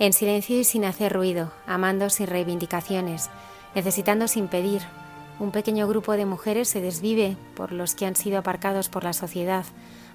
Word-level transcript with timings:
En 0.00 0.14
silencio 0.14 0.58
y 0.58 0.64
sin 0.64 0.86
hacer 0.86 1.12
ruido, 1.12 1.52
amando 1.66 2.08
sin 2.08 2.26
reivindicaciones, 2.26 3.28
necesitando 3.74 4.28
sin 4.28 4.48
pedir, 4.48 4.80
un 5.38 5.50
pequeño 5.50 5.86
grupo 5.86 6.12
de 6.12 6.24
mujeres 6.24 6.70
se 6.70 6.80
desvive 6.80 7.36
por 7.54 7.70
los 7.70 7.94
que 7.94 8.06
han 8.06 8.16
sido 8.16 8.38
aparcados 8.38 8.88
por 8.88 9.04
la 9.04 9.12
sociedad, 9.12 9.66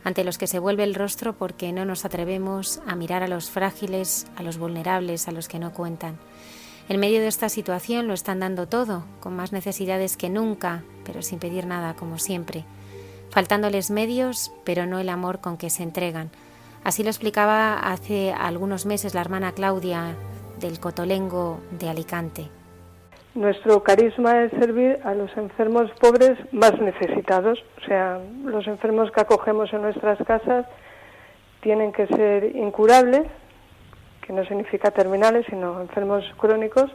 ante 0.03 0.23
los 0.23 0.39
que 0.39 0.47
se 0.47 0.57
vuelve 0.57 0.83
el 0.83 0.95
rostro 0.95 1.33
porque 1.33 1.71
no 1.71 1.85
nos 1.85 2.03
atrevemos 2.03 2.81
a 2.87 2.95
mirar 2.95 3.21
a 3.21 3.27
los 3.27 3.51
frágiles, 3.51 4.25
a 4.35 4.41
los 4.41 4.57
vulnerables, 4.57 5.27
a 5.27 5.31
los 5.31 5.47
que 5.47 5.59
no 5.59 5.71
cuentan. 5.71 6.17
En 6.89 6.99
medio 6.99 7.19
de 7.19 7.27
esta 7.27 7.49
situación 7.49 8.07
lo 8.07 8.15
están 8.15 8.39
dando 8.39 8.67
todo, 8.67 9.05
con 9.19 9.35
más 9.35 9.51
necesidades 9.51 10.17
que 10.17 10.31
nunca, 10.31 10.83
pero 11.05 11.21
sin 11.21 11.37
pedir 11.37 11.67
nada, 11.67 11.93
como 11.93 12.17
siempre, 12.17 12.65
faltándoles 13.29 13.91
medios, 13.91 14.51
pero 14.63 14.87
no 14.87 14.97
el 14.97 15.09
amor 15.09 15.41
con 15.41 15.57
que 15.57 15.69
se 15.69 15.83
entregan 15.83 16.31
Así 16.85 17.01
lo 17.01 17.09
explicaba 17.09 17.79
hace 17.79 18.31
algunos 18.31 18.85
meses 18.85 19.15
la 19.15 19.21
hermana 19.21 19.53
Claudia 19.53 20.15
del 20.59 20.79
Cotolengo 20.79 21.59
de 21.71 21.89
Alicante. 21.89 22.43
Nuestro 23.33 23.81
carisma 23.81 24.43
es 24.43 24.51
servir 24.51 24.99
a 25.03 25.15
los 25.15 25.35
enfermos 25.35 25.89
pobres 25.99 26.37
más 26.51 26.79
necesitados, 26.79 27.57
o 27.81 27.85
sea, 27.87 28.19
los 28.43 28.67
enfermos 28.67 29.11
que 29.11 29.19
acogemos 29.19 29.73
en 29.73 29.81
nuestras 29.81 30.19
casas 30.27 30.67
tienen 31.61 31.91
que 31.91 32.05
ser 32.05 32.55
incurables, 32.55 33.23
que 34.21 34.31
no 34.31 34.45
significa 34.45 34.91
terminales, 34.91 35.43
sino 35.49 35.81
enfermos 35.81 36.23
crónicos 36.37 36.91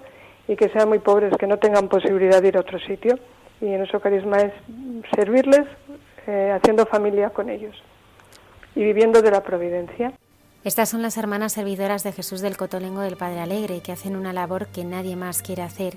y 0.47 0.55
que 0.55 0.69
sean 0.69 0.89
muy 0.89 1.01
pobres, 1.01 1.37
que 1.37 1.49
no 1.49 1.59
tengan 1.59 1.89
posibilidad 1.89 2.41
de 2.41 2.47
ir 2.47 2.57
a 2.59 2.61
otro 2.61 2.79
sitio. 2.79 3.19
Y 3.61 3.67
nuestro 3.67 3.99
carisma 3.99 4.37
es 4.37 4.53
servirles 5.17 5.67
eh, 6.29 6.53
haciendo 6.55 6.87
familia 6.87 7.31
con 7.31 7.51
ellos 7.51 7.75
y 8.75 8.81
viviendo 8.81 9.23
de 9.23 9.31
la 9.31 9.43
providencia. 9.43 10.13
Estas 10.63 10.91
son 10.91 11.01
las 11.03 11.17
hermanas 11.17 11.55
servidoras 11.55 12.03
de 12.03 12.13
Jesús 12.13 12.41
del 12.41 12.57
Cotolengo 12.57 13.01
del 13.01 13.17
Padre 13.17 13.41
Alegre, 13.41 13.81
que 13.81 13.93
hacen 13.93 14.15
una 14.15 14.33
labor 14.33 14.67
que 14.67 14.85
nadie 14.85 15.17
más 15.17 15.43
quiere 15.43 15.63
hacer 15.63 15.97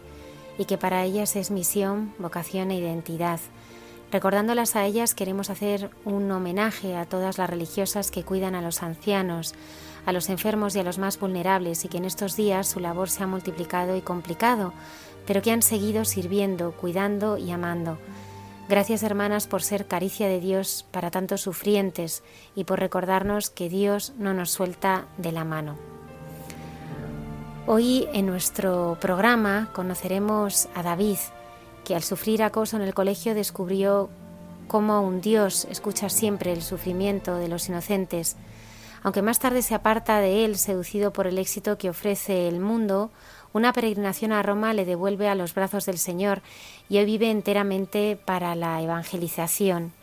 y 0.57 0.65
que 0.65 0.77
para 0.77 1.03
ellas 1.03 1.35
es 1.35 1.51
misión, 1.51 2.13
vocación 2.17 2.71
e 2.71 2.77
identidad. 2.77 3.39
Recordándolas 4.11 4.75
a 4.75 4.85
ellas 4.85 5.15
queremos 5.15 5.49
hacer 5.49 5.89
un 6.05 6.31
homenaje 6.31 6.95
a 6.95 7.05
todas 7.05 7.37
las 7.37 7.49
religiosas 7.49 8.11
que 8.11 8.23
cuidan 8.23 8.55
a 8.55 8.61
los 8.61 8.83
ancianos, 8.83 9.53
a 10.05 10.11
los 10.13 10.29
enfermos 10.29 10.75
y 10.75 10.79
a 10.79 10.83
los 10.83 10.99
más 10.99 11.19
vulnerables 11.19 11.83
y 11.83 11.87
que 11.87 11.97
en 11.97 12.05
estos 12.05 12.35
días 12.35 12.67
su 12.67 12.79
labor 12.79 13.09
se 13.09 13.23
ha 13.23 13.27
multiplicado 13.27 13.97
y 13.97 14.01
complicado, 14.01 14.71
pero 15.25 15.41
que 15.41 15.51
han 15.51 15.61
seguido 15.61 16.05
sirviendo, 16.05 16.73
cuidando 16.73 17.37
y 17.37 17.51
amando. 17.51 17.97
Gracias 18.69 19.03
hermanas 19.03 19.47
por 19.47 19.61
ser 19.61 19.87
caricia 19.87 20.29
de 20.29 20.39
Dios 20.39 20.85
para 20.91 21.11
tantos 21.11 21.41
sufrientes 21.41 22.23
y 22.55 22.63
por 22.63 22.79
recordarnos 22.79 23.49
que 23.49 23.67
Dios 23.67 24.13
no 24.17 24.33
nos 24.33 24.51
suelta 24.51 25.05
de 25.17 25.33
la 25.33 25.43
mano. 25.43 25.77
Hoy 27.67 28.07
en 28.13 28.25
nuestro 28.25 28.97
programa 29.01 29.69
conoceremos 29.73 30.69
a 30.75 30.81
David, 30.81 31.17
que 31.83 31.95
al 31.95 32.03
sufrir 32.03 32.41
acoso 32.41 32.77
en 32.77 32.83
el 32.83 32.93
colegio 32.93 33.35
descubrió 33.35 34.09
cómo 34.67 35.01
un 35.01 35.19
Dios 35.19 35.65
escucha 35.69 36.07
siempre 36.07 36.53
el 36.53 36.61
sufrimiento 36.61 37.35
de 37.35 37.49
los 37.49 37.67
inocentes. 37.67 38.37
Aunque 39.01 39.21
más 39.21 39.39
tarde 39.39 39.61
se 39.61 39.75
aparta 39.75 40.19
de 40.19 40.45
él, 40.45 40.57
seducido 40.57 41.11
por 41.11 41.27
el 41.27 41.37
éxito 41.37 41.77
que 41.77 41.89
ofrece 41.89 42.47
el 42.47 42.61
mundo, 42.61 43.11
una 43.53 43.71
peregrinación 43.71 44.31
a 44.31 44.43
Roma 44.43 44.73
le 44.73 44.85
devuelve 44.85 45.29
a 45.29 45.35
los 45.35 45.53
brazos 45.53 45.85
del 45.85 45.97
Señor 45.97 46.41
y 46.89 46.97
hoy 46.97 47.05
vive 47.05 47.29
enteramente 47.31 48.17
para 48.25 48.55
la 48.55 48.81
evangelización. 48.81 49.93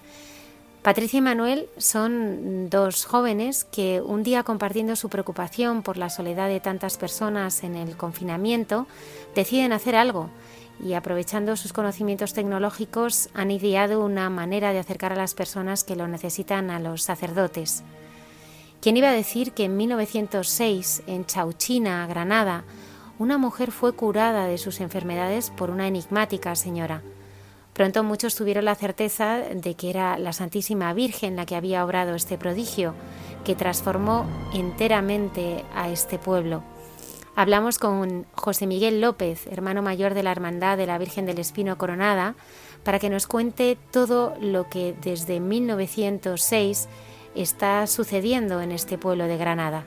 Patricia 0.83 1.19
y 1.19 1.21
Manuel 1.21 1.69
son 1.77 2.71
dos 2.71 3.05
jóvenes 3.05 3.65
que 3.65 4.01
un 4.01 4.23
día 4.23 4.45
compartiendo 4.45 4.97
su 4.97 5.11
preocupación 5.11 5.83
por 5.83 5.99
la 5.99 6.09
soledad 6.09 6.49
de 6.49 6.61
tantas 6.61 6.97
personas 6.97 7.65
en 7.65 7.77
el 7.77 7.99
confinamiento, 7.99 8.87
deciden 9.35 9.75
hacer 9.75 9.95
algo 9.95 10.31
y 10.83 10.95
aprovechando 10.95 11.57
sus 11.57 11.75
conocimientos 11.75 12.33
tecnológicos 12.33 13.29
han 13.35 13.51
ideado 13.51 14.03
una 14.03 14.31
manera 14.31 14.73
de 14.73 14.79
acercar 14.79 15.13
a 15.13 15.17
las 15.17 15.35
personas 15.35 15.85
que 15.85 15.97
lo 15.97 16.09
necesitan 16.09 16.71
a 16.71 16.81
los 16.81 17.03
sacerdotes. 17.03 17.83
¿Quién 18.81 18.97
iba 18.97 19.11
a 19.11 19.13
decir 19.15 19.53
que 19.53 19.65
en 19.65 19.77
1906, 19.77 21.03
en 21.07 21.27
Chauchina, 21.27 22.07
Granada, 22.07 22.65
una 23.21 23.37
mujer 23.37 23.71
fue 23.71 23.93
curada 23.93 24.47
de 24.47 24.57
sus 24.57 24.81
enfermedades 24.81 25.51
por 25.51 25.69
una 25.69 25.87
enigmática 25.87 26.57
señora. 26.57 27.03
Pronto 27.75 28.03
muchos 28.03 28.35
tuvieron 28.35 28.65
la 28.65 28.75
certeza 28.75 29.41
de 29.41 29.75
que 29.75 29.91
era 29.91 30.19
la 30.19 30.33
Santísima 30.33 30.95
Virgen 30.95 31.37
la 31.37 31.45
que 31.45 31.55
había 31.55 31.85
obrado 31.85 32.15
este 32.15 32.39
prodigio, 32.39 32.95
que 33.45 33.55
transformó 33.55 34.25
enteramente 34.55 35.67
a 35.75 35.91
este 35.91 36.19
pueblo. 36.19 36.63
Hablamos 37.37 37.79
con 37.79 38.25
José 38.33 38.67
Miguel 38.67 39.03
López, 39.03 39.47
hermano 39.49 39.83
mayor 39.83 40.15
de 40.15 40.23
la 40.23 40.33
Hermandad 40.33 40.79
de 40.79 40.87
la 40.87 40.97
Virgen 40.97 41.27
del 41.27 41.41
Espino 41.41 41.77
Coronada, 41.77 42.37
para 42.85 42.99
que 42.99 43.11
nos 43.11 43.27
cuente 43.27 43.77
todo 43.91 44.35
lo 44.41 44.71
que 44.71 44.95
desde 44.99 45.41
1906 45.41 46.89
está 47.35 47.87
sucediendo 47.87 48.63
en 48.63 48.73
este 48.73 48.97
pueblo 48.97 49.27
de 49.27 49.37
Granada. 49.37 49.85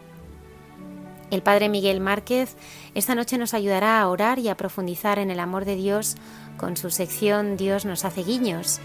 El 1.34 1.42
Padre 1.42 1.68
Miguel 1.68 2.00
Márquez 2.00 2.56
esta 2.94 3.16
noche 3.16 3.40
nos 3.40 3.56
ayudará 3.56 4.00
a 4.00 4.08
orar 4.08 4.38
y 4.38 4.50
a 4.50 4.56
profundizar 4.56 5.18
en 5.18 5.32
el 5.32 5.40
amor 5.40 5.66
de 5.66 5.76
Dios 5.76 6.16
con 6.58 6.78
su 6.78 6.92
sección 6.92 7.58
Dios 7.58 7.86
nos 7.86 8.06
hace 8.06 8.22
guiños. 8.22 8.80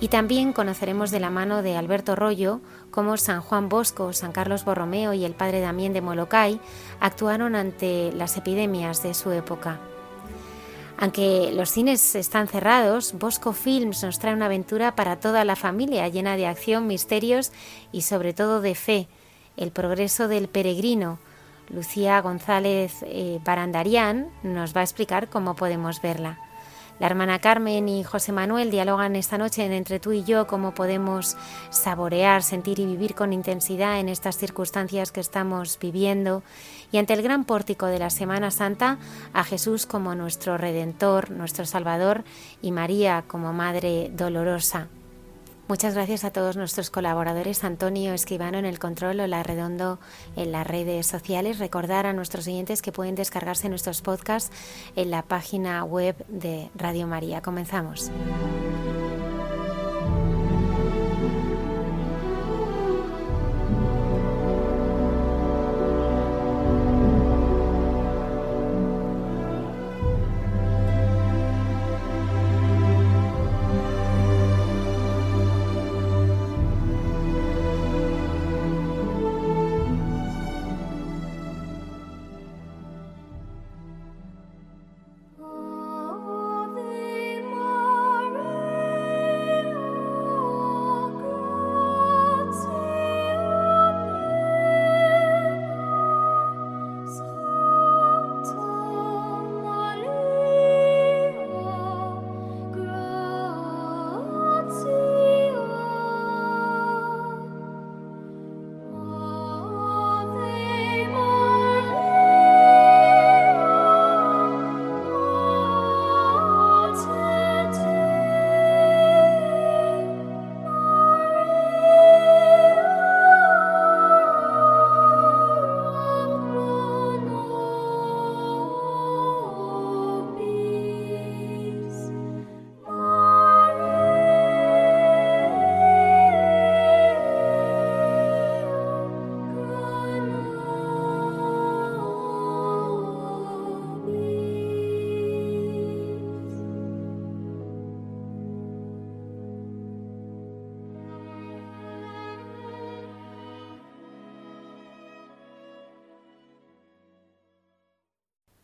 Y 0.00 0.06
también 0.06 0.52
conoceremos 0.52 1.10
de 1.10 1.18
la 1.18 1.30
mano 1.30 1.60
de 1.60 1.76
Alberto 1.76 2.14
Rollo 2.14 2.60
cómo 2.92 3.16
San 3.16 3.40
Juan 3.40 3.68
Bosco, 3.68 4.12
San 4.12 4.30
Carlos 4.30 4.64
Borromeo 4.64 5.12
y 5.12 5.24
el 5.24 5.34
Padre 5.34 5.58
Damián 5.58 5.92
de 5.92 6.00
Molokai 6.00 6.60
actuaron 7.00 7.56
ante 7.56 8.12
las 8.12 8.36
epidemias 8.36 9.02
de 9.02 9.12
su 9.12 9.32
época. 9.32 9.80
Aunque 10.98 11.50
los 11.52 11.68
cines 11.68 12.14
están 12.14 12.46
cerrados, 12.46 13.14
Bosco 13.18 13.52
Films 13.52 14.04
nos 14.04 14.20
trae 14.20 14.34
una 14.34 14.46
aventura 14.46 14.94
para 14.94 15.18
toda 15.18 15.44
la 15.44 15.56
familia 15.56 16.06
llena 16.06 16.36
de 16.36 16.46
acción, 16.46 16.86
misterios 16.86 17.50
y 17.90 18.02
sobre 18.02 18.34
todo 18.34 18.60
de 18.60 18.76
fe, 18.76 19.08
el 19.56 19.72
progreso 19.72 20.28
del 20.28 20.46
peregrino, 20.46 21.18
Lucía 21.70 22.20
González 22.20 23.02
eh, 23.02 23.40
nos 24.42 24.76
va 24.76 24.80
a 24.80 24.84
explicar 24.84 25.28
cómo 25.28 25.54
podemos 25.54 26.00
verla. 26.00 26.38
La 26.98 27.06
hermana 27.06 27.38
Carmen 27.38 27.88
y 27.88 28.02
José 28.02 28.32
Manuel 28.32 28.72
dialogan 28.72 29.14
esta 29.14 29.38
noche 29.38 29.64
entre 29.64 30.00
tú 30.00 30.10
y 30.10 30.24
yo 30.24 30.48
cómo 30.48 30.74
podemos 30.74 31.36
saborear, 31.70 32.42
sentir 32.42 32.80
y 32.80 32.86
vivir 32.86 33.14
con 33.14 33.32
intensidad 33.32 34.00
en 34.00 34.08
estas 34.08 34.36
circunstancias 34.36 35.12
que 35.12 35.20
estamos 35.20 35.78
viviendo 35.78 36.42
y 36.90 36.98
ante 36.98 37.12
el 37.12 37.22
gran 37.22 37.44
pórtico 37.44 37.86
de 37.86 38.00
la 38.00 38.10
Semana 38.10 38.50
Santa 38.50 38.98
a 39.32 39.44
Jesús 39.44 39.86
como 39.86 40.16
nuestro 40.16 40.58
Redentor, 40.58 41.30
nuestro 41.30 41.66
Salvador 41.66 42.24
y 42.62 42.72
María 42.72 43.22
como 43.28 43.52
Madre 43.52 44.10
Dolorosa. 44.12 44.88
Muchas 45.68 45.92
gracias 45.92 46.24
a 46.24 46.30
todos 46.30 46.56
nuestros 46.56 46.88
colaboradores, 46.88 47.62
Antonio 47.62 48.14
Escribano 48.14 48.56
en 48.56 48.64
el 48.64 48.78
control, 48.78 49.18
la 49.28 49.42
Redondo 49.42 49.98
en 50.34 50.50
las 50.50 50.66
redes 50.66 51.06
sociales. 51.06 51.58
Recordar 51.58 52.06
a 52.06 52.14
nuestros 52.14 52.46
oyentes 52.46 52.80
que 52.80 52.90
pueden 52.90 53.14
descargarse 53.14 53.68
nuestros 53.68 54.00
podcasts 54.00 54.50
en 54.96 55.10
la 55.10 55.20
página 55.20 55.84
web 55.84 56.16
de 56.28 56.70
Radio 56.74 57.06
María. 57.06 57.42
Comenzamos. 57.42 58.10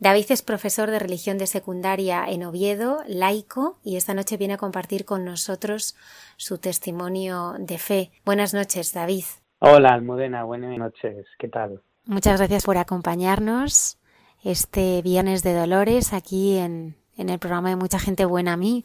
David 0.04 0.26
es 0.28 0.42
profesor 0.42 0.90
de 0.90 0.98
religión 0.98 1.38
de 1.38 1.46
secundaria 1.46 2.26
en 2.28 2.44
Oviedo, 2.44 2.98
laico, 3.08 3.78
y 3.82 3.96
esta 3.96 4.12
noche 4.12 4.36
viene 4.36 4.52
a 4.52 4.58
compartir 4.58 5.06
con 5.06 5.24
nosotros 5.24 5.96
su 6.36 6.58
testimonio 6.58 7.54
de 7.58 7.78
fe. 7.78 8.10
Buenas 8.22 8.52
noches, 8.52 8.92
David. 8.92 9.24
Hola, 9.60 9.94
Almudena, 9.94 10.44
buenas 10.44 10.76
noches. 10.76 11.24
¿Qué 11.38 11.48
tal? 11.48 11.80
Muchas 12.04 12.36
gracias 12.36 12.66
por 12.66 12.76
acompañarnos 12.76 13.96
este 14.42 15.00
Viernes 15.00 15.42
de 15.42 15.54
Dolores 15.54 16.12
aquí 16.12 16.58
en, 16.58 16.96
en 17.16 17.30
el 17.30 17.38
programa 17.38 17.70
de 17.70 17.76
Mucha 17.76 17.98
Gente 17.98 18.26
Buena 18.26 18.52
a 18.52 18.56
mí. 18.58 18.84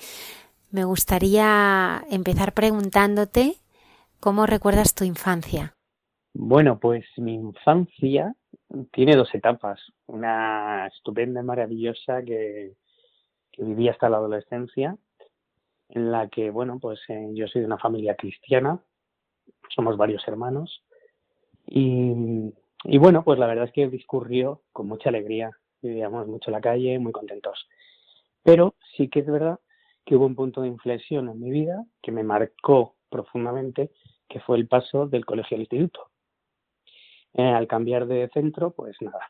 Me 0.72 0.86
gustaría 0.86 2.02
empezar 2.10 2.54
preguntándote 2.54 3.56
cómo 4.22 4.46
recuerdas 4.46 4.96
tu 4.96 5.04
infancia. 5.04 5.74
Bueno, 6.34 6.80
pues 6.80 7.04
mi 7.18 7.34
infancia 7.34 8.38
tiene 8.92 9.16
dos 9.16 9.34
etapas. 9.34 9.80
Una 10.08 10.88
estupenda 10.88 11.42
y 11.42 11.44
maravillosa 11.44 12.22
que, 12.24 12.74
viví 13.58 13.90
hasta 13.90 14.10
la 14.10 14.18
adolescencia, 14.18 14.98
en 15.90 16.12
la 16.12 16.30
que, 16.30 16.50
bueno, 16.50 16.80
pues 16.80 17.02
eh, 17.10 17.30
yo 17.34 17.46
soy 17.48 17.62
de 17.62 17.68
una 17.68 17.78
familia 17.78 18.16
cristiana, 18.16 18.80
somos 19.76 19.98
varios 19.98 20.26
hermanos, 20.30 20.82
y, 21.72 22.54
bueno, 22.98 23.24
pues 23.24 23.38
la 23.38 23.48
verdad 23.48 23.66
es 23.66 23.74
que 23.74 23.90
discurrió 23.90 24.62
con 24.72 24.88
mucha 24.88 25.10
alegría, 25.10 25.52
vivíamos 25.82 26.28
mucho 26.28 26.50
en 26.50 26.54
la 26.54 26.62
calle, 26.62 26.98
muy 27.00 27.12
contentos. 27.12 27.68
Pero 28.44 28.76
sí 28.96 29.10
que 29.10 29.20
es 29.20 29.28
verdad 29.28 29.60
que 30.06 30.16
hubo 30.16 30.26
un 30.26 30.36
punto 30.36 30.62
de 30.62 30.70
inflexión 30.70 31.30
en 31.30 31.40
mi 31.40 31.52
vida 31.52 31.84
que 32.02 32.12
me 32.12 32.24
marcó 32.24 32.96
profundamente, 33.10 33.92
que 34.28 34.40
fue 34.40 34.58
el 34.58 34.68
paso 34.68 35.08
del 35.08 35.26
colegio 35.26 35.56
al 35.56 35.62
instituto. 35.62 36.09
Eh, 37.34 37.44
al 37.44 37.68
cambiar 37.68 38.08
de 38.08 38.30
centro, 38.34 38.72
pues 38.72 38.96
nada, 39.02 39.30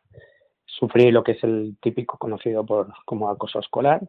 sufrí 0.65 1.11
lo 1.11 1.23
que 1.23 1.33
es 1.33 1.43
el 1.43 1.77
típico 1.81 2.17
conocido 2.17 2.65
por 2.65 2.93
como 3.05 3.29
acoso 3.29 3.59
escolar 3.59 4.01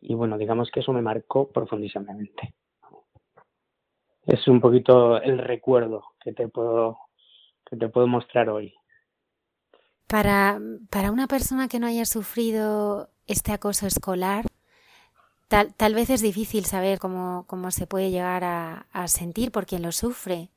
y 0.00 0.14
bueno, 0.14 0.36
digamos 0.36 0.70
que 0.70 0.80
eso 0.80 0.92
me 0.92 1.00
marcó 1.00 1.48
profundísimamente. 1.48 2.54
Es 4.26 4.46
un 4.48 4.60
poquito 4.60 5.20
el 5.20 5.38
recuerdo 5.38 6.04
que 6.22 6.32
te 6.32 6.48
puedo 6.48 6.98
que 7.64 7.76
te 7.76 7.88
puedo 7.88 8.06
mostrar 8.06 8.50
hoy. 8.50 8.74
Para, 10.06 10.60
para 10.90 11.10
una 11.10 11.26
persona 11.26 11.68
que 11.68 11.78
no 11.78 11.86
haya 11.86 12.04
sufrido 12.04 13.08
este 13.26 13.52
acoso 13.52 13.86
escolar, 13.86 14.44
tal, 15.48 15.72
tal 15.74 15.94
vez 15.94 16.10
es 16.10 16.20
difícil 16.20 16.66
saber 16.66 16.98
cómo, 16.98 17.44
cómo 17.46 17.70
se 17.70 17.86
puede 17.86 18.10
llegar 18.10 18.44
a, 18.44 18.86
a 18.92 19.08
sentir 19.08 19.52
por 19.52 19.64
quien 19.64 19.82
lo 19.82 19.92
sufre. 19.92 20.50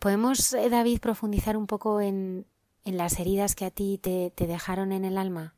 ¿Podemos, 0.00 0.54
eh, 0.54 0.70
David, 0.70 0.98
profundizar 1.00 1.58
un 1.58 1.66
poco 1.66 2.00
en, 2.00 2.46
en 2.86 2.96
las 2.96 3.20
heridas 3.20 3.54
que 3.54 3.66
a 3.66 3.70
ti 3.70 4.00
te, 4.02 4.32
te, 4.34 4.46
dejaron 4.46 4.92
en 4.92 5.04
el 5.04 5.18
alma? 5.18 5.54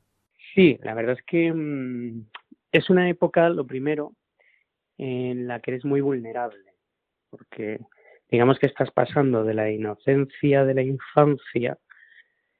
Sí, 0.52 0.80
la 0.82 0.94
verdad 0.94 1.16
es 1.16 1.24
que 1.24 1.52
mmm, 1.52 2.24
es 2.72 2.90
una 2.90 3.08
época, 3.08 3.48
lo 3.50 3.64
primero, 3.64 4.14
en 4.98 5.46
la 5.46 5.60
que 5.60 5.70
eres 5.70 5.84
muy 5.84 6.00
vulnerable, 6.00 6.74
porque 7.30 7.78
digamos 8.32 8.58
que 8.58 8.66
estás 8.66 8.90
pasando 8.90 9.44
de 9.44 9.54
la 9.54 9.70
inocencia 9.70 10.64
de 10.64 10.74
la 10.74 10.82
infancia 10.82 11.78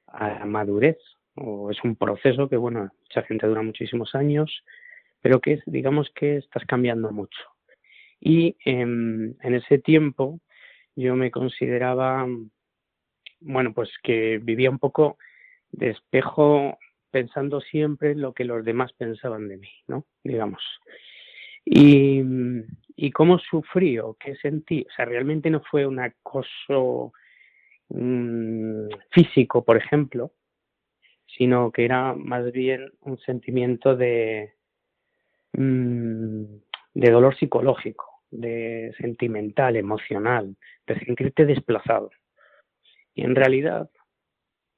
a 0.07 0.29
la 0.29 0.45
madurez, 0.45 0.97
o 1.35 1.69
es 1.69 1.83
un 1.83 1.97
proceso 1.97 2.47
que, 2.47 2.55
bueno, 2.55 2.91
mucha 3.01 3.23
gente 3.23 3.45
dura 3.45 3.61
muchísimos 3.61 4.15
años, 4.15 4.63
pero 5.19 5.41
que 5.41 5.59
digamos 5.65 6.09
que 6.15 6.37
estás 6.37 6.63
cambiando 6.65 7.11
mucho. 7.11 7.41
Y 8.21 8.55
eh, 8.63 8.81
en 8.83 9.53
ese 9.53 9.79
tiempo, 9.79 10.39
yo 10.95 11.15
me 11.15 11.31
consideraba, 11.31 12.27
bueno, 13.39 13.73
pues 13.73 13.89
que 14.03 14.39
vivía 14.41 14.69
un 14.69 14.79
poco 14.79 15.17
de 15.71 15.91
espejo 15.91 16.77
pensando 17.11 17.61
siempre 17.61 18.11
en 18.11 18.21
lo 18.21 18.33
que 18.33 18.45
los 18.45 18.63
demás 18.63 18.93
pensaban 18.93 19.47
de 19.47 19.57
mí, 19.57 19.69
¿no? 19.87 20.05
Digamos. 20.23 20.61
Y, 21.65 22.21
y 22.95 23.11
cómo 23.11 23.39
sufrí 23.39 23.99
o 23.99 24.15
qué 24.15 24.35
sentí, 24.35 24.85
o 24.87 24.93
sea, 24.95 25.05
realmente 25.05 25.49
no 25.49 25.61
fue 25.61 25.85
un 25.85 25.99
acoso 25.99 27.13
mmm, 27.89 28.87
físico, 29.11 29.63
por 29.63 29.77
ejemplo, 29.77 30.31
sino 31.25 31.71
que 31.71 31.85
era 31.85 32.13
más 32.13 32.51
bien 32.51 32.91
un 33.01 33.17
sentimiento 33.19 33.95
de, 33.95 34.53
mmm, 35.53 36.43
de 36.93 37.11
dolor 37.11 37.35
psicológico 37.37 38.12
de 38.33 38.93
sentimental, 38.97 39.75
emocional, 39.75 40.55
de 40.87 40.99
sentirte 40.99 41.45
desplazado. 41.45 42.09
Y 43.13 43.23
en 43.23 43.35
realidad, 43.35 43.89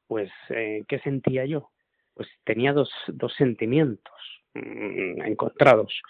pues, 0.08 0.30
eh, 0.50 0.84
¿qué 0.88 1.00
sentía 1.00 1.46
yo? 1.46 1.72
Pues 2.14 2.28
tenía 2.44 2.74
dos, 2.74 2.92
dos 3.08 3.34
sentimientos 3.36 4.14
mmm, 4.54 5.22
encontrados. 5.24 6.02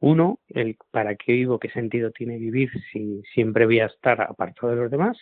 Uno, 0.00 0.40
el 0.48 0.76
para 0.90 1.16
qué 1.16 1.32
vivo, 1.32 1.58
qué 1.58 1.70
sentido 1.70 2.10
tiene 2.12 2.38
vivir 2.38 2.70
si 2.92 3.22
siempre 3.34 3.66
voy 3.66 3.80
a 3.80 3.86
estar 3.86 4.20
apartado 4.20 4.70
de 4.70 4.82
los 4.82 4.90
demás. 4.90 5.18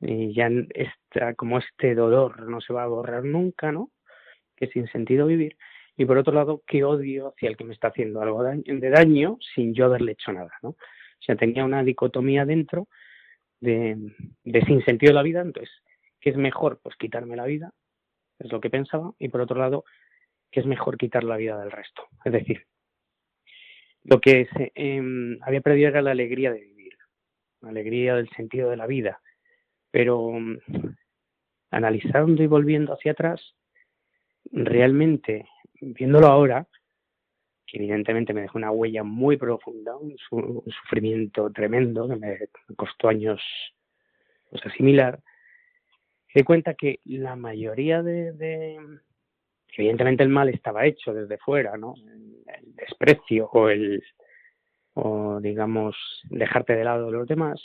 Y 0.00 0.34
ya 0.34 0.50
está, 0.74 1.34
como 1.34 1.58
este 1.58 1.94
dolor 1.94 2.48
no 2.48 2.60
se 2.60 2.72
va 2.72 2.84
a 2.84 2.88
borrar 2.88 3.24
nunca, 3.24 3.72
¿no? 3.72 3.90
Que 4.56 4.66
sin 4.68 4.88
sentido 4.88 5.26
vivir 5.26 5.56
y 5.96 6.04
por 6.04 6.18
otro 6.18 6.34
lado, 6.34 6.62
qué 6.66 6.84
odio 6.84 7.28
hacia 7.28 7.48
el 7.48 7.56
que 7.56 7.64
me 7.64 7.72
está 7.72 7.88
haciendo 7.88 8.20
algo 8.20 8.42
de 8.42 8.90
daño 8.90 9.38
sin 9.54 9.74
yo 9.74 9.86
haberle 9.86 10.12
hecho 10.12 10.32
nada, 10.32 10.52
¿no? 10.62 10.70
O 10.70 11.22
sea, 11.22 11.36
tenía 11.36 11.64
una 11.64 11.82
dicotomía 11.82 12.44
dentro 12.44 12.88
de, 13.60 13.96
de 14.44 14.60
sin 14.66 14.84
sentido 14.84 15.10
de 15.10 15.14
la 15.14 15.22
vida, 15.22 15.40
entonces, 15.40 15.72
¿qué 16.20 16.30
es 16.30 16.36
mejor? 16.36 16.80
Pues 16.82 16.96
quitarme 16.96 17.36
la 17.36 17.46
vida, 17.46 17.72
es 18.38 18.52
lo 18.52 18.60
que 18.60 18.68
pensaba, 18.68 19.12
y 19.18 19.28
por 19.28 19.40
otro 19.40 19.58
lado, 19.58 19.84
¿qué 20.50 20.60
es 20.60 20.66
mejor 20.66 20.98
quitar 20.98 21.24
la 21.24 21.38
vida 21.38 21.58
del 21.58 21.70
resto? 21.70 22.02
Es 22.24 22.32
decir, 22.32 22.66
lo 24.04 24.20
que 24.20 24.46
se, 24.56 24.72
eh, 24.74 25.38
había 25.40 25.60
perdido 25.62 25.88
era 25.88 26.02
la 26.02 26.12
alegría 26.12 26.52
de 26.52 26.60
vivir, 26.60 26.96
la 27.62 27.70
alegría 27.70 28.14
del 28.14 28.28
sentido 28.30 28.70
de 28.70 28.76
la 28.76 28.86
vida, 28.86 29.20
pero 29.90 30.32
analizando 31.70 32.42
y 32.42 32.46
volviendo 32.46 32.92
hacia 32.92 33.12
atrás, 33.12 33.56
realmente 34.52 35.48
viéndolo 35.80 36.26
ahora, 36.26 36.66
que 37.66 37.78
evidentemente 37.78 38.32
me 38.32 38.42
dejó 38.42 38.58
una 38.58 38.70
huella 38.70 39.02
muy 39.02 39.36
profunda, 39.36 39.96
un, 39.96 40.16
su, 40.16 40.36
un 40.36 40.72
sufrimiento 40.82 41.50
tremendo 41.50 42.08
que 42.08 42.16
me 42.16 42.38
costó 42.76 43.08
años 43.08 43.40
pues, 44.50 44.64
asimilar, 44.66 45.20
me 46.34 46.40
di 46.40 46.44
cuenta 46.44 46.74
que 46.74 47.00
la 47.04 47.34
mayoría 47.34 48.02
de, 48.02 48.32
de, 48.32 48.78
evidentemente 49.76 50.22
el 50.22 50.28
mal 50.28 50.48
estaba 50.48 50.86
hecho 50.86 51.12
desde 51.14 51.38
fuera, 51.38 51.76
¿no? 51.76 51.94
El 52.46 52.74
desprecio 52.74 53.48
o 53.52 53.68
el 53.68 54.02
o 54.98 55.40
digamos 55.40 55.94
dejarte 56.30 56.74
de 56.74 56.84
lado 56.84 57.06
de 57.06 57.12
los 57.12 57.28
demás 57.28 57.60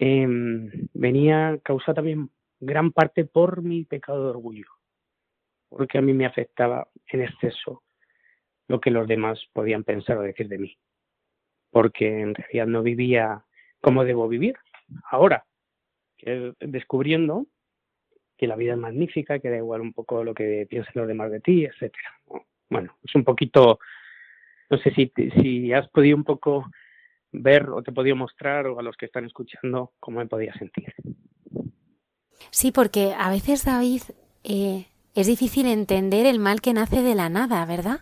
eh, 0.00 0.26
venía 0.92 1.58
causado 1.62 1.94
también 1.94 2.30
gran 2.58 2.90
parte 2.90 3.24
por 3.24 3.62
mi 3.62 3.84
pecado 3.84 4.24
de 4.24 4.30
orgullo 4.30 4.75
porque 5.76 5.98
a 5.98 6.00
mí 6.00 6.14
me 6.14 6.24
afectaba 6.24 6.88
en 7.08 7.22
exceso 7.22 7.82
lo 8.66 8.80
que 8.80 8.90
los 8.90 9.06
demás 9.06 9.38
podían 9.52 9.84
pensar 9.84 10.16
o 10.16 10.22
decir 10.22 10.48
de 10.48 10.58
mí, 10.58 10.78
porque 11.70 12.20
en 12.20 12.34
realidad 12.34 12.66
no 12.66 12.82
vivía 12.82 13.44
como 13.80 14.04
debo 14.04 14.26
vivir 14.26 14.56
ahora, 15.10 15.44
descubriendo 16.60 17.46
que 18.38 18.46
la 18.46 18.56
vida 18.56 18.72
es 18.72 18.78
magnífica, 18.78 19.38
que 19.38 19.50
da 19.50 19.56
igual 19.58 19.82
un 19.82 19.92
poco 19.92 20.24
lo 20.24 20.34
que 20.34 20.66
piensen 20.68 20.92
los 20.94 21.08
demás 21.08 21.30
de 21.30 21.40
ti, 21.40 21.64
etcétera. 21.64 22.10
Bueno, 22.70 22.96
es 23.04 23.14
un 23.14 23.24
poquito, 23.24 23.78
no 24.70 24.78
sé 24.78 24.92
si, 24.94 25.12
si 25.40 25.72
has 25.72 25.88
podido 25.88 26.16
un 26.16 26.24
poco 26.24 26.66
ver 27.32 27.68
o 27.68 27.82
te 27.82 27.90
he 27.90 27.94
podido 27.94 28.16
mostrar 28.16 28.66
o 28.66 28.78
a 28.78 28.82
los 28.82 28.96
que 28.96 29.06
están 29.06 29.26
escuchando 29.26 29.92
cómo 30.00 30.18
me 30.18 30.26
podía 30.26 30.54
sentir. 30.54 30.94
Sí, 32.50 32.72
porque 32.72 33.12
a 33.16 33.30
veces 33.30 33.64
David 33.64 34.02
eh, 34.42 34.86
es 35.16 35.26
difícil 35.26 35.66
entender 35.66 36.26
el 36.26 36.38
mal 36.38 36.60
que 36.60 36.72
nace 36.72 37.02
de 37.02 37.14
la 37.14 37.28
nada, 37.28 37.64
¿verdad? 37.64 38.00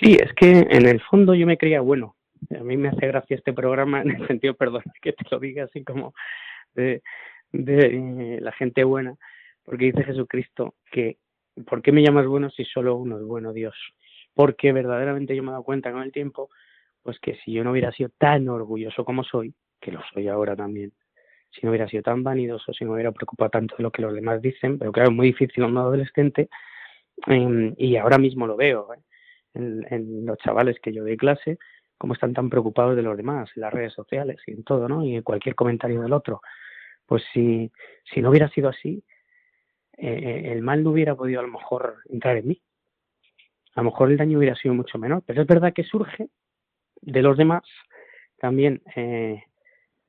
Sí, 0.00 0.16
es 0.20 0.32
que 0.34 0.50
en 0.50 0.86
el 0.86 1.00
fondo 1.00 1.34
yo 1.34 1.46
me 1.46 1.58
creía 1.58 1.80
bueno. 1.80 2.16
A 2.58 2.62
mí 2.62 2.76
me 2.76 2.88
hace 2.88 3.06
gracia 3.06 3.36
este 3.36 3.52
programa 3.52 4.02
en 4.02 4.10
el 4.10 4.26
sentido, 4.26 4.54
perdón, 4.54 4.82
que 5.00 5.12
te 5.12 5.24
lo 5.30 5.38
diga 5.38 5.64
así 5.64 5.82
como 5.84 6.14
de, 6.74 7.02
eh, 7.52 8.38
la 8.40 8.52
gente 8.52 8.84
buena, 8.84 9.16
porque 9.64 9.86
dice 9.86 10.04
Jesucristo 10.04 10.74
que 10.90 11.18
¿por 11.66 11.82
qué 11.82 11.92
me 11.92 12.02
llamas 12.02 12.26
bueno 12.26 12.50
si 12.50 12.64
solo 12.64 12.96
uno 12.96 13.18
es 13.18 13.24
bueno, 13.24 13.52
Dios? 13.52 13.74
Porque 14.34 14.72
verdaderamente 14.72 15.36
yo 15.36 15.42
me 15.42 15.50
he 15.50 15.52
dado 15.52 15.62
cuenta 15.62 15.92
con 15.92 16.02
el 16.02 16.12
tiempo, 16.12 16.50
pues 17.02 17.18
que 17.20 17.36
si 17.44 17.52
yo 17.52 17.62
no 17.62 17.70
hubiera 17.70 17.92
sido 17.92 18.10
tan 18.18 18.48
orgulloso 18.48 19.04
como 19.04 19.22
soy, 19.22 19.54
que 19.80 19.92
lo 19.92 20.00
soy 20.12 20.28
ahora 20.28 20.56
también, 20.56 20.92
si 21.54 21.60
no 21.62 21.70
hubiera 21.70 21.88
sido 21.88 22.02
tan 22.02 22.22
vanidoso, 22.22 22.72
si 22.72 22.84
no 22.84 22.92
hubiera 22.94 23.12
preocupado 23.12 23.50
tanto 23.50 23.76
de 23.76 23.82
lo 23.82 23.90
que 23.90 24.02
los 24.02 24.14
demás 24.14 24.42
dicen, 24.42 24.78
pero 24.78 24.92
claro, 24.92 25.10
es 25.10 25.16
muy 25.16 25.28
difícil 25.28 25.62
a 25.62 25.66
un 25.66 25.78
adolescente 25.78 26.48
eh, 27.28 27.74
y 27.76 27.96
ahora 27.96 28.18
mismo 28.18 28.46
lo 28.46 28.56
veo 28.56 28.92
¿eh? 28.94 29.00
en, 29.54 30.26
los 30.26 30.38
chavales 30.38 30.78
que 30.80 30.92
yo 30.92 31.04
doy 31.04 31.16
clase, 31.16 31.58
cómo 31.96 32.14
están 32.14 32.34
tan 32.34 32.50
preocupados 32.50 32.96
de 32.96 33.02
los 33.02 33.16
demás, 33.16 33.50
en 33.54 33.62
las 33.62 33.72
redes 33.72 33.92
sociales 33.92 34.40
y 34.46 34.52
en 34.52 34.64
todo, 34.64 34.88
¿no? 34.88 35.04
Y 35.04 35.16
en 35.16 35.22
cualquier 35.22 35.54
comentario 35.54 36.02
del 36.02 36.12
otro. 36.12 36.40
Pues 37.06 37.22
si, 37.32 37.70
si 38.12 38.20
no 38.20 38.30
hubiera 38.30 38.48
sido 38.48 38.68
así, 38.68 39.04
eh, 39.96 40.50
el 40.52 40.62
mal 40.62 40.82
no 40.82 40.90
hubiera 40.90 41.14
podido 41.14 41.40
a 41.40 41.44
lo 41.44 41.52
mejor 41.52 41.98
entrar 42.08 42.36
en 42.36 42.48
mí. 42.48 42.62
A 43.74 43.80
lo 43.80 43.90
mejor 43.90 44.10
el 44.10 44.16
daño 44.16 44.38
hubiera 44.38 44.56
sido 44.56 44.74
mucho 44.74 44.98
menor, 44.98 45.22
pero 45.26 45.42
es 45.42 45.46
verdad 45.46 45.72
que 45.72 45.84
surge 45.84 46.28
de 47.00 47.22
los 47.22 47.36
demás 47.36 47.62
también, 48.38 48.82
eh, 48.96 49.42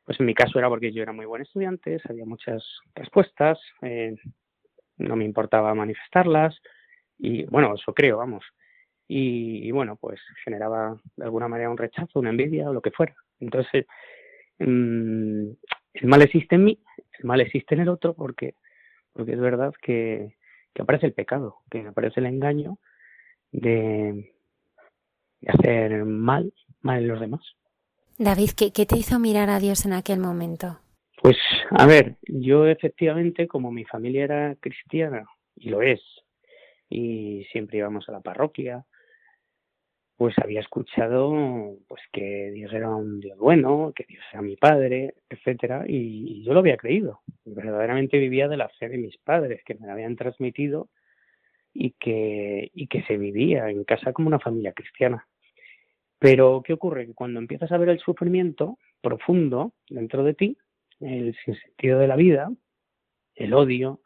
pues 0.06 0.20
en 0.20 0.28
mi 0.28 0.36
caso 0.36 0.60
era 0.60 0.70
porque 0.70 0.94
yo 0.94 1.02
era 1.02 1.12
muy 1.12 1.26
buen 1.26 1.42
estudiante, 1.42 2.00
sabía 2.00 2.26
muchas 2.26 2.64
respuestas, 2.94 3.60
eh, 3.82 4.16
no 4.98 5.16
me 5.16 5.26
importaba 5.26 5.74
manifestarlas 5.74 6.62
y 7.18 7.46
bueno, 7.46 7.74
eso 7.74 7.94
creo, 7.94 8.18
vamos. 8.18 8.46
Y, 9.08 9.70
bueno, 9.72 9.98
pues 9.98 10.20
generaba 10.44 11.00
de 11.16 11.26
alguna 11.26 11.48
manera 11.48 11.70
un 11.70 11.78
rechazo, 11.78 12.20
una 12.20 12.32
envidia 12.32 12.70
o 12.70 12.74
lo 12.74 12.82
que 12.82 12.90
fuera. 12.90 13.16
Entonces, 13.40 13.86
mm, 14.60 15.50
el 15.94 16.08
mal 16.08 16.22
existe 16.24 16.56
en 16.56 16.64
mí, 16.64 16.80
el 17.20 17.26
mal 17.26 17.42
existe 17.42 17.76
en 17.76 17.82
el 17.82 17.90
otro 17.90 18.16
porque, 18.16 18.56
porque 19.14 19.34
es 19.34 19.40
verdad 19.40 19.74
que, 19.80 20.36
que 20.74 20.82
aparece 20.82 21.06
el 21.06 21.14
pecado, 21.14 21.58
que 21.70 21.88
aparece 21.88 22.20
el 22.20 22.26
engaño 22.26 22.80
de, 23.52 24.34
de 25.42 25.52
hacer 25.52 26.04
mal, 26.06 26.52
mal 26.82 27.02
en 27.02 27.08
los 27.08 27.20
demás. 27.20 27.56
David, 28.18 28.52
¿qué, 28.58 28.72
¿qué, 28.72 28.86
te 28.86 28.98
hizo 28.98 29.20
mirar 29.20 29.50
a 29.50 29.60
Dios 29.60 29.86
en 29.86 29.94
aquel 29.94 30.20
momento? 30.20 30.80
Pues, 31.22 31.38
a 31.72 31.86
ver, 31.86 32.16
yo 32.24 32.68
efectivamente, 32.68 33.48
como 33.48 33.72
mi 33.72 33.84
familia 33.84 34.24
era 34.24 34.56
cristiana, 34.60 35.26
y 35.56 35.70
lo 35.70 35.82
es, 35.82 36.02
y 36.90 37.46
siempre 37.52 37.80
íbamos 37.80 38.08
a 38.08 38.14
la 38.14 38.22
parroquia, 38.22 38.86
pues 40.18 40.34
había 40.42 40.62
escuchado 40.62 41.78
pues 41.88 42.02
que 42.12 42.52
Dios 42.52 42.72
era 42.74 42.90
un 42.90 43.20
Dios 43.20 43.38
bueno, 43.38 43.92
que 43.94 44.06
Dios 44.08 44.24
era 44.32 44.42
mi 44.42 44.56
padre, 44.56 45.16
etcétera, 45.30 45.84
y, 45.88 46.44
yo 46.44 46.54
lo 46.54 46.60
había 46.60 46.78
creído. 46.78 47.20
Verdaderamente 47.44 48.18
vivía 48.18 48.48
de 48.48 48.58
la 48.58 48.70
fe 48.70 48.88
de 48.88 48.98
mis 48.98 49.18
padres, 49.18 49.62
que 49.66 49.76
me 49.76 49.88
la 49.88 49.94
habían 49.94 50.16
transmitido 50.16 50.90
y 51.74 51.92
que, 52.00 52.72
y 52.74 52.88
que 52.88 53.04
se 53.04 53.18
vivía 53.18 53.70
en 53.70 53.84
casa 53.84 54.14
como 54.14 54.28
una 54.28 54.40
familia 54.40 54.72
cristiana. 54.72 55.28
Pero, 56.26 56.64
¿qué 56.66 56.74
ocurre? 56.74 57.06
Que 57.06 57.14
cuando 57.14 57.40
empiezas 57.40 57.72
a 57.72 57.78
ver 57.78 57.90
el 57.90 58.00
sufrimiento 58.00 58.80
profundo 59.00 59.74
dentro 59.88 60.24
de 60.24 60.34
ti, 60.34 60.58
el 61.00 61.36
sinsentido 61.46 62.00
de 62.00 62.08
la 62.08 62.16
vida, 62.16 62.50
el 63.36 63.54
odio, 63.54 64.02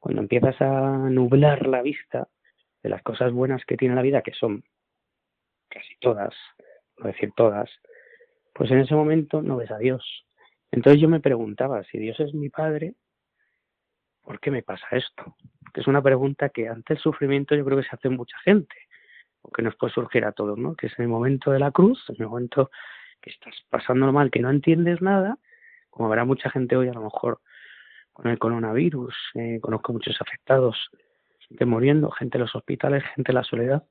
cuando 0.00 0.20
empiezas 0.20 0.60
a 0.60 1.08
nublar 1.10 1.68
la 1.68 1.80
vista 1.80 2.26
de 2.82 2.88
las 2.88 3.04
cosas 3.04 3.30
buenas 3.32 3.64
que 3.66 3.76
tiene 3.76 3.94
la 3.94 4.02
vida, 4.02 4.22
que 4.22 4.32
son 4.32 4.64
casi 5.68 5.94
todas, 6.00 6.34
no 6.98 7.06
decir 7.06 7.30
todas, 7.36 7.70
pues 8.52 8.68
en 8.72 8.80
ese 8.80 8.96
momento 8.96 9.40
no 9.40 9.56
ves 9.56 9.70
a 9.70 9.78
Dios. 9.78 10.26
Entonces 10.72 11.00
yo 11.00 11.08
me 11.08 11.20
preguntaba, 11.20 11.84
si 11.84 11.98
Dios 11.98 12.18
es 12.18 12.34
mi 12.34 12.48
Padre, 12.48 12.94
¿por 14.22 14.40
qué 14.40 14.50
me 14.50 14.64
pasa 14.64 14.88
esto? 14.90 15.36
Que 15.72 15.82
es 15.82 15.86
una 15.86 16.02
pregunta 16.02 16.48
que 16.48 16.66
ante 16.66 16.94
el 16.94 16.98
sufrimiento 16.98 17.54
yo 17.54 17.64
creo 17.64 17.78
que 17.78 17.84
se 17.84 17.94
hace 17.94 18.08
mucha 18.08 18.36
gente, 18.40 18.74
que 19.54 19.62
nos 19.62 19.76
puede 19.76 19.92
surgir 19.92 20.24
a 20.24 20.32
todos, 20.32 20.58
¿no? 20.58 20.74
Que 20.74 20.86
es 20.86 20.98
el 20.98 21.08
momento 21.08 21.50
de 21.50 21.58
la 21.58 21.70
cruz, 21.70 22.04
el 22.08 22.26
momento 22.26 22.70
que 23.20 23.30
estás 23.30 23.54
pasando 23.68 24.12
mal, 24.12 24.30
que 24.30 24.40
no 24.40 24.50
entiendes 24.50 25.00
nada, 25.02 25.38
como 25.90 26.06
habrá 26.06 26.24
mucha 26.24 26.50
gente 26.50 26.76
hoy 26.76 26.88
a 26.88 26.92
lo 26.92 27.02
mejor 27.02 27.40
con 28.12 28.30
el 28.30 28.38
coronavirus, 28.38 29.14
eh, 29.34 29.58
conozco 29.60 29.92
muchos 29.92 30.20
afectados, 30.20 30.90
gente 31.48 31.64
muriendo, 31.64 32.10
gente 32.10 32.38
en 32.38 32.42
los 32.42 32.54
hospitales, 32.54 33.02
gente 33.14 33.32
en 33.32 33.36
la 33.36 33.44
soledad, 33.44 33.84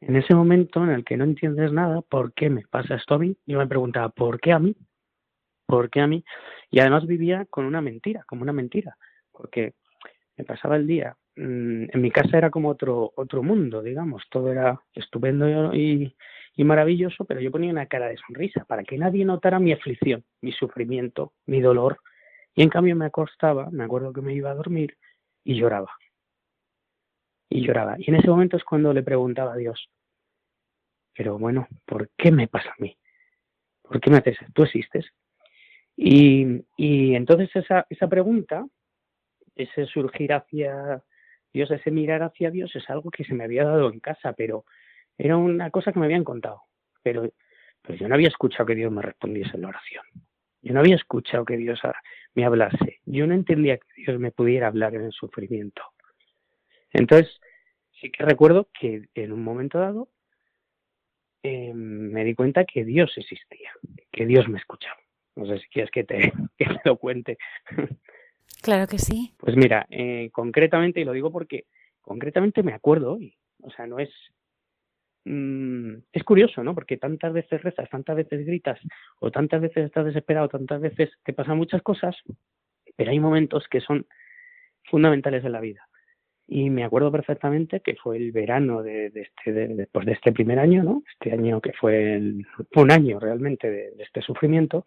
en 0.00 0.16
ese 0.16 0.34
momento 0.34 0.82
en 0.84 0.90
el 0.90 1.04
que 1.04 1.16
no 1.16 1.24
entiendes 1.24 1.72
nada, 1.72 2.02
¿por 2.02 2.34
qué 2.34 2.50
me 2.50 2.62
pasa 2.66 2.96
esto 2.96 3.14
a 3.14 3.18
mí? 3.18 3.36
Yo 3.46 3.58
me 3.58 3.66
preguntaba, 3.66 4.10
¿por 4.10 4.40
qué 4.40 4.52
a 4.52 4.58
mí? 4.58 4.76
¿Por 5.66 5.90
qué 5.90 6.00
a 6.00 6.06
mí? 6.06 6.24
Y 6.70 6.80
además 6.80 7.06
vivía 7.06 7.46
con 7.46 7.64
una 7.64 7.80
mentira, 7.80 8.24
como 8.26 8.42
una 8.42 8.52
mentira, 8.52 8.96
porque 9.32 9.74
me 10.36 10.44
pasaba 10.44 10.76
el 10.76 10.86
día. 10.86 11.16
Mm, 11.36 11.88
en 11.92 12.00
mi 12.00 12.10
casa 12.10 12.38
era 12.38 12.50
como 12.50 12.70
otro, 12.70 13.12
otro 13.16 13.42
mundo, 13.42 13.82
digamos, 13.82 14.24
todo 14.30 14.50
era 14.50 14.80
estupendo 14.94 15.74
y, 15.74 16.16
y 16.56 16.64
maravilloso, 16.64 17.24
pero 17.26 17.40
yo 17.40 17.50
ponía 17.50 17.70
una 17.70 17.86
cara 17.86 18.08
de 18.08 18.16
sonrisa 18.16 18.64
para 18.64 18.84
que 18.84 18.96
nadie 18.98 19.24
notara 19.24 19.58
mi 19.58 19.72
aflicción, 19.72 20.24
mi 20.40 20.52
sufrimiento, 20.52 21.34
mi 21.46 21.60
dolor. 21.60 21.98
Y 22.54 22.62
en 22.62 22.70
cambio 22.70 22.96
me 22.96 23.06
acostaba, 23.06 23.70
me 23.70 23.84
acuerdo 23.84 24.12
que 24.14 24.22
me 24.22 24.34
iba 24.34 24.50
a 24.50 24.54
dormir 24.54 24.96
y 25.44 25.56
lloraba 25.56 25.90
y 27.48 27.66
lloraba. 27.66 27.96
Y 27.98 28.10
en 28.10 28.16
ese 28.16 28.28
momento 28.28 28.56
es 28.56 28.64
cuando 28.64 28.92
le 28.92 29.02
preguntaba 29.02 29.52
a 29.52 29.56
Dios, 29.56 29.90
pero 31.16 31.38
bueno, 31.38 31.68
¿por 31.84 32.10
qué 32.16 32.30
me 32.30 32.48
pasa 32.48 32.70
a 32.70 32.82
mí? 32.82 32.96
¿Por 33.82 34.00
qué 34.00 34.10
me 34.10 34.18
haces? 34.18 34.38
¿Tú 34.52 34.64
existes? 34.64 35.06
Y, 35.96 36.64
y 36.76 37.14
entonces 37.14 37.54
esa, 37.54 37.86
esa 37.88 38.08
pregunta, 38.08 38.66
ese 39.54 39.86
surgir 39.86 40.32
hacia 40.32 41.02
Dios, 41.56 41.70
ese 41.70 41.90
mirar 41.90 42.22
hacia 42.22 42.50
Dios, 42.50 42.76
es 42.76 42.88
algo 42.90 43.10
que 43.10 43.24
se 43.24 43.32
me 43.32 43.44
había 43.44 43.64
dado 43.64 43.90
en 43.90 43.98
casa, 43.98 44.34
pero 44.34 44.66
era 45.16 45.38
una 45.38 45.70
cosa 45.70 45.90
que 45.90 45.98
me 45.98 46.04
habían 46.04 46.22
contado. 46.22 46.64
Pero, 47.02 47.30
pero 47.80 47.98
yo 47.98 48.08
no 48.08 48.14
había 48.14 48.28
escuchado 48.28 48.66
que 48.66 48.74
Dios 48.74 48.92
me 48.92 49.00
respondiese 49.00 49.52
en 49.54 49.62
la 49.62 49.68
oración. 49.68 50.04
Yo 50.60 50.74
no 50.74 50.80
había 50.80 50.96
escuchado 50.96 51.46
que 51.46 51.56
Dios 51.56 51.80
me 52.34 52.44
hablase. 52.44 53.00
Yo 53.06 53.26
no 53.26 53.32
entendía 53.32 53.78
que 53.78 53.86
Dios 53.96 54.18
me 54.18 54.32
pudiera 54.32 54.66
hablar 54.66 54.96
en 54.96 55.04
el 55.04 55.12
sufrimiento. 55.12 55.82
Entonces, 56.92 57.40
sí 58.02 58.10
que 58.10 58.22
recuerdo 58.22 58.68
que 58.78 59.08
en 59.14 59.32
un 59.32 59.42
momento 59.42 59.78
dado 59.78 60.10
eh, 61.42 61.72
me 61.72 62.22
di 62.24 62.34
cuenta 62.34 62.66
que 62.66 62.84
Dios 62.84 63.14
existía, 63.16 63.70
que 64.12 64.26
Dios 64.26 64.46
me 64.46 64.58
escuchaba. 64.58 64.98
No 65.36 65.46
sé 65.46 65.58
si 65.60 65.68
quieres 65.68 65.90
que 65.90 66.04
te, 66.04 66.34
lo 66.84 66.98
cuente. 66.98 67.38
Claro 68.62 68.86
que 68.86 68.98
sí. 68.98 69.32
Pues 69.38 69.56
mira, 69.56 69.86
eh, 69.90 70.30
concretamente, 70.32 71.00
y 71.00 71.04
lo 71.04 71.12
digo 71.12 71.30
porque 71.30 71.66
concretamente 72.00 72.62
me 72.62 72.72
acuerdo 72.72 73.14
hoy, 73.14 73.34
o 73.62 73.70
sea, 73.70 73.86
no 73.86 73.98
es... 73.98 74.10
Mm, 75.24 75.96
es 76.12 76.24
curioso, 76.24 76.62
¿no? 76.62 76.74
Porque 76.74 76.96
tantas 76.96 77.32
veces 77.32 77.62
rezas, 77.62 77.88
tantas 77.90 78.16
veces 78.16 78.46
gritas, 78.46 78.78
o 79.18 79.30
tantas 79.30 79.60
veces 79.60 79.86
estás 79.86 80.04
desesperado, 80.04 80.48
tantas 80.48 80.80
veces 80.80 81.10
te 81.24 81.32
pasan 81.32 81.56
muchas 81.56 81.82
cosas, 81.82 82.16
pero 82.96 83.10
hay 83.10 83.18
momentos 83.18 83.66
que 83.68 83.80
son 83.80 84.06
fundamentales 84.84 85.44
en 85.44 85.52
la 85.52 85.60
vida. 85.60 85.88
Y 86.48 86.70
me 86.70 86.84
acuerdo 86.84 87.10
perfectamente 87.10 87.80
que 87.80 87.96
fue 87.96 88.16
el 88.18 88.30
verano 88.30 88.82
de, 88.82 89.06
este, 89.06 89.52
después 89.52 90.06
de 90.06 90.12
este 90.12 90.30
primer 90.30 90.60
año, 90.60 90.84
¿no? 90.84 91.02
Este 91.12 91.32
año 91.32 91.60
que 91.60 91.72
fue, 91.72 92.20
un 92.76 92.90
año 92.92 93.18
realmente 93.18 93.68
de, 93.68 93.94
este 93.98 94.22
sufrimiento, 94.22 94.86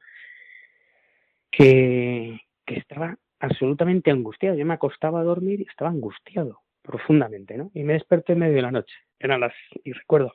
que, 1.52 2.40
estaba 2.66 3.18
absolutamente 3.40 4.12
angustiado. 4.12 4.56
Yo 4.56 4.66
me 4.66 4.74
acostaba 4.74 5.22
a 5.22 5.24
dormir 5.24 5.62
y 5.62 5.64
estaba 5.64 5.90
angustiado 5.90 6.62
profundamente, 6.82 7.58
¿no? 7.58 7.72
Y 7.74 7.84
me 7.84 7.94
desperté 7.94 8.34
en 8.34 8.40
medio 8.40 8.56
de 8.56 8.62
la 8.62 8.72
noche. 8.72 8.96
Eran 9.20 9.42
las, 9.42 9.54
y 9.84 9.94
recuerdo, 9.94 10.34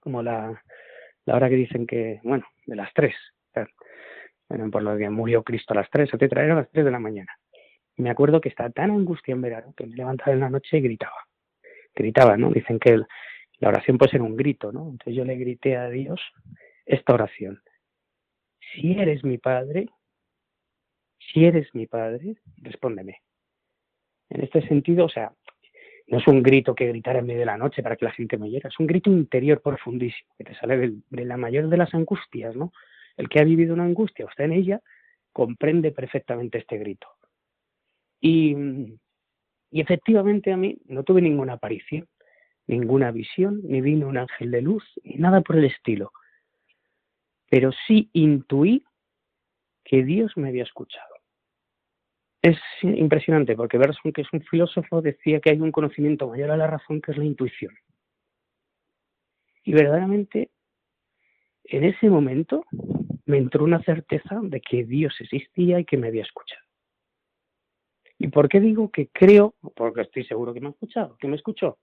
como 0.00 0.22
la, 0.22 0.62
la 1.24 1.36
hora 1.36 1.48
que 1.48 1.56
dicen 1.56 1.86
que, 1.86 2.20
bueno, 2.22 2.44
de 2.66 2.76
las 2.76 2.92
tres. 2.94 3.14
Bueno, 4.48 4.70
por 4.70 4.82
lo 4.82 4.96
que 4.96 5.08
murió 5.08 5.42
Cristo 5.42 5.72
a 5.72 5.76
las 5.76 5.90
tres, 5.90 6.10
etcétera, 6.12 6.44
eran 6.44 6.58
las 6.58 6.70
tres 6.70 6.84
de 6.84 6.90
la 6.90 6.98
mañana. 6.98 7.32
Y 7.96 8.02
me 8.02 8.10
acuerdo 8.10 8.40
que 8.40 8.48
estaba 8.48 8.70
tan 8.70 8.90
angustia 8.90 9.32
en 9.32 9.42
verano 9.42 9.74
que 9.76 9.86
me 9.86 9.96
levantaba 9.96 10.32
en 10.32 10.40
la 10.40 10.50
noche 10.50 10.78
y 10.78 10.80
gritaba. 10.80 11.26
Gritaba, 11.94 12.36
¿no? 12.36 12.50
Dicen 12.50 12.78
que 12.78 13.00
la 13.58 13.68
oración 13.68 13.98
puede 13.98 14.12
ser 14.12 14.22
un 14.22 14.36
grito, 14.36 14.72
¿no? 14.72 14.90
Entonces 14.90 15.14
yo 15.14 15.24
le 15.24 15.36
grité 15.36 15.76
a 15.76 15.88
Dios 15.88 16.20
esta 16.84 17.14
oración. 17.14 17.62
Si 18.72 18.92
eres 18.92 19.24
mi 19.24 19.38
padre, 19.38 19.88
si 21.30 21.44
eres 21.44 21.68
mi 21.74 21.86
padre, 21.86 22.36
respóndeme. 22.58 23.22
En 24.30 24.42
este 24.42 24.66
sentido, 24.66 25.04
o 25.06 25.08
sea, 25.08 25.32
no 26.08 26.18
es 26.18 26.26
un 26.26 26.42
grito 26.42 26.74
que 26.74 26.88
gritar 26.88 27.16
en 27.16 27.26
medio 27.26 27.40
de 27.40 27.46
la 27.46 27.56
noche 27.56 27.82
para 27.82 27.96
que 27.96 28.04
la 28.04 28.12
gente 28.12 28.36
me 28.36 28.46
oyera, 28.46 28.68
es 28.68 28.78
un 28.78 28.86
grito 28.86 29.10
interior 29.10 29.60
profundísimo, 29.60 30.34
que 30.36 30.44
te 30.44 30.54
sale 30.54 30.92
de, 31.08 31.24
la 31.24 31.36
mayor 31.36 31.68
de 31.68 31.76
las 31.76 31.94
angustias, 31.94 32.56
¿no? 32.56 32.72
El 33.16 33.28
que 33.28 33.40
ha 33.40 33.44
vivido 33.44 33.74
una 33.74 33.84
angustia 33.84 34.24
o 34.24 34.28
está 34.28 34.44
en 34.44 34.52
ella, 34.52 34.80
comprende 35.32 35.92
perfectamente 35.92 36.58
este 36.58 36.78
grito. 36.78 37.08
Y, 38.20 38.56
efectivamente 39.70 40.52
a 40.52 40.56
mí 40.56 40.78
no 40.84 41.02
tuve 41.02 41.22
ninguna 41.22 41.54
aparición, 41.54 42.06
ninguna 42.66 43.10
visión, 43.10 43.60
ni 43.64 43.80
vino 43.80 44.06
un 44.06 44.18
ángel 44.18 44.50
de 44.50 44.62
luz, 44.62 44.84
ni 45.02 45.14
nada 45.14 45.40
por 45.40 45.56
el 45.56 45.64
estilo. 45.64 46.12
Pero 47.50 47.70
sí 47.86 48.10
intuí 48.12 48.84
que 49.84 50.04
Dios 50.04 50.36
me 50.36 50.48
había 50.48 50.62
escuchado. 50.62 51.11
Es 52.42 52.58
impresionante 52.82 53.54
porque 53.54 53.78
Berson, 53.78 54.12
que 54.12 54.22
es 54.22 54.32
un 54.32 54.42
filósofo, 54.42 55.00
decía 55.00 55.40
que 55.40 55.50
hay 55.50 55.60
un 55.60 55.70
conocimiento 55.70 56.28
mayor 56.28 56.50
a 56.50 56.56
la 56.56 56.66
razón 56.66 57.00
que 57.00 57.12
es 57.12 57.16
la 57.16 57.24
intuición. 57.24 57.72
Y 59.62 59.72
verdaderamente, 59.72 60.50
en 61.62 61.84
ese 61.84 62.10
momento 62.10 62.64
me 63.26 63.38
entró 63.38 63.62
una 63.62 63.80
certeza 63.84 64.40
de 64.42 64.60
que 64.60 64.84
Dios 64.84 65.14
existía 65.20 65.78
y 65.78 65.84
que 65.84 65.96
me 65.96 66.08
había 66.08 66.22
escuchado. 66.22 66.62
¿Y 68.18 68.26
por 68.26 68.48
qué 68.48 68.58
digo 68.58 68.90
que 68.90 69.08
creo? 69.12 69.54
Porque 69.76 70.00
estoy 70.00 70.24
seguro 70.24 70.52
que 70.52 70.60
me 70.60 70.66
ha 70.66 70.70
escuchado, 70.70 71.16
que 71.18 71.28
me 71.28 71.36
escuchó. 71.36 71.78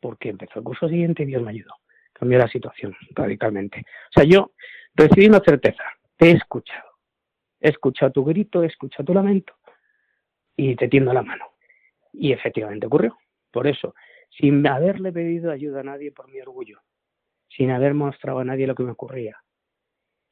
Porque 0.00 0.28
empezó 0.28 0.60
el 0.60 0.64
curso 0.64 0.88
siguiente 0.88 1.24
y 1.24 1.26
Dios 1.26 1.42
me 1.42 1.50
ayudó. 1.50 1.74
Cambió 2.12 2.38
la 2.38 2.48
situación 2.48 2.94
radicalmente. 3.10 3.80
O 3.80 4.12
sea, 4.14 4.24
yo 4.24 4.52
recibí 4.94 5.26
una 5.26 5.40
certeza. 5.40 5.82
Te 6.16 6.30
he 6.30 6.32
escuchado. 6.32 6.90
He 7.60 7.70
escuchado 7.70 8.12
tu 8.12 8.24
grito, 8.24 8.62
he 8.62 8.66
escuchado 8.66 9.04
tu 9.04 9.14
lamento 9.14 9.59
y 10.60 10.76
te 10.76 10.88
tiendo 10.88 11.12
la 11.14 11.22
mano. 11.22 11.46
Y 12.12 12.32
efectivamente 12.32 12.86
ocurrió. 12.86 13.16
Por 13.50 13.66
eso, 13.66 13.94
sin 14.38 14.66
haberle 14.66 15.10
pedido 15.10 15.50
ayuda 15.50 15.80
a 15.80 15.84
nadie 15.84 16.12
por 16.12 16.30
mi 16.30 16.40
orgullo, 16.40 16.80
sin 17.48 17.70
haber 17.70 17.94
mostrado 17.94 18.40
a 18.40 18.44
nadie 18.44 18.66
lo 18.66 18.74
que 18.74 18.82
me 18.82 18.92
ocurría, 18.92 19.38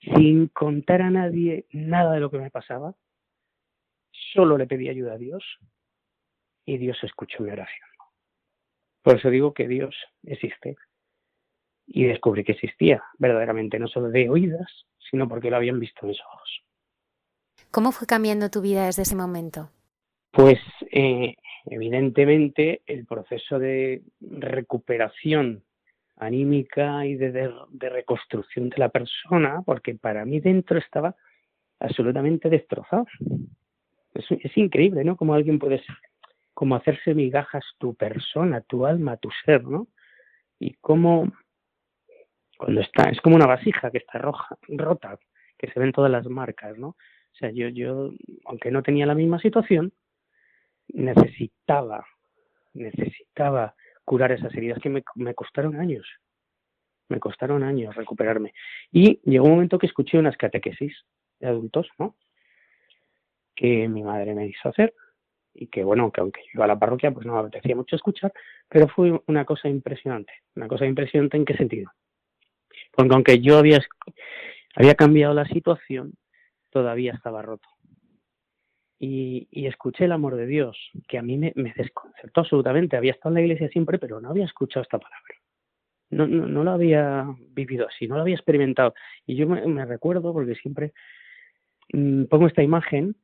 sin 0.01 0.49
contar 0.49 1.01
a 1.03 1.11
nadie 1.11 1.67
nada 1.73 2.13
de 2.13 2.21
lo 2.21 2.31
que 2.31 2.39
me 2.39 2.51
pasaba, 2.51 2.95
solo 4.35 4.59
le 4.59 4.67
pedí 4.67 4.89
ayuda 4.89 5.15
a 5.15 5.19
Dios 5.19 5.43
y 6.67 6.77
Dios 6.77 6.99
escuchó 7.03 7.43
mi 7.43 7.51
oración. 7.51 7.89
Por 9.03 9.17
eso 9.17 9.31
digo 9.31 9.55
que 9.55 9.67
Dios 9.67 9.97
existe. 10.25 10.77
Y 11.87 12.05
descubrí 12.05 12.45
que 12.45 12.53
existía 12.53 13.03
verdaderamente, 13.19 13.79
no 13.79 13.89
solo 13.89 14.11
de 14.11 14.29
oídas, 14.29 14.85
sino 14.99 15.27
porque 15.27 15.49
lo 15.49 15.57
habían 15.57 15.81
visto 15.81 16.07
mis 16.07 16.21
ojos. 16.21 16.63
¿Cómo 17.71 17.93
fue 17.93 18.07
cambiando 18.07 18.51
tu 18.51 18.61
vida 18.61 18.85
desde 18.85 19.03
ese 19.03 19.17
momento? 19.17 19.71
Pues 20.31 20.59
eh, 20.93 21.37
evidentemente 21.67 22.83
el 22.87 23.07
proceso 23.07 23.59
de 23.59 24.03
recuperación 24.21 25.65
anímica 26.17 27.07
y 27.07 27.15
de, 27.15 27.53
reconstrucción 27.79 28.69
de 28.69 28.79
la 28.79 28.89
persona, 28.89 29.63
porque 29.65 29.95
para 29.95 30.25
mí 30.25 30.41
dentro 30.41 30.79
estaba 30.79 31.15
absolutamente 31.79 32.51
destrozado. 32.51 33.07
Es, 34.15 34.57
increíble, 34.57 35.05
¿no? 35.05 35.17
Como 35.17 35.35
alguien 35.35 35.59
puede 35.59 35.79
ser, 35.79 35.97
como 36.55 36.75
hacerse 36.75 37.15
migajas 37.15 37.65
tu 37.79 37.95
persona, 37.95 38.61
tu 38.63 38.85
alma, 38.85 39.17
tu 39.17 39.31
ser, 39.45 39.65
¿no? 39.65 39.87
Y 40.59 40.75
cómo 40.75 41.31
cuando 42.59 42.81
está, 42.81 43.09
es 43.11 43.21
como 43.21 43.37
una 43.37 43.47
vasija 43.47 43.93
que 43.93 43.99
está 43.99 44.19
roja, 44.19 44.57
rota, 44.67 45.19
que 45.57 45.71
se 45.71 45.79
ven 45.79 45.93
todas 45.93 46.11
las 46.11 46.27
marcas, 46.27 46.77
¿no? 46.77 46.89
O 46.89 47.37
sea, 47.39 47.51
yo, 47.51 47.69
yo, 47.69 48.11
aunque 48.47 48.73
no 48.73 48.83
tenía 48.83 49.07
la 49.07 49.15
misma 49.15 49.39
situación, 49.39 49.93
necesitaba, 50.89 52.07
necesitaba 52.75 53.75
curar 54.05 54.33
esas 54.33 54.55
heridas 54.55 54.79
que 54.81 54.89
me, 54.89 55.03
me 55.17 55.35
costaron 55.35 55.77
años. 55.77 56.07
Me 57.09 57.21
costaron 57.21 57.63
años 57.63 57.95
recuperarme. 57.95 58.53
Y 58.93 59.21
llegó 59.25 59.47
un 59.47 59.53
momento 59.53 59.79
que 59.79 59.87
escuché 59.87 60.19
unas 60.19 60.37
catequesis 60.37 60.95
de 61.41 61.49
adultos, 61.49 61.89
¿no? 61.99 62.17
Que 63.55 63.89
mi 63.89 64.03
madre 64.03 64.35
me 64.35 64.47
hizo 64.47 64.69
hacer 64.69 64.95
y 65.55 65.67
que, 65.67 65.83
bueno, 65.83 66.13
que 66.13 66.21
aunque 66.21 66.43
yo 66.43 66.51
iba 66.55 66.65
a 66.65 66.69
la 66.69 66.79
parroquia, 66.79 67.11
pues 67.11 67.27
no 67.27 67.35
me 67.35 67.41
apetecía 67.41 67.75
mucho 67.75 67.97
escuchar, 67.97 68.33
pero 68.69 68.89
fue 68.89 69.21
una 69.27 69.45
cosa 69.45 69.69
impresionante. 69.69 70.33
Una 70.55 70.69
cosa 70.69 70.87
impresionante 70.87 71.37
en 71.37 71.45
qué 71.45 71.57
sentido. 71.57 71.91
Porque 72.93 73.15
aunque 73.15 73.41
yo 73.41 73.59
había, 73.59 73.81
había 74.77 74.95
cambiado 74.95 75.35
la 75.35 75.47
situación, 75.47 76.13
todavía 76.71 77.13
estaba 77.13 77.43
roto 77.43 77.69
y, 78.99 79.67
escuché 79.67 80.05
el 80.05 80.13
amor 80.13 80.35
de 80.35 80.47
Dios, 80.47 80.77
que 81.07 81.19
a 81.19 81.23
mí 81.23 81.39
me, 81.39 81.53
desconcertó 81.55 82.41
absolutamente. 82.41 82.97
Había 82.97 83.13
estado 83.13 83.31
en 83.31 83.35
la 83.35 83.41
iglesia 83.43 83.69
siempre, 83.69 83.99
pero 83.99 84.21
no 84.21 84.31
había 84.31 84.45
escuchado 84.45 84.83
esta 84.83 84.99
palabra. 84.99 85.35
No, 86.11 86.27
no, 86.27 86.47
no 86.47 86.65
lo 86.65 86.71
había 86.73 87.27
vivido 87.51 87.87
así, 87.87 88.09
no 88.09 88.17
lo 88.17 88.23
había 88.23 88.35
experimentado. 88.35 88.95
Y 89.27 89.37
yo 89.37 89.47
me, 89.47 89.85
recuerdo, 89.85 90.33
porque 90.33 90.55
siempre 90.57 90.93
mm, 91.93 92.25
pongo 92.25 92.47
esta 92.47 92.63
imagen, 92.63 93.15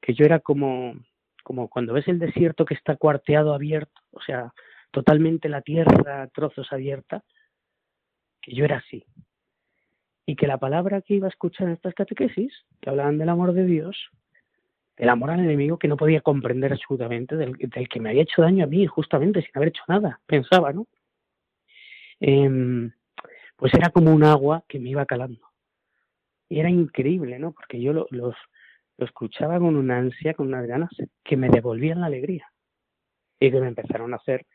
que 0.00 0.14
yo 0.14 0.24
era 0.24 0.38
como, 0.40 0.94
como 1.42 1.68
cuando 1.68 1.94
ves 1.94 2.06
el 2.06 2.18
desierto 2.18 2.64
que 2.64 2.74
está 2.74 2.96
cuarteado 2.96 3.54
abierto, 3.54 4.02
o 4.12 4.20
sea, 4.20 4.52
totalmente 4.92 5.48
la 5.48 5.62
tierra 5.62 6.28
trozos 6.28 6.72
abierta, 6.72 7.24
que 8.40 8.54
yo 8.54 8.64
era 8.64 8.76
así. 8.76 9.04
Y 10.26 10.36
que 10.36 10.46
la 10.46 10.58
palabra 10.58 11.02
que 11.02 11.14
iba 11.14 11.26
a 11.26 11.30
escuchar 11.30 11.66
en 11.66 11.74
estas 11.74 11.94
catequesis, 11.94 12.52
que 12.80 12.90
hablaban 12.90 13.18
del 13.18 13.30
amor 13.30 13.52
de 13.52 13.64
Dios, 13.64 14.10
el 14.96 15.08
amor 15.08 15.30
al 15.30 15.40
enemigo 15.40 15.78
que 15.78 15.88
no 15.88 15.96
podía 15.96 16.20
comprender 16.20 16.72
absolutamente, 16.72 17.36
del, 17.36 17.56
que 17.58 18.00
me 18.00 18.10
había 18.10 18.22
hecho 18.22 18.42
daño 18.42 18.64
a 18.64 18.68
mí, 18.68 18.86
justamente 18.86 19.42
sin 19.42 19.50
haber 19.54 19.68
hecho 19.68 19.82
nada, 19.88 20.20
pensaba, 20.26 20.72
¿no? 20.72 20.86
Em, 22.20 22.92
pues 23.56 23.74
era 23.74 23.90
como 23.90 24.12
un 24.12 24.24
agua 24.24 24.64
que 24.68 24.78
me 24.78 24.90
iba 24.90 25.06
calando. 25.06 25.40
Y 26.48 26.60
era 26.60 26.70
increíble, 26.70 27.38
¿no? 27.38 27.52
Porque 27.52 27.80
yo 27.80 27.92
lo, 27.92 28.06
los, 28.10 28.36
lo 28.96 29.06
escuchaba 29.06 29.58
con 29.58 29.76
una 29.76 29.98
ansia, 29.98 30.34
con 30.34 30.48
unas 30.48 30.66
ganas 30.66 30.90
que 31.24 31.36
me 31.36 31.48
devolvían 31.48 32.00
la 32.00 32.06
alegría. 32.06 32.46
Y 33.40 33.50
que 33.50 33.60
me 33.60 33.68
empezaron 33.68 34.12
a 34.12 34.16
hacer 34.16 34.46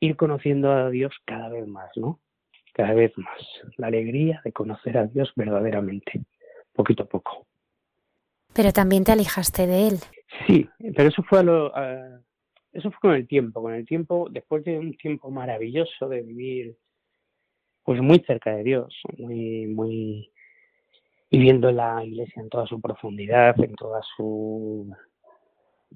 ir 0.00 0.16
conociendo 0.16 0.72
a 0.72 0.90
Dios 0.90 1.14
cada 1.24 1.48
vez 1.48 1.66
más, 1.66 1.90
¿no? 1.96 2.20
Cada 2.72 2.94
vez 2.94 3.16
más. 3.18 3.40
La 3.76 3.88
alegría 3.88 4.40
de 4.44 4.52
conocer 4.52 4.96
a 4.96 5.06
Dios 5.06 5.32
verdaderamente, 5.36 6.24
poquito 6.72 7.04
a 7.04 7.06
poco. 7.06 7.46
Pero 8.54 8.72
también 8.72 9.04
te 9.04 9.12
alejaste 9.12 9.66
de 9.66 9.88
él. 9.88 9.98
Sí, 10.46 10.68
pero 10.94 11.08
eso 11.08 11.22
fue 11.22 11.40
a 11.40 11.42
lo, 11.42 11.72
eso 12.72 12.90
fue 12.90 13.00
con 13.00 13.14
el 13.14 13.28
tiempo, 13.28 13.60
con 13.60 13.74
el 13.74 13.86
tiempo, 13.86 14.28
después 14.30 14.64
de 14.64 14.78
un 14.78 14.96
tiempo 14.96 15.30
maravilloso 15.30 16.08
de 16.08 16.22
vivir, 16.22 16.76
pues 17.84 18.00
muy 18.00 18.20
cerca 18.20 18.54
de 18.56 18.62
Dios, 18.62 18.94
muy, 19.18 19.66
muy 19.66 20.32
viviendo 21.30 21.70
la 21.70 22.02
iglesia 22.04 22.42
en 22.42 22.48
toda 22.48 22.66
su 22.66 22.80
profundidad, 22.80 23.58
en 23.62 23.74
toda 23.74 24.00
su, 24.16 24.90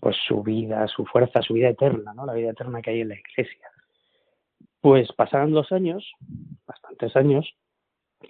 pues 0.00 0.16
su 0.26 0.42
vida, 0.42 0.86
su 0.88 1.06
fuerza, 1.06 1.40
su 1.40 1.54
vida 1.54 1.70
eterna, 1.70 2.12
¿no? 2.14 2.26
La 2.26 2.34
vida 2.34 2.50
eterna 2.50 2.82
que 2.82 2.90
hay 2.90 3.00
en 3.00 3.08
la 3.08 3.18
iglesia. 3.18 3.70
Pues 4.80 5.10
pasaron 5.12 5.52
los 5.52 5.72
años, 5.72 6.10
bastantes 6.66 7.16
años, 7.16 7.50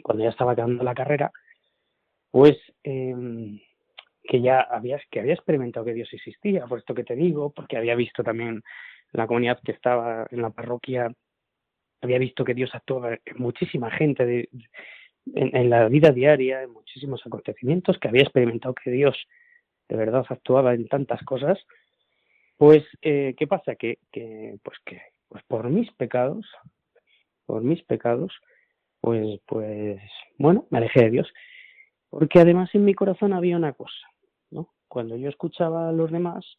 cuando 0.03 0.23
ya 0.23 0.31
estaba 0.31 0.53
acabando 0.53 0.85
la 0.85 0.95
carrera, 0.95 1.33
pues 2.31 2.57
eh, 2.85 3.15
que 4.27 4.41
ya 4.41 4.61
había, 4.61 5.01
que 5.11 5.21
había 5.21 5.35
experimentado 5.35 5.87
que 5.87 5.95
Dios 5.95 6.09
existía, 6.13 6.67
por 6.67 6.79
esto 6.79 6.95
que 6.95 7.05
te 7.05 7.15
digo, 7.15 7.51
porque 7.51 7.77
había 7.77 7.95
visto 7.95 8.23
también 8.23 8.63
la 9.13 9.27
comunidad 9.27 9.61
que 9.65 9.73
estaba 9.73 10.27
en 10.31 10.43
la 10.43 10.51
parroquia, 10.51 11.13
había 12.03 12.19
visto 12.19 12.45
que 12.45 12.55
Dios 12.55 12.71
actuaba 12.75 13.15
en 13.15 13.37
muchísima 13.37 13.91
gente 13.91 14.27
de, 14.27 14.49
en, 15.35 15.71
la 15.71 15.89
vida 15.89 16.11
diaria, 16.11 16.63
en 16.63 16.73
muchísimos 16.73 17.25
acontecimientos, 17.27 17.99
que 17.99 18.09
había 18.09 18.23
experimentado 18.23 18.75
que 18.75 18.91
Dios 18.91 19.17
de 19.89 19.97
verdad 19.97 20.25
actuaba 20.29 20.75
en 20.75 20.89
tantas 20.89 21.23
cosas, 21.23 21.59
pues, 22.57 22.85
eh, 23.03 23.35
¿qué 23.37 23.47
pasa? 23.47 23.77
Que, 23.77 23.99
que, 24.13 24.59
pues 24.63 24.79
que, 24.85 25.01
pues 25.29 25.43
por 25.45 25.69
mis 25.69 25.91
pecados, 25.93 26.47
por 27.45 27.63
mis 27.63 27.83
pecados, 27.85 28.33
pues, 29.01 29.41
pues, 29.47 30.01
bueno, 30.39 30.67
me 30.71 30.79
alejé 30.79 31.05
de 31.05 31.11
Dios. 31.11 31.33
Porque 32.09 32.41
además 32.41 32.75
en 32.75 32.85
mi 32.85 32.95
corazón 32.95 33.33
había 33.33 33.57
una 33.57 33.73
cosa, 33.73 34.09
cuando 34.97 35.15
yo 35.17 35.29
escuchaba 35.29 35.91
a 35.91 35.93
los 35.93 36.11
demás, 36.11 36.57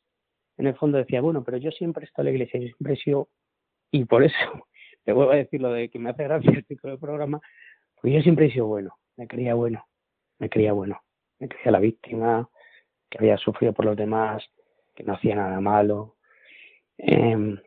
en 0.57 0.67
el 0.67 0.75
fondo 0.75 0.99
decía, 0.99 1.21
bueno, 1.21 1.43
pero 1.43 1.57
yo 1.57 1.71
siempre 1.71 2.03
he 2.03 2.07
estado 2.07 2.27
en 2.27 2.35
la 2.35 2.37
iglesia, 2.37 2.59
yo 2.59 2.67
siempre 2.67 2.93
he 2.93 2.97
sido, 2.97 3.29
y 3.89 4.05
por 4.05 4.23
eso 4.23 4.35
te 5.03 5.11
vuelvo 5.11 5.31
a 5.31 5.37
decir 5.37 5.59
lo 5.59 5.71
de 5.71 5.89
que 5.89 5.97
me 5.97 6.11
hace 6.11 6.25
gracia 6.25 6.51
el 6.51 6.63
título 6.63 6.91
del 6.91 6.99
programa, 6.99 7.41
porque 7.95 8.13
yo 8.13 8.21
siempre 8.21 8.45
he 8.45 8.51
sido 8.51 8.67
bueno, 8.67 8.93
me 9.15 9.27
creía 9.27 9.55
bueno, 9.55 9.83
me 10.37 10.51
creía 10.51 10.71
bueno, 10.71 11.01
me 11.39 11.47
creía 11.49 11.71
la 11.71 11.79
víctima, 11.79 12.47
que 13.09 13.17
había 13.17 13.37
sufrido 13.37 13.73
por 13.73 13.85
los 13.85 13.97
demás, 13.97 14.45
que 14.93 15.03
no 15.03 15.13
hacía 15.15 15.35
nada 15.35 15.59
malo. 15.59 16.17
Em, 16.99 17.57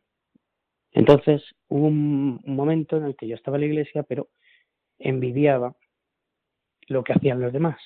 entonces 0.92 1.42
hubo 1.66 1.88
un, 1.88 2.40
un 2.44 2.54
momento 2.54 2.96
en 2.96 3.06
el 3.06 3.16
que 3.16 3.26
yo 3.26 3.34
estaba 3.34 3.56
en 3.56 3.62
la 3.62 3.66
iglesia, 3.66 4.04
pero 4.04 4.28
envidiaba 5.00 5.74
lo 6.86 7.02
que 7.02 7.14
hacían 7.14 7.40
los 7.40 7.52
demás, 7.52 7.80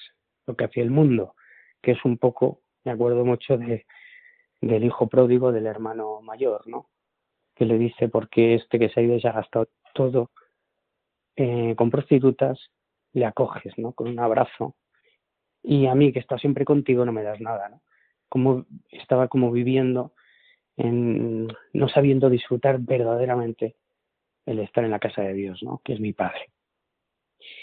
lo 0.46 0.54
que 0.54 0.64
hacía 0.64 0.82
el 0.82 0.90
mundo, 0.90 1.34
que 1.80 1.92
es 1.92 2.04
un 2.04 2.18
poco 2.18 2.60
me 2.84 2.92
acuerdo 2.92 3.24
mucho 3.24 3.56
de, 3.56 3.86
del 4.60 4.84
hijo 4.84 5.08
pródigo 5.08 5.52
del 5.52 5.66
hermano 5.66 6.20
mayor, 6.22 6.66
¿no? 6.66 6.88
Que 7.54 7.64
le 7.64 7.78
dice, 7.78 8.08
porque 8.08 8.54
este 8.54 8.78
que 8.78 8.88
se 8.88 9.00
ha 9.00 9.02
ido 9.02 9.16
ya 9.16 9.30
ha 9.30 9.34
gastado 9.34 9.68
todo 9.94 10.30
eh, 11.36 11.74
con 11.76 11.90
prostitutas, 11.90 12.58
le 13.12 13.24
acoges, 13.24 13.76
¿no? 13.78 13.92
Con 13.92 14.08
un 14.08 14.18
abrazo. 14.18 14.76
Y 15.62 15.86
a 15.86 15.94
mí, 15.94 16.12
que 16.12 16.18
está 16.18 16.38
siempre 16.38 16.64
contigo, 16.64 17.04
no 17.04 17.12
me 17.12 17.22
das 17.22 17.40
nada, 17.40 17.68
¿no? 17.68 17.82
Como 18.28 18.66
estaba 18.90 19.28
como 19.28 19.50
viviendo, 19.50 20.12
en, 20.76 21.48
no 21.72 21.88
sabiendo 21.88 22.28
disfrutar 22.28 22.78
verdaderamente 22.80 23.76
el 24.46 24.58
estar 24.58 24.84
en 24.84 24.90
la 24.90 24.98
casa 24.98 25.22
de 25.22 25.32
Dios, 25.32 25.62
¿no? 25.62 25.80
Que 25.84 25.94
es 25.94 26.00
mi 26.00 26.12
padre. 26.12 26.50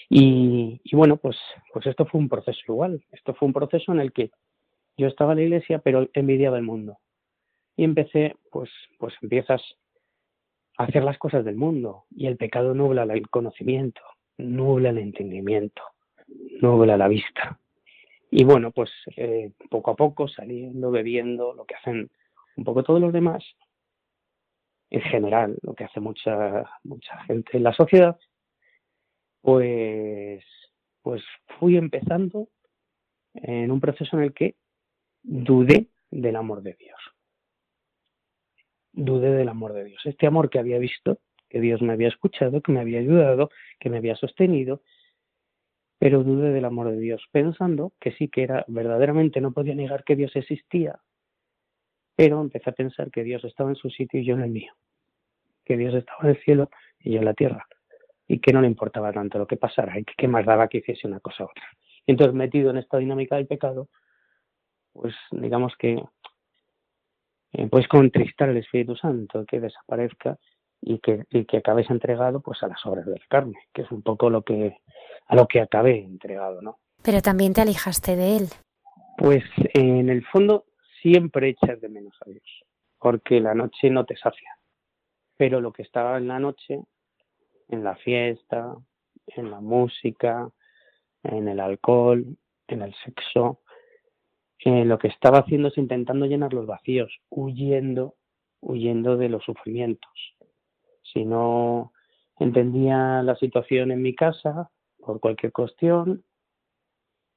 Y, 0.10 0.82
y, 0.84 0.96
bueno, 0.96 1.18
pues, 1.18 1.38
pues 1.74 1.86
esto 1.88 2.06
fue 2.06 2.20
un 2.20 2.30
proceso 2.30 2.60
igual. 2.68 3.04
Esto 3.12 3.34
fue 3.34 3.48
un 3.48 3.54
proceso 3.54 3.92
en 3.92 4.00
el 4.00 4.12
que 4.12 4.32
yo 4.98 5.08
estaba 5.08 5.34
en 5.34 5.40
la 5.40 5.44
iglesia, 5.44 5.80
pero 5.80 6.10
envidiaba 6.14 6.58
el 6.58 6.64
mundo. 6.64 6.98
Y 7.76 7.84
empecé, 7.84 8.36
pues, 8.52 8.70
pues 9.00 9.14
empiezas 9.22 9.62
a 10.78 10.84
hacer 10.84 11.04
las 11.04 11.18
cosas 11.18 11.46
del 11.46 11.56
mundo. 11.56 12.06
Y 12.12 12.28
el 12.28 12.38
pecado 12.38 12.74
nubla 12.74 13.04
el 13.04 13.30
conocimiento, 13.30 14.02
nubla 14.38 14.90
el 14.90 14.98
entendimiento, 14.98 15.82
nubla 16.62 16.98
la 16.98 17.08
vista. 17.08 17.60
Y 18.30 18.44
bueno, 18.46 18.72
pues 18.72 18.90
eh, 19.18 19.52
poco 19.70 19.92
a 19.92 19.96
poco 19.96 20.28
saliendo, 20.28 20.92
bebiendo, 20.92 21.54
lo 21.54 21.66
que 21.66 21.76
hacen 21.76 22.10
un 22.56 22.64
poco 22.64 22.84
todos 22.84 23.02
los 23.02 23.12
demás, 23.12 23.44
en 24.90 25.02
general, 25.02 25.58
lo 25.62 25.74
que 25.74 25.86
hace 25.86 26.00
mucha, 26.00 26.70
mucha 26.84 27.18
gente 27.24 27.58
en 27.58 27.64
la 27.64 27.74
sociedad, 27.74 28.18
pues, 29.42 30.44
pues 31.02 31.24
fui 31.60 31.78
empezando 31.78 32.50
en 33.34 33.72
un 33.72 33.80
proceso 33.80 34.18
en 34.18 34.24
el 34.24 34.34
que 34.34 34.56
dudé 35.24 35.88
del 36.10 36.36
amor 36.36 36.62
de 36.62 36.74
Dios. 36.74 37.00
dudé 38.94 39.32
del 39.32 39.50
amor 39.50 39.74
de 39.74 39.86
Dios. 39.86 40.02
Este 40.06 40.28
amor 40.28 40.50
que 40.50 40.60
había 40.60 40.78
visto, 40.78 41.20
que 41.50 41.62
Dios 41.62 41.82
me 41.82 41.94
había 41.94 42.10
escuchado, 42.10 42.62
que 42.62 42.72
me 42.72 42.80
había 42.80 43.00
ayudado, 43.00 43.50
que 43.80 43.90
me 43.90 43.98
había 43.98 44.16
sostenido, 44.16 44.82
pero 45.98 46.24
dudé 46.24 46.52
del 46.52 46.66
amor 46.66 46.92
de 46.92 47.00
Dios, 47.00 47.24
pensando 47.32 47.94
que 48.00 48.12
sí 48.14 48.28
que 48.28 48.44
era 48.44 48.66
verdaderamente, 48.68 49.40
no 49.40 49.52
podía 49.52 49.76
negar 49.76 50.04
que 50.04 50.16
Dios 50.16 50.36
existía, 50.36 51.00
pero 52.16 52.42
empecé 52.42 52.70
a 52.70 52.74
pensar 52.74 53.12
que 53.12 53.24
Dios 53.24 53.44
estaba 53.44 53.70
en 53.70 53.76
su 53.76 53.90
sitio 53.90 54.20
y 54.20 54.26
yo 54.26 54.36
en 54.36 54.42
el 54.42 54.52
mío, 54.52 54.74
que 55.64 55.78
Dios 55.78 55.94
estaba 55.94 56.24
en 56.24 56.30
el 56.32 56.44
cielo 56.44 56.70
y 57.00 57.14
yo 57.14 57.20
en 57.20 57.26
la 57.26 57.34
tierra, 57.34 57.68
y 58.28 58.40
que 58.40 58.52
no 58.52 58.62
le 58.62 58.68
importaba 58.68 59.14
tanto 59.14 59.38
lo 59.38 59.48
que 59.48 59.58
pasara, 59.58 60.00
y 60.00 60.04
que 60.04 60.14
qué 60.18 60.28
más 60.28 60.46
daba 60.46 60.68
que 60.68 60.80
hiciese 60.80 61.08
una 61.08 61.20
cosa 61.20 61.44
u 61.44 61.48
otra. 61.48 61.66
Entonces, 62.08 62.34
metido 62.34 62.72
en 62.72 62.78
esta 62.78 62.98
dinámica 62.98 63.36
del 63.36 63.48
pecado, 63.48 63.90
pues 64.94 65.16
digamos 65.32 65.74
que 65.78 66.04
eh, 67.54 67.68
pues 67.70 67.88
contristar 67.88 68.50
al 68.50 68.58
Espíritu 68.58 68.96
Santo, 68.96 69.46
que 69.46 69.60
desaparezca 69.60 70.38
y 70.82 71.00
que, 71.00 71.26
y 71.30 71.46
que 71.46 71.58
acabes 71.58 71.90
entregado 71.90 72.42
pues 72.42 72.64
a 72.64 72.68
las 72.68 72.86
obras 72.86 73.06
de 73.06 73.20
la 73.20 73.26
carne, 73.30 73.58
que 73.74 73.84
es 73.84 73.92
un 73.92 74.02
poco 74.02 74.30
lo 74.30 74.44
que 74.44 74.78
a 75.28 75.36
lo 75.36 75.48
que 75.48 75.62
acabé 75.62 76.00
entregado, 76.00 76.62
¿no? 76.62 76.80
Pero 77.04 77.22
también 77.22 77.54
te 77.54 77.62
alejaste 77.62 78.16
de 78.16 78.38
él. 78.38 78.48
Pues 79.18 79.44
en 79.74 80.10
el 80.10 80.26
fondo 80.26 80.66
siempre 81.02 81.50
echas 81.50 81.80
de 81.82 81.90
menos 81.90 82.16
a 82.26 82.30
Dios, 82.30 82.64
porque 83.00 83.40
la 83.40 83.54
noche 83.54 83.90
no 83.90 84.06
te 84.06 84.16
sacia. 84.18 84.58
Pero 85.38 85.62
lo 85.62 85.72
que 85.72 85.84
estaba 85.84 86.18
en 86.18 86.28
la 86.28 86.40
noche, 86.40 86.82
en 87.70 87.84
la 87.84 87.96
fiesta, 87.96 88.76
en 89.28 89.52
la 89.52 89.60
música, 89.60 90.50
en 91.24 91.48
el 91.48 91.60
alcohol, 91.60 92.38
en 92.68 92.82
el 92.82 92.94
sexo, 93.04 93.62
eh, 94.64 94.86
lo 94.86 94.98
que 94.98 95.08
estaba 95.08 95.40
haciendo 95.40 95.70
es 95.70 95.78
intentando 95.78 96.26
llenar 96.26 96.54
los 96.54 96.66
vacíos, 96.66 97.12
huyendo, 97.30 98.16
huyendo 98.62 99.18
de 99.18 99.30
los 99.30 99.44
sufrimientos 99.44 100.12
si 101.14 101.26
no 101.26 101.94
entendía 102.40 103.22
la 103.24 103.36
situación 103.36 103.92
en 103.92 104.02
mi 104.02 104.16
casa 104.16 104.72
por 104.98 105.20
cualquier 105.20 105.52
cuestión, 105.52 106.24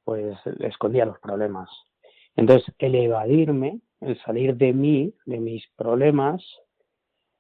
pues 0.05 0.37
escondía 0.61 1.07
los 1.07 1.19
problemas. 1.19 1.71
Entonces, 2.37 2.75
el 2.79 2.95
evadirme, 2.95 3.81
el 4.01 4.21
salir 4.23 4.57
de 4.57 4.73
mí, 4.73 5.15
de 5.25 5.39
mis 5.39 5.65
problemas, 5.77 6.45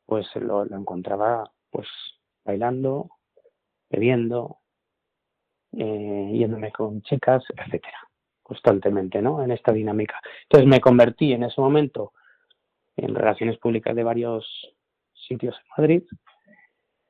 pues 0.06 0.26
lo, 0.36 0.64
encontraba 0.64 1.50
pues 1.70 1.88
bailando, 2.44 3.10
bebiendo, 3.90 4.58
eh, 5.72 6.30
yéndome 6.32 6.70
con 6.72 7.02
chicas, 7.02 7.44
etcétera, 7.56 7.98
constantemente, 8.44 9.20
¿no? 9.20 9.42
En 9.42 9.50
esta 9.50 9.72
dinámica. 9.72 10.20
Entonces 10.44 10.68
me 10.68 10.80
convertí 10.80 11.32
en 11.32 11.42
ese 11.42 11.60
momento 11.60 12.12
en 12.96 13.14
relaciones 13.14 13.58
públicas 13.58 13.96
de 13.96 14.04
varios 14.04 14.46
sitios 15.26 15.56
en 15.56 15.82
Madrid. 15.82 16.02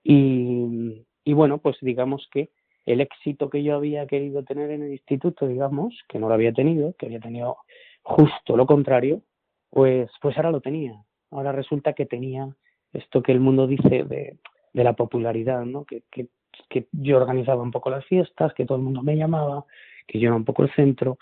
Y, 0.02 1.06
y 1.24 1.32
bueno, 1.34 1.58
pues 1.58 1.76
digamos 1.82 2.26
que 2.32 2.50
el 2.86 3.00
éxito 3.00 3.50
que 3.50 3.62
yo 3.62 3.74
había 3.74 4.06
querido 4.06 4.44
tener 4.44 4.70
en 4.70 4.82
el 4.82 4.92
instituto, 4.92 5.46
digamos, 5.46 5.94
que 6.08 6.18
no 6.18 6.28
lo 6.28 6.34
había 6.34 6.52
tenido, 6.52 6.94
que 6.98 7.06
había 7.06 7.20
tenido 7.20 7.58
justo 8.02 8.56
lo 8.56 8.66
contrario, 8.66 9.22
pues, 9.70 10.10
pues 10.20 10.36
ahora 10.36 10.50
lo 10.50 10.60
tenía. 10.60 11.02
Ahora 11.30 11.52
resulta 11.52 11.94
que 11.94 12.06
tenía 12.06 12.54
esto 12.92 13.22
que 13.22 13.32
el 13.32 13.40
mundo 13.40 13.66
dice 13.66 14.04
de, 14.04 14.38
de 14.72 14.84
la 14.84 14.92
popularidad, 14.92 15.64
¿no? 15.64 15.84
Que, 15.84 16.02
que, 16.10 16.28
que, 16.68 16.86
yo 16.92 17.16
organizaba 17.16 17.62
un 17.62 17.70
poco 17.70 17.90
las 17.90 18.04
fiestas, 18.04 18.54
que 18.54 18.66
todo 18.66 18.78
el 18.78 18.84
mundo 18.84 19.02
me 19.02 19.16
llamaba, 19.16 19.64
que 20.06 20.18
era 20.18 20.34
un 20.34 20.44
poco 20.44 20.62
el 20.62 20.74
centro. 20.74 21.18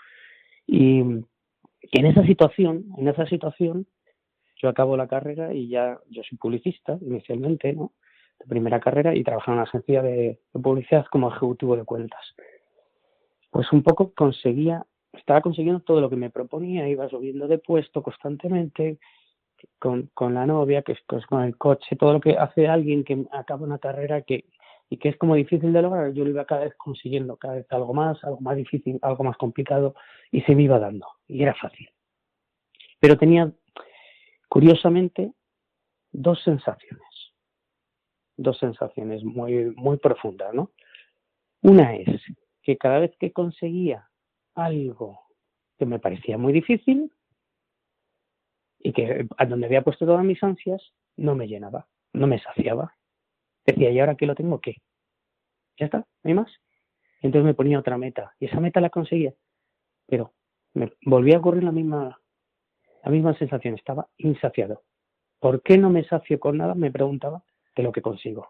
Y, 0.65 0.99
en 0.99 2.05
esa 2.05 2.25
situación, 2.25 2.85
en 2.97 3.07
esa 3.07 3.25
situación, 3.27 3.85
yo 4.55 4.69
acabo 4.69 4.97
la 4.97 5.07
carrera 5.07 5.53
y 5.53 5.67
ya, 5.67 5.99
yo 6.09 6.23
soy 6.23 6.37
publicista 6.37 6.97
inicialmente, 7.01 7.73
¿no? 7.73 7.91
De 8.39 8.45
primera 8.45 8.79
carrera 8.79 9.13
y 9.13 9.23
trabajo 9.23 9.51
en 9.51 9.55
una 9.55 9.63
agencia 9.63 10.01
de, 10.01 10.39
publicidad 10.53 11.05
como 11.11 11.29
ejecutivo 11.29 11.75
de 11.75 11.83
cuentas. 11.83 12.21
Pues 13.51 13.71
un 13.71 13.83
poco 13.83 14.13
conseguía, 14.13 14.85
estaba 15.11 15.41
consiguiendo 15.41 15.81
todo 15.81 16.01
lo 16.01 16.09
que 16.09 16.15
me 16.15 16.31
proponía, 16.31 16.87
iba 16.87 17.09
subiendo 17.09 17.47
de 17.47 17.59
puesto 17.59 18.01
constantemente, 18.01 18.97
con, 19.79 20.09
con 20.13 20.33
la 20.33 20.45
novia, 20.45 20.81
que 20.81 20.93
es 20.93 21.25
con 21.27 21.43
el 21.43 21.57
coche, 21.57 21.95
todo 21.95 22.13
lo 22.13 22.19
que 22.19 22.31
hace 22.31 22.67
alguien 22.67 23.03
que 23.03 23.25
acaba 23.31 23.65
una 23.65 23.77
carrera 23.77 24.21
que 24.21 24.45
y 24.93 24.97
que 24.97 25.09
es 25.09 25.17
como 25.17 25.35
difícil 25.35 25.73
de 25.73 25.81
lograr, 25.81 26.13
yo 26.13 26.23
lo 26.23 26.29
iba 26.29 26.45
cada 26.45 26.65
vez 26.65 26.75
consiguiendo, 26.75 27.37
cada 27.37 27.55
vez 27.55 27.65
algo 27.71 27.93
más, 27.93 28.23
algo 28.23 28.41
más 28.41 28.55
difícil, 28.55 28.99
algo 29.01 29.23
más 29.23 29.37
complicado, 29.37 29.95
y 30.31 30.41
se 30.41 30.53
me 30.55 30.63
iba 30.63 30.77
dando, 30.77 31.07
y 31.27 31.41
era 31.41 31.55
fácil. 31.55 31.89
Pero 32.99 33.17
tenía 33.17 33.51
Curiosamente, 34.53 35.33
dos 36.11 36.39
sensaciones, 36.43 37.33
dos 38.37 38.55
sensaciones 38.59 39.23
muy, 39.23 39.73
muy 39.75 39.97
profundas, 39.97 40.53
¿no? 40.53 40.69
Una 41.63 41.95
es 41.95 42.21
que 42.61 42.77
cada 42.77 42.99
vez 42.99 43.17
que 43.19 43.33
conseguía 43.33 44.07
algo 44.53 45.21
que 45.79 45.87
me 45.87 45.97
parecía 45.97 46.37
muy 46.37 46.53
difícil 46.53 47.11
y 48.77 48.93
que 48.93 49.27
a 49.35 49.45
donde 49.47 49.65
había 49.65 49.81
puesto 49.81 50.05
todas 50.05 50.23
mis 50.23 50.43
ansias, 50.43 50.93
no 51.17 51.33
me 51.33 51.47
llenaba, 51.47 51.87
no 52.13 52.27
me 52.27 52.37
saciaba. 52.37 52.95
Decía, 53.65 53.91
¿y 53.91 53.99
ahora 53.99 54.15
qué 54.15 54.25
lo 54.25 54.35
tengo? 54.35 54.59
¿Qué? 54.59 54.75
Ya 55.77 55.85
está, 55.85 55.99
no 55.99 56.05
hay 56.23 56.33
más. 56.33 56.51
Entonces 57.21 57.45
me 57.45 57.53
ponía 57.53 57.79
otra 57.79 57.97
meta 57.97 58.33
y 58.39 58.45
esa 58.45 58.59
meta 58.59 58.81
la 58.81 58.89
conseguía, 58.89 59.33
pero 60.07 60.33
me 60.73 60.91
volvía 61.05 61.37
a 61.37 61.39
ocurrir 61.39 61.63
la 61.63 61.71
misma 61.71 62.19
la 63.03 63.11
misma 63.11 63.37
sensación, 63.37 63.75
estaba 63.75 64.07
insaciado. 64.17 64.83
¿Por 65.39 65.61
qué 65.61 65.77
no 65.77 65.89
me 65.89 66.05
sacio 66.05 66.39
con 66.39 66.57
nada? 66.57 66.73
Me 66.73 66.91
preguntaba 66.91 67.43
de 67.75 67.83
lo 67.83 67.91
que 67.91 68.01
consigo. 68.01 68.49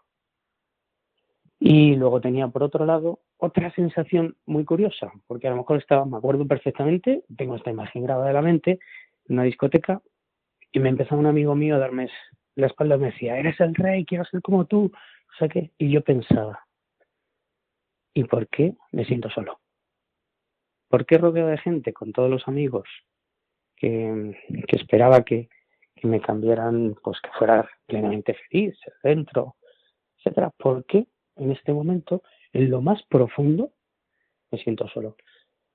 Y 1.59 1.95
luego 1.95 2.21
tenía 2.21 2.47
por 2.49 2.61
otro 2.61 2.85
lado 2.85 3.21
otra 3.37 3.73
sensación 3.73 4.35
muy 4.45 4.63
curiosa, 4.63 5.11
porque 5.27 5.47
a 5.47 5.51
lo 5.51 5.57
mejor 5.57 5.79
estaba, 5.79 6.05
me 6.05 6.17
acuerdo 6.17 6.45
perfectamente, 6.45 7.23
tengo 7.35 7.55
esta 7.55 7.71
imagen 7.71 8.03
grabada 8.03 8.27
de 8.27 8.33
la 8.33 8.41
mente, 8.41 8.79
en 9.27 9.35
una 9.35 9.43
discoteca, 9.43 10.01
y 10.71 10.79
me 10.79 10.89
empezó 10.89 11.15
un 11.15 11.25
amigo 11.25 11.55
mío 11.55 11.75
a 11.75 11.79
darme 11.79 12.09
la 12.55 12.67
espalda 12.67 12.97
me 12.97 13.07
decía, 13.11 13.37
eres 13.37 13.59
el 13.59 13.75
rey, 13.75 14.05
quiero 14.05 14.25
ser 14.25 14.41
como 14.41 14.65
tú, 14.65 14.91
o 14.93 15.37
sea 15.37 15.47
qué, 15.47 15.71
y 15.77 15.91
yo 15.91 16.01
pensaba, 16.03 16.65
¿y 18.13 18.23
por 18.25 18.47
qué 18.47 18.75
me 18.91 19.05
siento 19.05 19.29
solo? 19.29 19.59
¿Por 20.87 21.05
qué 21.05 21.17
rodeado 21.17 21.49
de 21.49 21.57
gente 21.57 21.93
con 21.93 22.13
todos 22.13 22.29
los 22.29 22.47
amigos 22.47 22.87
que, 23.75 24.35
esperaba 24.67 25.23
que, 25.23 25.49
me 26.03 26.19
cambiaran, 26.19 26.95
pues 27.01 27.17
que 27.21 27.29
fuera 27.37 27.65
plenamente 27.85 28.35
feliz, 28.49 28.77
dentro, 29.01 29.55
etcétera. 30.17 30.51
Porque 30.57 31.07
en 31.37 31.51
este 31.51 31.71
momento, 31.71 32.23
en 32.51 32.69
lo 32.69 32.81
más 32.81 33.01
profundo, 33.03 33.71
me 34.51 34.57
siento 34.57 34.89
solo. 34.89 35.15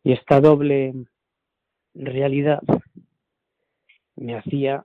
Y 0.04 0.12
esta 0.12 0.38
doble 0.42 0.92
realidad 1.94 2.60
me 4.16 4.36
hacía 4.36 4.84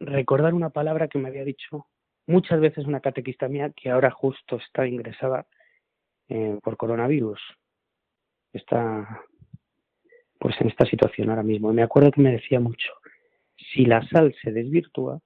recordar 0.00 0.54
una 0.54 0.70
palabra 0.70 1.08
que 1.08 1.18
me 1.18 1.28
había 1.28 1.44
dicho 1.44 1.86
muchas 2.26 2.60
veces 2.60 2.86
una 2.86 3.00
catequista 3.00 3.48
mía 3.48 3.72
que 3.74 3.90
ahora 3.90 4.10
justo 4.10 4.56
está 4.56 4.86
ingresada 4.86 5.46
eh, 6.28 6.58
por 6.62 6.76
coronavirus. 6.76 7.40
Está 8.52 9.22
pues 10.38 10.54
en 10.60 10.68
esta 10.68 10.86
situación 10.86 11.30
ahora 11.30 11.42
mismo. 11.42 11.72
Me 11.72 11.82
acuerdo 11.82 12.12
que 12.12 12.20
me 12.20 12.32
decía 12.32 12.60
mucho, 12.60 12.92
si 13.72 13.84
la 13.84 14.06
sal 14.08 14.34
se 14.42 14.52
desvirtúa, 14.52 15.20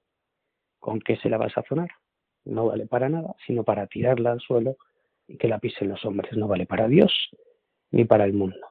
¿con 0.79 0.99
qué 0.99 1.17
se 1.17 1.29
la 1.29 1.37
va 1.37 1.45
a 1.45 1.53
sazonar? 1.53 1.91
No 2.45 2.67
vale 2.67 2.87
para 2.87 3.09
nada, 3.09 3.35
sino 3.45 3.63
para 3.63 3.87
tirarla 3.87 4.31
al 4.31 4.41
suelo 4.41 4.77
y 5.27 5.37
que 5.37 5.47
la 5.47 5.59
pisen 5.59 5.89
los 5.89 6.03
hombres. 6.05 6.35
No 6.35 6.47
vale 6.47 6.65
para 6.65 6.87
Dios 6.87 7.29
ni 7.91 8.05
para 8.05 8.25
el 8.25 8.33
mundo. 8.33 8.67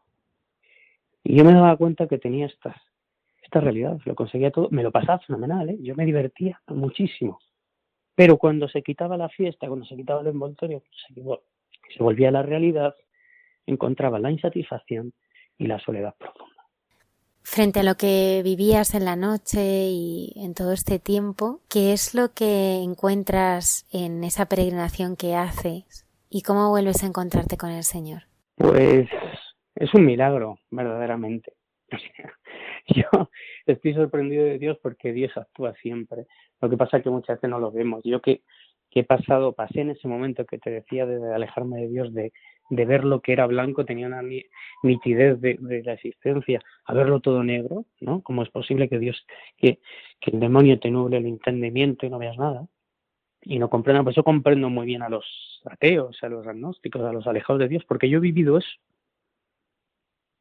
Y 1.22 1.36
yo 1.36 1.44
me 1.44 1.52
daba 1.52 1.76
cuenta 1.76 2.08
que 2.08 2.18
tenía 2.18 2.46
estas, 2.46 2.76
estas 3.52 3.64
realidades, 3.64 4.00
lo 4.06 4.14
conseguía 4.14 4.50
todo, 4.50 4.68
me 4.70 4.82
lo 4.82 4.90
pasaba 4.90 5.18
fenomenal, 5.18 5.68
¿eh? 5.68 5.76
yo 5.82 5.94
me 5.94 6.06
divertía 6.06 6.58
muchísimo. 6.68 7.38
Pero 8.14 8.38
cuando 8.38 8.66
se 8.66 8.82
quitaba 8.82 9.18
la 9.18 9.28
fiesta, 9.28 9.68
cuando 9.68 9.84
se 9.84 9.94
quitaba 9.94 10.22
el 10.22 10.28
envoltorio, 10.28 10.82
se, 11.06 11.14
se 11.14 12.02
volvía 12.02 12.30
a 12.30 12.32
la 12.32 12.42
realidad, 12.42 12.94
encontraba 13.66 14.18
la 14.18 14.30
insatisfacción 14.30 15.12
y 15.58 15.66
la 15.66 15.78
soledad 15.80 16.14
profunda. 16.18 16.62
Frente 17.42 17.80
a 17.80 17.82
lo 17.82 17.96
que 17.96 18.40
vivías 18.42 18.94
en 18.94 19.04
la 19.04 19.16
noche 19.16 19.60
y 19.90 20.32
en 20.36 20.54
todo 20.54 20.72
este 20.72 20.98
tiempo, 20.98 21.60
¿qué 21.68 21.92
es 21.92 22.14
lo 22.14 22.32
que 22.32 22.76
encuentras 22.82 23.86
en 23.92 24.24
esa 24.24 24.46
peregrinación 24.46 25.14
que 25.14 25.34
haces 25.34 26.06
y 26.30 26.40
cómo 26.40 26.70
vuelves 26.70 27.02
a 27.02 27.06
encontrarte 27.06 27.58
con 27.58 27.70
el 27.70 27.82
Señor? 27.82 28.22
Pues 28.56 29.10
es 29.74 29.92
un 29.92 30.06
milagro, 30.06 30.58
verdaderamente. 30.70 31.52
yo 32.94 33.30
estoy 33.66 33.94
sorprendido 33.94 34.44
de 34.44 34.58
Dios 34.58 34.78
porque 34.82 35.12
Dios 35.12 35.36
actúa 35.36 35.74
siempre. 35.82 36.26
Lo 36.60 36.70
que 36.70 36.76
pasa 36.76 36.98
es 36.98 37.02
que 37.02 37.10
muchas 37.10 37.36
veces 37.36 37.50
no 37.50 37.58
lo 37.58 37.70
vemos. 37.70 38.02
Yo 38.04 38.20
que, 38.20 38.42
que 38.90 39.00
he 39.00 39.04
pasado, 39.04 39.52
pasé 39.52 39.80
en 39.80 39.90
ese 39.90 40.08
momento 40.08 40.44
que 40.44 40.58
te 40.58 40.70
decía 40.70 41.06
de 41.06 41.34
alejarme 41.34 41.80
de 41.80 41.88
Dios, 41.88 42.12
de, 42.14 42.32
de 42.70 42.84
ver 42.86 43.04
lo 43.04 43.20
que 43.20 43.32
era 43.32 43.46
blanco, 43.46 43.84
tenía 43.84 44.06
una 44.06 44.22
nitidez 44.82 45.40
de, 45.40 45.58
la 45.84 45.92
existencia, 45.92 46.60
a 46.84 46.94
verlo 46.94 47.20
todo 47.20 47.44
negro, 47.44 47.84
¿no? 48.00 48.22
¿Cómo 48.22 48.42
es 48.42 48.50
posible 48.50 48.88
que 48.88 48.98
Dios, 48.98 49.26
que, 49.58 49.80
que 50.20 50.30
el 50.30 50.40
demonio 50.40 50.78
te 50.80 50.90
nuble 50.90 51.18
el 51.18 51.26
entendimiento 51.26 52.06
y 52.06 52.10
no 52.10 52.18
veas 52.18 52.38
nada? 52.38 52.66
Y 53.42 53.58
no 53.58 53.68
comprendo, 53.68 54.04
por 54.04 54.12
eso 54.12 54.22
comprendo 54.22 54.70
muy 54.70 54.86
bien 54.86 55.02
a 55.02 55.08
los 55.08 55.60
ateos, 55.66 56.22
a 56.22 56.28
los 56.28 56.46
agnósticos, 56.46 57.02
a 57.02 57.12
los 57.12 57.26
alejados 57.26 57.60
de 57.60 57.68
Dios, 57.68 57.84
porque 57.84 58.08
yo 58.08 58.18
he 58.18 58.22
vivido 58.22 58.56
eso. 58.56 58.70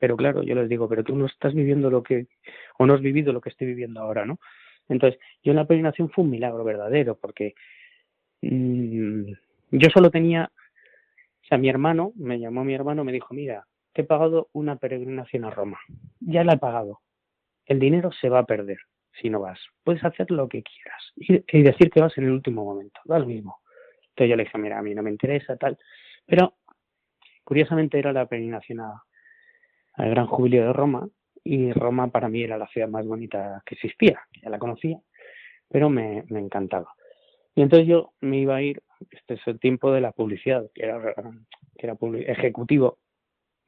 Pero 0.02 0.18
claro, 0.18 0.44
yo 0.44 0.56
les 0.56 0.68
digo, 0.68 0.90
pero 0.90 1.06
tú 1.06 1.16
no 1.16 1.28
estás 1.28 1.54
viviendo 1.54 1.90
lo 1.90 2.04
que, 2.04 2.28
o 2.78 2.86
no 2.86 2.96
has 2.96 3.02
vivido 3.02 3.32
lo 3.32 3.40
que 3.40 3.50
estoy 3.50 3.68
viviendo 3.68 4.02
ahora, 4.02 4.26
¿no? 4.26 4.40
Entonces, 4.90 5.18
yo 5.42 5.52
en 5.52 5.58
la 5.58 5.66
peregrinación 5.66 6.10
fue 6.10 6.26
un 6.26 6.32
milagro 6.32 6.66
verdadero, 6.66 7.16
porque 7.16 7.54
mmm, 8.42 9.32
yo 9.72 9.90
solo 9.94 10.10
tenía 10.10 10.52
sea, 11.52 11.58
mi 11.58 11.68
hermano, 11.68 12.14
me 12.16 12.40
llamó 12.40 12.64
mi 12.64 12.74
hermano, 12.74 13.04
me 13.04 13.12
dijo, 13.12 13.34
mira, 13.34 13.68
te 13.94 14.04
he 14.04 14.06
pagado 14.06 14.48
una 14.54 14.78
peregrinación 14.78 15.44
a 15.44 15.50
Roma. 15.50 15.80
Ya 16.22 16.46
la 16.46 16.54
he 16.54 16.58
pagado. 16.58 17.02
El 17.66 17.80
dinero 17.80 18.10
se 18.14 18.30
va 18.30 18.40
a 18.40 18.46
perder 18.46 18.78
si 19.22 19.30
no 19.30 19.42
vas. 19.42 19.60
Puedes 19.84 20.04
hacer 20.06 20.32
lo 20.32 20.48
que 20.48 20.64
quieras 20.64 21.44
y, 21.52 21.62
decir 21.62 21.92
que 21.92 22.00
vas 22.00 22.18
en 22.18 22.24
el 22.24 22.32
último 22.32 22.64
momento. 22.64 23.02
Da 23.04 23.20
lo 23.20 23.26
mismo. 23.26 23.60
Entonces 24.10 24.30
yo 24.30 24.36
le 24.38 24.46
dije, 24.46 24.58
mira, 24.58 24.80
a 24.80 24.82
mí 24.82 24.96
no 24.96 25.04
me 25.04 25.12
interesa, 25.12 25.58
tal. 25.58 25.78
Pero 26.26 26.56
curiosamente 27.44 28.00
era 28.00 28.14
la 28.14 28.28
peregrinación 28.28 28.80
al 30.02 30.10
Gran 30.10 30.26
Jubileo 30.26 30.68
de 30.68 30.74
Roma 30.74 31.08
y 31.44 31.72
Roma 31.72 32.08
para 32.08 32.28
mí 32.28 32.44
era 32.44 32.58
la 32.58 32.68
ciudad 32.68 32.90
más 32.90 33.06
bonita 33.06 33.62
que 33.66 33.76
existía. 33.76 34.20
Ya 34.42 34.50
la 34.50 34.60
conocía, 34.60 35.00
pero 35.70 35.90
me, 35.90 36.26
encantaba. 36.30 36.94
Y 37.56 37.62
entonces 37.62 37.88
yo 37.88 38.14
me 38.22 38.40
iba 38.40 38.56
a 38.56 38.62
ir 38.62 38.82
este 39.12 39.36
es 39.36 39.42
el 39.48 39.60
tiempo 39.60 39.92
de 39.92 40.02
la 40.02 40.12
publicidad, 40.12 40.70
que 40.74 40.84
era, 40.84 41.00
que 41.78 41.88
era 41.88 41.98
ejecutivo. 42.28 43.00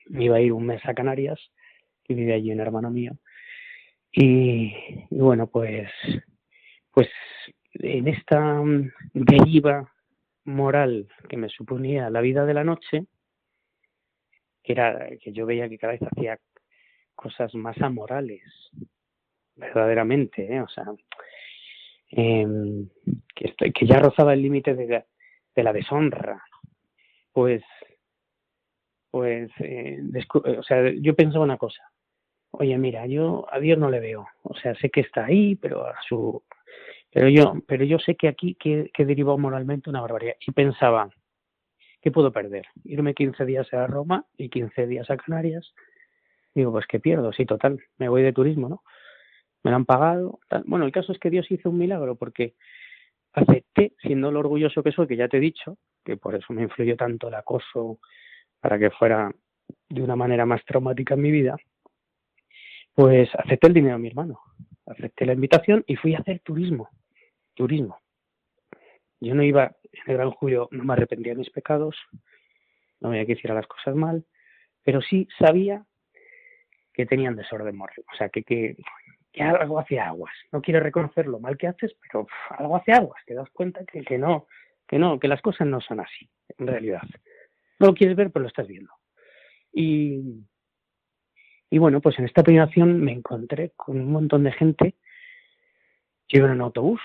Me 0.07 0.25
iba 0.25 0.37
a 0.37 0.41
ir 0.41 0.53
un 0.53 0.65
mes 0.65 0.81
a 0.85 0.93
Canarias, 0.93 1.39
y 2.07 2.13
vive 2.13 2.33
allí 2.33 2.51
un 2.51 2.59
hermano 2.59 2.89
mío. 2.89 3.13
Y, 4.11 4.73
bueno, 5.09 5.47
pues, 5.47 5.89
pues 6.91 7.09
en 7.73 8.07
esta 8.07 8.61
deriva 9.13 9.91
moral 10.45 11.07
que 11.29 11.37
me 11.37 11.49
suponía 11.49 12.09
la 12.09 12.21
vida 12.21 12.45
de 12.45 12.53
la 12.53 12.63
noche, 12.63 13.05
que 14.63 14.73
era 14.73 15.09
que 15.21 15.31
yo 15.31 15.45
veía 15.45 15.69
que 15.69 15.77
cada 15.77 15.93
vez 15.93 16.01
hacía 16.03 16.39
cosas 17.15 17.53
más 17.55 17.79
amorales, 17.81 18.41
verdaderamente, 19.55 20.55
¿eh? 20.55 20.61
o 20.61 20.67
sea, 20.67 20.85
em, 22.09 22.89
que, 23.35 23.71
que 23.71 23.85
ya 23.85 23.99
rozaba 23.99 24.33
el 24.33 24.41
límite 24.41 24.73
de, 24.73 25.05
de 25.55 25.63
la 25.63 25.73
deshonra, 25.73 26.43
pues, 27.31 27.63
pues, 29.11 29.51
eh, 29.59 29.99
eh, 30.13 30.57
o 30.57 30.63
sea, 30.63 30.91
yo 30.91 31.15
pensaba 31.15 31.43
una 31.43 31.57
cosa, 31.57 31.83
oye, 32.51 32.77
mira, 32.77 33.05
yo 33.05 33.45
a 33.51 33.59
Dios 33.59 33.77
no 33.77 33.89
le 33.89 33.99
veo, 33.99 34.27
o 34.43 34.55
sea, 34.55 34.73
sé 34.75 34.89
que 34.89 35.01
está 35.01 35.25
ahí, 35.25 35.55
pero 35.55 35.85
a 35.85 35.95
su, 36.07 36.43
pero 37.11 37.29
yo, 37.29 37.53
pero 37.67 37.85
yo 37.85 37.99
sé 37.99 38.15
que 38.15 38.27
aquí 38.27 38.55
que, 38.55 38.89
que 38.91 39.23
moralmente 39.37 39.89
una 39.89 40.01
barbaridad. 40.01 40.35
Y 40.45 40.51
pensaba, 40.51 41.09
¿qué 42.03 42.11
puedo 42.11 42.31
perder? 42.33 42.67
Irme 42.83 43.13
15 43.13 43.45
días 43.45 43.73
a 43.73 43.87
Roma 43.87 44.25
y 44.37 44.49
15 44.49 44.87
días 44.87 45.09
a 45.09 45.15
Canarias. 45.15 45.73
Digo, 46.53 46.71
pues 46.71 46.85
que 46.85 46.99
pierdo, 46.99 47.31
sí, 47.31 47.45
total, 47.45 47.79
me 47.97 48.09
voy 48.09 48.21
de 48.21 48.33
turismo, 48.33 48.67
¿no? 48.67 48.83
Me 49.63 49.71
lo 49.71 49.77
han 49.77 49.85
pagado. 49.85 50.39
Bueno, 50.65 50.85
el 50.85 50.91
caso 50.91 51.13
es 51.13 51.19
que 51.19 51.29
Dios 51.29 51.49
hizo 51.49 51.69
un 51.69 51.77
milagro 51.77 52.15
porque 52.15 52.55
acepté, 53.31 53.93
siendo 54.01 54.31
lo 54.31 54.39
orgulloso 54.41 54.83
que 54.83 54.91
soy, 54.91 55.07
que 55.07 55.15
ya 55.15 55.29
te 55.29 55.37
he 55.37 55.39
dicho, 55.39 55.77
que 56.03 56.17
por 56.17 56.35
eso 56.35 56.51
me 56.51 56.63
influyó 56.63 56.97
tanto 56.97 57.29
el 57.29 57.35
acoso 57.35 57.99
para 58.59 58.77
que 58.77 58.91
fuera 58.91 59.33
de 59.87 60.03
una 60.03 60.17
manera 60.17 60.45
más 60.45 60.63
traumática 60.65 61.13
en 61.13 61.21
mi 61.21 61.31
vida, 61.31 61.55
pues 62.93 63.29
acepté 63.33 63.67
el 63.67 63.73
dinero 63.73 63.95
de 63.95 64.01
mi 64.01 64.09
hermano, 64.09 64.39
acepté 64.85 65.25
la 65.25 65.33
invitación 65.33 65.85
y 65.87 65.95
fui 65.95 66.13
a 66.15 66.19
hacer 66.19 66.41
turismo, 66.41 66.89
turismo. 67.53 67.97
Yo 69.21 69.33
no 69.33 69.43
iba 69.43 69.73
en 69.93 70.11
el 70.11 70.17
Gran 70.17 70.31
Julio, 70.31 70.67
no 70.71 70.83
me 70.83 70.93
arrepentía 70.93 71.33
de 71.33 71.39
mis 71.39 71.49
pecados, 71.49 71.95
no 72.99 73.09
veía 73.09 73.25
que 73.25 73.33
hiciera 73.33 73.55
las 73.55 73.67
cosas 73.67 73.95
mal, 73.95 74.25
pero 74.83 75.01
sí 75.01 75.27
sabía 75.37 75.85
que 76.93 77.05
tenían 77.05 77.35
desorden 77.35 77.75
moral, 77.75 78.03
o 78.11 78.15
sea, 78.15 78.29
que, 78.29 78.43
que 78.43 78.75
algo 79.41 79.79
hace 79.79 79.99
aguas. 79.99 80.33
No 80.51 80.61
quiero 80.61 80.79
reconocer 80.79 81.27
lo 81.27 81.39
mal 81.39 81.57
que 81.57 81.67
haces, 81.67 81.95
pero 82.01 82.27
algo 82.49 82.75
hace 82.75 82.91
aguas. 82.91 83.21
Te 83.25 83.33
das 83.33 83.49
cuenta 83.49 83.83
que, 83.85 84.01
que 84.01 84.17
no, 84.17 84.47
que 84.87 84.99
no, 84.99 85.19
que 85.19 85.27
las 85.27 85.41
cosas 85.41 85.67
no 85.67 85.81
son 85.81 85.99
así, 85.99 86.29
en 86.57 86.67
realidad. 86.67 87.01
No 87.79 87.87
lo 87.87 87.93
quieres 87.93 88.15
ver, 88.15 88.31
pero 88.31 88.43
lo 88.43 88.49
estás 88.49 88.67
viendo. 88.67 88.91
Y, 89.71 90.45
y 91.69 91.77
bueno, 91.79 91.99
pues 91.99 92.19
en 92.19 92.25
esta 92.25 92.43
peregrinación 92.43 93.01
me 93.01 93.11
encontré 93.11 93.71
con 93.75 93.99
un 93.99 94.11
montón 94.11 94.43
de 94.43 94.51
gente 94.51 94.95
que 96.27 96.37
iba 96.37 96.51
en 96.51 96.61
autobús. 96.61 97.01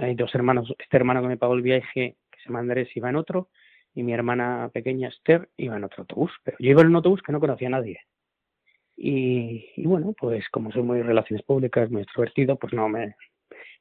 Hay 0.00 0.14
dos 0.14 0.34
hermanos, 0.34 0.72
este 0.78 0.96
hermano 0.96 1.22
que 1.22 1.28
me 1.28 1.36
pagó 1.36 1.54
el 1.54 1.62
viaje, 1.62 2.16
que 2.30 2.38
se 2.40 2.46
llama 2.46 2.60
Andrés, 2.60 2.88
iba 2.96 3.10
en 3.10 3.16
otro, 3.16 3.48
y 3.94 4.02
mi 4.02 4.12
hermana 4.12 4.70
pequeña 4.72 5.08
Esther 5.08 5.48
iba 5.56 5.76
en 5.76 5.84
otro 5.84 6.02
autobús. 6.02 6.32
Pero 6.42 6.56
yo 6.60 6.70
iba 6.70 6.82
en 6.82 6.88
un 6.88 6.96
autobús 6.96 7.22
que 7.22 7.32
no 7.32 7.40
conocía 7.40 7.68
a 7.68 7.72
nadie. 7.72 8.00
Y, 8.96 9.84
bueno, 9.84 10.14
pues 10.18 10.48
como 10.50 10.70
soy 10.70 10.82
muy 10.82 11.02
relaciones 11.02 11.44
públicas, 11.44 11.90
muy 11.90 12.02
extrovertido, 12.02 12.56
pues 12.56 12.72
no 12.72 12.88
me, 12.88 13.16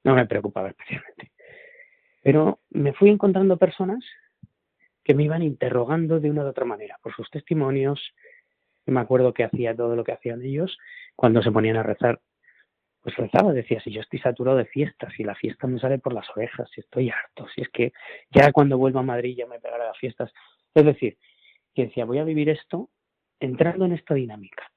no 0.04 0.16
me 0.16 0.26
preocupaba 0.26 0.70
especialmente. 0.70 1.32
Pero 2.24 2.62
me 2.70 2.94
fui 2.94 3.10
encontrando 3.10 3.58
personas 3.58 4.04
que 5.04 5.14
me 5.14 5.24
iban 5.24 5.44
interrogando 5.44 6.20
de 6.20 6.32
una 6.32 6.44
u 6.44 6.48
otra 6.48 6.66
manera, 6.66 6.98
por 7.04 7.14
sus 7.14 7.30
testimonios. 7.30 8.14
me 8.86 9.00
acuerdo 9.00 9.34
que 9.34 9.44
hacía 9.44 9.76
todo 9.76 9.96
lo 9.96 10.04
que 10.04 10.14
hacían 10.14 10.42
ellos 10.42 10.78
cuando 11.16 11.44
se 11.44 11.52
ponían 11.52 11.78
a 11.78 11.84
rezar. 11.84 12.22
Pues 13.04 13.18
rezaba, 13.18 13.52
decía, 13.52 13.82
si 13.82 13.92
yo 13.92 14.00
estoy 14.00 14.20
saturado 14.20 14.58
de 14.58 14.66
fiestas, 14.66 15.14
si 15.18 15.26
la 15.26 15.36
fiesta 15.36 15.68
me 15.68 15.78
sale 15.78 16.00
por 16.00 16.14
las 16.14 16.30
orejas, 16.30 16.70
si 16.74 16.80
estoy 16.80 17.10
harto, 17.10 17.46
si 17.54 17.62
es 17.62 17.70
que 17.70 17.92
ya 18.32 18.54
cuando 18.54 18.78
vuelva 18.78 19.02
a 19.02 19.04
Madrid 19.04 19.36
ya 19.38 19.46
me 19.46 19.60
pegará 19.60 19.88
las 19.88 19.98
fiestas. 19.98 20.32
Es 20.74 20.86
decir, 20.86 21.18
que 21.76 21.88
decía, 21.88 22.06
voy 22.06 22.20
a 22.20 22.24
vivir 22.24 22.48
esto 22.48 22.90
entrando 23.42 23.84
en 23.84 23.92
esta 23.92 24.14
dinámica 24.14 24.72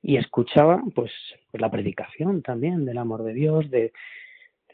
y 0.00 0.16
escuchaba 0.16 0.82
pues, 0.94 1.12
pues, 1.50 1.60
la 1.60 1.70
predicación 1.70 2.42
también 2.42 2.86
del 2.86 2.96
amor 2.96 3.24
de 3.24 3.34
Dios, 3.34 3.70
de, 3.70 3.92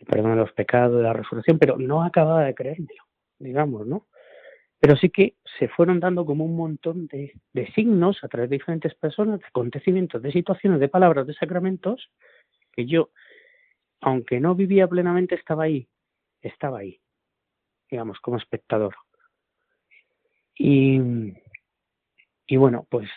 perdón 0.06 0.32
de 0.32 0.36
los 0.36 0.52
pecados, 0.52 0.96
de 0.96 1.02
la 1.02 1.12
resurrección, 1.12 1.58
pero 1.58 1.76
no 1.76 2.04
acababa 2.04 2.44
de 2.44 2.54
creérmelo, 2.54 3.02
digamos, 3.40 3.84
¿no? 3.84 4.06
Pero 4.80 4.96
sí 4.96 5.10
que 5.10 5.34
se 5.58 5.68
fueron 5.68 5.98
dando 6.00 6.24
como 6.24 6.44
un 6.44 6.56
montón 6.56 7.08
de, 7.08 7.32
de 7.52 7.72
signos 7.72 8.22
a 8.22 8.28
través 8.28 8.50
de 8.50 8.56
diferentes 8.56 8.94
personas, 8.94 9.40
de 9.40 9.46
acontecimientos, 9.46 10.22
de 10.22 10.32
situaciones, 10.32 10.80
de 10.80 10.88
palabras, 10.88 11.26
de 11.26 11.34
sacramentos, 11.34 12.10
que 12.72 12.86
yo, 12.86 13.10
aunque 14.00 14.38
no 14.38 14.54
vivía 14.54 14.86
plenamente, 14.86 15.34
estaba 15.34 15.64
ahí, 15.64 15.88
estaba 16.42 16.78
ahí, 16.78 17.00
digamos, 17.90 18.20
como 18.20 18.36
espectador. 18.36 18.94
Y, 20.54 21.00
y 22.46 22.56
bueno, 22.56 22.86
pues 22.88 23.08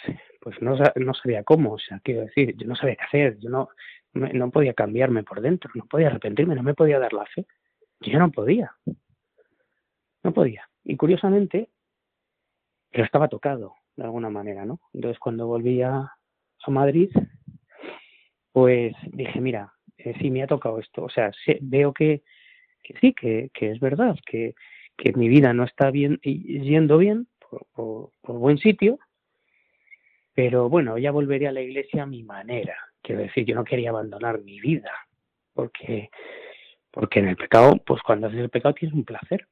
pues 0.41 0.60
no, 0.60 0.76
no 0.95 1.13
sabía 1.13 1.43
cómo, 1.43 1.74
o 1.74 1.80
sea, 1.80 2.00
quiero 2.04 2.21
decir, 2.21 2.56
yo 2.58 2.67
no 2.67 2.76
sabía 2.76 2.95
qué 2.95 3.04
hacer, 3.04 3.38
yo 3.39 3.50
no, 3.50 3.69
no 4.13 4.50
podía 4.50 4.74
cambiarme 4.74 5.24
por 5.24 5.39
dentro, 5.39 5.71
no 5.76 5.86
podía 5.86 6.08
arrepentirme, 6.08 6.56
no 6.56 6.63
me 6.63 6.74
podía 6.74 7.00
dar 7.00 7.13
la 7.13 7.26
fe, 7.28 7.45
yo 8.02 8.17
no 8.17 8.32
podía, 8.32 8.76
no 10.24 10.34
podía. 10.34 10.67
Y 10.84 10.98
curiosamente, 10.98 11.70
pero 12.89 13.06
estaba 13.06 13.28
tocado 13.28 13.76
de 13.96 14.04
alguna 14.04 14.30
manera, 14.30 14.65
¿no? 14.65 14.80
Entonces 14.94 15.20
cuando 15.20 15.48
volví 15.48 15.82
a, 15.82 16.12
Madrid, 16.67 17.10
pues 18.52 18.94
dije, 19.08 19.41
mira, 19.41 19.74
eh, 19.98 20.13
sí 20.22 20.30
me 20.30 20.44
ha 20.44 20.48
tocado 20.48 20.78
esto, 20.80 21.04
o 21.04 21.10
sea, 21.10 21.32
veo 21.62 21.91
que, 21.91 22.22
sí, 23.00 23.13
que, 23.13 23.50
es 23.60 23.80
verdad, 23.80 24.15
que, 24.26 24.54
que 24.96 25.12
mi 25.13 25.28
vida 25.28 25.54
no 25.54 25.63
está 25.63 25.89
bien 25.89 26.20
yendo 26.22 27.00
bien 27.00 27.28
por, 27.74 28.12
por 28.22 28.38
buen 28.38 28.60
sitio, 28.60 29.00
pero 30.34 30.70
bueno, 30.70 30.98
ya 30.98 31.12
volveré 31.12 31.48
a 31.48 31.52
la 31.52 31.62
iglesia 31.62 32.04
a 32.04 32.08
mi 32.08 32.24
manera. 32.24 32.76
Quiero 33.02 33.22
decir, 33.22 33.46
yo 33.46 33.56
no 33.56 33.63
quería 33.63 33.89
abandonar 33.89 34.41
mi 34.41 34.60
vida, 34.60 34.91
porque, 35.54 36.10
porque 36.91 37.20
en 37.20 37.28
el 37.28 37.36
pecado, 37.36 37.78
pues 37.86 38.02
cuando 38.02 38.28
haces 38.28 38.39
el 38.39 38.50
pecado 38.50 38.76
tienes 38.76 38.96
un 38.96 39.04
placer. 39.04 39.48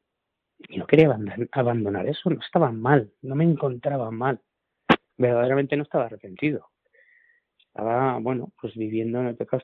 Y 0.67 0.77
no 0.77 0.85
quería 0.85 1.15
abandonar 1.51 2.07
eso, 2.07 2.29
no 2.29 2.39
estaba 2.41 2.71
mal, 2.71 3.11
no 3.21 3.35
me 3.35 3.45
encontraba 3.45 4.11
mal. 4.11 4.41
Verdaderamente 5.17 5.77
no 5.77 5.83
estaba 5.83 6.05
arrepentido. 6.05 6.69
Estaba, 7.57 8.19
bueno, 8.19 8.51
pues 8.59 8.75
viviendo 8.75 9.19
en 9.19 9.27
el 9.27 9.35
pecado. 9.35 9.63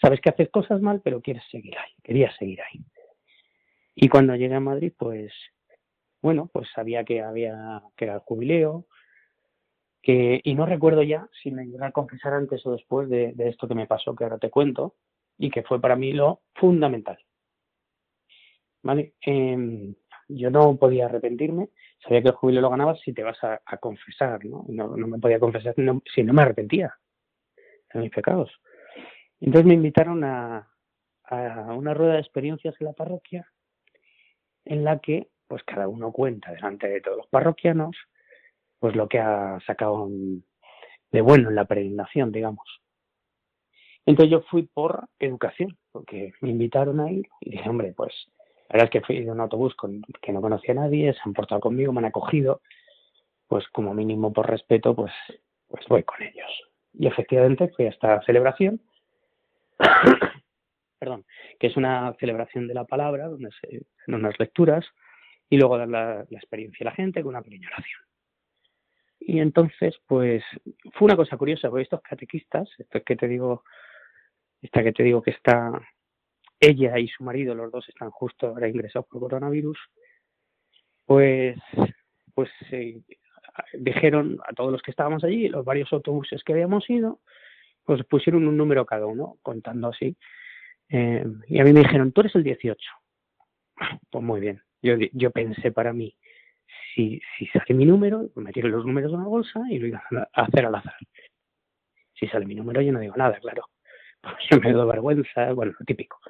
Sabes 0.00 0.20
que 0.20 0.30
haces 0.30 0.50
cosas 0.50 0.80
mal, 0.80 1.00
pero 1.02 1.20
quieres 1.20 1.44
seguir 1.50 1.76
ahí, 1.78 1.92
quería 2.02 2.34
seguir 2.36 2.60
ahí. 2.62 2.84
Y 3.94 4.08
cuando 4.08 4.34
llegué 4.34 4.54
a 4.54 4.60
Madrid, 4.60 4.92
pues, 4.96 5.32
bueno, 6.22 6.48
pues 6.52 6.68
sabía 6.74 7.04
que 7.04 7.22
había, 7.22 7.82
que 7.96 8.06
era 8.06 8.14
el 8.14 8.20
jubileo, 8.20 8.86
que, 10.02 10.40
y 10.42 10.54
no 10.54 10.66
recuerdo 10.66 11.02
ya 11.02 11.28
si 11.42 11.50
me 11.50 11.64
iba 11.66 11.86
a 11.86 11.92
confesar 11.92 12.34
antes 12.34 12.66
o 12.66 12.72
después 12.72 13.08
de, 13.08 13.34
esto 13.38 13.68
que 13.68 13.74
me 13.74 13.86
pasó, 13.86 14.14
que 14.16 14.24
ahora 14.24 14.38
te 14.38 14.50
cuento, 14.50 14.96
y 15.38 15.50
que 15.50 15.62
fue 15.62 15.80
para 15.80 15.96
mí 15.96 16.12
lo 16.12 16.42
fundamental. 16.54 17.18
¿Vale? 18.82 19.14
Em, 19.20 19.94
yo 20.36 20.50
no 20.50 20.76
podía 20.76 21.06
arrepentirme, 21.06 21.68
sabía 22.02 22.22
que 22.22 22.28
el 22.28 22.34
jubileo 22.34 22.62
lo 22.62 22.70
ganabas 22.70 23.00
si 23.00 23.12
te 23.12 23.22
vas 23.22 23.38
a, 23.42 23.60
confesar, 23.78 24.44
¿no? 24.44 24.64
¿no? 24.68 24.88
me 24.96 25.18
podía 25.18 25.38
confesar 25.38 25.74
si 25.74 26.22
no 26.22 26.32
me 26.32 26.42
arrepentía 26.42 26.94
de 27.92 28.00
mis 28.00 28.10
pecados. 28.10 28.50
Entonces 29.40 29.66
me 29.66 29.74
invitaron 29.74 30.24
a, 30.24 30.68
a 31.24 31.74
una 31.74 31.94
rueda 31.94 32.14
de 32.14 32.20
experiencias 32.20 32.74
en 32.80 32.86
la 32.86 32.92
parroquia 32.92 33.50
en 34.64 34.84
la 34.84 34.98
que 35.00 35.28
pues 35.48 35.62
cada 35.64 35.88
uno 35.88 36.12
cuenta 36.12 36.52
delante 36.52 36.88
de 36.88 37.00
todos 37.00 37.18
los 37.18 37.26
parroquianos 37.28 37.96
pues 38.78 38.96
lo 38.96 39.08
que 39.08 39.18
ha 39.20 39.60
sacado 39.66 40.08
de 41.12 41.20
bueno 41.20 41.50
en 41.50 41.54
la 41.54 41.66
peregrinación, 41.66 42.32
digamos. 42.32 42.66
Entonces 44.04 44.32
yo 44.32 44.42
fui 44.50 44.62
por 44.62 45.08
educación, 45.20 45.78
porque 45.92 46.32
me 46.40 46.50
invitaron 46.50 46.98
a 46.98 47.10
ir 47.10 47.28
y 47.40 47.50
dije, 47.50 47.68
hombre, 47.68 47.92
pues 47.96 48.12
la 48.72 48.78
verdad 48.78 48.94
es 48.94 49.02
que 49.02 49.06
fui 49.06 49.22
de 49.22 49.30
un 49.30 49.38
autobús 49.38 49.74
con, 49.74 50.00
que 50.22 50.32
no 50.32 50.40
conocía 50.40 50.72
a 50.72 50.76
nadie, 50.76 51.12
se 51.12 51.20
han 51.26 51.34
portado 51.34 51.60
conmigo, 51.60 51.92
me 51.92 51.98
han 51.98 52.06
acogido, 52.06 52.62
pues 53.46 53.68
como 53.68 53.92
mínimo 53.92 54.32
por 54.32 54.48
respeto, 54.48 54.96
pues, 54.96 55.12
pues 55.68 55.86
voy 55.88 56.02
con 56.04 56.22
ellos. 56.22 56.50
Y 56.94 57.06
efectivamente 57.06 57.68
fui 57.76 57.84
a 57.84 57.90
esta 57.90 58.22
celebración, 58.22 58.80
perdón, 60.98 61.26
que 61.60 61.66
es 61.66 61.76
una 61.76 62.14
celebración 62.18 62.66
de 62.66 62.72
la 62.72 62.84
palabra, 62.84 63.28
donde 63.28 63.50
se 63.60 63.84
hacen 64.00 64.14
unas 64.14 64.40
lecturas 64.40 64.86
y 65.50 65.58
luego 65.58 65.76
dar 65.76 65.88
la, 65.88 66.22
experiencia 66.30 66.82
a 66.84 66.90
la 66.90 66.96
gente 66.96 67.20
con 67.20 67.28
una 67.28 67.42
pequeña 67.42 67.68
oración. 67.68 68.00
Y 69.20 69.40
entonces, 69.40 70.00
pues, 70.06 70.42
fue 70.94 71.04
una 71.04 71.16
cosa 71.16 71.36
curiosa, 71.36 71.68
porque 71.68 71.82
estos 71.82 72.00
catequistas, 72.00 72.70
esto 72.78 73.02
que 73.02 73.16
te 73.16 73.28
digo, 73.28 73.64
esta 74.62 74.82
que 74.82 74.92
te 74.92 75.02
digo 75.02 75.20
que 75.20 75.32
está 75.32 75.78
ella 76.62 76.98
y 76.98 77.08
su 77.08 77.24
marido, 77.24 77.54
los 77.54 77.72
dos 77.72 77.88
están 77.88 78.10
justo 78.10 78.46
ahora 78.46 78.68
ingresados 78.68 79.06
por 79.08 79.20
coronavirus, 79.20 79.78
pues, 81.04 81.58
pues 82.34 82.50
eh, 82.70 83.00
dijeron 83.74 84.38
a 84.48 84.54
todos 84.54 84.70
los 84.70 84.80
que 84.80 84.92
estábamos 84.92 85.24
allí, 85.24 85.48
los 85.48 85.64
varios 85.64 85.92
autobuses 85.92 86.42
que 86.44 86.52
habíamos 86.52 86.88
ido, 86.88 87.20
pues 87.84 88.04
pusieron 88.04 88.46
un 88.46 88.56
número 88.56 88.86
cada 88.86 89.06
uno, 89.06 89.38
contando 89.42 89.88
así. 89.88 90.16
Eh, 90.88 91.24
y 91.48 91.60
a 91.60 91.64
mí 91.64 91.72
me 91.72 91.80
dijeron, 91.80 92.12
tú 92.12 92.20
eres 92.20 92.34
el 92.36 92.44
18. 92.44 92.78
Pues 94.10 94.24
muy 94.24 94.40
bien. 94.40 94.62
Yo, 94.82 94.94
yo 95.12 95.30
pensé 95.30 95.72
para 95.72 95.92
mí, 95.92 96.16
si, 96.94 97.20
si 97.36 97.46
sale 97.46 97.74
mi 97.74 97.86
número, 97.86 98.30
me 98.36 98.52
tiro 98.52 98.68
los 98.68 98.86
números 98.86 99.10
de 99.10 99.16
una 99.16 99.26
bolsa 99.26 99.60
y 99.68 99.78
lo 99.78 99.86
iba 99.88 100.02
a 100.10 100.42
hacer 100.42 100.66
al 100.66 100.74
azar. 100.76 100.96
Si 102.14 102.28
sale 102.28 102.46
mi 102.46 102.54
número, 102.54 102.80
yo 102.80 102.92
no 102.92 103.00
digo 103.00 103.16
nada, 103.16 103.38
claro. 103.40 103.64
Yo 104.50 104.60
me 104.60 104.72
doy 104.72 104.86
vergüenza, 104.86 105.52
bueno, 105.52 105.72
lo 105.76 105.84
típico. 105.84 106.20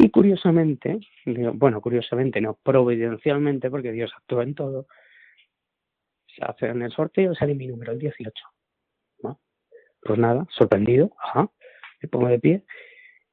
Y 0.00 0.10
curiosamente, 0.10 1.00
bueno, 1.54 1.80
curiosamente 1.80 2.40
no, 2.40 2.54
providencialmente, 2.62 3.68
porque 3.68 3.90
Dios 3.90 4.12
actúa 4.16 4.44
en 4.44 4.54
todo, 4.54 4.86
se 6.26 6.44
hace 6.44 6.66
en 6.66 6.82
el 6.82 6.92
sorteo, 6.92 7.34
sale 7.34 7.56
mi 7.56 7.66
número, 7.66 7.90
el 7.90 7.98
18. 7.98 8.32
Pues 10.00 10.18
nada, 10.20 10.46
sorprendido, 10.50 11.10
ajá, 11.20 11.50
me 12.00 12.08
pongo 12.08 12.28
de 12.28 12.38
pie 12.38 12.62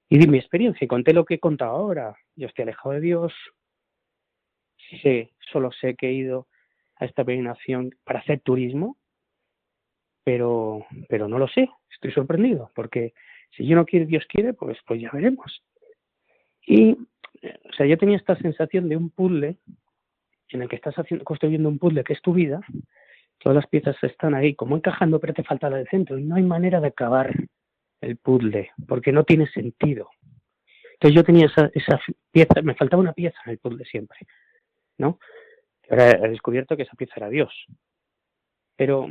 y 0.09 0.17
di 0.17 0.25
mi 0.27 0.39
experiencia 0.39 0.83
y 0.83 0.87
conté 0.87 1.13
lo 1.13 1.23
que 1.23 1.35
he 1.35 1.39
contado 1.39 1.69
ahora. 1.69 2.15
Yo 2.35 2.47
estoy 2.47 2.63
alejado 2.63 2.95
de 2.95 3.01
Dios, 3.01 3.31
sé, 5.03 5.33
solo 5.51 5.71
sé 5.71 5.93
que 5.93 6.09
he 6.09 6.13
ido 6.13 6.47
a 6.95 7.05
esta 7.05 7.23
peregrinación 7.23 7.91
para 8.03 8.21
hacer 8.21 8.39
turismo, 8.39 8.97
pero, 10.23 10.83
pero 11.09 11.27
no 11.27 11.37
lo 11.37 11.47
sé, 11.47 11.69
estoy 11.91 12.11
sorprendido, 12.11 12.71
porque 12.73 13.13
si 13.51 13.67
yo 13.67 13.75
no 13.75 13.85
quiero, 13.85 14.07
Dios 14.07 14.25
quiere, 14.27 14.53
pues, 14.53 14.79
pues 14.87 14.99
ya 14.99 15.11
veremos. 15.13 15.63
Y, 16.65 16.93
o 16.93 17.73
sea, 17.77 17.85
yo 17.85 17.97
tenía 17.97 18.17
esta 18.17 18.35
sensación 18.37 18.89
de 18.89 18.97
un 18.97 19.09
puzzle 19.09 19.57
en 20.49 20.61
el 20.61 20.69
que 20.69 20.75
estás 20.75 20.95
haciendo, 20.95 21.25
construyendo 21.25 21.69
un 21.69 21.79
puzzle 21.79 22.03
que 22.03 22.13
es 22.13 22.21
tu 22.21 22.33
vida, 22.33 22.61
todas 23.39 23.55
las 23.55 23.67
piezas 23.67 23.95
están 24.03 24.33
ahí 24.33 24.55
como 24.55 24.75
encajando, 24.75 25.19
pero 25.19 25.33
te 25.33 25.43
falta 25.43 25.69
la 25.69 25.77
del 25.77 25.87
centro 25.87 26.17
y 26.17 26.23
no 26.23 26.35
hay 26.35 26.43
manera 26.43 26.79
de 26.79 26.87
acabar 26.87 27.33
el 28.01 28.17
puzzle, 28.17 28.71
porque 28.87 29.11
no 29.11 29.23
tiene 29.23 29.47
sentido. 29.47 30.09
Entonces 30.93 31.15
yo 31.15 31.23
tenía 31.23 31.47
esa, 31.47 31.69
esa 31.73 31.99
pieza, 32.31 32.61
me 32.63 32.75
faltaba 32.75 33.01
una 33.01 33.13
pieza 33.13 33.37
en 33.45 33.51
el 33.51 33.57
puzzle 33.57 33.85
siempre. 33.85 34.17
¿no? 34.97 35.19
Ahora 35.89 36.11
he 36.11 36.29
descubierto 36.29 36.75
que 36.75 36.83
esa 36.83 36.95
pieza 36.95 37.13
era 37.17 37.29
Dios. 37.29 37.53
Pero, 38.75 39.07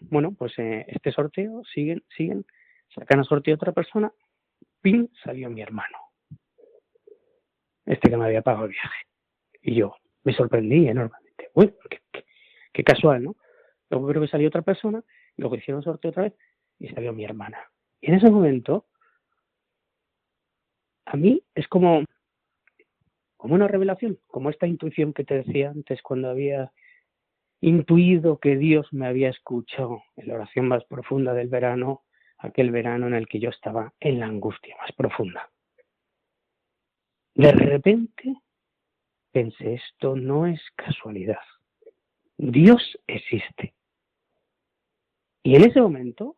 bueno, 0.00 0.32
pues 0.32 0.52
eh, 0.58 0.84
este 0.88 1.12
sorteo, 1.12 1.62
siguen, 1.72 2.04
siguen, 2.16 2.44
sacan 2.94 3.20
a 3.20 3.24
sorteo 3.24 3.54
otra 3.56 3.72
persona, 3.72 4.12
pin, 4.80 5.10
salió 5.24 5.50
mi 5.50 5.60
hermano. 5.60 5.98
Este 7.88 8.10
que 8.10 8.18
me 8.18 8.26
había 8.26 8.42
pagado 8.42 8.66
el 8.66 8.72
viaje. 8.72 9.06
Y 9.62 9.74
yo 9.74 9.96
me 10.22 10.34
sorprendí 10.34 10.88
enormemente. 10.88 11.50
Bueno, 11.54 11.72
qué, 12.72 12.84
casual, 12.84 13.24
¿no? 13.24 13.36
Luego 13.88 14.08
creo 14.08 14.22
que 14.22 14.28
salió 14.28 14.48
otra 14.48 14.60
persona, 14.60 15.02
luego 15.36 15.56
hicieron 15.56 15.82
sorteo 15.82 16.10
otra 16.10 16.24
vez 16.24 16.34
y 16.78 16.88
salió 16.88 17.14
mi 17.14 17.24
hermana. 17.24 17.58
Y 18.02 18.10
en 18.10 18.16
ese 18.16 18.30
momento, 18.30 18.86
a 21.06 21.16
mí 21.16 21.42
es 21.54 21.66
como, 21.66 22.04
como 23.38 23.54
una 23.54 23.68
revelación, 23.68 24.18
como 24.26 24.50
esta 24.50 24.66
intuición 24.66 25.14
que 25.14 25.24
te 25.24 25.36
decía 25.36 25.70
antes 25.70 26.02
cuando 26.02 26.28
había 26.28 26.70
intuido 27.62 28.38
que 28.38 28.56
Dios 28.56 28.86
me 28.92 29.06
había 29.06 29.30
escuchado 29.30 30.02
en 30.16 30.28
la 30.28 30.34
oración 30.34 30.68
más 30.68 30.84
profunda 30.84 31.32
del 31.32 31.48
verano, 31.48 32.02
aquel 32.36 32.70
verano 32.70 33.06
en 33.06 33.14
el 33.14 33.26
que 33.26 33.40
yo 33.40 33.48
estaba 33.48 33.94
en 33.98 34.20
la 34.20 34.26
angustia 34.26 34.76
más 34.76 34.92
profunda. 34.92 35.50
De 37.38 37.52
repente 37.52 38.34
pensé, 39.30 39.74
esto 39.74 40.16
no 40.16 40.48
es 40.48 40.60
casualidad. 40.74 41.38
Dios 42.36 42.98
existe. 43.06 43.74
Y 45.44 45.54
en 45.54 45.62
ese 45.62 45.80
momento, 45.80 46.34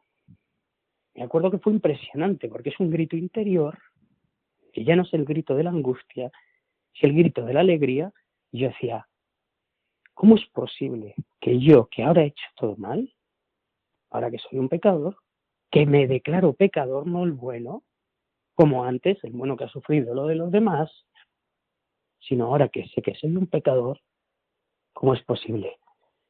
me 1.14 1.22
acuerdo 1.22 1.50
que 1.50 1.58
fue 1.58 1.72
impresionante, 1.72 2.50
porque 2.50 2.68
es 2.68 2.78
un 2.78 2.90
grito 2.90 3.16
interior, 3.16 3.78
que 4.74 4.84
ya 4.84 4.94
no 4.94 5.04
es 5.04 5.14
el 5.14 5.24
grito 5.24 5.54
de 5.54 5.64
la 5.64 5.70
angustia, 5.70 6.30
si 6.92 7.06
el 7.06 7.14
grito 7.14 7.46
de 7.46 7.54
la 7.54 7.60
alegría, 7.60 8.12
yo 8.52 8.68
decía, 8.68 9.08
¿cómo 10.12 10.36
es 10.36 10.44
posible 10.50 11.14
que 11.40 11.58
yo, 11.60 11.88
que 11.90 12.02
ahora 12.02 12.24
he 12.24 12.26
hecho 12.26 12.44
todo 12.56 12.76
mal, 12.76 13.10
ahora 14.10 14.30
que 14.30 14.36
soy 14.36 14.58
un 14.58 14.68
pecador, 14.68 15.16
que 15.70 15.86
me 15.86 16.06
declaro 16.06 16.52
pecador, 16.52 17.06
no 17.06 17.24
el 17.24 17.32
bueno, 17.32 17.84
como 18.60 18.84
antes, 18.84 19.16
el 19.24 19.32
bueno 19.32 19.56
que 19.56 19.64
ha 19.64 19.68
sufrido 19.70 20.14
lo 20.14 20.26
de 20.26 20.34
los 20.34 20.50
demás, 20.50 20.90
sino 22.18 22.44
ahora 22.44 22.68
que 22.68 22.86
sé 22.88 23.00
que 23.00 23.14
soy 23.14 23.34
un 23.34 23.46
pecador, 23.46 23.98
¿cómo 24.92 25.14
es 25.14 25.22
posible 25.22 25.78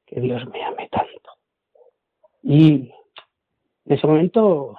que 0.07 0.21
Dios 0.21 0.49
me 0.49 0.63
ame 0.63 0.89
tanto? 0.93 1.31
Y 2.45 2.93
en 3.85 3.93
ese 3.93 4.07
momento, 4.07 4.79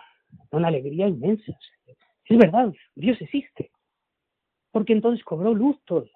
una 0.51 0.69
alegría 0.69 1.09
inmensa. 1.09 1.51
Es 2.23 2.37
verdad, 2.37 2.71
Dios 2.95 3.19
existe 3.19 3.69
porque 4.71 4.93
entonces 4.93 5.25
cobró 5.25 5.53
luz 5.53 5.77
todo. 5.83 6.07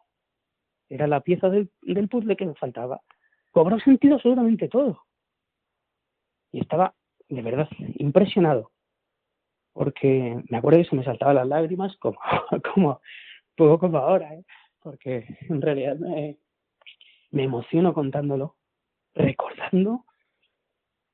Era 0.88 1.06
la 1.06 1.20
pieza 1.20 1.50
del, 1.50 1.70
puzzle 2.10 2.38
que 2.38 2.46
me 2.46 2.56
faltaba. 2.56 3.02
Cobró 3.52 3.78
sentido 3.82 4.16
absolutamente 4.16 4.70
todo. 4.70 5.02
Y 6.54 6.62
estaba 6.62 6.96
de 7.28 7.42
verdad 7.42 7.68
impresionado, 7.96 8.72
porque 9.76 10.42
me 10.50 10.58
acuerdo 10.58 10.80
que 10.80 10.90
se 10.90 10.96
me 10.96 11.04
saltaban 11.04 11.36
las 11.36 11.48
lágrimas 11.48 11.96
como, 12.00 12.18
como 12.74 13.02
poco 13.56 13.78
como 13.78 13.98
ahora, 13.98 14.34
¿eh? 14.34 14.46
porque 14.80 15.26
en 15.50 15.62
realidad 15.62 15.98
me, 15.98 16.38
emociono 17.32 17.94
contándolo, 17.94 18.56
recordando 19.14 20.06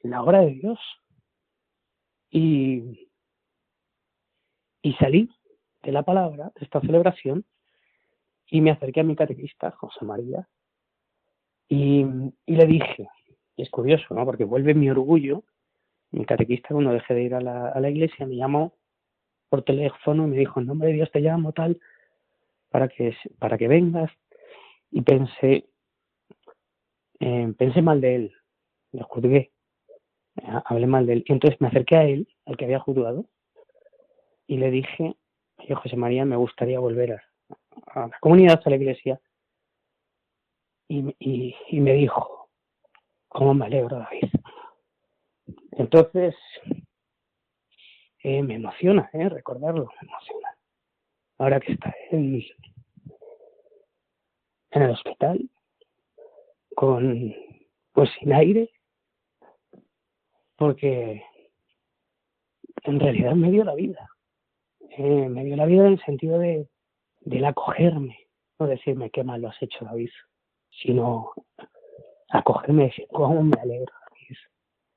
la 0.01 0.21
obra 0.21 0.41
de 0.41 0.51
Dios. 0.51 0.79
Y, 2.29 3.09
y 4.83 4.93
salí 4.93 5.27
de 5.81 5.91
la 5.91 6.03
palabra, 6.03 6.51
de 6.55 6.63
esta 6.63 6.81
celebración, 6.81 7.43
y 8.45 8.61
me 8.61 8.69
acerqué 8.69 8.99
a 8.99 9.03
mi 9.03 9.15
catequista, 9.15 9.71
José 9.71 10.05
María, 10.05 10.47
y, 11.67 12.05
le 12.45 12.65
dije, 12.67 13.07
y 13.55 13.63
es 13.63 13.71
curioso, 13.71 14.13
¿no? 14.13 14.23
Porque 14.23 14.43
vuelve 14.43 14.75
mi 14.75 14.89
orgullo, 14.89 15.45
mi 16.11 16.25
catequista 16.25 16.69
cuando 16.69 16.91
dejé 16.91 17.13
de 17.13 17.23
ir 17.23 17.35
a 17.35 17.41
la, 17.41 17.89
iglesia 17.89 18.25
me 18.25 18.35
llamó 18.35 18.73
por 19.49 19.63
teléfono 19.63 20.25
y 20.25 20.31
me 20.31 20.37
dijo, 20.37 20.59
en 20.59 20.67
nombre 20.67 20.89
de 20.89 20.95
Dios 20.95 21.11
te 21.11 21.19
llamo 21.19 21.51
tal, 21.51 21.79
para 22.69 22.87
que, 22.87 23.15
para 23.39 23.57
que 23.57 23.67
vengas, 23.67 24.11
y 24.91 25.01
pensé, 25.01 25.69
eh, 27.19 27.53
pensé 27.57 27.81
mal 27.81 27.99
de 28.01 28.15
él, 28.15 28.33
le 28.91 29.03
juzgué, 29.03 29.51
hablé 30.65 30.87
mal 30.87 31.05
de 31.05 31.13
él, 31.13 31.23
y 31.27 31.33
entonces 31.33 31.59
me 31.59 31.67
acerqué 31.67 31.97
a 31.97 32.03
él, 32.03 32.27
al 32.45 32.55
que 32.55 32.65
había 32.65 32.79
juzgado, 32.79 33.25
y 34.47 34.57
le 34.57 34.71
dije 34.71 35.15
yo, 35.67 35.75
José 35.75 35.95
María, 35.95 36.25
me 36.25 36.35
gustaría 36.35 36.79
volver 36.79 37.13
a, 37.13 38.07
la 38.07 38.17
comunidad, 38.19 38.61
a 38.63 38.69
la 38.69 38.75
iglesia. 38.75 39.19
Y, 40.87 41.79
me 41.79 41.93
dijo, 41.93 42.49
¿cómo 43.29 43.53
me 43.53 43.65
alegro, 43.65 43.97
David? 43.97 44.29
Entonces, 45.71 46.35
eh, 48.23 48.43
me 48.43 48.55
emociona, 48.55 49.09
eh, 49.13 49.29
recordarlo, 49.29 49.89
me 50.01 50.07
emociona. 50.07 50.57
Ahora 51.37 51.59
que 51.59 51.73
está 51.73 51.95
en, 52.11 52.41
en 54.71 54.81
el 54.81 54.91
hospital, 54.91 55.49
con, 56.75 57.35
pues 57.93 58.09
sin 58.19 58.33
aire, 58.33 58.69
porque 60.55 61.23
en 62.83 62.99
realidad 62.99 63.33
me 63.33 63.51
dio 63.51 63.63
la 63.63 63.75
vida. 63.75 64.07
Eh, 64.97 65.29
me 65.29 65.45
dio 65.45 65.55
la 65.55 65.65
vida 65.65 65.87
en 65.87 65.93
el 65.93 66.03
sentido 66.03 66.37
de, 66.37 66.67
del 67.21 67.45
acogerme, 67.45 68.27
no 68.59 68.67
decirme 68.67 69.09
qué 69.09 69.23
mal 69.23 69.41
lo 69.41 69.49
has 69.49 69.61
hecho, 69.61 69.85
David, 69.85 70.09
sino 70.69 71.31
acogerme 72.29 72.83
y 72.83 72.87
decir, 72.87 73.07
cómo 73.11 73.41
me 73.41 73.59
alegro. 73.61 73.93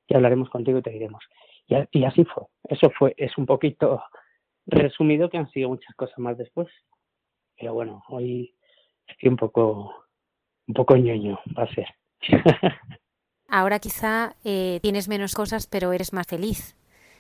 Y 0.07 0.15
hablaremos 0.15 0.51
contigo 0.51 0.79
y 0.79 0.83
te 0.83 0.91
diremos. 0.91 1.23
Y, 1.67 1.77
y 1.99 2.05
así 2.05 2.25
fue. 2.25 2.45
Eso 2.65 2.91
fue, 2.99 3.15
es 3.17 3.37
un 3.39 3.47
poquito 3.47 4.03
resumido 4.67 5.31
que 5.31 5.39
han 5.39 5.51
sido 5.51 5.69
muchas 5.69 5.95
cosas 5.97 6.19
más 6.19 6.37
después. 6.39 6.69
Pero 7.57 7.75
bueno, 7.75 8.03
hoy 8.09 8.55
estoy 9.07 9.29
un 9.29 9.37
poco, 9.37 9.95
un 10.67 10.75
poco 10.75 10.97
ñoño, 10.97 11.39
va 11.57 11.65
a 11.65 11.75
ser. 11.75 11.87
ahora 13.49 13.79
quizá 13.79 14.35
eh, 14.45 14.81
tienes 14.83 15.09
menos 15.09 15.35
cosas, 15.35 15.67
pero 15.67 15.93
eres 15.93 16.13
más 16.13 16.27
feliz. 16.27 16.77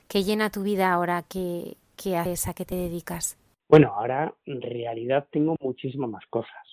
¿Qué 0.08 0.22
llena 0.22 0.50
tu 0.50 0.62
vida 0.62 0.92
ahora? 0.92 1.22
¿Qué, 1.28 1.76
qué 1.96 2.16
haces? 2.16 2.48
¿A 2.48 2.54
qué 2.54 2.64
te 2.64 2.74
dedicas? 2.74 3.38
Bueno, 3.68 3.92
ahora 3.94 4.34
en 4.44 4.60
realidad 4.60 5.26
tengo 5.30 5.56
muchísimas 5.60 6.10
más 6.10 6.26
cosas. 6.26 6.66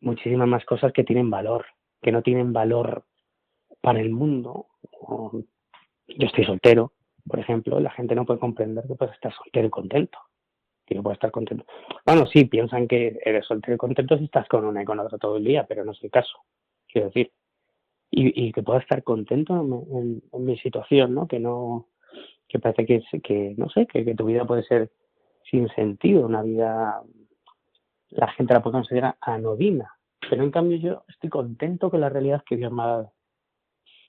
Muchísimas 0.00 0.48
más 0.48 0.64
cosas 0.64 0.92
que 0.92 1.04
tienen 1.04 1.30
valor, 1.30 1.66
que 2.02 2.12
no 2.12 2.22
tienen 2.22 2.52
valor 2.52 3.04
para 3.80 4.00
el 4.00 4.10
mundo. 4.10 4.66
Yo 5.02 6.26
estoy 6.26 6.44
soltero, 6.44 6.92
por 7.26 7.40
ejemplo, 7.40 7.80
la 7.80 7.90
gente 7.90 8.14
no 8.14 8.24
puede 8.24 8.40
comprender 8.40 8.86
que 8.86 8.94
puedes 8.94 9.14
estar 9.14 9.34
soltero 9.34 9.66
y 9.66 9.70
contento. 9.70 10.18
Que 10.86 10.94
no 10.94 11.02
puedes 11.02 11.16
estar 11.16 11.32
contento. 11.32 11.64
Bueno, 12.04 12.26
sí, 12.26 12.44
piensan 12.44 12.86
que 12.86 13.18
eres 13.24 13.44
soltero 13.46 13.74
y 13.74 13.78
contento 13.78 14.16
si 14.16 14.24
estás 14.24 14.46
con 14.48 14.64
una 14.64 14.82
y 14.82 14.84
con 14.84 15.00
otra 15.00 15.18
todo 15.18 15.36
el 15.36 15.44
día, 15.44 15.66
pero 15.66 15.84
no 15.84 15.92
es 15.92 16.02
el 16.04 16.10
caso. 16.10 16.38
Quiero 16.86 17.08
decir, 17.08 17.32
y, 18.10 18.52
que 18.52 18.62
pueda 18.62 18.78
estar 18.78 19.02
contento 19.02 19.54
en, 19.92 20.22
mi 20.44 20.56
situación, 20.58 21.14
¿no? 21.14 21.26
Que 21.26 21.40
no, 21.40 21.88
que 22.48 22.58
parece 22.58 22.86
que, 22.86 23.02
que 23.22 23.54
no 23.56 23.68
sé, 23.68 23.86
que, 23.86 24.14
tu 24.14 24.26
vida 24.26 24.44
puede 24.44 24.62
ser 24.62 24.92
sin 25.50 25.68
sentido, 25.70 26.26
una 26.26 26.42
vida, 26.42 27.02
la 28.10 28.28
gente 28.32 28.54
la 28.54 28.62
puede 28.62 28.74
considerar 28.74 29.16
anodina, 29.20 29.92
pero 30.28 30.42
en 30.42 30.50
cambio 30.50 30.78
yo 30.78 31.04
estoy 31.08 31.30
contento 31.30 31.90
con 31.90 32.00
la 32.00 32.08
realidad 32.08 32.42
que 32.48 32.56
Dios 32.56 32.72
me 32.72 32.82
ha 32.82 32.86
dado. 32.86 33.12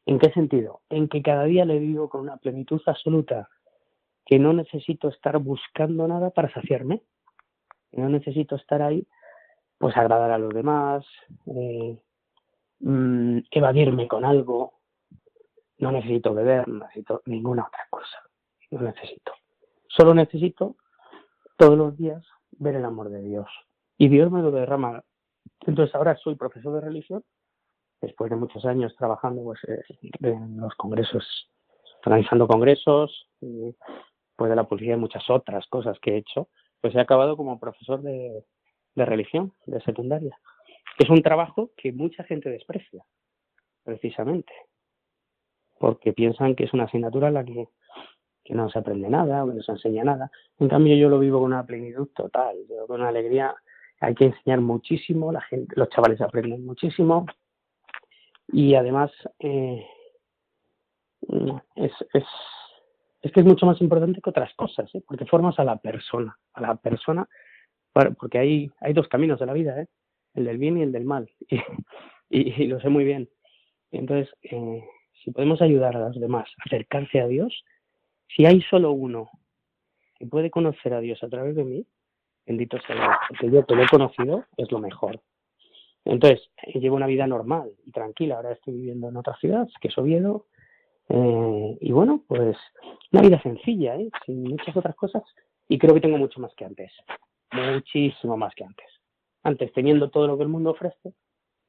¿En 0.07 0.17
qué 0.17 0.31
sentido? 0.31 0.81
En 0.89 1.07
que 1.07 1.21
cada 1.21 1.43
día 1.43 1.65
le 1.65 1.77
vivo 1.77 2.09
con 2.09 2.21
una 2.21 2.37
plenitud 2.37 2.81
absoluta, 2.87 3.49
que 4.25 4.39
no 4.39 4.53
necesito 4.53 5.09
estar 5.09 5.37
buscando 5.37 6.07
nada 6.07 6.31
para 6.31 6.51
saciarme, 6.51 7.03
no 7.91 8.09
necesito 8.09 8.55
estar 8.55 8.81
ahí, 8.81 9.05
pues 9.77 9.95
agradar 9.95 10.31
a 10.31 10.39
los 10.39 10.53
demás, 10.53 11.05
eh, 11.45 11.97
Mm, 12.79 13.39
evadirme 13.49 14.07
con 14.07 14.23
algo, 14.23 14.73
no 15.79 15.91
necesito 15.91 16.33
beber, 16.33 16.67
no 16.67 16.85
necesito 16.85 17.21
ninguna 17.25 17.65
otra 17.65 17.87
cosa, 17.89 18.17
no 18.71 18.81
necesito. 18.81 19.31
Solo 19.87 20.13
necesito 20.13 20.75
todos 21.57 21.77
los 21.77 21.97
días 21.97 22.23
ver 22.51 22.75
el 22.75 22.85
amor 22.85 23.09
de 23.09 23.21
Dios. 23.21 23.47
Y 23.97 24.09
Dios 24.09 24.31
me 24.31 24.41
lo 24.41 24.51
derrama. 24.51 25.03
Entonces 25.65 25.93
ahora 25.95 26.15
soy 26.17 26.35
profesor 26.35 26.75
de 26.75 26.81
religión, 26.81 27.23
después 28.01 28.29
de 28.29 28.35
muchos 28.35 28.65
años 28.65 28.95
trabajando 28.97 29.43
pues, 29.43 29.59
eh, 29.67 29.83
en 30.21 30.57
los 30.57 30.73
congresos, 30.75 31.25
organizando 32.05 32.47
congresos, 32.47 33.27
y, 33.41 33.75
pues 34.35 34.49
de 34.49 34.55
la 34.55 34.67
policía 34.67 34.93
y 34.93 34.97
muchas 34.97 35.29
otras 35.29 35.65
cosas 35.67 35.97
que 35.99 36.11
he 36.11 36.17
hecho, 36.17 36.49
pues 36.81 36.93
he 36.95 36.99
acabado 36.99 37.35
como 37.35 37.59
profesor 37.59 38.01
de 38.01 38.43
religión, 38.95 39.53
de 39.65 39.81
secundaria. 39.81 40.37
Es 40.97 41.09
un 41.11 41.21
trabajo 41.21 41.71
que 41.77 41.91
mucha 41.91 42.23
gente 42.23 42.49
desprecia, 42.49 43.05
precisamente, 43.83 44.51
porque 45.79 46.11
piensan 46.11 46.55
que 46.55 46.63
es 46.63 46.73
una 46.73 46.85
asignatura 46.85 47.27
en 47.27 47.35
la 47.35 47.45
que, 47.45 47.67
no 48.49 48.69
se 48.69 48.79
aprende 48.79 49.09
nada, 49.09 49.43
o 49.43 49.47
que 49.47 49.55
no 49.55 49.61
se 49.61 49.73
enseña 49.73 50.03
nada. 50.03 50.31
En 50.57 50.69
cambio, 50.69 50.95
yo 50.95 51.09
lo 51.09 51.19
vivo 51.19 51.39
con 51.39 51.47
una 51.47 51.65
plenitud 51.65 52.07
total, 52.15 52.55
con 52.87 53.01
una 53.01 53.09
alegría. 53.09 53.53
Hay 53.99 54.15
que 54.15 54.25
enseñar 54.25 54.61
muchísimo, 54.61 55.31
la 55.31 55.41
gente, 55.41 55.73
los 55.75 55.89
chavales 55.89 56.19
aprenden 56.21 56.65
muchísimo 56.65 57.27
y 58.47 58.75
además 58.75 59.11
eh, 59.39 59.85
es, 61.75 61.91
es, 62.13 62.23
es 63.21 63.31
que 63.31 63.39
es 63.39 63.45
mucho 63.45 63.65
más 63.65 63.81
importante 63.81 64.21
que 64.21 64.29
otras 64.29 64.53
cosas, 64.55 64.93
¿eh? 64.95 65.01
porque 65.05 65.25
formas 65.25 65.57
a 65.59 65.63
la 65.63 65.77
persona, 65.77 66.37
a 66.53 66.61
la 66.61 66.75
persona, 66.75 67.27
porque 67.91 68.37
hay, 68.37 68.71
hay 68.79 68.93
dos 68.93 69.07
caminos 69.07 69.39
de 69.39 69.45
la 69.45 69.53
vida, 69.53 69.81
¿eh? 69.81 69.87
el 70.35 70.45
del 70.45 70.57
bien 70.57 70.77
y 70.77 70.83
el 70.83 70.91
del 70.91 71.05
mal, 71.05 71.29
y, 72.29 72.67
lo 72.67 72.79
sé 72.79 72.89
muy 72.89 73.03
bien. 73.03 73.29
Entonces, 73.91 74.33
eh, 74.43 74.83
si 75.23 75.31
podemos 75.31 75.61
ayudar 75.61 75.95
a 75.95 76.07
los 76.07 76.19
demás 76.19 76.47
a 76.59 76.63
acercarse 76.65 77.19
a 77.19 77.27
Dios, 77.27 77.63
si 78.27 78.45
hay 78.45 78.61
solo 78.61 78.91
uno 78.91 79.29
que 80.19 80.27
puede 80.27 80.51
conocer 80.51 80.93
a 80.93 80.99
Dios 80.99 81.23
a 81.23 81.29
través 81.29 81.55
de 81.55 81.63
mí, 81.63 81.87
bendito 82.45 82.77
sea 82.81 82.95
Dios, 82.95 83.15
porque 83.29 83.51
yo 83.51 83.65
que 83.65 83.75
lo 83.75 83.83
he 83.83 83.87
conocido 83.87 84.45
es 84.57 84.71
lo 84.71 84.79
mejor. 84.79 85.19
Entonces, 86.07 86.49
eh, 86.63 86.79
llevo 86.79 86.95
una 86.95 87.05
vida 87.05 87.27
normal 87.27 87.71
y 87.85 87.91
tranquila. 87.91 88.37
Ahora 88.37 88.53
estoy 88.53 88.73
viviendo 88.73 89.09
en 89.09 89.17
otra 89.17 89.35
ciudad, 89.37 89.67
que 89.81 89.89
es 89.89 89.97
Oviedo. 89.97 90.45
Eh, 91.09 91.77
y 91.81 91.91
bueno, 91.91 92.23
pues 92.27 92.57
una 93.11 93.21
vida 93.21 93.41
sencilla, 93.41 93.95
¿eh? 93.95 94.09
sin 94.25 94.43
muchas 94.43 94.75
otras 94.75 94.95
cosas. 94.95 95.23
Y 95.67 95.77
creo 95.77 95.93
que 95.93 96.01
tengo 96.01 96.17
mucho 96.17 96.39
más 96.39 96.53
que 96.55 96.65
antes. 96.65 96.91
Muchísimo 97.51 98.37
más 98.37 98.55
que 98.55 98.63
antes. 98.63 98.87
Antes, 99.43 99.71
teniendo 99.73 100.09
todo 100.09 100.27
lo 100.27 100.37
que 100.37 100.43
el 100.43 100.49
mundo 100.49 100.71
ofrece, 100.71 101.13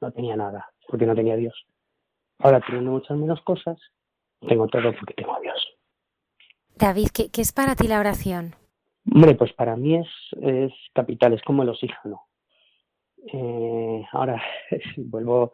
no 0.01 0.12
tenía 0.12 0.36
nada, 0.36 0.68
porque 0.86 1.07
no 1.07 1.14
tenía 1.14 1.36
Dios. 1.36 1.66
Ahora, 2.39 2.61
teniendo 2.61 2.93
muchas 2.93 3.16
menos 3.16 3.41
cosas, 3.43 3.78
tengo 4.47 4.68
todo 4.68 4.93
porque 4.95 5.14
tengo 5.14 5.34
a 5.34 5.41
Dios. 5.41 5.78
David, 6.76 7.09
¿qué, 7.12 7.28
es 7.41 7.53
para 7.53 7.74
ti 7.74 7.89
la 7.89 7.99
oración? 7.99 8.55
Hombre, 9.12 9.34
pues 9.34 9.53
para 9.55 9.76
mí 9.76 9.97
es, 9.97 10.09
es 10.41 10.72
capital, 10.95 11.32
es 11.32 11.43
como 11.43 11.64
el 11.64 11.70
oxígeno. 11.70 12.28
Eh, 13.27 14.05
ahora, 14.12 14.43
vuelvo, 14.97 15.53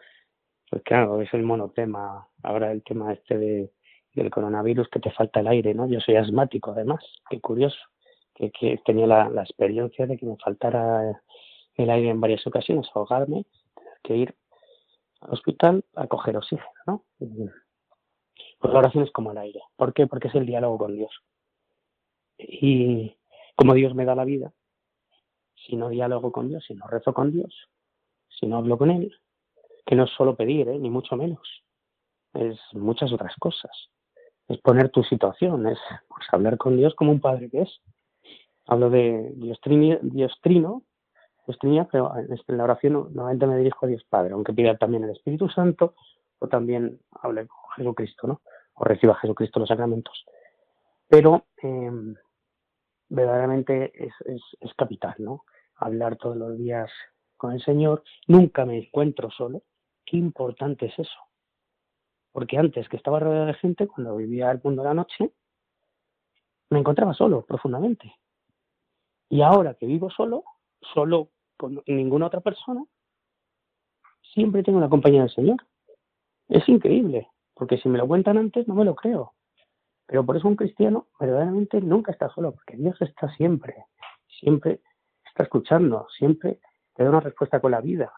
pues 0.71 0.83
claro, 0.83 1.21
es 1.21 1.33
el 1.35 1.43
monotema, 1.43 2.29
ahora 2.43 2.73
el 2.73 2.83
tema 2.83 3.13
este 3.13 3.39
de, 3.39 3.73
del 4.15 4.31
coronavirus, 4.31 4.89
que 4.89 5.01
te 5.01 5.11
falta 5.11 5.41
el 5.41 5.49
aire, 5.49 5.75
¿no? 5.75 5.89
Yo 5.89 6.01
soy 6.01 6.17
asmático, 6.17 6.73
además, 6.73 7.05
qué 7.29 7.41
curioso, 7.41 7.79
que, 8.35 8.51
que 8.51 8.81
tenía 8.85 9.07
la, 9.07 9.29
la 9.29 9.43
experiencia 9.43 10.07
de 10.07 10.17
que 10.17 10.27
me 10.27 10.37
faltara 10.37 11.21
el 11.77 11.91
aire 11.91 12.11
en 12.11 12.21
varias 12.21 12.47
ocasiones, 12.47 12.89
ahogarme, 12.95 13.45
tener 13.75 13.99
que 14.03 14.17
ir 14.17 14.35
al 15.21 15.33
hospital 15.33 15.85
a 15.95 16.07
coger 16.07 16.37
oxígeno, 16.37 16.71
¿no? 16.87 17.05
Pues 17.19 18.73
la 18.73 18.79
oración 18.79 19.05
es 19.05 19.11
como 19.11 19.33
el 19.33 19.39
aire. 19.39 19.61
¿Por 19.77 19.93
qué? 19.93 20.07
Porque 20.07 20.29
es 20.29 20.35
el 20.35 20.47
diálogo 20.47 20.79
con 20.79 20.95
Dios. 20.95 21.11
Y 22.39 23.17
como 23.57 23.75
Dios 23.75 23.95
me 23.95 24.05
da 24.05 24.15
la 24.15 24.25
vida, 24.25 24.53
si 25.67 25.77
no 25.77 25.89
diálogo 25.89 26.33
con 26.33 26.49
Dios, 26.49 26.65
si 26.67 26.75
no 26.75 26.87
rezo 26.87 27.13
con 27.13 27.33
Dios, 27.33 27.69
si 28.29 28.47
no 28.47 28.59
hablo 28.59 28.79
con 28.79 28.91
Él, 28.91 29.15
que 29.87 29.95
no 29.95 30.05
es 30.05 30.11
solo 30.11 30.37
pedir, 30.37 30.69
¿eh? 30.69 30.79
ni 30.79 30.91
mucho 30.91 31.17
menos, 31.17 31.65
es 32.35 32.59
muchas 32.73 33.13
otras 33.13 33.35
cosas. 33.39 33.71
Es 34.49 34.61
poner 34.61 34.91
tu 34.91 35.03
situación, 35.05 35.67
es 35.67 35.79
pues, 36.09 36.27
hablar 36.31 36.59
con 36.59 36.77
Dios 36.77 36.95
como 36.95 37.13
un 37.13 37.21
padre 37.21 37.49
que 37.49 37.63
es. 37.63 37.81
Hablo 38.67 38.91
de 38.91 39.33
Dios, 39.37 39.59
Dios 40.03 40.39
trino, 40.43 40.83
pues 41.47 41.59
tenía, 41.59 41.85
pero 41.85 42.13
en 42.17 42.57
la 42.57 42.65
oración 42.65 42.93
normalmente 42.93 43.47
me 43.47 43.59
dirijo 43.59 43.85
a 43.85 43.89
Dios 43.89 44.05
Padre, 44.05 44.33
aunque 44.33 44.55
pida 44.55 44.77
también 44.77 45.05
el 45.05 45.11
Espíritu 45.11 45.49
Santo 45.51 45.95
o 46.39 46.49
también 46.49 46.99
hable 47.11 47.47
con 47.47 47.59
Jesucristo, 47.77 48.27
¿no? 48.27 48.41
O 48.75 48.85
reciba 48.85 49.13
a 49.13 49.17
Jesucristo 49.17 49.61
los 49.61 49.69
sacramentos. 49.69 50.25
Pero 51.09 51.45
em, 51.59 52.15
verdaderamente 53.11 53.93
es 53.95 54.75
capital, 54.77 55.15
¿no? 55.19 55.45
Hablar 55.77 56.17
todos 56.17 56.37
los 56.37 56.57
días 56.59 56.91
con 57.37 57.53
el 57.53 57.63
Señor. 57.63 58.03
Nunca 58.27 58.65
me 58.65 58.79
encuentro 58.79 59.31
solo. 59.31 59.63
Qué 60.05 60.17
importante 60.17 60.87
es 60.87 60.99
eso. 60.99 61.19
Porque 62.33 62.59
antes 62.59 62.89
que 62.89 62.97
estaba 62.97 63.21
rodeado 63.21 63.47
de 63.47 63.55
gente, 63.55 63.87
cuando 63.87 64.17
vivía 64.17 64.51
el 64.51 64.61
mundo 64.63 64.83
de 64.83 64.89
la 64.89 64.95
noche, 64.95 65.31
me 66.71 66.81
encontraba 66.81 67.15
solo, 67.15 67.45
profundamente. 67.47 68.13
Y 69.29 69.43
ahora 69.43 69.75
que 69.75 69.87
vivo 69.87 70.11
solo, 70.11 70.45
solo 70.81 71.31
con 71.57 71.83
ninguna 71.87 72.27
otra 72.27 72.41
persona, 72.41 72.85
siempre 74.33 74.63
tengo 74.63 74.81
la 74.81 74.89
compañía 74.89 75.21
del 75.21 75.31
Señor. 75.31 75.59
Es 76.49 76.69
increíble, 76.69 77.29
porque 77.55 77.79
si 77.79 77.89
me 77.89 77.99
lo 77.99 78.07
cuentan 78.07 78.39
antes 78.39 78.67
no 78.69 78.75
me 78.75 78.85
lo 78.85 78.95
creo. 78.95 79.35
Pero 80.07 80.27
por 80.27 80.37
eso 80.37 80.49
un 80.49 80.57
cristiano 80.57 81.07
verdaderamente 81.19 81.81
nunca 81.81 82.13
está 82.13 82.29
solo, 82.31 82.53
porque 82.53 82.77
Dios 82.77 83.01
está 83.01 83.33
siempre, 83.37 83.87
siempre 84.41 84.81
está 85.35 85.43
escuchando, 85.43 86.07
siempre 86.17 86.61
te 86.95 87.03
da 87.03 87.11
una 87.11 87.19
respuesta 87.19 87.59
con 87.61 87.73
la 87.73 87.81
vida, 87.81 88.13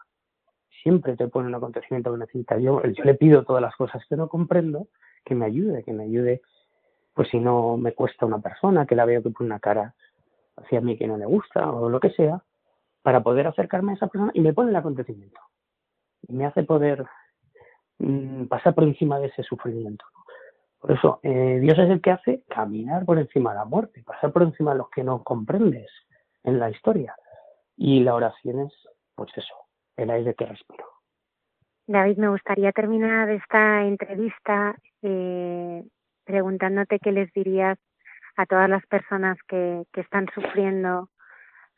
siempre 0.83 1.17
te 1.17 1.27
pone 1.27 1.47
un 1.47 1.55
acontecimiento 1.55 2.11
que 2.11 2.19
necesita. 2.19 2.59
Yo, 2.59 2.83
yo 2.83 3.03
le 3.03 3.15
pido 3.15 3.43
todas 3.43 3.61
las 3.61 3.75
cosas 3.75 4.05
que 4.07 4.15
no 4.15 4.29
comprendo, 4.29 4.87
que 5.25 5.33
me 5.33 5.45
ayude, 5.45 5.83
que 5.83 5.93
me 5.93 6.03
ayude, 6.03 6.41
pues 7.15 7.27
si 7.29 7.39
no 7.39 7.75
me 7.75 7.93
cuesta 7.93 8.27
una 8.27 8.39
persona, 8.39 8.85
que 8.85 8.95
la 8.95 9.05
veo 9.05 9.23
que 9.23 9.31
pone 9.31 9.47
una 9.47 9.59
cara 9.59 9.95
hacia 10.57 10.79
mí 10.79 10.95
que 10.95 11.07
no 11.07 11.17
le 11.17 11.25
gusta 11.25 11.71
o 11.71 11.89
lo 11.89 11.99
que 11.99 12.11
sea, 12.11 12.43
para 13.01 13.23
poder 13.23 13.47
acercarme 13.47 13.93
a 13.93 13.95
esa 13.95 14.07
persona 14.07 14.31
y 14.35 14.41
me 14.41 14.53
pone 14.53 14.69
el 14.69 14.75
acontecimiento. 14.75 15.41
y 16.27 16.33
me 16.33 16.45
hace 16.45 16.63
poder 16.63 17.03
mm, 17.97 18.45
pasar 18.45 18.75
por 18.75 18.83
encima 18.83 19.17
de 19.19 19.27
ese 19.27 19.41
sufrimiento. 19.41 20.05
Por 20.79 20.91
eso, 20.91 21.19
eh, 21.23 21.57
Dios 21.61 21.79
es 21.79 21.89
el 21.89 21.99
que 21.99 22.11
hace 22.11 22.43
caminar 22.47 23.05
por 23.05 23.17
encima 23.17 23.53
de 23.53 23.57
la 23.57 23.65
muerte, 23.65 24.03
pasar 24.03 24.31
por 24.31 24.43
encima 24.43 24.73
de 24.73 24.77
los 24.77 24.89
que 24.91 25.03
no 25.03 25.23
comprendes 25.23 25.89
en 26.47 26.59
la 26.59 26.69
historia. 26.71 27.15
Y 27.75 27.99
la 27.99 28.15
oración 28.15 28.61
es, 28.61 28.73
pues 29.13 29.29
eso, 29.35 29.53
el 29.97 30.09
aire 30.09 30.33
que 30.33 30.45
respiro. 30.45 30.85
David, 31.85 32.17
me 32.17 32.29
gustaría 32.29 32.71
terminar 32.71 33.29
esta 33.29 33.83
entrevista 33.83 34.75
eh, 35.01 35.83
preguntándote 36.25 36.99
qué 36.99 37.11
les 37.11 37.31
dirías 37.33 37.77
a 38.35 38.45
todas 38.45 38.69
las 38.69 38.85
personas 38.87 39.37
que, 39.47 39.83
que 39.93 40.01
están 40.01 40.27
sufriendo 40.33 41.09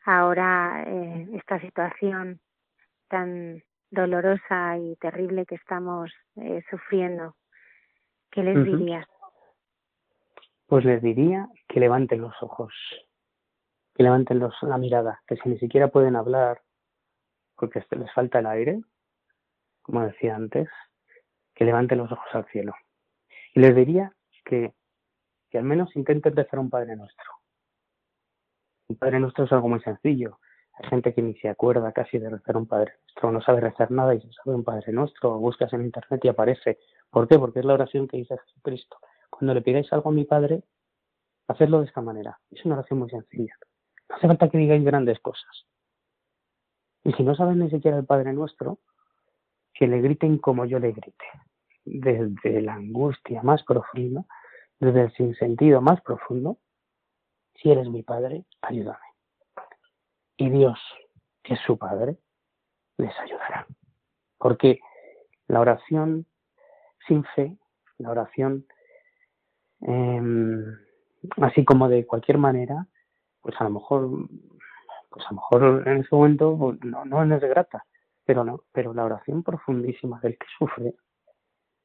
ahora 0.04 0.84
eh, 0.86 1.28
esta 1.34 1.60
situación 1.60 2.40
tan 3.08 3.62
dolorosa 3.90 4.78
y 4.78 4.96
terrible 4.96 5.46
que 5.46 5.56
estamos 5.56 6.12
eh, 6.36 6.62
sufriendo. 6.70 7.34
¿Qué 8.30 8.42
les 8.42 8.64
dirías? 8.64 9.06
Pues 10.66 10.84
les 10.84 11.02
diría 11.02 11.48
que 11.68 11.80
levanten 11.80 12.20
los 12.20 12.34
ojos, 12.42 12.72
que 13.94 14.02
levanten 14.02 14.38
los, 14.38 14.54
la 14.62 14.78
mirada, 14.78 15.22
que 15.26 15.36
si 15.36 15.48
ni 15.48 15.58
siquiera 15.58 15.88
pueden 15.88 16.16
hablar 16.16 16.62
porque 17.60 17.84
les 17.90 18.12
falta 18.14 18.38
el 18.38 18.46
aire, 18.46 18.80
como 19.82 20.00
decía 20.00 20.34
antes, 20.34 20.68
que 21.54 21.66
levanten 21.66 21.98
los 21.98 22.10
ojos 22.10 22.26
al 22.32 22.46
cielo. 22.46 22.72
Y 23.54 23.60
les 23.60 23.76
diría 23.76 24.14
que, 24.46 24.72
que 25.50 25.58
al 25.58 25.64
menos 25.64 25.94
intenten 25.94 26.34
rezar 26.34 26.58
un 26.58 26.70
Padre 26.70 26.96
Nuestro. 26.96 27.30
Un 28.88 28.96
Padre 28.96 29.20
Nuestro 29.20 29.44
es 29.44 29.52
algo 29.52 29.68
muy 29.68 29.80
sencillo. 29.80 30.38
Hay 30.72 30.88
gente 30.88 31.12
que 31.12 31.20
ni 31.20 31.34
se 31.34 31.50
acuerda 31.50 31.92
casi 31.92 32.18
de 32.18 32.30
rezar 32.30 32.56
un 32.56 32.66
Padre 32.66 32.94
Nuestro, 33.02 33.30
no 33.30 33.42
sabe 33.42 33.60
rezar 33.60 33.90
nada 33.90 34.14
y 34.14 34.22
se 34.22 34.32
sabe 34.32 34.56
un 34.56 34.64
Padre 34.64 34.92
Nuestro, 34.92 35.38
buscas 35.38 35.70
en 35.74 35.84
Internet 35.84 36.24
y 36.24 36.28
aparece. 36.28 36.78
¿Por 37.10 37.28
qué? 37.28 37.38
Porque 37.38 37.58
es 37.58 37.66
la 37.66 37.74
oración 37.74 38.08
que 38.08 38.16
dice 38.16 38.38
Jesucristo. 38.38 38.96
Cuando 39.28 39.52
le 39.52 39.60
pidáis 39.60 39.92
algo 39.92 40.08
a 40.08 40.14
mi 40.14 40.24
Padre, 40.24 40.62
hacedlo 41.46 41.80
de 41.80 41.86
esta 41.86 42.00
manera. 42.00 42.40
Es 42.50 42.64
una 42.64 42.76
oración 42.76 43.00
muy 43.00 43.10
sencilla. 43.10 43.54
No 44.10 44.16
hace 44.16 44.26
falta 44.26 44.50
que 44.50 44.58
digáis 44.58 44.84
grandes 44.84 45.18
cosas. 45.20 45.66
Y 47.04 47.12
si 47.12 47.22
no 47.22 47.34
saben 47.34 47.60
ni 47.60 47.70
siquiera 47.70 47.96
el 47.96 48.04
Padre 48.04 48.32
Nuestro, 48.32 48.80
que 49.72 49.86
le 49.86 50.00
griten 50.00 50.38
como 50.38 50.66
yo 50.66 50.78
le 50.78 50.92
grite, 50.92 51.24
desde 51.84 52.60
la 52.60 52.74
angustia 52.74 53.42
más 53.42 53.62
profunda, 53.62 54.24
desde 54.80 55.02
el 55.02 55.12
sinsentido 55.14 55.80
más 55.80 56.00
profundo, 56.02 56.58
si 57.54 57.70
eres 57.70 57.88
mi 57.88 58.02
Padre, 58.02 58.44
ayúdame. 58.62 58.98
Y 60.36 60.50
Dios, 60.50 60.78
que 61.42 61.54
es 61.54 61.60
su 61.60 61.78
Padre, 61.78 62.18
les 62.96 63.16
ayudará. 63.20 63.66
Porque 64.38 64.80
la 65.46 65.60
oración 65.60 66.26
sin 67.06 67.24
fe, 67.24 67.56
la 67.98 68.10
oración 68.10 68.66
em, 69.82 70.64
así 71.42 71.64
como 71.64 71.88
de 71.88 72.06
cualquier 72.06 72.38
manera, 72.38 72.86
pues 73.40 73.54
a 73.60 73.64
lo 73.64 73.70
mejor, 73.70 74.08
pues 75.08 75.24
a 75.26 75.30
lo 75.30 75.36
mejor 75.36 75.88
en 75.88 75.98
ese 75.98 76.14
momento 76.14 76.76
no, 76.82 77.04
no 77.04 77.36
es 77.36 77.40
grata, 77.40 77.84
pero 78.24 78.44
no, 78.44 78.64
pero 78.72 78.94
la 78.94 79.04
oración 79.04 79.42
profundísima 79.42 80.20
del 80.20 80.38
que 80.38 80.46
sufre, 80.58 80.94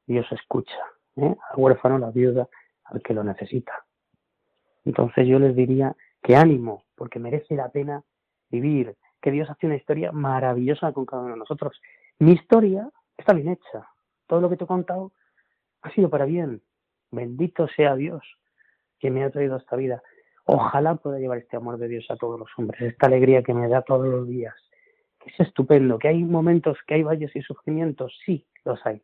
Dios 0.06 0.26
escucha, 0.30 0.78
¿eh? 1.16 1.34
al 1.50 1.58
huérfano, 1.60 1.98
la 1.98 2.10
viuda, 2.10 2.48
al 2.84 3.02
que 3.02 3.14
lo 3.14 3.24
necesita. 3.24 3.84
Entonces 4.84 5.26
yo 5.26 5.38
les 5.38 5.56
diría 5.56 5.96
que 6.22 6.36
ánimo, 6.36 6.84
porque 6.94 7.18
merece 7.18 7.56
la 7.56 7.70
pena 7.70 8.02
vivir, 8.48 8.96
que 9.20 9.32
Dios 9.32 9.50
hace 9.50 9.66
una 9.66 9.76
historia 9.76 10.12
maravillosa 10.12 10.92
con 10.92 11.04
cada 11.04 11.22
uno 11.22 11.32
de 11.32 11.38
nosotros. 11.40 11.80
Mi 12.18 12.32
historia 12.32 12.88
está 13.16 13.32
bien 13.32 13.48
hecha, 13.48 13.88
todo 14.26 14.40
lo 14.40 14.48
que 14.48 14.56
te 14.56 14.64
he 14.64 14.68
contado 14.68 15.12
ha 15.82 15.90
sido 15.90 16.08
para 16.10 16.24
bien. 16.24 16.62
Bendito 17.10 17.68
sea 17.68 17.96
Dios 17.96 18.22
que 18.98 19.10
me 19.10 19.24
ha 19.24 19.30
traído 19.30 19.54
a 19.54 19.58
esta 19.58 19.76
vida. 19.76 20.02
Ojalá 20.48 20.94
pueda 20.94 21.18
llevar 21.18 21.38
este 21.38 21.56
amor 21.56 21.76
de 21.76 21.88
Dios 21.88 22.06
a 22.08 22.16
todos 22.16 22.38
los 22.38 22.48
hombres, 22.56 22.80
esta 22.80 23.06
alegría 23.06 23.42
que 23.42 23.52
me 23.52 23.68
da 23.68 23.82
todos 23.82 24.06
los 24.06 24.28
días, 24.28 24.54
es 25.26 25.40
estupendo, 25.40 25.98
que 25.98 26.08
hay 26.08 26.22
momentos, 26.22 26.78
que 26.86 26.94
hay 26.94 27.02
valles 27.02 27.34
y 27.34 27.42
sufrimientos, 27.42 28.16
sí, 28.24 28.46
los 28.64 28.84
hay. 28.86 29.02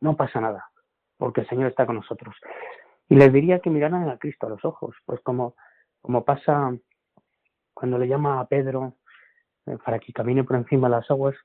No 0.00 0.16
pasa 0.16 0.40
nada, 0.40 0.70
porque 1.16 1.42
el 1.42 1.48
Señor 1.48 1.68
está 1.68 1.86
con 1.86 1.96
nosotros. 1.96 2.34
Y 3.08 3.14
les 3.14 3.32
diría 3.32 3.60
que 3.60 3.70
miraran 3.70 4.08
a 4.08 4.18
Cristo 4.18 4.46
a 4.46 4.50
los 4.50 4.64
ojos, 4.64 4.96
pues 5.06 5.20
como, 5.20 5.54
como 6.02 6.24
pasa 6.24 6.76
cuando 7.72 7.96
le 7.96 8.08
llama 8.08 8.40
a 8.40 8.46
Pedro 8.48 8.96
eh, 9.66 9.78
para 9.84 10.00
que 10.00 10.12
camine 10.12 10.42
por 10.42 10.56
encima 10.56 10.88
de 10.88 10.96
las 10.96 11.10
aguas 11.10 11.36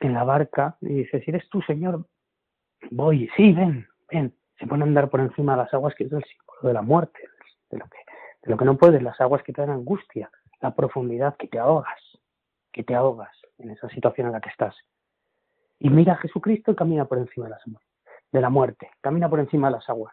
en 0.00 0.14
la 0.14 0.24
barca 0.24 0.76
y 0.80 0.94
dice, 0.94 1.20
si 1.20 1.30
eres 1.30 1.48
tú, 1.50 1.60
Señor, 1.62 2.06
voy, 2.90 3.28
sí, 3.36 3.52
ven, 3.52 3.86
ven. 4.10 4.34
Se 4.58 4.66
pone 4.66 4.84
a 4.84 4.86
andar 4.86 5.10
por 5.10 5.20
encima 5.20 5.52
de 5.52 5.64
las 5.64 5.74
aguas, 5.74 5.94
que 5.96 6.04
es 6.04 6.12
el 6.12 6.24
símbolo 6.24 6.68
de 6.68 6.72
la 6.72 6.82
muerte, 6.82 7.18
de 7.70 7.78
lo 7.78 7.86
que, 7.86 7.98
de 8.42 8.50
lo 8.50 8.56
que 8.56 8.64
no 8.64 8.76
puedes, 8.76 9.02
las 9.02 9.20
aguas 9.20 9.42
que 9.42 9.52
te 9.52 9.60
dan 9.60 9.70
angustia, 9.70 10.30
la 10.60 10.74
profundidad 10.74 11.36
que 11.36 11.48
te 11.48 11.58
ahogas 11.58 12.00
que 12.74 12.82
te 12.82 12.94
ahogas 12.94 13.30
en 13.58 13.70
esa 13.70 13.88
situación 13.88 14.26
en 14.26 14.32
la 14.34 14.40
que 14.40 14.50
estás. 14.50 14.74
Y 15.78 15.88
mira 15.88 16.14
a 16.14 16.16
Jesucristo 16.16 16.72
y 16.72 16.74
camina 16.74 17.06
por 17.06 17.18
encima 17.18 17.46
de, 17.46 17.50
las, 17.50 17.62
de 18.32 18.40
la 18.40 18.50
muerte, 18.50 18.90
camina 19.00 19.30
por 19.30 19.40
encima 19.40 19.68
de 19.68 19.76
las 19.76 19.88
aguas. 19.88 20.12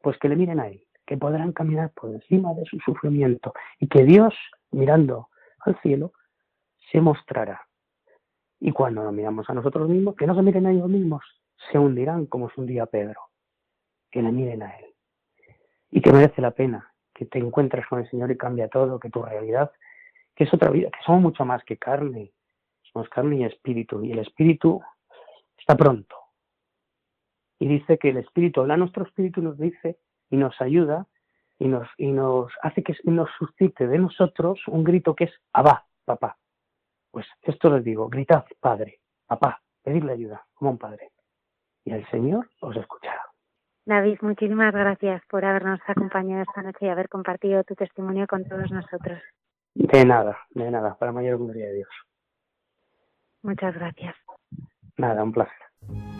Pues 0.00 0.16
que 0.18 0.28
le 0.28 0.36
miren 0.36 0.60
a 0.60 0.68
Él, 0.68 0.86
que 1.04 1.18
podrán 1.18 1.52
caminar 1.52 1.90
por 1.90 2.10
encima 2.10 2.54
de 2.54 2.64
su 2.64 2.78
sufrimiento 2.78 3.52
y 3.80 3.88
que 3.88 4.04
Dios, 4.04 4.34
mirando 4.70 5.28
al 5.60 5.78
cielo, 5.80 6.12
se 6.92 7.00
mostrará. 7.00 7.60
Y 8.60 8.70
cuando 8.70 9.02
nos 9.02 9.12
miramos 9.12 9.50
a 9.50 9.54
nosotros 9.54 9.88
mismos, 9.88 10.14
que 10.14 10.26
no 10.26 10.34
se 10.34 10.42
miren 10.42 10.66
a 10.66 10.70
ellos 10.70 10.88
mismos, 10.88 11.24
se 11.72 11.78
hundirán 11.78 12.26
como 12.26 12.50
se 12.50 12.60
hundía 12.60 12.86
Pedro. 12.86 13.20
Que 14.10 14.22
le 14.22 14.30
miren 14.30 14.62
a 14.62 14.78
Él. 14.78 14.93
Y 15.94 16.00
que 16.00 16.12
merece 16.12 16.42
la 16.42 16.50
pena 16.50 16.92
que 17.14 17.24
te 17.24 17.38
encuentres 17.38 17.86
con 17.86 18.00
el 18.00 18.10
Señor 18.10 18.32
y 18.32 18.36
cambia 18.36 18.66
todo, 18.66 18.98
que 18.98 19.10
tu 19.10 19.22
realidad 19.22 19.70
que 20.34 20.42
es 20.42 20.52
otra 20.52 20.70
vida, 20.70 20.90
que 20.90 20.98
somos 21.06 21.22
mucho 21.22 21.44
más 21.44 21.62
que 21.62 21.76
carne, 21.76 22.32
somos 22.92 23.08
carne 23.08 23.36
y 23.36 23.44
espíritu, 23.44 24.04
y 24.04 24.10
el 24.10 24.18
espíritu 24.18 24.82
está 25.56 25.76
pronto. 25.76 26.16
Y 27.60 27.68
dice 27.68 27.98
que 27.98 28.10
el 28.10 28.16
espíritu 28.16 28.60
habla 28.60 28.76
nuestro 28.76 29.04
espíritu 29.04 29.40
nos 29.40 29.56
dice 29.56 29.98
y 30.30 30.36
nos 30.36 30.60
ayuda 30.60 31.06
y 31.60 31.68
nos, 31.68 31.88
y 31.96 32.10
nos 32.10 32.52
hace 32.62 32.82
que 32.82 32.96
nos 33.04 33.30
suscite 33.38 33.86
de 33.86 33.98
nosotros 33.98 34.60
un 34.66 34.82
grito 34.82 35.14
que 35.14 35.24
es 35.24 35.32
Abba, 35.52 35.86
papá. 36.04 36.36
Pues 37.12 37.26
esto 37.42 37.70
les 37.70 37.84
digo, 37.84 38.08
gritad, 38.08 38.44
padre, 38.58 38.98
papá, 39.26 39.62
pedirle 39.82 40.14
ayuda 40.14 40.44
como 40.54 40.72
un 40.72 40.78
padre. 40.78 41.12
Y 41.84 41.92
el 41.92 42.04
Señor 42.10 42.50
os 42.60 42.76
escuchará. 42.76 43.23
David, 43.86 44.18
muchísimas 44.22 44.72
gracias 44.72 45.22
por 45.28 45.44
habernos 45.44 45.78
acompañado 45.86 46.42
esta 46.42 46.62
noche 46.62 46.86
y 46.86 46.88
haber 46.88 47.08
compartido 47.08 47.62
tu 47.64 47.74
testimonio 47.74 48.26
con 48.26 48.44
todos 48.44 48.70
nosotros. 48.70 49.20
De 49.74 50.04
nada, 50.04 50.38
de 50.50 50.70
nada, 50.70 50.96
para 50.96 51.12
mayor 51.12 51.38
gloria 51.38 51.66
de 51.66 51.74
Dios. 51.74 51.90
Muchas 53.42 53.74
gracias. 53.74 54.14
Nada, 54.96 55.22
un 55.22 55.32
placer. 55.32 56.13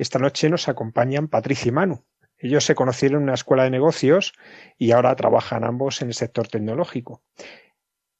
Esta 0.00 0.18
noche 0.18 0.48
nos 0.48 0.66
acompañan 0.66 1.28
Patricia 1.28 1.68
y 1.68 1.72
Manu. 1.72 2.06
Ellos 2.38 2.64
se 2.64 2.74
conocieron 2.74 3.18
en 3.18 3.24
una 3.24 3.34
escuela 3.34 3.64
de 3.64 3.70
negocios 3.70 4.32
y 4.78 4.92
ahora 4.92 5.14
trabajan 5.14 5.62
ambos 5.62 6.00
en 6.00 6.08
el 6.08 6.14
sector 6.14 6.48
tecnológico. 6.48 7.22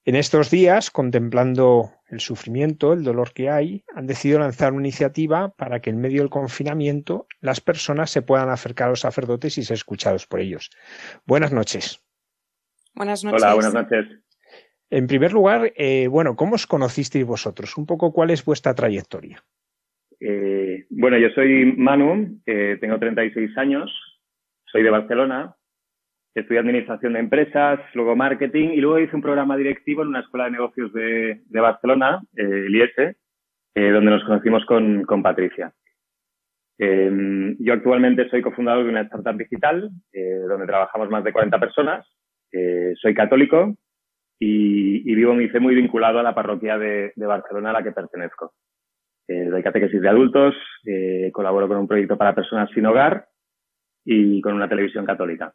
En 0.05 0.14
estos 0.14 0.51
días, 0.51 0.91
contemplando 0.91 1.91
el 2.11 2.20
sufrimiento, 2.20 2.93
el 2.93 3.03
dolor 3.03 3.33
que 3.33 3.49
hay, 3.49 3.83
han 3.95 4.07
decidido 4.07 4.41
lanzar 4.41 4.74
una 4.74 4.83
iniciativa 4.83 5.55
para 5.55 5.81
que 5.81 5.89
en 5.89 6.03
medio 6.03 6.20
del 6.20 6.28
confinamiento 6.28 7.26
las 7.41 7.62
personas 7.62 8.11
se 8.11 8.20
puedan 8.20 8.51
acercar 8.51 8.89
a 8.89 8.91
los 8.91 9.01
sacerdotes 9.01 9.57
y 9.57 9.64
ser 9.64 9.76
escuchados 9.76 10.26
por 10.26 10.41
ellos. 10.41 10.68
Buenas 11.24 11.51
noches. 11.51 12.03
Buenas 12.95 13.24
noches. 13.24 13.43
Hola, 13.43 13.55
buenas 13.55 13.72
noches. 13.72 14.07
En 14.91 15.07
primer 15.07 15.33
lugar, 15.33 15.72
eh, 15.76 16.09
bueno, 16.09 16.37
¿cómo 16.37 16.57
os 16.57 16.66
conocisteis 16.66 17.24
vosotros? 17.24 17.78
Un 17.78 17.87
poco 17.87 18.12
cuál 18.12 18.28
es 18.28 18.45
vuestra 18.45 18.74
trayectoria. 18.74 19.43
Eh, 20.21 20.85
bueno, 20.91 21.16
yo 21.16 21.31
soy 21.31 21.73
Manu, 21.77 22.41
eh, 22.45 22.77
tengo 22.81 22.99
36 22.99 23.57
años, 23.57 23.91
soy 24.66 24.83
de 24.83 24.91
Barcelona, 24.91 25.55
estudié 26.35 26.61
administración 26.61 27.14
de 27.14 27.21
empresas, 27.21 27.81
luego 27.95 28.14
marketing 28.14 28.68
y 28.75 28.81
luego 28.81 28.99
hice 28.99 29.16
un 29.16 29.23
programa 29.23 29.57
directivo 29.57 30.03
en 30.03 30.09
una 30.09 30.21
escuela 30.21 30.45
de 30.45 30.51
negocios 30.53 30.93
de, 30.93 31.41
Barcelona, 31.49 32.21
eh, 32.37 32.66
el 32.66 32.77
IES, 32.77 32.99
eh, 32.99 33.91
donde 33.91 34.11
nos 34.11 34.25
conocimos 34.25 34.64
con, 34.66 35.23
Patricia. 35.23 35.73
Em, 36.79 37.57
yo 37.59 37.73
actualmente 37.75 38.29
soy 38.29 38.43
cofundador 38.43 38.85
de 38.85 38.91
una 38.91 39.03
startup 39.03 39.37
digital 39.37 39.91
donde 40.49 40.66
trabajamos 40.66 41.11
más 41.11 41.25
de 41.25 41.33
40 41.33 41.59
personas. 41.59 42.07
soy 43.01 43.14
católico 43.14 43.77
y, 44.39 45.14
vivo 45.14 45.35
mi 45.35 45.49
fe 45.49 45.61
muy 45.61 45.75
vinculado 45.75 46.18
a 46.18 46.23
la 46.23 46.35
parroquia 46.35 46.79
de 46.79 47.12
Barcelona 47.16 47.71
a 47.71 47.73
la 47.75 47.83
que 47.83 47.93
pertenezco. 47.93 48.55
Doy 49.51 49.62
catequesis 49.62 50.01
de 50.01 50.09
adultos, 50.09 50.55
colaboro 51.33 51.68
con 51.68 51.78
un 51.78 51.89
proyecto 51.89 52.16
para 52.16 52.35
personas 52.35 52.70
sin 52.74 52.87
hogar 52.87 53.28
y 54.05 54.41
con 54.41 54.55
una 54.55 54.68
televisión 54.68 55.05
católica. 55.05 55.55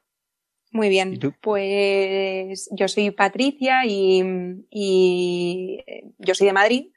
Muy 0.72 0.90
bien, 0.90 1.18
pues 1.42 2.70
yo 2.72 2.88
soy 2.88 3.12
Patricia 3.12 3.86
y, 3.86 5.80
yo 6.18 6.36
soy 6.36 6.48
de 6.48 6.54
Madrid 6.54 6.88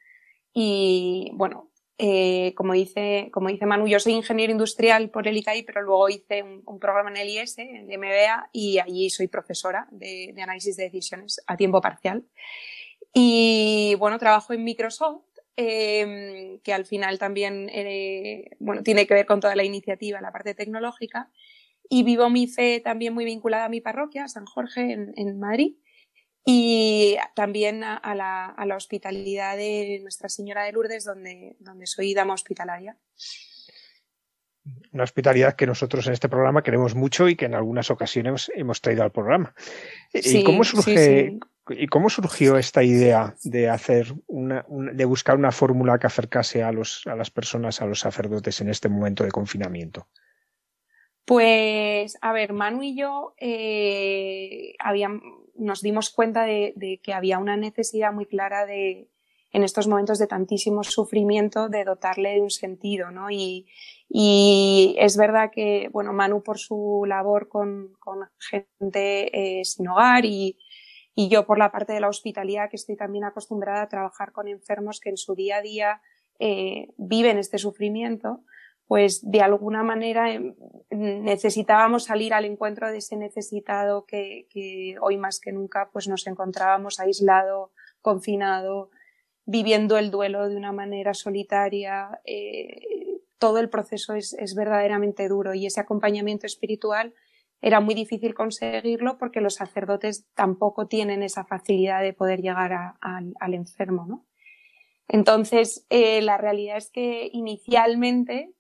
y 0.53 1.31
bueno, 1.35 1.71
eh, 1.97 2.55
como, 2.57 2.73
dice, 2.73 3.29
como 3.33 3.49
dice 3.49 3.67
Manu, 3.67 3.87
yo 3.87 4.01
soy 4.01 4.15
ingeniero 4.15 4.53
industrial 4.53 5.11
por 5.11 5.29
el 5.29 5.37
ICAI, 5.37 5.63
pero 5.63 5.83
luego 5.83 6.09
hice 6.09 6.43
un, 6.43 6.79
programa 6.81 7.11
en 7.11 7.19
el 7.19 7.29
IS, 7.29 7.59
en 7.59 7.91
el 7.91 7.99
MBA, 7.99 8.51
y 8.53 8.79
allí 8.79 9.11
soy 9.11 9.29
profesora 9.29 9.87
de, 9.91 10.35
análisis 10.41 10.77
de 10.77 10.85
decisiones 10.85 11.41
a 11.47 11.57
tiempo 11.57 11.81
parcial. 11.81 12.25
Y 13.13 13.95
bueno, 13.99 14.19
trabajo 14.19 14.53
en 14.53 14.65
Microsoft, 14.65 15.23
em, 15.61 16.61
que 16.61 16.73
al 16.73 16.87
final 16.87 17.19
también 17.19 17.69
eh, 17.73 18.51
bueno, 18.61 18.85
tiene 18.85 19.09
que 19.09 19.15
ver 19.15 19.27
con 19.27 19.41
toda 19.41 19.57
la 19.57 19.65
iniciativa, 19.65 20.21
la 20.21 20.31
parte 20.31 20.55
tecnológica 20.55 21.31
y 21.89 22.05
vivo 22.05 22.31
mi 22.31 22.47
fe 22.47 22.81
también 22.81 23.13
muy 23.13 23.25
vinculada 23.25 23.65
a 23.65 23.69
mi 23.69 23.81
parroquia, 23.81 24.29
San 24.29 24.47
Jorge, 24.47 24.93
en, 24.93 25.41
Madrid, 25.41 25.75
y 26.45 27.17
también 27.35 27.83
a, 27.83 28.15
la, 28.15 28.77
hospitalidad 28.77 29.57
de 29.57 29.99
Nuestra 30.03 30.29
Señora 30.29 30.65
de 30.65 30.73
Lourdes, 30.73 31.05
donde, 31.05 31.57
donde 31.59 31.87
soy 31.87 32.15
dama 32.15 32.35
hospitalaria. 32.35 32.97
Una 34.93 35.05
hospitalidad 35.05 35.57
que 35.57 35.67
nosotros 35.67 36.07
en 36.07 36.13
este 36.13 36.29
programa 36.29 36.63
queremos 36.63 36.95
mucho 36.95 37.29
y 37.29 37.37
que 37.37 37.47
en 37.47 37.55
algunas 37.55 37.91
ocasiones 37.91 38.53
hemos 38.55 38.81
traído 38.83 39.03
al 39.03 39.13
programa. 39.13 39.55
¿Y 40.13 40.45
cómo 40.45 40.63
surge, 40.63 41.39
¿Y 41.71 41.87
cómo 41.87 42.09
surgió 42.09 42.57
esta 42.57 42.83
idea 42.83 43.35
de 43.45 43.69
hacer 43.69 44.15
una, 44.27 44.65
de 44.69 45.05
buscar 45.05 45.37
una 45.37 45.53
fórmula 45.53 45.99
que 45.99 46.07
acercase 46.07 46.63
a 46.63 46.73
los, 46.73 47.07
a 47.07 47.15
las 47.15 47.31
personas, 47.31 47.81
a 47.83 47.87
los 47.87 48.01
sacerdotes 48.01 48.61
en 48.61 48.69
este 48.69 48.89
momento 48.89 49.25
de 49.25 49.31
confinamiento? 49.31 50.09
Pues, 51.29 52.17
a 52.23 52.33
ver, 52.33 52.55
Manu 52.55 52.83
y 52.83 52.97
yo 52.97 53.35
eh, 53.39 54.73
nos 55.57 55.83
dimos 55.83 56.09
cuenta 56.09 56.45
de, 56.45 57.01
que 57.03 57.13
había 57.13 57.39
una 57.39 57.59
necesidad 57.59 58.15
muy 58.15 58.25
clara 58.25 58.65
de, 58.65 59.11
en 59.53 59.63
estos 59.63 59.89
momentos 59.89 60.19
de 60.19 60.27
tantísimo 60.27 60.85
sufrimiento, 60.85 61.69
de 61.69 61.85
dotarle 61.85 62.31
de 62.31 62.41
un 62.41 62.51
sentido, 62.51 63.11
¿no? 63.11 63.31
Y, 63.31 63.67
es 64.99 65.19
verdad 65.19 65.51
que, 65.53 65.91
bueno, 65.93 66.15
Manu 66.15 66.43
por 66.43 66.59
su 66.59 67.05
labor 67.07 67.49
con, 67.49 67.95
gente 68.39 69.59
eh, 69.61 69.65
sin 69.67 69.87
hogar 69.87 70.25
y, 70.25 70.57
yo 71.27 71.47
por 71.47 71.59
la 71.59 71.73
parte 71.73 71.93
de 71.93 71.99
la 71.99 72.09
hospitalidad, 72.09 72.71
que 72.71 72.77
estoy 72.77 72.95
también 72.95 73.25
acostumbrada 73.25 73.83
a 73.83 73.89
trabajar 73.89 74.31
con 74.31 74.47
enfermos 74.47 75.01
que 75.01 75.11
en 75.11 75.17
su 75.17 75.35
día 75.35 75.57
a 75.57 75.63
día 75.63 76.01
eh, 76.39 76.93
viven 76.97 77.39
este 77.39 77.59
sufrimiento, 77.59 78.45
pues 78.87 79.29
de 79.29 79.41
alguna 79.41 79.83
manera 79.83 80.33
em, 80.33 80.55
necesitábamos 80.91 82.05
salir 82.05 82.33
al 82.33 82.45
encuentro 82.45 82.89
de 82.89 82.99
ese 82.99 83.17
necesitado 83.17 84.07
que, 84.07 84.47
hoy 85.01 85.17
más 85.17 85.41
que 85.41 85.51
nunca 85.51 85.91
pues 85.93 86.07
nos 86.07 86.25
encontrábamos 86.29 87.01
aislado, 87.01 87.73
confinado, 88.01 88.91
viviendo 89.45 89.99
el 89.99 90.13
duelo 90.13 90.49
de 90.49 90.57
una 90.57 90.71
manera 90.71 91.15
solitaria. 91.15 92.21
Eh, 92.25 93.21
todo 93.39 93.59
el 93.59 93.69
proceso 93.69 94.15
es, 94.15 94.55
verdaderamente 94.55 95.27
duro 95.29 95.53
y 95.55 95.67
ese 95.67 95.81
acompañamiento 95.81 96.47
espiritual 96.47 97.13
era 97.61 97.81
muy 97.81 97.95
difícil 97.95 98.35
conseguirlo 98.35 99.19
porque 99.19 99.41
los 99.41 99.55
sacerdotes 99.55 100.27
tampoco 100.35 100.87
tienen 100.87 101.23
esa 101.23 101.45
facilidad 101.45 102.03
de 102.03 102.13
poder 102.13 102.41
llegar 102.41 102.97
al 103.01 103.55
enfermo, 103.55 104.07
¿no? 104.07 104.27
Entonces, 105.09 105.87
eh, 105.89 106.21
la 106.21 106.37
realidad 106.37 106.77
es 106.77 106.91
que 106.91 107.31
inicialmente 107.33 108.53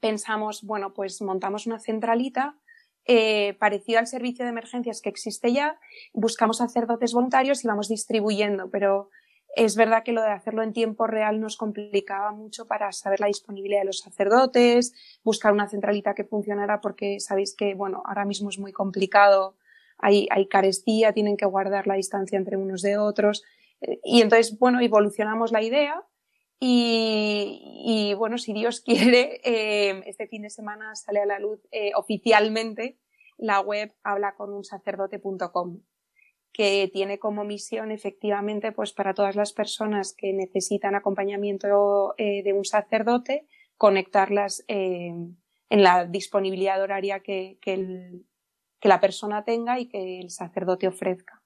pensamos, 0.00 0.62
bueno, 0.62 0.94
pues 0.94 1.20
montamos 1.20 1.66
una 1.66 1.80
centralita 1.80 2.56
eh, 3.04 3.54
parecido 3.58 3.98
al 3.98 4.06
servicio 4.06 4.44
de 4.44 4.52
emergencias 4.52 5.00
que 5.02 5.08
existe 5.08 5.52
ya, 5.52 5.78
buscamos 6.12 6.58
sacerdotes 6.58 7.12
voluntarios 7.12 7.64
y 7.64 7.66
vamos 7.68 7.88
distribuyendo, 7.88 8.70
pero 8.70 9.10
es 9.54 9.76
verdad 9.76 10.02
que 10.02 10.12
lo 10.12 10.22
de 10.22 10.30
hacerlo 10.30 10.62
en 10.62 10.72
tiempo 10.72 11.06
real 11.06 11.40
nos 11.40 11.56
complicaba 11.56 12.32
mucho 12.32 12.66
para 12.66 12.90
saber 12.92 13.20
la 13.20 13.26
disponibilidad 13.26 13.80
de 13.80 13.86
los 13.86 13.98
sacerdotes, 13.98 14.94
buscar 15.22 15.52
una 15.52 15.68
centralita 15.68 16.14
que 16.14 16.24
funcionara 16.24 16.80
porque 16.80 17.20
sabéis 17.20 17.54
que, 17.54 17.74
bueno, 17.74 18.02
ahora 18.06 18.24
mismo 18.24 18.48
es 18.48 18.58
muy 18.58 18.72
complicado, 18.72 19.56
hay, 19.98 20.26
carestía, 20.48 21.12
tienen 21.12 21.36
que 21.36 21.46
guardar 21.46 21.86
la 21.86 21.94
distancia 21.94 22.36
entre 22.36 22.56
unos 22.56 22.82
de 22.82 22.98
otros. 22.98 23.44
Y 24.02 24.20
entonces, 24.22 24.58
bueno, 24.58 24.80
evolucionamos 24.80 25.52
la 25.52 25.62
idea 25.62 26.02
y, 26.58 28.14
bueno, 28.16 28.38
si 28.38 28.52
Dios 28.52 28.80
quiere, 28.84 29.40
eh, 29.44 30.02
este 30.06 30.26
fin 30.26 30.42
de 30.42 30.50
semana 30.50 30.96
sale 30.96 31.20
a 31.20 31.26
la 31.26 31.38
luz 31.38 31.60
eh, 31.70 31.92
oficialmente 31.94 32.98
la 33.36 33.60
web 33.60 33.92
hablaconunsacerdote.com 34.02 35.80
que 36.52 36.90
tiene 36.92 37.18
como 37.18 37.44
misión 37.44 37.90
efectivamente 37.90 38.72
pues 38.72 38.92
para 38.92 39.14
todas 39.14 39.36
las 39.36 39.52
personas 39.52 40.14
que 40.16 40.32
necesitan 40.32 40.94
acompañamiento 40.94 42.14
eh, 42.18 42.42
de 42.42 42.52
un 42.52 42.64
sacerdote 42.64 43.46
conectarlas 43.76 44.64
en 44.68 45.36
la 45.70 46.04
disponibilidad 46.04 46.80
horaria 46.80 47.20
que, 47.20 47.58
que 47.62 48.88
la 48.88 49.00
persona 49.00 49.44
tenga 49.44 49.80
y 49.80 49.88
que 49.88 50.20
el 50.20 50.30
sacerdote 50.30 50.86
ofrezca. 50.86 51.42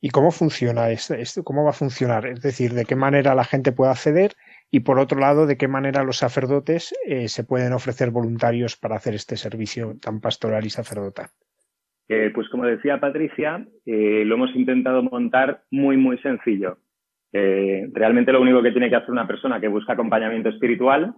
¿Y 0.00 0.10
cómo 0.10 0.30
funciona 0.30 0.90
esto? 0.90 1.14
¿Cómo 1.44 1.64
va 1.64 1.70
a 1.70 1.74
funcionar? 1.74 2.26
Es 2.26 2.40
decir, 2.40 2.72
¿de 2.72 2.86
qué 2.86 2.96
manera 2.96 3.34
la 3.34 3.44
gente 3.44 3.72
puede 3.72 3.90
acceder? 3.90 4.34
Y 4.70 4.80
por 4.80 4.98
otro 4.98 5.18
lado, 5.18 5.46
¿de 5.46 5.58
qué 5.58 5.68
manera 5.68 6.04
los 6.04 6.18
sacerdotes 6.18 6.94
eh, 7.06 7.28
se 7.28 7.44
pueden 7.44 7.74
ofrecer 7.74 8.10
voluntarios 8.10 8.76
para 8.76 8.96
hacer 8.96 9.14
este 9.14 9.36
servicio 9.36 9.98
tan 10.00 10.20
pastoral 10.20 10.64
y 10.64 10.70
sacerdotal? 10.70 11.30
Eh, 12.12 12.30
pues 12.34 12.48
como 12.48 12.66
decía 12.66 12.98
Patricia, 12.98 13.64
eh, 13.86 14.24
lo 14.26 14.34
hemos 14.34 14.54
intentado 14.56 15.02
montar 15.02 15.62
muy, 15.70 15.96
muy 15.96 16.18
sencillo. 16.18 16.78
realmente 17.32 18.32
lo 18.32 18.40
único 18.40 18.60
que 18.62 18.72
tiene 18.72 18.90
que 18.90 18.96
hacer 18.96 19.12
una 19.12 19.26
persona 19.26 19.60
que 19.60 19.68
busca 19.68 19.92
acompañamiento 19.92 20.48
espiritual 20.48 21.14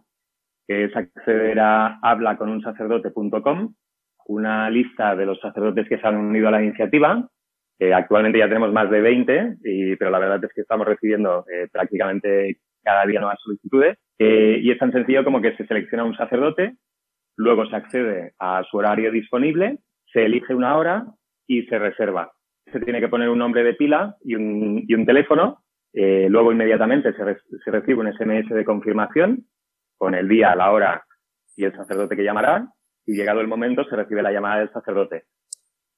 es 0.69 0.95
acceder 0.95 1.59
a 1.59 1.99
hablaconunsacerdote.com, 2.03 3.75
una 4.27 4.69
lista 4.69 5.17
de 5.17 5.25
los 5.25 5.41
sacerdotes 5.41 5.89
que 5.89 5.99
se 5.99 6.07
han 6.07 6.17
unido 6.17 6.49
a 6.49 6.51
la 6.51 6.63
iniciativa 6.63 7.27
actualmente 7.91 8.39
ya 8.39 8.49
tenemos 8.49 8.73
más 8.73 8.91
de 8.91 9.01
20, 9.01 9.57
pero 9.99 10.11
la 10.11 10.19
verdad 10.19 10.45
es 10.45 10.53
que 10.55 10.61
estamos 10.61 10.87
recibiendo 10.87 11.45
eh, 11.53 11.69
prácticamente 11.73 12.59
cada 12.83 13.07
día 13.07 13.21
nuevas 13.21 13.41
solicitudes. 13.43 13.99
Eh, 14.19 14.61
y 14.63 14.71
es 14.71 14.79
tan 14.79 14.93
sencillo 14.93 15.25
como 15.25 15.41
que 15.41 15.57
se 15.57 15.67
selecciona 15.67 16.05
un 16.05 16.17
sacerdote, 16.17 16.77
luego 17.37 17.67
se 17.67 17.75
accede 17.75 18.33
a 18.39 18.63
su 18.71 18.77
horario 18.77 19.11
disponible, 19.11 19.79
se 20.13 20.25
elige 20.25 20.55
una 20.55 20.77
hora 20.77 21.07
y 21.47 21.63
se 21.65 21.79
reserva. 21.79 22.33
Se 22.73 22.81
tiene 22.81 23.01
que 23.01 23.09
poner 23.09 23.29
un 23.29 23.39
nombre 23.39 23.65
de 23.65 23.75
pila 23.75 24.17
y 24.23 24.35
un, 24.35 24.85
y 24.87 24.95
un 24.95 25.05
teléfono. 25.05 25.65
Eh, 25.93 26.27
luego 26.31 26.53
inmediatamente 26.53 27.13
se, 27.13 27.71
recibe 27.71 28.01
un 28.01 28.13
SMS 28.13 28.49
de 28.49 28.65
confirmación 28.65 29.45
con 29.97 30.15
el 30.15 30.29
día, 30.29 30.55
la 30.55 30.71
hora 30.73 31.05
y 31.57 31.65
el 31.65 31.75
sacerdote 31.75 32.17
que 32.17 32.25
llamará. 32.25 32.69
Y 33.05 33.15
llegado 33.15 33.41
el 33.41 33.49
momento 33.49 33.85
se 33.85 33.97
recibe 33.97 34.23
la 34.23 34.33
llamada 34.33 34.61
del 34.61 34.73
sacerdote 34.73 35.25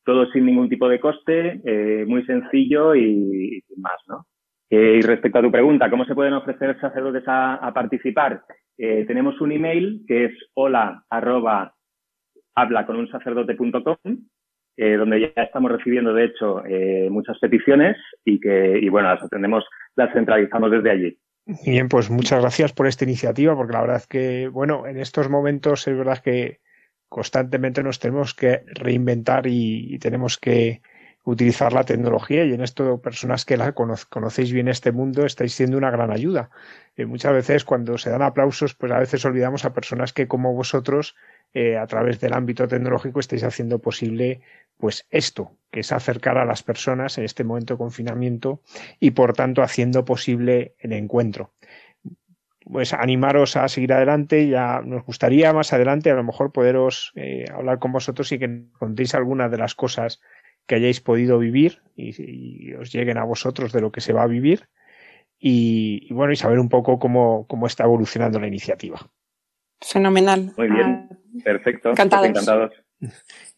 todo 0.04 0.30
sin 0.30 0.46
ningún 0.46 0.68
tipo 0.68 0.88
de 0.88 1.00
coste, 1.00 1.60
eh, 1.64 2.04
muy 2.06 2.24
sencillo 2.26 2.94
y, 2.94 3.62
sin 3.66 3.80
más, 3.80 3.96
¿no? 4.06 4.26
y 4.70 5.02
respecto 5.02 5.38
a 5.38 5.42
tu 5.42 5.52
pregunta, 5.52 5.88
¿cómo 5.88 6.04
se 6.04 6.16
pueden 6.16 6.32
ofrecer 6.32 6.78
sacerdotes 6.80 7.22
a, 7.26 7.70
participar? 7.72 8.42
Eh, 8.76 9.04
tenemos 9.06 9.40
un 9.40 9.52
email 9.52 10.02
que 10.06 10.24
es 10.24 10.32
hola 10.54 11.04
arroba 11.08 11.74
habla 12.54 12.86
con 12.86 12.96
un 12.96 13.08
sacerdote.com, 13.08 13.96
eh, 14.76 14.96
donde 14.96 15.20
ya 15.20 15.42
estamos 15.42 15.70
recibiendo, 15.70 16.12
de 16.12 16.24
hecho, 16.24 16.64
eh, 16.66 17.08
muchas 17.10 17.38
peticiones 17.38 17.96
y 18.24 18.40
que, 18.40 18.78
y 18.80 18.88
bueno, 18.88 19.08
las 19.08 19.22
atendemos, 19.22 19.64
las 19.96 20.12
centralizamos 20.12 20.70
desde 20.70 20.90
allí. 20.90 21.18
Bien, 21.64 21.88
pues 21.88 22.10
muchas 22.10 22.40
gracias 22.40 22.72
por 22.72 22.86
esta 22.86 23.04
iniciativa, 23.04 23.54
porque 23.54 23.74
la 23.74 23.82
verdad 23.82 23.96
es 23.96 24.06
que, 24.06 24.48
bueno, 24.48 24.86
en 24.86 24.98
estos 24.98 25.28
momentos 25.28 25.86
es 25.86 25.96
verdad 25.96 26.18
que 26.18 26.60
constantemente 27.08 27.82
nos 27.82 27.98
tenemos 27.98 28.34
que 28.34 28.62
reinventar 28.74 29.46
y 29.46 29.98
tenemos 29.98 30.38
que 30.38 30.80
utilizar 31.24 31.72
la 31.72 31.84
tecnología 31.84 32.44
y 32.44 32.52
en 32.52 32.60
esto 32.60 33.00
personas 33.00 33.44
que 33.44 33.56
la 33.56 33.72
conocéis 33.72 34.52
bien 34.52 34.68
este 34.68 34.92
mundo 34.92 35.24
estáis 35.24 35.54
siendo 35.54 35.78
una 35.78 35.90
gran 35.90 36.10
ayuda. 36.10 36.50
Eh, 36.96 37.06
muchas 37.06 37.32
veces 37.32 37.64
cuando 37.64 37.96
se 37.98 38.10
dan 38.10 38.22
aplausos, 38.22 38.74
pues 38.74 38.92
a 38.92 38.98
veces 38.98 39.24
olvidamos 39.24 39.64
a 39.64 39.72
personas 39.72 40.12
que 40.12 40.28
como 40.28 40.52
vosotros 40.52 41.16
eh, 41.54 41.76
a 41.76 41.86
través 41.86 42.18
del 42.18 42.32
ámbito 42.32 42.66
tecnológico 42.66 43.20
estáis 43.20 43.44
haciendo 43.44 43.78
posible 43.78 44.40
pues 44.76 45.06
esto, 45.10 45.56
que 45.70 45.80
es 45.80 45.92
acercar 45.92 46.36
a 46.36 46.44
las 46.44 46.64
personas 46.64 47.16
en 47.16 47.24
este 47.24 47.44
momento 47.44 47.74
de 47.74 47.78
confinamiento 47.78 48.60
y 48.98 49.12
por 49.12 49.34
tanto 49.34 49.62
haciendo 49.62 50.04
posible 50.04 50.74
el 50.80 50.92
encuentro. 50.92 51.52
Pues 52.64 52.92
animaros 52.92 53.56
a 53.56 53.68
seguir 53.68 53.92
adelante, 53.92 54.48
ya 54.48 54.80
nos 54.80 55.04
gustaría 55.04 55.52
más 55.52 55.72
adelante 55.72 56.10
a 56.10 56.16
lo 56.16 56.24
mejor 56.24 56.50
poderos 56.50 57.12
eh, 57.14 57.44
hablar 57.54 57.78
con 57.78 57.92
vosotros 57.92 58.32
y 58.32 58.38
que 58.40 58.64
contéis 58.78 59.14
algunas 59.14 59.50
de 59.50 59.58
las 59.58 59.76
cosas 59.76 60.20
que 60.66 60.74
hayáis 60.74 61.00
podido 61.00 61.38
vivir 61.38 61.82
y, 61.94 62.72
os 62.74 62.92
lleguen 62.92 63.18
a 63.18 63.24
vosotros 63.24 63.72
de 63.72 63.80
lo 63.80 63.92
que 63.92 64.00
se 64.00 64.12
va 64.12 64.22
a 64.22 64.26
vivir 64.26 64.68
y, 65.38 66.12
bueno, 66.12 66.32
y 66.32 66.36
saber 66.36 66.58
un 66.58 66.68
poco 66.68 66.98
cómo, 66.98 67.46
cómo, 67.46 67.66
está 67.66 67.84
evolucionando 67.84 68.40
la 68.40 68.46
iniciativa. 68.46 68.98
Fenomenal. 69.80 70.52
Muy 70.56 70.70
bien, 70.70 71.08
ah, 71.10 71.16
perfecto. 71.44 71.90
Encantados. 71.90 72.72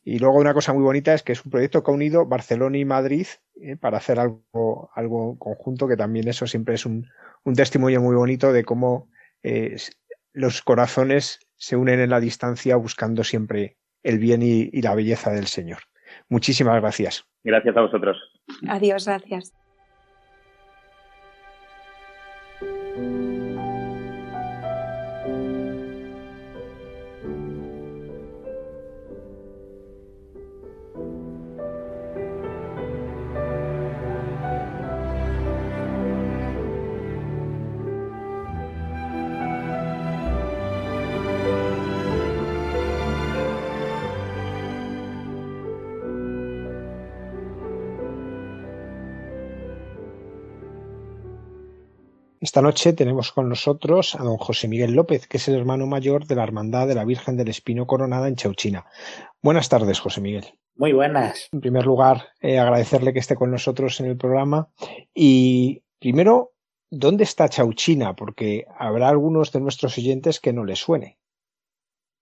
Y 0.02 0.18
luego 0.18 0.38
una 0.38 0.54
cosa 0.54 0.72
muy 0.72 0.82
bonita 0.82 1.14
es 1.14 1.22
que 1.22 1.32
es 1.32 1.44
un 1.44 1.50
proyecto 1.50 1.82
que 1.82 1.90
ha 1.90 1.94
unido 1.94 2.26
Barcelona 2.26 2.78
y 2.78 2.84
Madrid 2.84 3.26
eh, 3.60 3.76
para 3.76 3.98
hacer 3.98 4.18
algo, 4.18 4.90
algo 4.94 5.38
conjunto, 5.38 5.88
que 5.88 5.96
también 5.96 6.28
eso 6.28 6.46
siempre 6.46 6.74
es 6.74 6.86
un, 6.86 7.08
un 7.44 7.54
testimonio 7.54 8.00
muy 8.00 8.14
bonito 8.14 8.52
de 8.52 8.64
cómo 8.64 9.08
eh, 9.42 9.76
los 10.32 10.62
corazones 10.62 11.40
se 11.56 11.76
unen 11.76 12.00
en 12.00 12.10
la 12.10 12.20
distancia 12.20 12.76
buscando 12.76 13.24
siempre 13.24 13.76
el 14.02 14.18
bien 14.18 14.42
y 14.42 14.82
la 14.82 14.94
belleza 14.94 15.30
del 15.30 15.46
Señor. 15.46 15.78
Muchísimas 16.28 16.80
gracias. 16.80 17.24
Gracias 17.42 17.76
a 17.76 17.80
vosotros. 17.80 18.16
Adiós, 18.68 19.06
gracias. 19.06 19.52
Esta 52.56 52.62
noche 52.62 52.94
tenemos 52.94 53.32
con 53.32 53.50
nosotros 53.50 54.14
a 54.14 54.24
don 54.24 54.38
José 54.38 54.66
Miguel 54.66 54.94
López, 54.94 55.26
que 55.26 55.36
es 55.36 55.46
el 55.46 55.56
hermano 55.56 55.86
mayor 55.86 56.26
de 56.26 56.36
la 56.36 56.42
Hermandad 56.42 56.88
de 56.88 56.94
la 56.94 57.04
Virgen 57.04 57.36
del 57.36 57.48
Espino 57.48 57.86
Coronada 57.86 58.28
en 58.28 58.36
Chauchina. 58.36 58.86
Buenas 59.42 59.68
tardes, 59.68 60.00
José 60.00 60.22
Miguel. 60.22 60.46
Muy 60.74 60.94
buenas. 60.94 61.50
En 61.52 61.60
primer 61.60 61.84
lugar, 61.84 62.28
eh, 62.40 62.58
agradecerle 62.58 63.12
que 63.12 63.18
esté 63.18 63.34
con 63.34 63.50
nosotros 63.50 64.00
en 64.00 64.06
el 64.06 64.16
programa. 64.16 64.70
Y 65.12 65.82
primero, 65.98 66.54
¿dónde 66.90 67.24
está 67.24 67.46
Chauchina? 67.50 68.16
Porque 68.16 68.64
habrá 68.78 69.10
algunos 69.10 69.52
de 69.52 69.60
nuestros 69.60 69.98
oyentes 69.98 70.40
que 70.40 70.54
no 70.54 70.64
les 70.64 70.78
suene. 70.78 71.18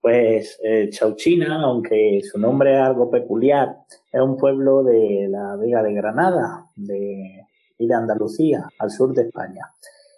Pues 0.01 0.59
eh, 0.65 0.89
Chauchina, 0.91 1.63
aunque 1.63 2.23
su 2.25 2.41
nombre 2.41 2.75
es 2.75 2.81
algo 2.81 3.09
peculiar, 3.09 3.77
es 4.13 4.21
un 4.21 4.37
pueblo 4.37 4.83
de 4.83 5.29
la 5.31 5.55
Vega 5.55 5.81
de 5.85 5.95
Granada, 5.95 6.67
de, 6.75 7.47
y 7.79 7.87
de 7.87 7.95
Andalucía, 7.95 8.69
al 8.81 8.91
sur 8.91 9.15
de 9.15 9.23
España 9.23 9.71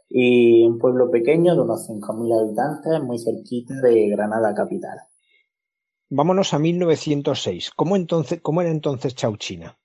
y 0.09 0.65
un 0.65 0.79
pueblo 0.79 1.11
pequeño 1.11 1.55
de 1.55 1.63
unos 1.63 1.89
5.000 1.89 2.41
habitantes, 2.41 3.03
muy 3.03 3.19
cerquita 3.19 3.75
de 3.81 4.09
Granada 4.09 4.55
capital. 4.55 4.99
Vámonos 6.09 6.55
a 6.55 6.59
1906. 6.59 7.73
¿Cómo, 7.75 7.97
entonces, 7.97 8.41
cómo 8.41 8.61
era 8.61 8.71
entonces 8.71 9.15
Chauchina? 9.15 9.77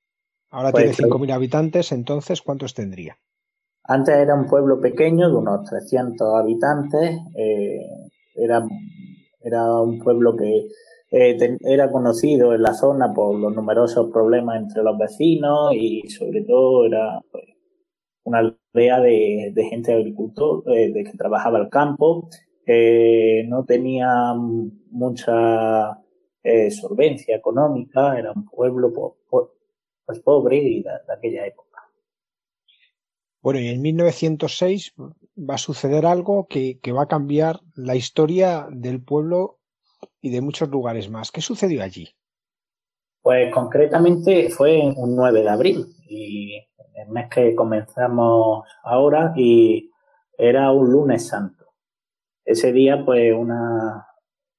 Ahora 0.52 0.72
pues 0.72 0.96
tiene 0.96 1.12
5.000 1.12 1.34
habitantes, 1.34 1.92
entonces 1.92 2.42
¿cuántos 2.42 2.74
tendría? 2.74 3.18
Antes 3.84 4.16
era 4.16 4.36
un 4.36 4.48
pueblo 4.48 4.80
pequeño 4.80 5.30
de 5.30 5.36
unos 5.36 5.68
300 5.70 6.36
habitantes. 6.36 7.20
Eh, 7.36 7.80
era, 8.36 8.64
era 9.42 9.82
un 9.82 10.00
pueblo 10.00 10.36
que 10.36 10.68
eh, 11.12 11.58
era 11.62 11.92
conocido 11.92 12.54
en 12.54 12.62
la 12.62 12.74
zona 12.74 13.14
por 13.14 13.36
los 13.38 13.54
numerosos 13.54 14.12
problemas 14.12 14.62
entre 14.62 14.84
los 14.84 14.98
vecinos 14.98 15.74
y 15.74 16.08
sobre 16.10 16.44
todo 16.44 16.86
era 16.86 17.20
pues, 17.32 17.46
una 18.24 18.56
aldea 18.74 19.00
de, 19.00 19.68
gente 19.70 19.94
agricultor, 19.94 20.64
eh, 20.68 20.92
de 20.92 21.04
que 21.04 21.18
trabajaba 21.18 21.60
el 21.60 21.70
campo, 21.70 22.30
no 23.48 23.66
tenía 23.66 24.34
mucha 24.92 26.02
eh, 26.44 26.72
solvencia 26.72 27.36
económica, 27.36 28.18
era 28.18 28.32
un 28.32 28.46
pueblo 28.46 28.92
pues 30.06 30.20
pobre 30.22 30.58
y 30.58 30.82
de, 30.82 30.90
aquella 31.16 31.46
época. 31.46 31.80
Bueno, 33.44 33.60
y 33.60 33.68
en 33.68 33.82
1906 33.82 34.96
va 35.38 35.56
a 35.56 35.60
suceder 35.60 36.06
algo 36.06 36.48
que, 36.48 36.80
que, 36.80 36.92
va 36.92 37.04
a 37.04 37.08
cambiar 37.08 37.60
la 37.76 37.96
historia 37.96 38.68
del 38.72 39.04
pueblo 39.04 39.60
y 40.20 40.32
de 40.32 40.42
muchos 40.42 40.70
lugares 40.70 41.10
más. 41.12 41.32
¿Qué 41.32 41.42
sucedió 41.42 41.84
allí? 41.84 42.10
Pues 43.22 43.54
concretamente 43.54 44.50
fue 44.50 44.82
un 44.82 45.16
9 45.16 45.44
de 45.44 45.50
abril 45.50 45.86
y 46.10 46.58
el 47.02 47.10
mes 47.10 47.30
que 47.30 47.56
comenzamos 47.56 48.68
ahora 48.84 49.34
y 49.36 49.92
era 50.38 50.72
un 50.72 50.92
lunes 50.92 51.28
santo. 51.28 51.66
Ese 52.46 52.72
día, 52.72 53.04
pues, 53.06 53.34
una, 53.36 54.08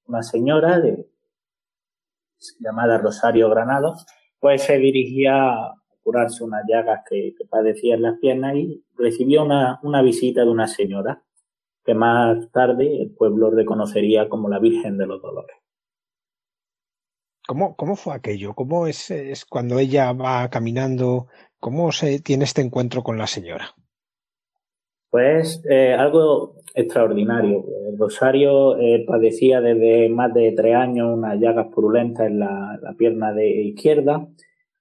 una 0.06 0.22
señora 0.22 0.78
de, 0.80 1.08
llamada 2.60 2.98
Rosario 2.98 3.48
Granado, 3.50 3.96
pues 4.40 4.62
se 4.62 4.78
dirigía 4.78 5.52
a 5.52 5.74
curarse 6.02 6.42
unas 6.44 6.62
llagas 6.68 7.02
que, 7.08 7.34
padecía 7.48 7.94
en 7.94 8.02
las 8.02 8.18
piernas 8.18 8.56
y 8.56 8.84
recibió 8.96 9.44
una, 9.44 9.78
una 9.82 10.02
visita 10.02 10.42
de 10.42 10.50
una 10.50 10.66
señora 10.66 11.22
que 11.84 11.94
más 11.94 12.50
tarde 12.52 13.02
el 13.02 13.10
pueblo 13.10 13.50
reconocería 13.50 14.28
como 14.28 14.48
la 14.48 14.58
Virgen 14.58 14.98
de 14.98 15.06
los 15.06 15.20
Dolores. 15.20 15.56
¿Cómo, 17.46 17.76
cómo 17.76 17.96
fue 17.96 18.14
aquello? 18.14 18.54
¿Cómo 18.54 18.86
es, 18.86 19.10
es, 19.10 19.44
cuando 19.44 19.78
ella 19.78 20.12
va 20.12 20.48
caminando 20.48 21.28
¿Cómo 21.62 21.92
se 21.92 22.18
tiene 22.18 22.42
este 22.42 22.60
encuentro 22.60 23.04
con 23.04 23.16
la 23.18 23.28
señora? 23.28 23.76
Pues 25.10 25.62
eh, 25.70 25.94
algo 25.94 26.56
extraordinario. 26.74 27.64
Rosario 27.96 28.76
eh, 28.78 29.04
padecía 29.06 29.60
desde 29.60 30.08
más 30.08 30.34
de 30.34 30.54
tres 30.56 30.74
años 30.74 31.16
unas 31.16 31.38
llagas 31.38 31.68
purulentas 31.72 32.26
en 32.26 32.40
la, 32.40 32.80
pierna 32.98 33.32
de 33.32 33.48
izquierda 33.62 34.26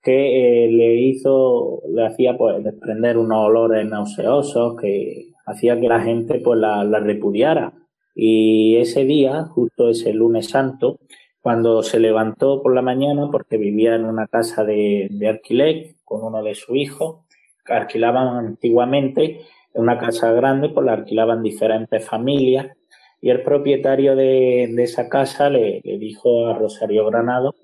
que 0.01 0.65
eh, 0.65 0.71
le 0.71 0.95
hizo, 0.95 1.83
le 1.87 2.03
hacía 2.07 2.35
pues 2.35 2.63
desprender 2.63 3.19
unos 3.19 3.45
olores 3.49 3.87
nauseosos 3.87 4.75
que 4.81 5.33
hacía 5.45 5.79
que 5.79 5.87
la 5.87 6.01
gente 6.01 6.39
pues 6.39 6.59
la, 6.59 6.83
repudiara. 6.99 7.73
Y 8.15 8.77
ese 8.77 9.05
día, 9.05 9.43
justo 9.43 9.91
ese 9.91 10.13
lunes 10.13 10.49
santo, 10.49 10.97
cuando 11.41 11.81
se 11.83 11.99
levantó 11.99 12.61
por 12.61 12.73
la 12.73 12.81
mañana, 12.81 13.29
porque 13.31 13.57
vivía 13.57 13.95
en 13.95 14.05
una 14.05 14.27
casa 14.27 14.63
de, 14.63 15.09
alquiler, 15.27 15.95
con 16.05 16.23
uno 16.23 16.43
de 16.43 16.55
sus 16.55 16.75
hijos, 16.75 17.25
alquilaban 17.65 18.45
antiguamente 18.45 19.41
en 19.73 19.81
una 19.81 19.97
casa 19.97 20.31
grande, 20.31 20.69
pues 20.69 20.85
la 20.85 20.93
alquilaban 20.93 21.41
diferentes 21.41 22.05
familias 22.05 22.77
y 23.21 23.29
el 23.29 23.43
propietario 23.43 24.15
de, 24.15 24.63
esa 24.83 25.07
casa 25.07 25.49
le, 25.49 25.81
dijo 25.83 26.47
a 26.47 26.57
Rosario 26.57 27.05
Granado 27.05 27.55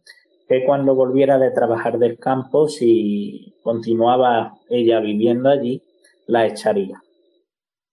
que 0.47 0.63
cuando 0.63 0.95
volviera 0.95 1.39
de 1.39 1.51
trabajar 1.51 1.97
del 1.97 2.17
campo, 2.17 2.69
si 2.69 3.55
continuaba 3.63 4.53
ella 4.69 4.99
viviendo 4.99 5.49
allí, 5.49 5.83
la 6.27 6.45
echaría. 6.45 7.01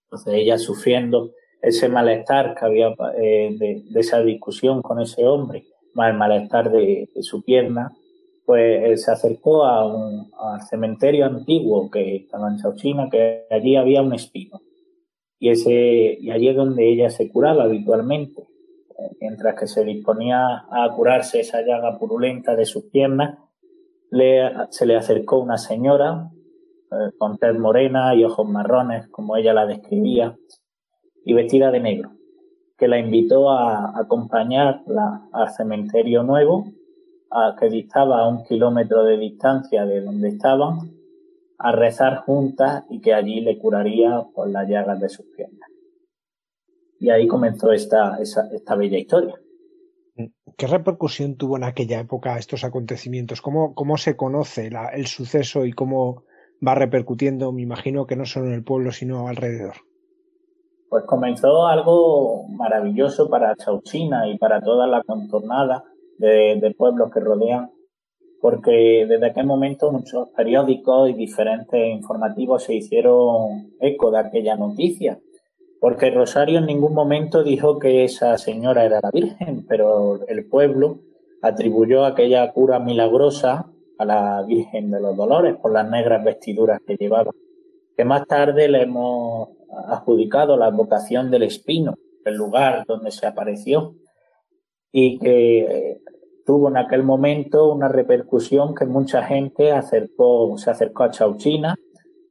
Entonces 0.05 0.33
ella 0.35 0.57
sufriendo 0.57 1.31
ese 1.61 1.89
malestar 1.89 2.55
que 2.55 2.65
había 2.65 2.95
eh, 3.17 3.55
de, 3.57 3.99
esa 3.99 4.21
discusión 4.21 4.81
con 4.81 5.01
ese 5.01 5.25
hombre, 5.25 5.65
el 5.95 6.17
malestar 6.17 6.71
de 6.71 7.09
su 7.21 7.43
pierna, 7.43 7.91
pues 8.45 9.03
se 9.03 9.11
acercó 9.11 9.65
a 9.65 9.85
un, 9.85 10.31
al 10.39 10.61
cementerio 10.61 11.25
antiguo 11.25 11.89
que 11.89 12.17
estaba 12.17 12.49
en 12.49 12.57
Chauchina, 12.57 13.09
que 13.09 13.45
allí 13.49 13.75
había 13.75 14.01
un 14.01 14.13
espino. 14.13 14.61
Y, 15.39 15.49
ese, 15.49 16.17
y 16.19 16.29
allí 16.31 16.49
es 16.49 16.55
donde 16.55 16.87
ella 16.87 17.09
se 17.09 17.29
curaba 17.29 17.63
habitualmente. 17.63 18.47
Mientras 19.19 19.59
que 19.59 19.67
se 19.67 19.83
disponía 19.83 20.65
a 20.69 20.93
curarse 20.95 21.41
esa 21.41 21.61
llaga 21.61 21.97
purulenta 21.97 22.55
de 22.55 22.65
sus 22.65 22.85
piernas, 22.85 23.37
le, 24.11 24.49
se 24.69 24.85
le 24.85 24.95
acercó 24.95 25.39
una 25.39 25.57
señora 25.57 26.31
eh, 26.91 27.11
con 27.17 27.37
tez 27.37 27.57
morena 27.57 28.15
y 28.15 28.23
ojos 28.23 28.47
marrones, 28.47 29.07
como 29.09 29.35
ella 29.35 29.53
la 29.53 29.65
describía, 29.65 30.37
y 31.25 31.33
vestida 31.33 31.71
de 31.71 31.79
negro, 31.79 32.11
que 32.77 32.87
la 32.87 32.99
invitó 32.99 33.49
a 33.49 33.97
acompañarla 33.97 35.29
al 35.31 35.49
cementerio 35.49 36.23
nuevo 36.23 36.65
que 37.59 37.69
distaba 37.69 38.21
a 38.21 38.27
un 38.27 38.43
kilómetro 38.43 39.03
de 39.03 39.17
distancia 39.17 39.85
de 39.85 40.01
donde 40.01 40.29
estaban, 40.29 40.91
a 41.57 41.71
rezar 41.71 42.17
juntas 42.25 42.83
y 42.89 43.01
que 43.01 43.13
allí 43.13 43.41
le 43.41 43.57
curaría 43.57 44.23
por 44.33 44.49
las 44.49 44.67
llagas 44.67 44.99
de 44.99 45.09
sus 45.09 45.25
piernas. 45.35 45.69
Y 46.99 47.09
ahí 47.09 47.27
comenzó 47.27 47.71
esta, 47.71 48.17
esta 48.19 48.75
bella 48.75 48.97
historia. 48.97 49.35
¿Qué 50.57 50.67
repercusión 50.67 51.35
tuvo 51.35 51.57
en 51.57 51.65
aquella 51.65 51.99
época 51.99 52.37
estos 52.37 52.63
acontecimientos? 52.63 53.41
¿Cómo, 53.41 53.73
cómo 53.75 53.97
se 53.97 54.15
conoce 54.15 54.69
el 54.93 55.07
suceso 55.07 55.65
y 55.65 55.73
cómo 55.73 56.23
va 56.65 56.75
repercutiendo, 56.75 57.51
me 57.51 57.61
imagino 57.61 58.05
que 58.05 58.15
no 58.15 58.25
solo 58.25 58.47
en 58.47 58.53
el 58.53 58.63
pueblo, 58.63 58.91
sino 58.91 59.27
alrededor? 59.27 59.75
Pues 60.95 61.07
comenzó 61.07 61.67
algo 61.67 62.47
maravilloso 62.47 63.29
para 63.29 63.53
Chauchina 63.57 64.29
y 64.29 64.37
para 64.37 64.61
toda 64.61 64.87
la 64.87 65.03
contornada 65.03 65.83
de, 66.19 66.73
pueblos 66.77 67.11
que 67.11 67.19
rodean, 67.19 67.69
porque 68.39 69.05
desde 69.05 69.25
aquel 69.25 69.45
momento 69.45 69.91
muchos 69.91 70.29
periódicos 70.29 71.09
y 71.09 71.13
diferentes 71.13 71.85
informativos 71.85 72.63
se 72.63 72.75
hicieron 72.75 73.73
eco 73.81 74.09
de 74.09 74.19
aquella 74.19 74.55
noticia, 74.55 75.19
porque 75.81 76.11
Rosario 76.11 76.59
en 76.59 76.65
ningún 76.65 76.93
momento 76.93 77.43
dijo 77.43 77.77
que 77.77 78.05
esa 78.05 78.37
señora 78.37 78.85
era 78.85 79.01
la 79.03 79.11
Virgen, 79.11 79.65
pero 79.67 80.25
el 80.29 80.47
pueblo 80.47 80.99
atribuyó 81.41 82.05
aquella 82.05 82.53
cura 82.53 82.79
milagrosa 82.79 83.69
a 83.97 84.05
la 84.05 84.41
Virgen 84.47 84.91
de 84.91 85.01
los 85.01 85.17
Dolores 85.17 85.57
por 85.57 85.73
las 85.73 85.89
negras 85.89 86.23
vestiduras 86.23 86.79
que 86.87 86.95
llevaba, 86.95 87.33
que 87.95 88.05
más 88.05 88.25
tarde 88.27 88.67
le 88.67 88.83
hemos 88.83 89.49
adjudicado 89.87 90.57
la 90.57 90.69
vocación 90.69 91.31
del 91.31 91.43
Espino, 91.43 91.95
el 92.23 92.35
lugar 92.35 92.85
donde 92.87 93.11
se 93.11 93.25
apareció, 93.25 93.95
y 94.91 95.19
que 95.19 96.01
tuvo 96.45 96.69
en 96.69 96.77
aquel 96.77 97.03
momento 97.03 97.73
una 97.73 97.89
repercusión 97.89 98.75
que 98.75 98.85
mucha 98.85 99.23
gente 99.23 99.71
acercó, 99.71 100.57
se 100.57 100.69
acercó 100.69 101.03
a 101.03 101.11
Chauchina, 101.11 101.75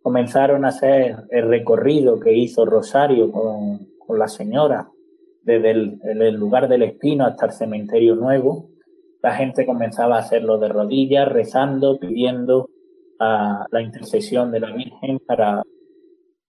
comenzaron 0.03 0.65
a 0.65 0.69
hacer 0.69 1.17
el 1.31 1.49
recorrido 1.49 2.21
que 2.21 2.33
hizo 2.33 2.65
Rosario 2.65 3.31
con, 3.33 3.89
la 4.19 4.29
señora 4.29 4.89
desde 5.43 5.71
el, 5.71 6.35
lugar 6.35 6.69
del 6.69 6.83
Espino 6.83 7.25
hasta 7.25 7.47
el 7.47 7.53
cementerio 7.53 8.15
nuevo. 8.15 8.69
La 9.23 9.35
gente 9.35 9.65
comenzaba 9.65 10.17
a 10.17 10.21
hacerlo 10.21 10.59
de 10.59 10.69
rodillas, 10.69 11.27
rezando, 11.27 11.99
pidiendo 11.99 12.69
la 13.71 13.83
intercesión 13.83 14.51
de 14.51 14.61
la 14.61 14.75
Virgen 14.75 15.19
para 15.27 15.63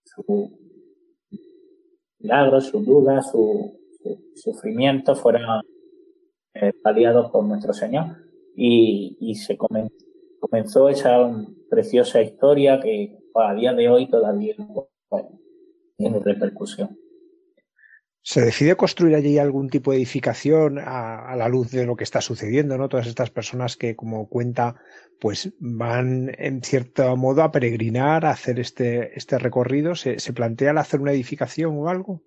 su 0.03 0.51
milagro, 2.19 2.61
su 2.61 2.79
duda, 2.83 3.21
su, 3.21 3.79
su 4.01 4.31
sufrimiento 4.35 5.15
fueran 5.15 5.61
eh, 6.53 6.71
paliados 6.81 7.31
por 7.31 7.43
nuestro 7.43 7.73
Señor. 7.73 8.05
Y, 8.55 9.35
se 9.35 9.57
comenzó, 9.57 10.87
esa 10.87 11.29
preciosa 11.69 12.21
historia 12.21 12.79
que 12.79 13.19
a 13.33 13.53
día 13.53 13.73
de 13.73 13.89
hoy 13.89 14.09
todavía 14.09 14.55
tiene 15.97 16.19
repercusión. 16.19 16.97
¿Se 18.27 18.41
decide 18.41 18.75
construir 18.75 19.13
allí 19.13 19.37
algún 19.37 19.69
tipo 19.69 19.91
de 19.91 19.97
edificación 19.97 20.79
a, 20.79 21.35
la 21.37 21.47
luz 21.47 21.69
de 21.69 21.85
lo 21.85 21.95
que 21.95 22.03
está 22.03 22.21
sucediendo, 22.21 22.75
¿no? 22.75 22.89
Todas 22.89 23.05
estas 23.05 23.29
personas 23.29 23.77
que, 23.77 23.95
como 23.95 24.27
cuenta, 24.27 24.77
pues 25.19 25.53
van 25.59 26.31
en 26.39 26.63
cierto 26.63 27.15
modo 27.17 27.43
a 27.43 27.51
peregrinar, 27.51 28.25
a 28.25 28.31
hacer 28.31 28.59
este, 28.59 29.15
este 29.15 29.37
recorrido. 29.37 29.93
¿Se, 29.93 30.17
¿Se 30.17 30.33
plantea 30.33 30.71
el 30.71 30.79
hacer 30.79 31.01
una 31.01 31.11
edificación 31.11 31.77
o 31.77 31.87
algo? 31.87 32.23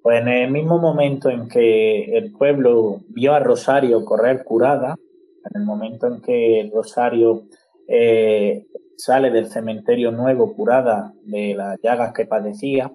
Pues 0.00 0.20
en 0.20 0.28
el 0.28 0.52
mismo 0.52 0.78
momento 0.78 1.28
en 1.28 1.48
que 1.48 2.16
el 2.16 2.30
pueblo 2.30 3.00
vio 3.08 3.34
a 3.34 3.40
Rosario 3.40 4.04
correr 4.04 4.44
curada, 4.44 4.94
en 5.52 5.60
el 5.60 5.66
momento 5.66 6.06
en 6.06 6.20
que 6.20 6.70
Rosario 6.72 7.48
eh, 7.88 8.64
sale 8.96 9.32
del 9.32 9.46
cementerio 9.46 10.12
nuevo 10.12 10.54
curada 10.54 11.12
de 11.24 11.54
las 11.56 11.80
llagas 11.82 12.12
que 12.12 12.26
padecía, 12.26 12.92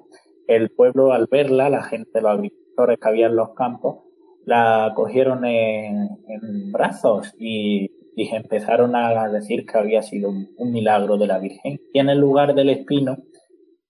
el 0.47 0.69
pueblo 0.71 1.13
al 1.13 1.27
verla, 1.29 1.69
la 1.69 1.83
gente, 1.83 2.21
los 2.21 2.31
agricultores 2.31 2.97
que 2.99 3.09
había 3.09 3.27
en 3.27 3.35
los 3.35 3.53
campos, 3.53 4.03
la 4.45 4.93
cogieron 4.95 5.43
en, 5.45 6.71
brazos 6.71 7.33
y, 7.37 7.91
empezaron 8.15 8.95
a 8.95 9.29
decir 9.29 9.63
que 9.65 9.77
había 9.77 10.01
sido 10.01 10.29
un, 10.29 10.71
milagro 10.71 11.17
de 11.17 11.27
la 11.27 11.37
Virgen. 11.37 11.79
Y 11.93 11.99
en 11.99 12.09
el 12.09 12.17
lugar 12.17 12.55
del 12.55 12.69
espino 12.69 13.17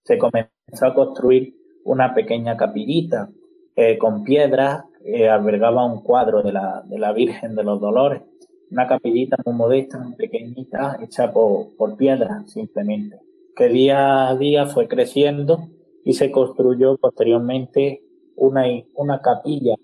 se 0.03 0.17
comenzó 0.17 0.51
a 0.81 0.93
construir 0.93 1.55
una 1.85 2.13
pequeña 2.13 2.57
capillita 2.57 3.29
eh, 3.75 3.97
con 3.97 4.23
piedras, 4.23 4.83
eh, 5.05 5.29
albergaba 5.29 5.85
un 5.85 6.01
cuadro 6.01 6.41
de 6.41 6.51
la, 6.51 6.83
de 6.85 6.99
la 6.99 7.13
Virgen 7.13 7.55
de 7.55 7.63
los 7.63 7.79
Dolores, 7.79 8.23
una 8.69 8.87
capillita 8.87 9.37
muy 9.45 9.55
modesta, 9.55 9.99
muy 9.99 10.15
pequeñita, 10.15 10.97
hecha 11.01 11.31
por, 11.31 11.75
por 11.77 11.95
piedras 11.95 12.51
simplemente, 12.51 13.17
que 13.55 13.69
día 13.69 14.27
a 14.27 14.35
día 14.35 14.65
fue 14.65 14.89
creciendo 14.89 15.69
y 16.07 16.13
se 16.13 16.31
construyó 16.31 16.95
posteriormente 16.95 18.01
una, 18.37 18.63
una 18.93 19.21
capilla 19.21 19.75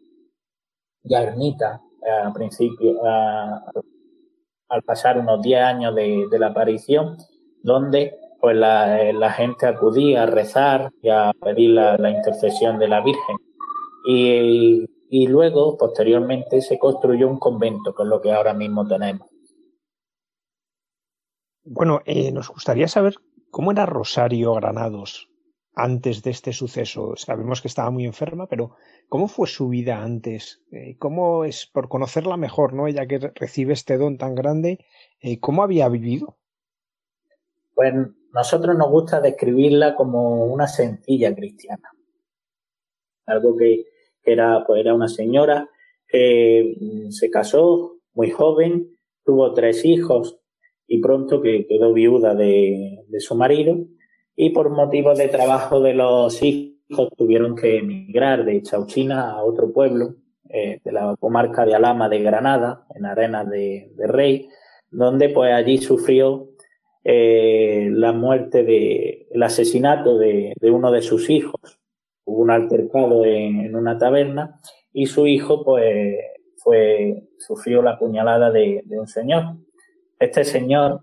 y 1.04 1.14
ermita 1.14 1.82
eh, 2.02 2.10
a 2.10 2.32
principio, 2.32 3.04
al 3.04 4.84
pasar 4.84 5.20
unos 5.20 5.42
10 5.42 5.62
años 5.62 5.94
de, 5.94 6.28
de 6.32 6.40
la 6.40 6.48
aparición, 6.48 7.18
donde 7.62 8.18
pues 8.40 8.56
la, 8.56 9.12
la, 9.12 9.32
gente 9.34 9.68
acudía 9.68 10.24
a 10.24 10.26
rezar 10.26 10.94
y 11.02 11.10
a 11.10 11.34
pedir 11.42 11.72
la, 11.72 12.10
intercesión 12.10 12.80
de 12.80 12.88
la 12.88 13.02
Virgen. 13.02 13.36
Y, 14.08 14.86
y, 15.10 15.28
luego, 15.28 15.78
posteriormente, 15.78 16.62
se 16.62 16.80
construyó 16.80 17.28
un 17.28 17.38
convento, 17.38 17.94
que 17.94 18.04
es 18.04 18.08
lo 18.08 18.22
que 18.22 18.32
ahora 18.32 18.54
mismo 18.54 18.88
tenemos. 18.88 19.30
Bueno, 21.66 22.00
eh, 22.06 22.32
nos 22.32 22.48
gustaría 22.50 22.88
saber 22.88 23.16
cómo 23.52 23.74
era 23.74 23.86
Rosario 23.86 24.54
Granados 24.54 25.33
antes 25.76 26.24
de 26.24 26.32
este 26.32 26.54
suceso. 26.54 27.16
Sabemos 27.16 27.62
que 27.62 27.68
estaba 27.68 27.90
muy 27.90 28.06
enferma, 28.06 28.48
pero 28.48 28.76
¿cómo 29.10 29.28
fue 29.28 29.48
su 29.48 29.70
vida 29.70 30.04
antes? 30.04 30.62
Eh, 30.72 30.96
¿Cómo 30.98 31.46
es, 31.46 31.66
por 31.66 31.90
conocerla 31.90 32.38
mejor, 32.38 32.74
¿no? 32.74 32.88
Ella 32.88 33.08
que 33.08 33.20
recibe 33.20 33.74
este 33.74 33.98
don 33.98 34.18
tan 34.18 34.36
grande, 34.36 34.86
eh, 35.22 35.40
¿cómo 35.40 35.64
había 35.64 35.90
vivido? 35.90 36.38
Pues 37.74 37.94
nosotros 38.34 38.78
nos 38.78 38.90
gusta 38.90 39.22
describirla 39.22 39.96
como 39.96 40.46
una 40.46 40.68
sencilla 40.68 41.34
cristiana. 41.36 41.90
Algo 43.26 43.56
que, 43.58 43.86
era, 44.24 44.64
pues 44.66 44.80
era 44.80 44.94
una 44.94 45.08
señora 45.08 45.70
que 46.08 46.76
mm, 46.80 47.10
se 47.12 47.30
casó 47.30 47.98
muy 48.14 48.32
joven, 48.32 48.96
tuvo 49.24 49.54
tres 49.54 49.86
hijos 49.86 50.40
y 50.88 51.00
pronto 51.00 51.42
que 51.42 51.66
quedó 51.68 51.94
viuda 51.94 52.36
de, 52.36 53.00
su 53.20 53.36
marido 53.36 53.78
y 54.36 54.50
por 54.50 54.70
motivos 54.70 55.18
de 55.18 55.28
trabajo 55.28 55.80
de 55.82 55.94
los 55.94 56.42
hijos 56.42 57.10
tuvieron 57.18 57.56
que 57.56 57.78
emigrar 57.78 58.46
de 58.46 58.62
Chauchina 58.62 59.32
a 59.32 59.44
otro 59.44 59.72
pueblo 59.72 60.16
eh, 60.50 60.80
de 60.84 60.92
la 60.92 61.16
comarca 61.20 61.66
de 61.66 61.76
Alama 61.76 62.10
de 62.10 62.20
Granada, 62.20 62.86
en 62.96 63.06
Arenas 63.06 63.50
de, 63.50 63.92
de 63.96 64.08
Rey, 64.08 64.50
donde 64.92 65.30
pues 65.30 65.52
allí 65.52 65.80
sufrió 65.80 66.54
eh, 67.06 67.90
la 67.92 68.14
muerte 68.14 68.64
de, 68.64 69.28
el 69.30 69.44
asesinato 69.44 70.18
de, 70.18 70.54
uno 70.62 70.92
de 70.92 71.02
sus 71.02 71.30
hijos. 71.30 71.80
Hubo 72.24 72.42
un 72.42 72.52
altercado 72.52 73.26
en, 73.26 73.76
una 73.76 73.98
taberna 73.98 74.60
y 74.94 75.08
su 75.08 75.28
hijo, 75.28 75.64
pues, 75.66 76.16
fue, 76.58 77.24
sufrió 77.38 77.82
la 77.82 78.00
puñalada 78.00 78.52
de, 78.52 78.84
un 78.90 79.08
señor. 79.08 79.58
Este 80.18 80.46
señor, 80.46 81.02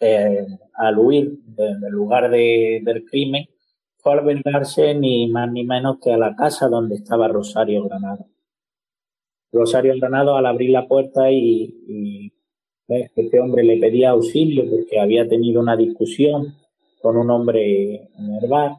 eh, 0.00 0.46
al 0.80 0.98
huir 0.98 1.38
del 1.44 1.90
lugar 1.90 2.30
del 2.30 3.04
crimen, 3.04 3.46
fue 3.98 4.12
a 4.12 4.18
albergarse 4.18 4.94
ni 4.94 5.28
más 5.28 5.52
ni 5.52 5.64
menos 5.64 5.98
que 6.02 6.12
a 6.12 6.16
la 6.16 6.34
casa 6.34 6.68
donde 6.68 6.96
estaba 6.96 7.28
Rosario 7.28 7.84
Granado. 7.84 8.26
Rosario 9.52 9.94
Granado, 9.98 10.36
al 10.36 10.46
abrir 10.46 10.70
la 10.70 10.88
puerta 10.88 11.30
y 11.30 12.32
este 12.88 13.40
hombre 13.40 13.62
le 13.62 13.76
pedía 13.76 14.10
auxilio 14.10 14.68
porque 14.68 14.98
había 14.98 15.28
tenido 15.28 15.60
una 15.60 15.76
discusión 15.76 16.54
con 17.00 17.16
un 17.16 17.30
hombre 17.30 18.08
en 18.18 18.34
el 18.40 18.48
bar. 18.48 18.72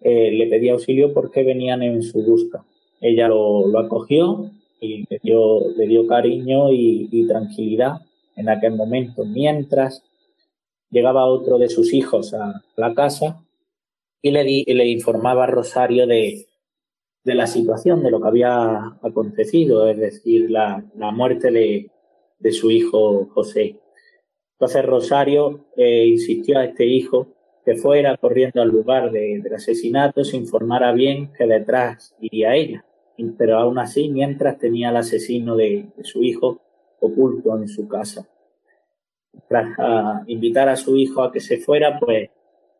Eh, 0.00 0.30
le 0.30 0.46
pedía 0.46 0.72
auxilio 0.72 1.12
porque 1.12 1.42
venían 1.42 1.82
en 1.82 2.02
su 2.02 2.22
busca. 2.22 2.64
Ella 3.00 3.28
lo, 3.28 3.78
acogió 3.78 4.50
y 4.80 5.04
le 5.08 5.86
dio 5.86 6.06
cariño 6.06 6.70
y, 6.70 7.26
tranquilidad 7.26 8.00
en 8.36 8.48
aquel 8.48 8.74
momento, 8.74 9.24
mientras 9.24 10.02
llegaba 10.90 11.26
otro 11.26 11.58
de 11.58 11.68
sus 11.68 11.92
hijos 11.92 12.34
a 12.34 12.62
la 12.76 12.94
casa 12.94 13.42
y 14.22 14.30
le, 14.30 14.44
le 14.44 14.86
informaba 14.86 15.44
a 15.44 15.48
Rosario 15.48 16.06
de, 16.06 16.46
de, 17.24 17.34
la 17.34 17.46
situación, 17.46 18.02
de 18.02 18.10
lo 18.10 18.20
que 18.20 18.28
había 18.28 18.98
acontecido, 19.02 19.88
es 19.88 19.98
decir, 19.98 20.50
la, 20.50 20.84
la 20.96 21.10
muerte 21.10 21.50
de, 21.50 21.90
de, 22.38 22.52
su 22.52 22.70
hijo 22.70 23.28
José. 23.32 23.76
Entonces 24.52 24.84
Rosario 24.84 25.66
eh, 25.76 26.06
insistió 26.06 26.58
a 26.58 26.64
este 26.64 26.86
hijo 26.86 27.28
que 27.66 27.74
fuera 27.74 28.16
corriendo 28.16 28.62
al 28.62 28.68
lugar 28.68 29.10
del 29.10 29.52
asesinato, 29.52 30.24
se 30.24 30.36
informara 30.36 30.92
bien 30.92 31.32
que 31.32 31.46
detrás 31.46 32.14
iría 32.20 32.54
ella. 32.54 32.84
Pero 33.36 33.58
aún 33.58 33.78
así, 33.78 34.08
mientras 34.08 34.56
tenía 34.56 34.90
al 34.90 34.98
asesino 34.98 35.56
de, 35.56 35.88
su 36.04 36.22
hijo 36.22 36.60
oculto 37.00 37.58
en 37.58 37.66
su 37.66 37.88
casa. 37.88 38.28
Tras 39.48 39.76
invitar 40.26 40.68
a 40.68 40.76
su 40.76 40.96
hijo 40.96 41.22
a 41.22 41.32
que 41.32 41.40
se 41.40 41.58
fuera, 41.58 41.98
pues 41.98 42.30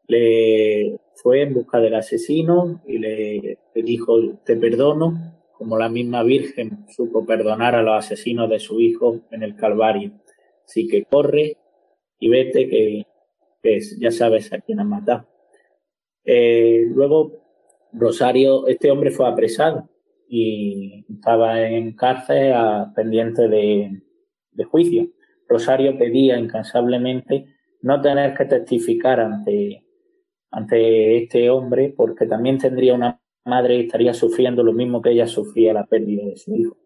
le 0.08 0.98
fue 1.14 1.42
en 1.42 1.54
busca 1.54 1.80
del 1.80 1.94
asesino 1.94 2.82
y 2.86 2.98
le, 2.98 3.58
dijo, 3.74 4.38
te 4.44 4.56
perdono, 4.56 5.36
como 5.52 5.78
la 5.78 5.88
misma 5.88 6.22
Virgen 6.22 6.86
supo 6.88 7.24
perdonar 7.24 7.74
a 7.74 7.82
los 7.82 8.04
asesinos 8.04 8.50
de 8.50 8.58
su 8.58 8.80
hijo 8.80 9.20
en 9.30 9.42
el 9.42 9.56
Calvario. 9.56 10.12
Así 10.64 10.86
que 10.86 11.04
corre 11.04 11.56
y 12.18 12.28
vete 12.28 12.68
que 12.68 13.06
ya 13.98 14.10
sabes 14.10 14.52
a 14.52 14.60
quién 14.60 14.80
ha 14.80 14.84
matado. 14.84 15.26
Eh, 16.24 16.84
luego, 16.88 17.44
Rosario, 17.92 18.66
este 18.66 18.90
hombre 18.90 19.12
fue 19.12 19.28
apresado 19.28 19.88
y 20.28 21.06
estaba 21.08 21.62
en 21.68 21.94
cárcel 21.94 22.52
a, 22.52 22.92
pendiente 22.94 23.48
de, 23.48 24.02
juicio. 24.70 25.08
Rosario 25.48 25.96
pedía 25.96 26.38
incansablemente 26.38 27.46
no 27.82 28.00
tener 28.00 28.34
que 28.34 28.46
testificar 28.46 29.20
ante, 29.20 29.84
ante 30.50 31.24
este 31.24 31.50
hombre 31.50 31.94
porque 31.96 32.26
también 32.26 32.58
tendría 32.58 32.94
una 32.94 33.20
madre 33.44 33.76
y 33.76 33.80
estaría 33.82 34.12
sufriendo 34.12 34.62
lo 34.62 34.72
mismo 34.72 35.00
que 35.00 35.10
ella 35.10 35.26
sufría 35.26 35.72
la 35.72 35.86
pérdida 35.86 36.24
de 36.24 36.36
su 36.36 36.54
hijo. 36.56 36.76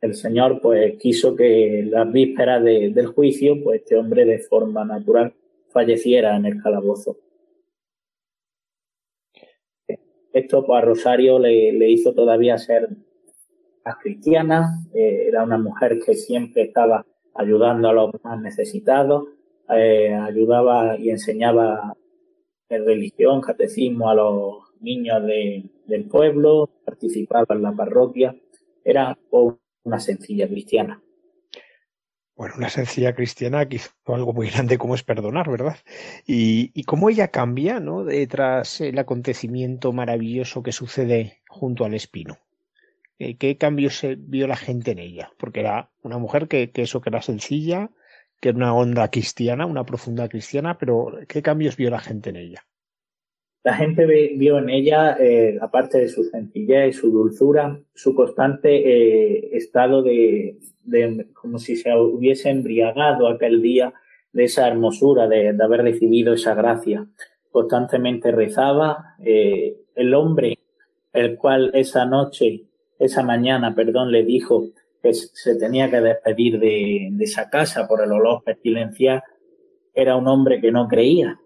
El 0.00 0.14
Señor 0.14 0.60
pues 0.60 0.98
quiso 0.98 1.34
que 1.34 1.84
las 1.88 2.10
vísperas 2.10 2.62
del 2.62 3.06
juicio 3.06 3.62
pues 3.62 3.82
este 3.82 3.96
hombre 3.96 4.24
de 4.24 4.40
forma 4.40 4.84
natural 4.84 5.32
falleciera 5.68 6.36
en 6.36 6.46
el 6.46 6.62
calabozo. 6.62 7.18
Esto 10.32 10.64
pues, 10.64 10.82
a 10.82 10.84
Rosario 10.84 11.38
le, 11.38 11.90
hizo 11.90 12.14
todavía 12.14 12.56
ser 12.58 12.88
más 13.84 13.96
cristiana, 14.02 14.82
eh, 14.94 15.26
era 15.28 15.44
una 15.44 15.58
mujer 15.58 15.98
que 16.04 16.14
siempre 16.14 16.62
estaba 16.62 17.04
ayudando 17.34 17.88
a 17.88 17.92
los 17.92 18.10
más 18.22 18.40
necesitados, 18.40 19.24
eh, 19.68 20.14
ayudaba 20.14 20.98
y 20.98 21.10
enseñaba 21.10 21.96
en 22.68 22.86
religión, 22.86 23.40
catecismo 23.40 24.08
a 24.08 24.14
los 24.14 24.72
niños 24.80 25.22
del 25.24 26.08
pueblo, 26.08 26.70
participaba 26.84 27.54
en 27.54 27.62
la 27.62 27.72
parroquia, 27.72 28.34
era 28.84 29.16
una 29.84 30.00
sencilla 30.00 30.48
cristiana 30.48 31.02
bueno, 32.42 32.56
una 32.56 32.70
sencilla 32.70 33.14
cristiana 33.14 33.68
que 33.68 33.76
hizo 33.76 33.90
algo 34.06 34.32
muy 34.32 34.48
grande 34.50 34.76
como 34.78 34.96
es 34.96 35.04
perdonar, 35.04 35.48
¿verdad? 35.48 35.76
Y, 36.26 36.72
y 36.74 36.82
cómo 36.82 37.08
ella 37.08 37.28
cambia, 37.28 37.78
¿no? 37.78 38.04
tras 38.28 38.80
el 38.80 38.98
acontecimiento 38.98 39.92
maravilloso 39.92 40.62
que 40.62 40.72
sucede 40.72 41.40
junto 41.48 41.84
al 41.84 41.94
espino. 41.94 42.38
Eh, 43.22 43.36
¿Qué 43.36 43.56
cambios 43.56 44.04
vio 44.18 44.48
la 44.48 44.56
gente 44.56 44.90
en 44.90 44.98
ella? 44.98 45.30
Porque 45.38 45.60
era 45.60 45.90
una 46.02 46.18
mujer 46.18 46.48
que, 46.48 46.72
eso 46.74 47.00
que 47.00 47.08
era 47.08 47.22
sencilla, 47.22 47.90
que 48.40 48.48
era 48.48 48.58
una 48.58 48.74
onda 48.74 49.08
cristiana, 49.12 49.64
una 49.64 49.84
profunda 49.84 50.28
cristiana, 50.28 50.76
pero 50.76 51.12
¿qué 51.28 51.40
cambios 51.40 51.76
vio 51.76 51.88
la 51.88 52.00
gente 52.00 52.30
en 52.30 52.36
ella? 52.36 52.66
La 53.62 53.74
gente 53.74 54.06
vio 54.06 54.58
en 54.58 54.70
ella, 54.70 55.16
eh, 55.20 55.56
aparte 55.60 55.98
de 55.98 56.08
su 56.08 56.24
sencillez, 56.24 56.96
su 56.96 57.12
dulzura, 57.12 57.78
su 57.94 58.12
constante 58.12 58.70
eh, 58.74 59.50
estado 59.52 60.02
de, 60.02 60.58
como 61.32 61.60
si 61.60 61.76
se 61.76 61.94
hubiese 61.94 62.50
embriagado 62.50 63.28
aquel 63.28 63.62
día 63.62 63.94
de 64.32 64.44
esa 64.44 64.66
hermosura, 64.66 65.28
de, 65.28 65.50
haber 65.62 65.82
recibido 65.82 66.34
esa 66.34 66.54
gracia. 66.54 67.06
Constantemente 67.52 68.32
rezaba. 68.32 69.14
El 69.20 70.14
hombre, 70.14 70.58
el 71.12 71.36
cual 71.36 71.70
esa 71.74 72.04
noche, 72.04 72.64
esa 73.04 73.22
mañana, 73.22 73.74
perdón, 73.74 74.10
le 74.10 74.24
dijo 74.24 74.68
que 75.02 75.14
se 75.14 75.56
tenía 75.56 75.90
que 75.90 76.00
despedir 76.00 76.58
de, 76.58 77.08
de 77.10 77.24
esa 77.24 77.50
casa 77.50 77.88
por 77.88 78.02
el 78.02 78.12
olor 78.12 78.42
pestilencial, 78.44 79.22
era 79.94 80.16
un 80.16 80.28
hombre 80.28 80.60
que 80.60 80.72
no 80.72 80.88
creía, 80.88 81.38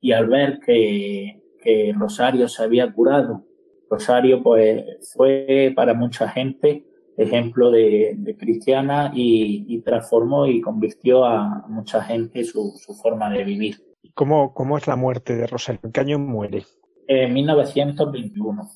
y 0.00 0.12
al 0.12 0.28
ver 0.28 0.60
que, 0.60 1.42
que 1.62 1.92
Rosario 1.96 2.48
se 2.48 2.62
había 2.62 2.92
curado, 2.92 3.44
Rosario 3.90 4.42
pues 4.42 4.84
fue 5.14 5.72
para 5.74 5.94
mucha 5.94 6.28
gente 6.28 6.84
ejemplo 7.18 7.70
de, 7.70 8.36
cristiana 8.38 9.10
y, 9.14 9.80
transformó 9.80 10.46
y 10.46 10.60
convirtió 10.60 11.24
a 11.24 11.66
mucha 11.68 12.02
gente 12.02 12.44
su, 12.44 12.72
su 12.76 12.94
forma 12.94 13.28
de 13.30 13.44
vivir. 13.44 13.76
¿Cómo, 14.14 14.54
¿Cómo 14.54 14.78
es 14.78 14.86
la 14.86 14.96
muerte 14.96 15.34
de 15.34 15.46
Rosario? 15.46 15.80
¿En 15.84 15.92
qué 15.92 16.00
año 16.00 16.18
muere? 16.18 16.62
En 17.08 17.32
1921, 17.32 18.68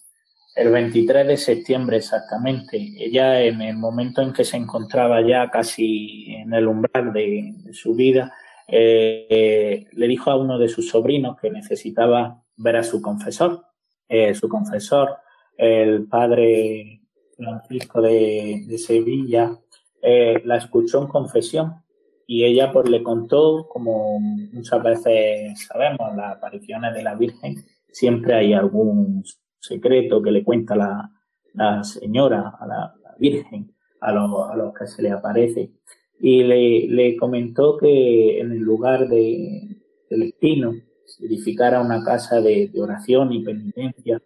el 0.55 0.70
23 0.70 1.26
de 1.26 1.36
septiembre 1.36 1.96
exactamente. 1.98 2.76
Ella 2.98 3.42
en 3.42 3.62
el 3.62 3.76
momento 3.76 4.22
en 4.22 4.32
que 4.32 4.44
se 4.44 4.57
encontraba 4.57 5.20
ya 5.26 5.50
casi 5.50 6.34
en 6.34 6.53
el 6.53 6.66
umbral 6.66 7.12
de 7.12 7.70
su 7.72 7.94
vida, 7.94 8.32
eh, 8.68 9.86
le 9.92 10.09
dijo 10.09 10.30
a 10.30 10.36
uno 10.36 10.59
de 10.59 10.68
sus 10.68 10.88
sobrinos 10.88 11.38
que 11.40 11.50
necesitaba 11.50 12.42
ver 12.57 12.76
a 12.76 12.82
su 12.82 13.00
confesor. 13.00 13.64
Eh, 14.09 14.34
su 14.34 14.48
confesor, 14.48 15.16
el 15.57 16.07
padre 16.07 17.00
Francisco 17.36 18.03
de, 18.03 18.76
Sevilla, 18.78 19.59
eh, 20.03 20.42
la 20.44 20.57
escuchó 20.57 21.03
en 21.03 21.09
confesión 21.09 21.82
y 22.26 22.44
ella 22.44 22.72
pues 22.72 22.88
le 22.88 23.03
contó, 23.03 23.68
como 23.68 24.20
muchas 24.20 24.82
veces 24.82 25.66
sabemos, 25.66 26.14
las 26.14 26.36
apariciones 26.36 26.94
de 26.94 27.03
la 27.03 27.14
Virgen, 27.14 27.64
siempre 27.90 28.34
hay 28.34 28.53
algún 28.53 29.24
secreto 29.62 30.20
que 30.20 30.32
le 30.32 30.44
cuenta 30.44 30.76
la, 30.76 31.84
señora 31.84 32.54
a 32.60 32.66
la, 32.66 32.94
Virgen, 33.18 33.72
a, 34.00 34.10
a 34.10 34.56
los 34.56 34.74
que 34.74 34.86
se 34.86 35.02
le 35.02 35.10
aparece 35.10 35.70
y 36.22 36.44
le, 36.44 37.16
comentó 37.16 37.76
que 37.76 38.38
en 38.38 38.52
el 38.52 38.60
lugar 38.60 39.08
de, 39.08 39.76
del 40.08 40.22
espino 40.22 40.72
se 41.04 41.26
edificara 41.26 41.80
una 41.80 42.04
casa 42.04 42.40
de, 42.40 42.70
oración 42.76 43.32
y 43.32 43.42
penitencia 43.42 44.22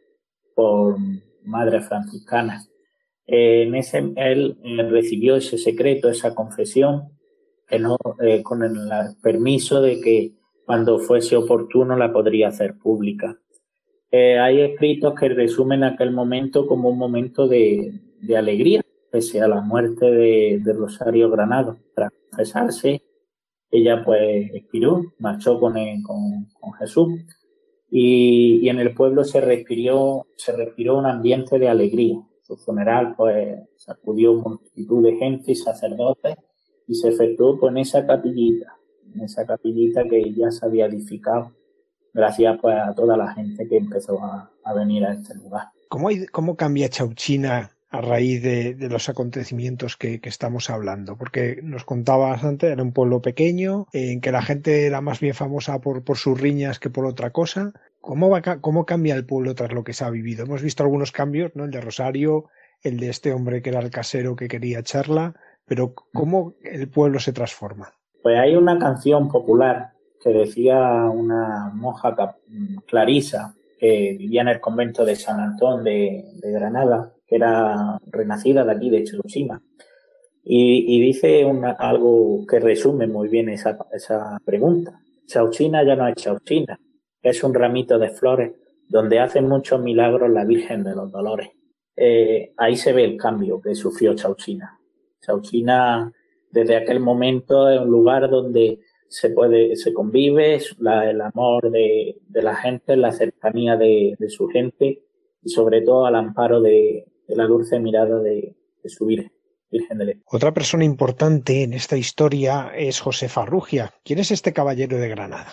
por 0.54 0.98
madres 1.42 1.88
franciscanas. 1.88 2.70
en 3.26 3.74
ese, 3.74 4.12
él, 4.16 4.58
recibió 4.90 5.36
ese 5.36 5.56
secreto, 5.56 6.10
esa 6.10 6.34
confesión, 6.34 7.16
eh, 7.70 8.42
con 8.42 8.62
el 8.62 8.76
permiso 9.22 9.80
de 9.80 10.00
que 10.00 10.34
cuando 10.66 10.98
fuese 10.98 11.34
oportuno 11.34 11.96
la 11.96 12.12
podría 12.12 12.48
hacer 12.48 12.76
pública. 12.76 13.38
Eh, 14.10 14.38
hay 14.38 14.60
escritos 14.60 15.14
que 15.18 15.28
resumen 15.28 15.82
aquel 15.82 16.12
momento 16.12 16.66
como 16.66 16.90
un 16.90 16.98
momento 16.98 17.48
de, 17.48 18.00
de 18.20 18.36
alegría, 18.36 18.82
pese 19.10 19.40
a 19.40 19.48
la 19.48 19.60
muerte 19.60 20.06
de, 20.06 20.72
Rosario 20.72 21.30
Granado. 21.30 21.78
Tras 21.94 22.12
confesarse, 22.30 23.02
ella 23.70 24.04
pues 24.04 24.50
expiró, 24.54 25.14
marchó 25.18 25.58
con, 25.58 25.74
con, 26.02 26.72
Jesús 26.78 27.12
y, 27.90 28.68
en 28.68 28.78
el 28.78 28.94
pueblo 28.94 29.24
se 29.24 29.40
respiró, 29.40 30.26
se 30.36 30.52
respiró 30.52 30.98
un 30.98 31.06
ambiente 31.06 31.58
de 31.58 31.68
alegría. 31.68 32.20
Su 32.42 32.56
funeral 32.56 33.14
pues 33.16 33.58
sacudió 33.76 34.34
multitud 34.34 35.02
de 35.04 35.16
gente 35.16 35.52
y 35.52 35.56
sacerdotes 35.56 36.36
y 36.86 36.94
se 36.94 37.08
efectuó 37.08 37.58
pues, 37.58 37.72
en 37.72 37.78
esa 37.78 38.06
capillita, 38.06 38.76
en 39.12 39.22
esa 39.22 39.44
capillita 39.44 40.04
que 40.04 40.32
ya 40.32 40.50
se 40.52 40.64
había 40.64 40.86
edificado 40.86 41.52
gracias 42.16 42.58
pues 42.60 42.74
a 42.76 42.94
toda 42.94 43.16
la 43.16 43.32
gente 43.34 43.68
que 43.68 43.76
empezó 43.76 44.18
a, 44.24 44.50
venir 44.74 45.04
a 45.04 45.12
este 45.12 45.34
lugar. 45.34 45.68
¿Cómo, 45.88 46.08
¿Cómo 46.32 46.56
cambia 46.56 46.88
Chauchina 46.88 47.70
a 47.90 48.00
raíz 48.00 48.42
de, 48.42 48.76
los 48.90 49.08
acontecimientos 49.08 49.96
que, 49.96 50.20
estamos 50.24 50.70
hablando, 50.70 51.16
porque 51.16 51.60
nos 51.62 51.84
contabas 51.84 52.42
antes, 52.42 52.72
era 52.72 52.82
un 52.82 52.92
pueblo 52.92 53.22
pequeño, 53.22 53.86
en 53.92 54.20
que 54.20 54.32
la 54.32 54.42
gente 54.42 54.86
era 54.86 55.00
más 55.00 55.20
bien 55.20 55.34
famosa 55.34 55.80
por, 55.80 56.02
por 56.02 56.16
sus 56.16 56.40
riñas 56.40 56.80
que 56.80 56.90
por 56.90 57.06
otra 57.06 57.30
cosa. 57.30 57.72
¿Cómo, 58.00 58.28
va, 58.28 58.42
¿Cómo 58.42 58.86
cambia 58.86 59.14
el 59.14 59.24
pueblo 59.24 59.54
tras 59.54 59.72
lo 59.72 59.84
que 59.84 59.92
se 59.92 60.04
ha 60.04 60.10
vivido? 60.10 60.44
Hemos 60.44 60.62
visto 60.62 60.82
algunos 60.82 61.12
cambios, 61.12 61.52
¿no? 61.54 61.64
El 61.64 61.70
de 61.70 61.80
Rosario, 61.80 62.46
el 62.82 62.98
de 62.98 63.10
este 63.10 63.32
hombre 63.32 63.62
que 63.62 63.70
era 63.70 63.80
el 63.80 63.90
casero 63.90 64.36
que 64.36 64.48
quería 64.48 64.80
echarla, 64.80 65.34
pero 65.64 65.94
¿cómo 66.12 66.54
el 66.62 66.88
pueblo 66.88 67.20
se 67.20 67.32
transforma? 67.32 67.92
Pues 68.22 68.38
hay 68.38 68.56
una 68.56 68.78
canción 68.78 69.28
popular 69.28 69.95
que 70.22 70.30
decía 70.30 70.78
una 71.10 71.70
monja 71.74 72.14
clarisa 72.86 73.54
que 73.78 74.16
vivía 74.18 74.42
en 74.42 74.48
el 74.48 74.60
convento 74.60 75.04
de 75.04 75.16
San 75.16 75.40
Antón 75.40 75.84
de 75.84 76.24
Granada, 76.42 77.12
que 77.26 77.36
era 77.36 77.98
renacida 78.06 78.64
de 78.64 78.72
aquí, 78.72 78.90
de 78.90 79.04
Chirusima. 79.04 79.62
Y, 80.48 81.00
dice 81.00 81.44
algo 81.78 82.46
que 82.46 82.60
resume 82.60 83.08
muy 83.08 83.28
bien 83.28 83.48
esa, 83.48 83.76
esa 83.92 84.38
pregunta. 84.44 85.00
Chauchina 85.26 85.84
ya 85.84 85.96
no 85.96 86.06
es 86.06 86.14
Chauchina, 86.14 86.78
es 87.20 87.42
un 87.42 87.52
ramito 87.52 87.98
de 87.98 88.10
flores 88.10 88.52
donde 88.88 89.18
hace 89.18 89.40
muchos 89.40 89.80
milagros 89.80 90.30
la 90.30 90.44
Virgen 90.44 90.84
de 90.84 90.94
los 90.94 91.10
Dolores. 91.10 91.48
Eh, 91.96 92.52
ahí 92.58 92.76
se 92.76 92.92
ve 92.92 93.04
el 93.04 93.16
cambio 93.16 93.60
que 93.60 93.74
sufrió 93.74 94.14
Chauchina. 94.14 94.78
Chauchina 95.20 96.12
desde 96.52 96.76
aquel 96.76 97.00
momento 97.00 97.68
es 97.68 97.80
un 97.80 97.88
lugar 97.88 98.30
donde 98.30 98.78
se 99.08 99.30
puede, 99.30 99.76
se 99.76 99.92
convive, 99.92 100.56
el 100.56 101.20
amor 101.20 101.70
de, 101.70 102.16
la 102.30 102.54
gente, 102.56 102.96
la 102.96 103.12
cercanía 103.12 103.76
de, 103.76 104.16
su 104.28 104.48
gente 104.48 105.02
y 105.42 105.48
sobre 105.48 105.82
todo 105.82 106.06
al 106.06 106.16
amparo 106.16 106.60
de, 106.60 107.06
la 107.28 107.44
dulce 107.44 107.78
mirada 107.78 108.20
de, 108.20 108.54
su 108.84 109.06
Virgen. 109.06 109.32
Otra 110.30 110.54
persona 110.54 110.84
importante 110.84 111.64
en 111.64 111.72
esta 111.72 111.96
historia 111.96 112.70
es 112.74 113.00
José 113.00 113.28
Farrugia. 113.28 113.92
¿Quién 114.04 114.20
es 114.20 114.30
este 114.30 114.52
caballero 114.52 114.96
de 114.96 115.08
Granada? 115.08 115.48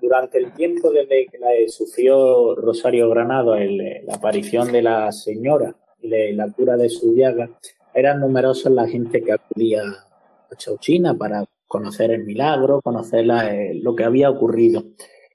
Durante 0.00 0.38
el 0.38 0.52
tiempo 0.52 0.90
desde 0.90 1.26
que 1.26 1.38
la, 1.38 1.48
sufrió 1.66 2.54
Rosario 2.54 3.10
Granado, 3.10 3.56
la 3.56 4.14
aparición 4.14 4.70
de 4.70 4.82
la 4.82 5.10
señora 5.10 5.74
y 6.00 6.32
la 6.32 6.50
cura 6.52 6.76
de 6.76 6.88
su 6.88 7.14
llaga, 7.16 7.50
eran 7.92 8.20
numerosas 8.20 8.72
la 8.72 8.86
gente 8.86 9.20
que 9.22 9.32
acudía 9.32 9.82
a 9.82 10.56
Chauchina 10.56 11.14
para 11.14 11.44
conocer 11.66 12.10
el 12.10 12.24
milagro, 12.24 12.80
conocer 12.82 13.26
eh, 13.30 13.74
lo 13.74 13.94
que 13.94 14.04
había 14.04 14.30
ocurrido 14.30 14.84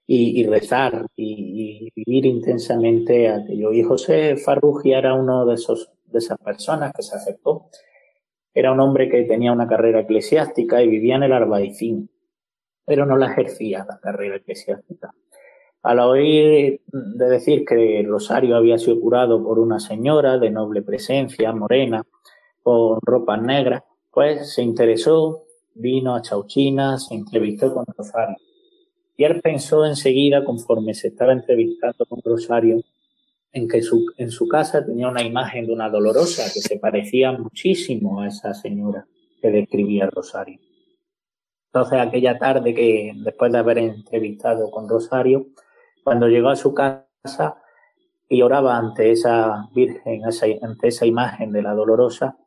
y, 0.08 0.46
rezar 0.46 1.06
y, 1.16 1.90
vivir 1.96 2.26
intensamente 2.26 3.30
aquello. 3.30 3.72
Y 3.72 3.84
José 3.84 4.36
Farrugia 4.36 4.98
era 4.98 5.14
uno 5.14 5.46
de, 5.46 5.56
esos, 5.56 5.92
de 6.06 6.20
esas 6.20 6.38
personas 6.38 6.92
que 6.94 7.02
se 7.02 7.16
aceptó 7.16 7.70
era 8.54 8.72
un 8.72 8.80
hombre 8.80 9.10
que 9.10 9.24
tenía 9.24 9.52
una 9.52 9.68
carrera 9.68 10.02
eclesiástica 10.02 10.82
y 10.82 10.90
vivía 10.90 11.16
en 11.16 11.24
el 11.24 11.34
Arbaicín, 11.34 12.10
pero 12.86 13.06
no 13.06 13.18
la 13.18 13.28
ejercía 13.28 13.86
la 13.88 14.00
carrera 14.00 14.38
eclesiástica. 14.38 15.14
Al 15.84 16.00
oír 16.00 16.82
de 16.86 17.26
decir 17.26 17.66
que 17.66 18.06
Rosario 18.08 18.56
había 18.56 18.78
sido 18.78 19.00
curado 19.00 19.44
por 19.44 19.58
una 19.58 19.80
señora 19.80 20.38
de 20.38 20.52
noble 20.52 20.82
presencia, 20.82 21.54
morena, 21.54 22.04
con 22.62 23.00
ropas 23.02 23.42
negras, 23.42 23.84
pues 24.12 24.54
se 24.54 24.62
interesó, 24.62 25.46
vino 25.74 26.16
a 26.16 26.22
Chauchina, 26.22 26.98
se 26.98 27.16
entrevistó 27.16 27.74
con 27.74 27.86
Rosario. 27.98 28.38
Y 29.18 29.24
él 29.24 29.42
pensó 29.42 29.86
enseguida, 29.86 30.44
conforme 30.44 30.94
se 30.94 31.10
estaba 31.10 31.34
entrevistando 31.34 32.06
con 32.06 32.22
Rosario, 32.24 32.82
en 33.52 33.68
que 33.68 33.82
su, 33.82 34.06
en 34.18 34.32
su 34.32 34.48
casa 34.48 34.86
tenía 34.86 35.10
una 35.10 35.24
imagen 35.24 35.68
de 35.68 35.74
una 35.74 35.90
dolorosa 35.90 36.44
que 36.54 36.62
se 36.62 36.80
parecía 36.80 37.32
muchísimo 37.32 38.22
a 38.22 38.28
esa 38.28 38.54
señora 38.54 39.06
que 39.42 39.52
describía 39.52 40.10
Rosario. 40.10 40.60
Entonces 41.68 42.00
aquella 42.00 42.38
tarde 42.38 42.74
que 42.74 43.14
después 43.16 43.52
de 43.52 43.58
haber 43.58 43.78
entrevistado 43.78 44.70
con 44.72 44.90
Rosario, 44.90 45.48
cuando 46.04 46.28
llegó 46.28 46.50
a 46.50 46.56
su 46.56 46.74
casa 46.74 47.62
y 48.28 48.42
oraba 48.42 48.78
ante 48.78 49.12
esa 49.12 49.70
Virgen, 49.74 50.24
ante 50.62 50.88
esa 50.88 51.06
imagen 51.06 51.52
de 51.52 51.62
la 51.62 51.74
dolorosa, 51.74 52.38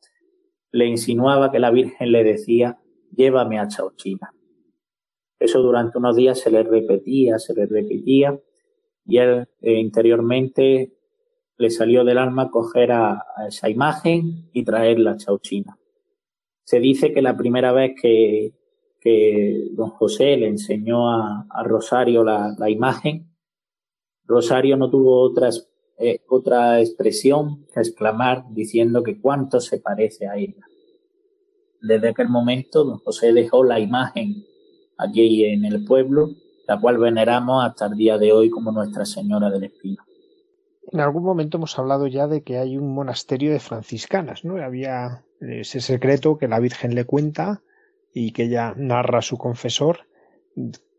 le 0.73 0.87
insinuaba 0.87 1.53
que 1.53 1.59
la 1.59 1.71
Virgen 1.71 2.11
le 2.13 2.25
decía, 2.25 2.79
llévame 3.15 3.59
a 3.59 3.69
Chauchina. 3.69 4.33
Eso 5.39 5.61
durante 5.61 5.99
unos 5.99 6.17
días 6.17 6.41
se 6.41 6.51
le 6.51 6.63
repetía, 6.63 7.39
se 7.39 7.55
le 7.55 7.67
repetía, 7.67 8.39
y 9.05 9.19
él 9.19 9.49
eh, 9.61 9.79
interiormente 9.79 10.95
le 11.57 11.71
salió 11.71 12.05
del 12.05 12.19
alma 12.19 12.51
coger 12.51 12.93
a, 12.93 13.25
esa 13.47 13.69
imagen 13.69 14.49
y 14.53 14.65
traerla 14.65 15.13
a 15.13 15.17
Chauchina. 15.17 15.79
Se 16.65 16.81
dice 16.81 17.13
que 17.13 17.23
la 17.23 17.37
primera 17.37 17.73
vez 17.73 17.93
que, 18.01 18.55
don 19.73 19.91
José 19.91 20.37
le 20.37 20.49
enseñó 20.49 21.11
a, 21.11 21.47
Rosario 21.65 22.25
la, 22.25 22.71
imagen, 22.71 23.29
Rosario 24.25 24.79
no 24.79 24.89
tuvo 24.89 25.21
otra, 25.21 25.51
eh, 25.99 26.21
otra 26.29 26.81
expresión 26.81 27.67
que 27.67 27.81
exclamar 27.81 28.45
diciendo 28.51 29.03
que 29.03 29.21
cuánto 29.21 29.61
se 29.61 29.79
parece 29.79 30.27
a 30.27 30.37
ella. 30.37 30.65
Desde 31.87 32.09
aquel 32.09 32.29
momento, 32.29 32.85
don 32.85 32.99
José 32.99 33.33
dejó 33.33 33.65
la 33.65 33.79
imagen 33.79 34.45
aquí 34.99 35.45
en 35.45 35.65
el 35.65 35.85
pueblo, 35.85 36.31
la 36.67 36.81
cual 36.81 36.99
veneramos 36.99 37.65
hasta 37.65 37.87
el 37.87 37.95
día 37.97 38.19
de 38.19 38.33
hoy 38.33 38.51
como 38.51 38.73
Nuestra 38.73 39.05
Señora 39.05 39.51
del 39.51 39.65
Espino 39.65 40.05
en 40.95 41.01
algún 41.01 41.25
momento 41.25 41.57
hemos 41.57 41.77
hablado 41.79 42.07
ya 42.07 42.29
de 42.29 42.43
que 42.43 42.59
hay 42.59 42.77
un 42.77 42.95
monasterio 42.95 43.53
de 43.53 43.59
franciscanas, 43.59 44.45
¿no? 44.45 44.63
Había 44.63 45.25
ese 45.41 45.81
secreto 45.81 46.39
que 46.39 46.47
la 46.47 46.61
Virgen 46.61 46.95
le 46.95 47.05
cuenta 47.05 47.63
y 48.13 48.33
que 48.33 48.45
ella 48.45 48.75
narra 48.77 49.19
a 49.19 49.23
su 49.23 49.37
confesor. 49.37 50.07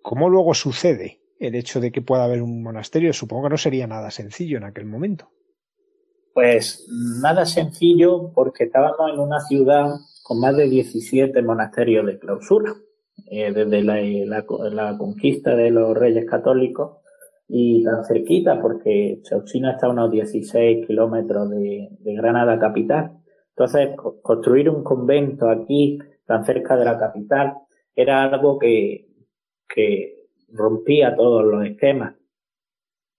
¿Cómo 0.02 0.30
luego 0.30 0.54
sucede 0.54 1.22
el 1.40 1.56
hecho 1.56 1.80
de 1.80 1.94
que 1.94 2.02
pueda 2.02 2.26
haber 2.26 2.42
un 2.42 2.62
monasterio? 2.62 3.14
Supongo 3.14 3.44
que 3.44 3.52
no 3.52 3.58
sería 3.58 3.88
nada 3.88 4.12
sencillo 4.12 4.58
en 4.58 4.66
aquel 4.66 4.86
momento. 4.86 5.30
Pues 6.34 6.86
nada 7.22 7.46
sencillo 7.46 8.34
porque 8.34 8.66
estábamos 8.66 9.14
en 9.14 9.20
una 9.20 9.40
ciudad 9.40 9.96
con 10.26 10.40
más 10.40 10.58
de 10.58 10.68
17 10.68 11.40
monasterios 11.44 12.04
de 12.04 12.18
clausura. 12.18 12.74
Eh, 13.30 13.54
desde 13.54 13.84
la 13.84 14.98
conquista 14.98 15.56
de 15.56 15.70
los 15.70 15.96
reyes 15.96 16.26
católicos 16.26 16.98
y 17.48 17.84
tan 17.84 18.04
cerquita 18.04 18.60
porque 18.60 19.20
Chauchina 19.22 19.74
está 19.74 19.86
a 19.86 19.92
unos 19.92 20.10
16 20.10 20.88
kilómetros 20.88 21.52
de, 21.52 21.90
Granada 22.02 22.58
capital. 22.58 23.12
Entonces, 23.50 23.96
construir 24.24 24.68
un 24.68 24.84
convento 24.84 25.48
aquí, 25.48 26.00
tan 26.26 26.44
cerca 26.44 26.76
de 26.76 26.86
la 26.86 26.98
capital, 26.98 27.54
era 27.96 28.24
algo 28.24 28.58
que, 28.58 29.08
que 29.70 30.26
rompía 30.52 31.16
todos 31.16 31.46
los 31.46 31.64
esquemas. 31.68 32.16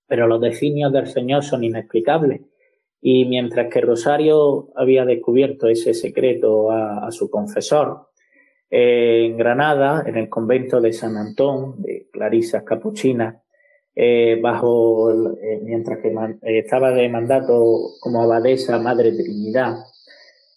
Pero 0.09 0.27
los 0.27 0.41
designios 0.41 0.93
del 0.93 1.07
Señor 1.07 1.45
son 1.45 1.63
inexplicables. 1.63 2.41
Y 3.01 3.25
mientras 3.27 3.73
que 3.73 3.81
Rosario 3.81 4.69
había 4.75 5.05
descubierto 5.05 5.69
ese 5.69 5.95
secreto 5.95 6.71
a, 6.71 7.11
su 7.13 7.31
confesor, 7.31 8.09
en 8.69 9.37
Granada, 9.37 10.03
en 10.07 10.17
el 10.17 10.29
convento 10.29 10.81
de 10.81 10.93
San 10.93 11.17
Antón, 11.17 11.83
de 11.83 12.09
Clarisas 12.11 12.65
Capuchinas, 12.65 13.37
eh, 13.99 14.39
bajo, 14.43 15.11
eh, 15.41 15.59
mientras 15.63 16.01
que 16.01 16.09
eh, 16.09 16.59
estaba 16.59 16.91
de 16.91 17.09
mandato 17.09 17.95
como 17.99 18.23
abadesa 18.23 18.79
Madre 18.79 19.13
Trinidad, 19.13 19.79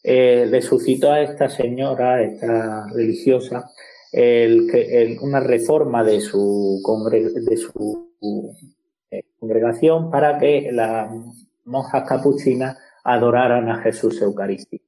le 0.03 0.61
suscitó 0.61 1.11
a 1.11 1.21
esta 1.21 1.47
señora, 1.49 2.21
esta 2.21 2.87
religiosa, 2.93 3.69
el, 4.11 5.17
una 5.21 5.39
reforma 5.39 6.03
de 6.03 6.19
su, 6.19 6.81
de 7.13 7.57
su 7.57 8.09
congregación 9.39 10.09
para 10.09 10.37
que 10.37 10.69
las 10.71 11.09
monjas 11.69 12.07
capuchinas 12.07 12.77
adoraran 13.03 13.69
a 13.69 13.81
Jesús 13.81 14.21
Eucarístico. 14.21 14.85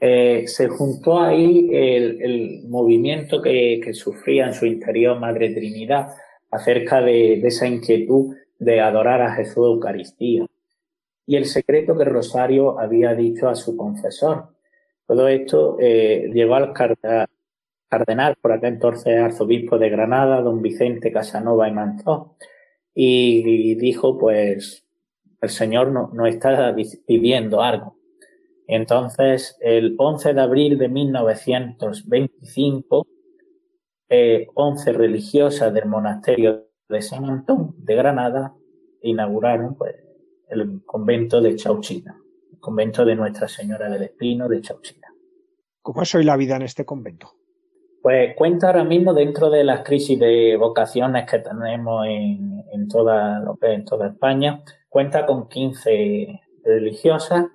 se 0.00 0.68
juntó 0.68 1.20
ahí 1.20 1.70
el, 1.72 2.64
movimiento 2.68 3.40
que, 3.40 3.80
sufría 3.94 4.46
en 4.46 4.54
su 4.54 4.66
interior 4.66 5.18
Madre 5.18 5.50
Trinidad 5.50 6.08
acerca 6.50 7.00
de, 7.00 7.34
esa 7.46 7.66
inquietud 7.66 8.36
de 8.58 8.80
adorar 8.80 9.22
a 9.22 9.34
Jesús 9.34 9.66
Eucaristía 9.66 10.46
y 11.26 11.36
el 11.36 11.46
secreto 11.46 11.96
que 11.96 12.04
Rosario 12.04 12.78
había 12.78 13.14
dicho 13.14 13.48
a 13.48 13.54
su 13.54 13.76
confesor. 13.76 14.48
Todo 15.06 15.28
esto 15.28 15.76
eh, 15.80 16.30
llegó 16.32 16.54
al 16.56 16.72
cardenal, 16.72 18.36
por 18.40 18.52
aquel 18.52 18.74
entonces 18.74 19.18
arzobispo 19.18 19.78
de 19.78 19.90
Granada, 19.90 20.40
don 20.40 20.62
Vicente 20.62 21.12
Casanova 21.12 21.68
y 21.68 21.72
Manzó, 21.72 22.36
y, 22.94 23.74
dijo, 23.76 24.18
pues, 24.18 24.84
el 25.42 25.50
Señor 25.50 25.90
no 25.90 26.26
está 26.26 26.74
pidiendo 27.06 27.60
algo. 27.60 27.98
Entonces, 28.68 29.58
el 29.60 29.96
11 29.98 30.34
de 30.34 30.40
abril 30.40 30.78
de 30.78 30.88
1925, 30.88 33.06
11 34.54 34.92
religiosas 34.92 35.74
del 35.74 35.86
monasterio 35.86 36.68
de 36.88 37.02
San 37.02 37.28
Antón 37.28 37.74
de 37.78 37.96
Granada 37.96 38.54
inauguraron 39.02 39.74
pues, 39.74 39.96
el 40.48 40.84
convento 40.86 41.40
de 41.40 41.56
Chauchina, 41.56 42.16
el 42.52 42.60
convento 42.60 43.04
de 43.04 43.16
Nuestra 43.16 43.48
Señora 43.48 43.90
del 43.90 44.04
Espino 44.04 44.48
de 44.48 44.60
Chauchina. 44.60 45.08
¿Cómo 45.80 46.02
es 46.02 46.14
hoy 46.14 46.22
la 46.22 46.36
vida 46.36 46.54
en 46.54 46.62
este 46.62 46.84
convento? 46.84 47.32
Pues 48.02 48.34
cuenta 48.34 48.66
ahora 48.66 48.84
mismo 48.84 49.14
dentro 49.14 49.48
de 49.48 49.62
las 49.62 49.82
crisis 49.82 50.18
de 50.18 50.56
vocaciones 50.56 51.30
que 51.30 51.38
tenemos 51.38 52.04
en, 52.06 52.64
en, 52.72 52.88
toda, 52.88 53.42
en 53.62 53.84
toda 53.84 54.08
España, 54.08 54.62
cuenta 54.88 55.24
con 55.24 55.48
15 55.48 56.40
religiosas 56.64 57.46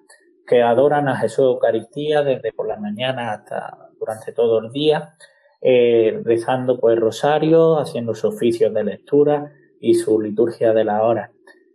que 0.46 0.62
adoran 0.62 1.10
a 1.10 1.18
Jesús 1.18 1.46
Eucaristía 1.46 2.24
desde 2.24 2.54
por 2.54 2.68
la 2.68 2.78
mañana 2.78 3.34
hasta 3.34 3.90
durante 4.00 4.32
todo 4.32 4.60
el 4.60 4.72
día 4.72 5.16
eh, 5.62 6.22
rezando 6.24 6.80
pues 6.80 7.00
rosario, 7.00 7.80
haciendo 7.80 8.14
su 8.14 8.28
oficios 8.28 8.74
de 8.74 8.84
lectura 8.84 9.52
y 9.80 9.96
su 9.96 10.22
liturgia 10.22 10.74
de 10.74 10.84
la 10.84 11.04
hora. 11.04 11.32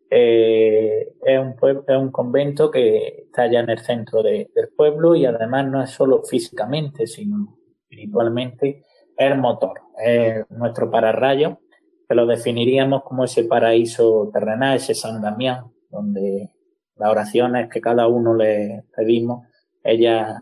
Eh, 0.09 1.15
es, 1.23 1.39
un 1.39 1.55
es 1.89 1.97
un 1.97 2.13
convento 2.13 2.71
que 2.71 3.25
está 3.27 3.51
ya 3.51 3.61
en 3.61 3.71
el 3.71 3.79
centro 3.81 4.23
del 4.23 4.49
pueblo 4.77 5.17
y 5.17 5.25
además 5.25 5.67
no 5.67 5.83
es 5.83 5.91
solo 5.91 6.23
físicamente, 6.23 7.07
sino 7.07 7.59
espiritualmente, 7.93 8.85
es 9.17 9.31
el 9.31 9.39
motor, 9.39 9.81
es 10.03 10.51
nuestro 10.51 10.91
pararrayo, 10.91 11.61
que 12.09 12.15
lo 12.15 12.27
definiríamos 12.27 13.03
como 13.05 13.25
ese 13.25 13.45
paraíso 13.45 14.31
terrenal, 14.33 14.77
ese 14.77 14.95
San 14.95 15.21
Damián, 15.21 15.71
donde 15.91 16.51
las 16.97 17.11
oraciones 17.11 17.69
que 17.69 17.81
cada 17.81 18.09
uno 18.09 18.35
le 18.35 18.85
pedimos, 18.97 19.47
ellas 19.85 20.41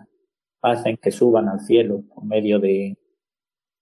hacen 0.62 0.96
que 0.96 1.10
suban 1.10 1.48
al 1.48 1.60
cielo 1.60 2.02
por 2.14 2.24
medio 2.24 2.60
de, 2.60 2.96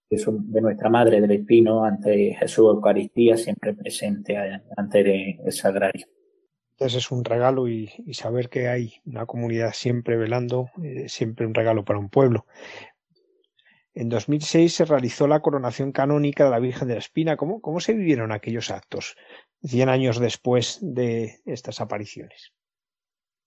de, 0.09 0.61
nuestra 0.61 0.89
Madre 0.89 1.21
del 1.21 1.33
Espino 1.33 1.85
ante 1.85 2.35
Jesús 2.35 2.67
Eucaristía, 2.75 3.37
siempre 3.37 3.75
presente 3.75 4.37
ante 4.77 5.39
el 5.45 5.53
sagrario. 5.53 6.07
Entonces 6.79 7.05
es 7.05 7.11
un 7.11 7.25
regalo 7.25 7.67
y, 7.67 7.89
saber 8.13 8.49
que 8.49 8.69
hay 8.69 8.93
una 9.05 9.27
comunidad 9.27 9.73
siempre 9.73 10.17
velando, 10.17 10.71
eh, 10.81 11.09
siempre 11.09 11.45
un 11.45 11.53
regalo 11.53 11.85
para 11.85 11.99
un 11.99 12.09
pueblo. 12.09 12.47
En 13.99 14.09
2006 14.09 14.73
se 14.73 14.85
realizó 14.85 15.27
la 15.27 15.41
coronación 15.41 15.91
canónica 15.91 16.45
de 16.45 16.51
la 16.53 16.61
Virgen 16.61 16.87
de 16.87 16.95
la 16.95 17.01
Espina. 17.01 17.37
¿Cómo, 17.37 17.61
cómo 17.61 17.81
se 17.81 17.95
vivieron 17.95 18.31
aquellos 18.31 18.71
actos, 18.71 19.17
cien 19.61 19.89
años 19.89 20.21
después 20.21 20.79
de 20.81 21.41
estas 21.47 21.81
apariciones? 21.81 22.53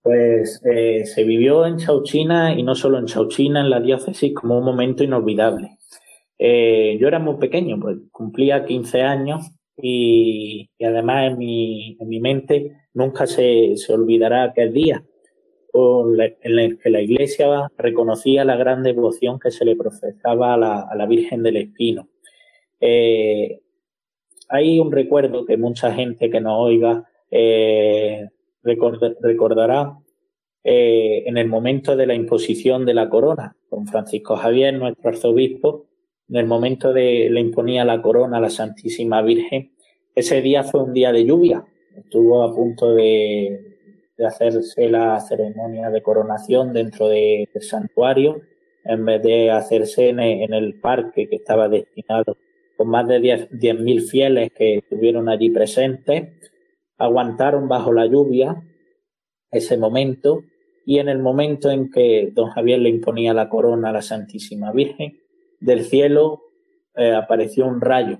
Pues 0.01 0.61
eh, 0.69 1.05
se 1.05 1.23
vivió 1.23 1.65
en 1.65 1.77
Chauchina 1.77 2.53
y 2.53 2.63
no 2.63 2.75
solo 2.75 2.99
en 2.99 3.05
Chauchina, 3.05 3.61
en 3.61 3.69
la 3.69 3.79
diócesis, 3.79 4.33
como 4.33 4.57
un 4.57 4.65
momento 4.65 5.05
inolvidable. 5.05 5.77
Eh, 6.37 6.97
yo 6.99 7.07
era 7.07 7.19
muy 7.19 7.37
pequeño, 7.37 7.79
pues 7.79 7.99
cumplía 8.11 8.65
15 8.65 9.03
años 9.03 9.51
y, 9.77 10.69
además 10.83 11.31
en 11.31 11.37
mi, 11.37 11.97
en 11.97 12.09
mi 12.09 12.19
mente 12.19 12.73
nunca 12.93 13.25
se, 13.25 13.77
se 13.77 13.93
olvidará 13.93 14.43
aquel 14.43 14.73
día 14.73 15.01
en 15.73 16.59
el 16.59 16.79
que 16.79 16.89
la 16.89 17.01
Iglesia 17.01 17.71
reconocía 17.77 18.45
la 18.45 18.57
gran 18.57 18.83
devoción 18.83 19.39
que 19.39 19.51
se 19.51 19.65
le 19.65 19.75
profesaba 19.75 20.53
a 20.53 20.57
la, 20.57 20.81
a 20.81 20.95
la 20.95 21.05
Virgen 21.05 21.43
del 21.43 21.57
Espino. 21.57 22.09
Eh, 22.79 23.61
hay 24.49 24.79
un 24.79 24.91
recuerdo 24.91 25.45
que 25.45 25.55
mucha 25.55 25.93
gente 25.93 26.29
que 26.29 26.41
nos 26.41 26.59
oiga 26.59 27.05
eh, 27.29 28.27
recordará 28.63 29.97
eh, 30.63 31.23
en 31.25 31.37
el 31.37 31.47
momento 31.47 31.95
de 31.95 32.05
la 32.05 32.15
imposición 32.15 32.85
de 32.85 32.93
la 32.93 33.09
corona. 33.09 33.55
Con 33.69 33.87
Francisco 33.87 34.35
Javier, 34.35 34.73
nuestro 34.73 35.09
arzobispo, 35.09 35.85
en 36.27 36.35
el 36.35 36.45
momento 36.45 36.91
de 36.91 37.29
le 37.29 37.39
imponía 37.39 37.85
la 37.85 38.01
corona 38.01 38.37
a 38.37 38.41
la 38.41 38.49
Santísima 38.49 39.21
Virgen, 39.21 39.71
ese 40.13 40.41
día 40.41 40.63
fue 40.63 40.83
un 40.83 40.93
día 40.93 41.13
de 41.13 41.25
lluvia. 41.25 41.63
Estuvo 41.95 42.43
a 42.43 42.53
punto 42.53 42.93
de, 42.93 43.70
de 44.21 44.27
hacerse 44.27 44.87
la 44.87 45.19
ceremonia 45.19 45.89
de 45.89 46.03
coronación 46.03 46.73
dentro 46.73 47.09
del 47.09 47.49
santuario, 47.59 48.41
en 48.83 49.03
vez 49.03 49.23
de 49.23 49.49
hacerse 49.49 50.09
en, 50.09 50.19
el 50.19 50.79
parque 50.79 51.27
que 51.27 51.37
estaba 51.37 51.67
destinado. 51.67 52.37
Con 52.77 52.89
más 52.89 53.07
de 53.07 53.19
10.000 53.19 54.07
fieles 54.07 54.51
que 54.55 54.75
estuvieron 54.77 55.27
allí 55.27 55.49
presentes, 55.49 56.51
aguantaron 56.99 57.67
bajo 57.67 57.91
la 57.91 58.05
lluvia 58.05 58.61
ese 59.49 59.75
momento 59.75 60.43
y 60.85 60.99
en 60.99 61.09
el 61.09 61.17
momento 61.17 61.71
en 61.71 61.89
que 61.89 62.29
don 62.31 62.51
Javier 62.51 62.79
le 62.79 62.89
imponía 62.89 63.33
la 63.33 63.49
corona 63.49 63.89
a 63.89 63.93
la 63.93 64.01
Santísima 64.03 64.71
Virgen, 64.71 65.19
del 65.59 65.83
cielo 65.83 66.43
eh, 66.95 67.11
apareció 67.11 67.65
un 67.65 67.81
rayo 67.81 68.19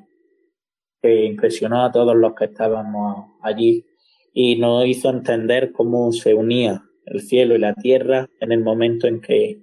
que 0.99 1.26
impresionó 1.26 1.84
a 1.84 1.91
todos 1.91 2.15
los 2.15 2.34
que 2.34 2.45
estábamos 2.45 3.38
allí 3.41 3.86
y 4.33 4.55
nos 4.57 4.85
hizo 4.85 5.09
entender 5.09 5.71
cómo 5.71 6.11
se 6.11 6.33
unía 6.33 6.83
el 7.05 7.21
cielo 7.21 7.55
y 7.55 7.59
la 7.59 7.73
tierra 7.73 8.29
en 8.39 8.51
el 8.51 8.61
momento 8.61 9.07
en 9.07 9.21
que 9.21 9.61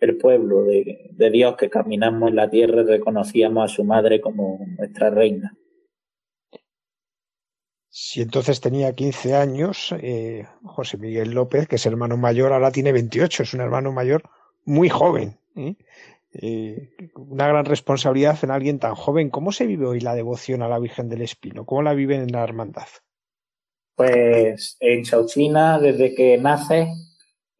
el 0.00 0.16
pueblo 0.16 0.64
de, 0.64 1.30
Dios 1.30 1.56
que 1.56 1.68
caminamos 1.68 2.30
en 2.30 2.36
la 2.36 2.48
tierra 2.50 2.82
reconocíamos 2.82 3.64
a 3.70 3.74
su 3.74 3.84
madre 3.84 4.20
como 4.20 4.58
nuestra 4.78 5.10
reina. 5.10 5.56
Si 7.88 8.22
entonces 8.22 8.60
tenía 8.60 8.92
15 8.92 9.34
años, 9.34 9.94
eh, 10.00 10.46
José 10.62 10.96
Miguel 10.96 11.32
López, 11.32 11.66
que 11.68 11.76
es 11.76 11.86
hermano 11.86 12.16
mayor, 12.16 12.52
ahora 12.52 12.70
tiene 12.70 12.92
28, 12.92 13.42
es 13.42 13.52
un 13.52 13.60
hermano 13.60 13.92
mayor 13.92 14.22
muy 14.64 14.88
joven. 14.88 15.38
¿eh? 15.56 15.74
Eh, 16.32 16.90
una 17.16 17.48
gran 17.48 17.64
responsabilidad 17.64 18.38
en 18.42 18.52
alguien 18.52 18.78
tan 18.78 18.94
joven. 18.94 19.28
¿Cómo 19.28 19.52
se 19.52 19.66
vive 19.66 19.86
hoy 19.86 20.00
la 20.00 20.14
devoción 20.14 20.62
a 20.62 20.68
la 20.68 20.78
Virgen 20.78 21.08
del 21.08 21.22
Espino? 21.22 21.66
¿Cómo 21.66 21.82
la 21.82 21.92
viven 21.92 22.22
en 22.22 22.32
la 22.32 22.44
hermandad? 22.44 22.86
Pues 24.00 24.78
en 24.80 25.04
Chauchina, 25.04 25.78
desde 25.78 26.14
que 26.14 26.38
nace, 26.38 26.88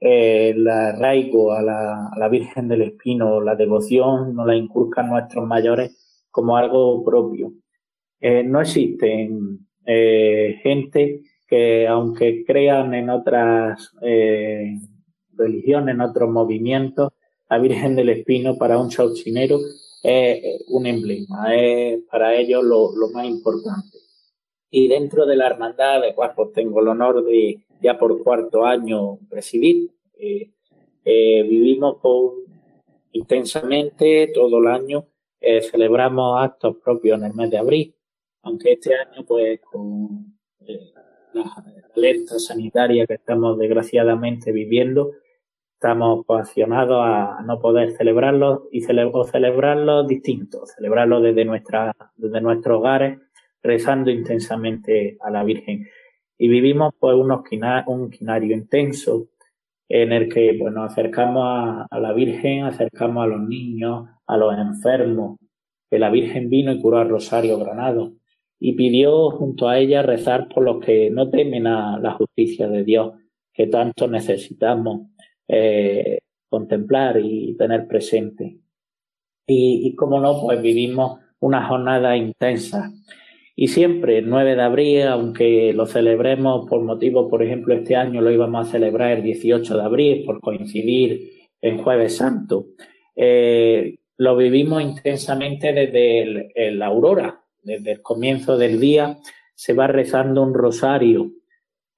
eh, 0.00 0.52
el 0.54 0.66
arraigo 0.66 1.52
a 1.52 1.60
la, 1.60 2.28
Virgen 2.30 2.66
del 2.66 2.80
Espino, 2.80 3.42
la 3.42 3.54
devoción, 3.56 4.34
nos 4.34 4.46
la 4.46 4.56
inculcan 4.56 5.10
nuestros 5.10 5.46
mayores 5.46 6.24
como 6.30 6.56
algo 6.56 7.04
propio. 7.04 7.52
Eh, 8.22 8.42
no 8.42 8.62
existen 8.62 9.66
gente 9.84 11.20
que, 11.46 11.86
aunque 11.86 12.42
crean 12.46 12.94
en 12.94 13.10
otras 13.10 13.94
religiones, 15.36 15.94
en 15.94 16.00
otros 16.00 16.30
movimientos, 16.30 17.12
la 17.50 17.58
Virgen 17.58 17.94
del 17.94 18.08
Espino 18.08 18.56
para 18.56 18.78
un 18.78 18.88
chauchinero 18.88 19.58
es 20.02 20.64
un 20.68 20.86
emblema, 20.86 21.54
es 21.54 22.00
para 22.10 22.34
ellos 22.34 22.64
lo, 22.64 22.92
más 23.12 23.26
importante. 23.26 23.99
Y 24.70 24.88
dentro 24.88 25.26
de 25.26 25.36
la 25.36 25.48
hermandad, 25.48 26.00
de 26.00 26.14
cual 26.14 26.32
pues, 26.34 26.52
tengo 26.52 26.80
el 26.80 26.88
honor 26.88 27.24
de 27.24 27.64
ya 27.80 27.98
por 27.98 28.22
cuarto 28.22 28.64
año 28.64 29.18
presidir, 29.28 29.90
eh, 30.18 30.50
eh, 31.04 31.42
vivimos 31.42 31.96
intensamente 33.12 34.30
todo 34.34 34.58
el 34.58 34.68
año, 34.68 35.06
eh, 35.40 35.62
celebramos 35.62 36.40
actos 36.40 36.76
propios 36.76 37.18
en 37.18 37.26
el 37.26 37.34
mes 37.34 37.50
de 37.50 37.58
abril, 37.58 37.94
aunque 38.42 38.72
este 38.72 38.94
año 38.94 39.24
pues 39.26 39.60
con 39.60 40.36
la 41.32 41.44
alerta 41.96 42.38
sanitaria 42.38 43.06
que 43.06 43.14
estamos 43.14 43.58
desgraciadamente 43.58 44.52
viviendo, 44.52 45.12
estamos 45.74 46.26
coaccionados 46.26 47.00
a 47.02 47.42
no 47.46 47.58
poder 47.58 47.92
celebrarlos 47.96 48.64
y 48.70 48.84
o 48.84 49.24
celebrarlos 49.24 50.06
distintos, 50.06 50.72
celebrarlos 50.72 51.22
desde, 51.22 51.46
desde 52.16 52.40
nuestros 52.42 52.78
hogares, 52.78 53.18
rezando 53.62 54.10
intensamente 54.10 55.16
a 55.20 55.30
la 55.30 55.44
Virgen. 55.44 55.86
Y 56.38 56.48
vivimos 56.48 56.94
pues 56.98 57.14
unos 57.14 57.42
un 57.86 58.10
quinario 58.10 58.56
intenso 58.56 59.28
en 59.88 60.12
el 60.12 60.32
que 60.32 60.56
pues, 60.58 60.72
nos 60.72 60.92
acercamos 60.92 61.42
a, 61.90 61.98
la 61.98 62.12
Virgen, 62.12 62.64
acercamos 62.64 63.24
a 63.24 63.26
los 63.26 63.40
niños, 63.40 64.08
a 64.26 64.36
los 64.36 64.56
enfermos, 64.56 65.38
que 65.90 65.98
la 65.98 66.10
Virgen 66.10 66.48
vino 66.48 66.72
y 66.72 66.80
curó 66.80 66.98
a 66.98 67.04
Rosario 67.04 67.58
Granado 67.58 68.12
y 68.60 68.74
pidió 68.74 69.30
junto 69.30 69.68
a 69.68 69.78
ella 69.78 70.02
rezar 70.02 70.48
por 70.48 70.62
los 70.62 70.84
que 70.84 71.10
no 71.10 71.28
temen 71.28 71.66
a 71.66 71.98
la 71.98 72.12
justicia 72.12 72.68
de 72.68 72.84
Dios, 72.84 73.14
que 73.52 73.66
tanto 73.66 74.06
necesitamos 74.06 75.08
eh, 75.48 76.20
contemplar 76.48 77.18
y 77.20 77.56
tener 77.56 77.88
presente. 77.88 78.60
Y, 79.46 79.88
y 79.88 79.94
como 79.96 80.20
no, 80.20 80.40
pues 80.40 80.62
vivimos 80.62 81.18
una 81.40 81.66
jornada 81.66 82.16
intensa. 82.16 82.92
Y 83.60 83.68
siempre, 83.68 84.16
el 84.16 84.30
9 84.30 84.56
de 84.56 84.62
abril, 84.62 85.02
aunque 85.02 85.74
lo 85.74 85.84
celebremos 85.84 86.66
por 86.66 86.80
motivo, 86.80 87.28
por 87.28 87.42
ejemplo, 87.42 87.74
este 87.74 87.94
año 87.94 88.22
lo 88.22 88.30
íbamos 88.30 88.66
a 88.66 88.70
celebrar 88.70 89.18
el 89.18 89.22
18 89.22 89.76
de 89.76 89.82
abril 89.82 90.24
por 90.24 90.40
coincidir 90.40 91.50
en 91.60 91.76
Jueves 91.76 92.16
Santo, 92.16 92.68
eh, 93.14 93.98
lo 94.16 94.34
vivimos 94.38 94.82
intensamente 94.82 95.74
desde 95.74 96.72
la 96.72 96.86
aurora, 96.86 97.44
desde 97.62 97.92
el 97.92 98.00
comienzo 98.00 98.56
del 98.56 98.80
día, 98.80 99.18
se 99.54 99.74
va 99.74 99.88
rezando 99.88 100.42
un 100.42 100.54
rosario 100.54 101.30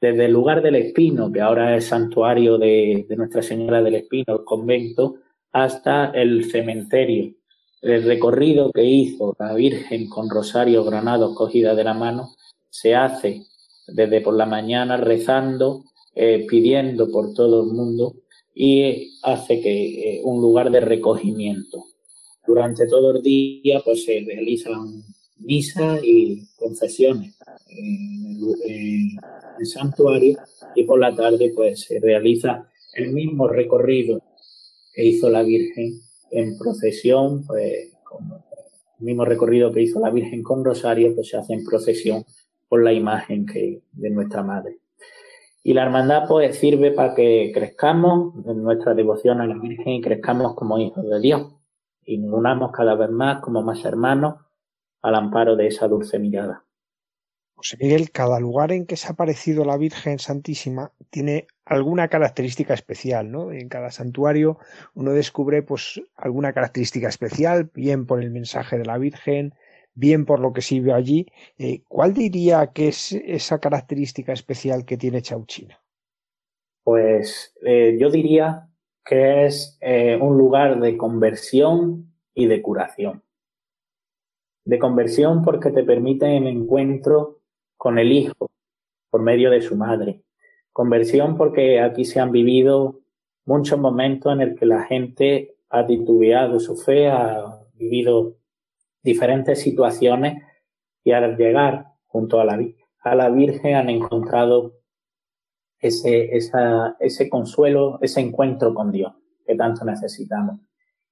desde 0.00 0.24
el 0.24 0.32
lugar 0.32 0.62
del 0.62 0.74
Espino, 0.74 1.30
que 1.30 1.42
ahora 1.42 1.76
es 1.76 1.84
santuario 1.84 2.58
de, 2.58 3.06
Nuestra 3.16 3.40
Señora 3.40 3.80
del 3.84 3.94
Espino, 3.94 4.34
el 4.34 4.44
convento, 4.44 5.14
hasta 5.52 6.06
el 6.06 6.50
cementerio. 6.50 7.34
El 7.82 8.04
recorrido 8.04 8.70
que 8.70 8.84
hizo 8.84 9.34
la 9.40 9.54
Virgen 9.54 10.08
con 10.08 10.30
Rosario 10.30 10.84
Granado 10.84 11.34
cogida 11.34 11.74
de 11.74 11.82
la 11.82 11.94
mano 11.94 12.36
se 12.70 12.94
hace 12.94 13.42
desde 13.88 14.20
por 14.20 14.34
la 14.34 14.46
mañana 14.46 14.96
rezando, 14.96 15.82
eh, 16.14 16.46
pidiendo 16.48 17.10
por 17.10 17.34
todo 17.34 17.64
el 17.64 17.72
mundo 17.72 18.14
y 18.54 19.18
hace 19.24 19.60
que 19.60 20.16
eh, 20.16 20.20
un 20.22 20.40
lugar 20.40 20.70
de 20.70 20.78
recogimiento. 20.78 21.86
Durante 22.46 22.86
todo 22.86 23.16
el 23.16 23.22
día 23.22 23.80
pues 23.84 24.04
se 24.04 24.22
realizan 24.24 25.02
misa 25.38 25.98
y 26.04 26.40
confesiones 26.56 27.36
en 27.66 29.18
el, 29.58 29.66
santuario 29.66 30.38
y 30.76 30.84
por 30.84 31.00
la 31.00 31.14
tarde 31.14 31.52
pues 31.54 31.80
se 31.80 31.98
realiza 31.98 32.68
el 32.94 33.12
mismo 33.12 33.48
recorrido 33.48 34.20
que 34.94 35.04
hizo 35.04 35.28
la 35.30 35.42
Virgen 35.42 36.00
en 36.32 36.58
procesión, 36.58 37.44
pues 37.46 37.92
el 38.98 39.04
mismo 39.04 39.24
recorrido 39.24 39.72
que 39.72 39.82
hizo 39.82 40.00
la 40.00 40.10
Virgen 40.10 40.42
con 40.42 40.64
Rosario, 40.64 41.14
pues 41.14 41.28
se 41.28 41.36
hace 41.36 41.54
en 41.54 41.64
procesión 41.64 42.24
por 42.68 42.82
la 42.82 42.92
imagen 42.92 43.46
que, 43.46 43.82
de 43.92 44.10
nuestra 44.10 44.42
madre. 44.42 44.78
Y 45.62 45.74
la 45.74 45.84
hermandad 45.84 46.26
pues 46.26 46.56
sirve 46.58 46.90
para 46.90 47.14
que 47.14 47.52
crezcamos 47.54 48.34
en 48.46 48.62
nuestra 48.62 48.94
devoción 48.94 49.40
a 49.40 49.46
la 49.46 49.58
Virgen 49.58 49.92
y 49.92 50.00
crezcamos 50.00 50.54
como 50.54 50.78
hijos 50.78 51.08
de 51.08 51.20
Dios 51.20 51.52
y 52.04 52.18
nos 52.18 52.32
unamos 52.32 52.72
cada 52.72 52.94
vez 52.94 53.10
más 53.10 53.40
como 53.40 53.62
más 53.62 53.84
hermanos 53.84 54.36
al 55.02 55.14
amparo 55.14 55.54
de 55.54 55.68
esa 55.68 55.86
dulce 55.86 56.18
mirada. 56.18 56.64
José 57.62 57.76
Miguel, 57.80 58.10
cada 58.10 58.40
lugar 58.40 58.72
en 58.72 58.86
que 58.86 58.96
se 58.96 59.06
ha 59.06 59.12
aparecido 59.12 59.64
la 59.64 59.76
Virgen 59.76 60.18
Santísima 60.18 60.90
tiene 61.10 61.46
alguna 61.64 62.08
característica 62.08 62.74
especial, 62.74 63.30
¿no? 63.30 63.52
En 63.52 63.68
cada 63.68 63.92
santuario 63.92 64.58
uno 64.94 65.12
descubre 65.12 65.62
pues 65.62 66.02
alguna 66.16 66.52
característica 66.52 67.08
especial, 67.08 67.70
bien 67.72 68.06
por 68.06 68.20
el 68.20 68.32
mensaje 68.32 68.78
de 68.78 68.84
la 68.84 68.98
Virgen, 68.98 69.54
bien 69.94 70.24
por 70.24 70.40
lo 70.40 70.52
que 70.52 70.60
se 70.60 70.74
vive 70.74 70.92
allí. 70.92 71.26
Eh, 71.56 71.82
¿Cuál 71.86 72.14
diría 72.14 72.72
que 72.74 72.88
es 72.88 73.12
esa 73.12 73.60
característica 73.60 74.32
especial 74.32 74.84
que 74.84 74.96
tiene 74.96 75.22
Chauchina? 75.22 75.80
Pues 76.82 77.54
eh, 77.64 77.96
yo 77.96 78.10
diría 78.10 78.68
que 79.04 79.46
es 79.46 79.78
eh, 79.80 80.18
un 80.20 80.36
lugar 80.36 80.80
de 80.80 80.96
conversión 80.96 82.12
y 82.34 82.46
de 82.46 82.60
curación. 82.60 83.22
De 84.64 84.80
conversión 84.80 85.44
porque 85.44 85.70
te 85.70 85.84
permite 85.84 86.36
el 86.36 86.48
encuentro 86.48 87.41
con 87.82 87.98
el 87.98 88.12
Hijo 88.12 88.48
por 89.10 89.22
medio 89.22 89.50
de 89.50 89.60
su 89.60 89.74
madre. 89.74 90.22
Conversión 90.72 91.36
porque 91.36 91.80
aquí 91.80 92.04
se 92.04 92.20
han 92.20 92.30
vivido 92.30 93.00
muchos 93.44 93.76
momentos 93.76 94.32
en 94.32 94.40
el 94.40 94.54
que 94.54 94.66
la 94.66 94.84
gente 94.84 95.56
ha 95.68 95.84
titubeado 95.84 96.60
su 96.60 96.76
fe, 96.76 97.08
ha 97.08 97.58
vivido 97.74 98.36
diferentes 99.02 99.60
situaciones 99.60 100.44
y 101.02 101.10
al 101.10 101.36
llegar 101.36 101.88
junto 102.06 102.38
a 102.38 102.44
la, 102.44 102.56
a 103.00 103.16
la 103.16 103.30
Virgen 103.30 103.74
han 103.74 103.90
encontrado 103.90 104.78
ese, 105.80 106.30
ese 106.36 107.28
consuelo, 107.28 107.98
ese 108.00 108.20
encuentro 108.20 108.74
con 108.74 108.92
Dios 108.92 109.12
que 109.44 109.56
tanto 109.56 109.84
necesitamos. 109.84 110.60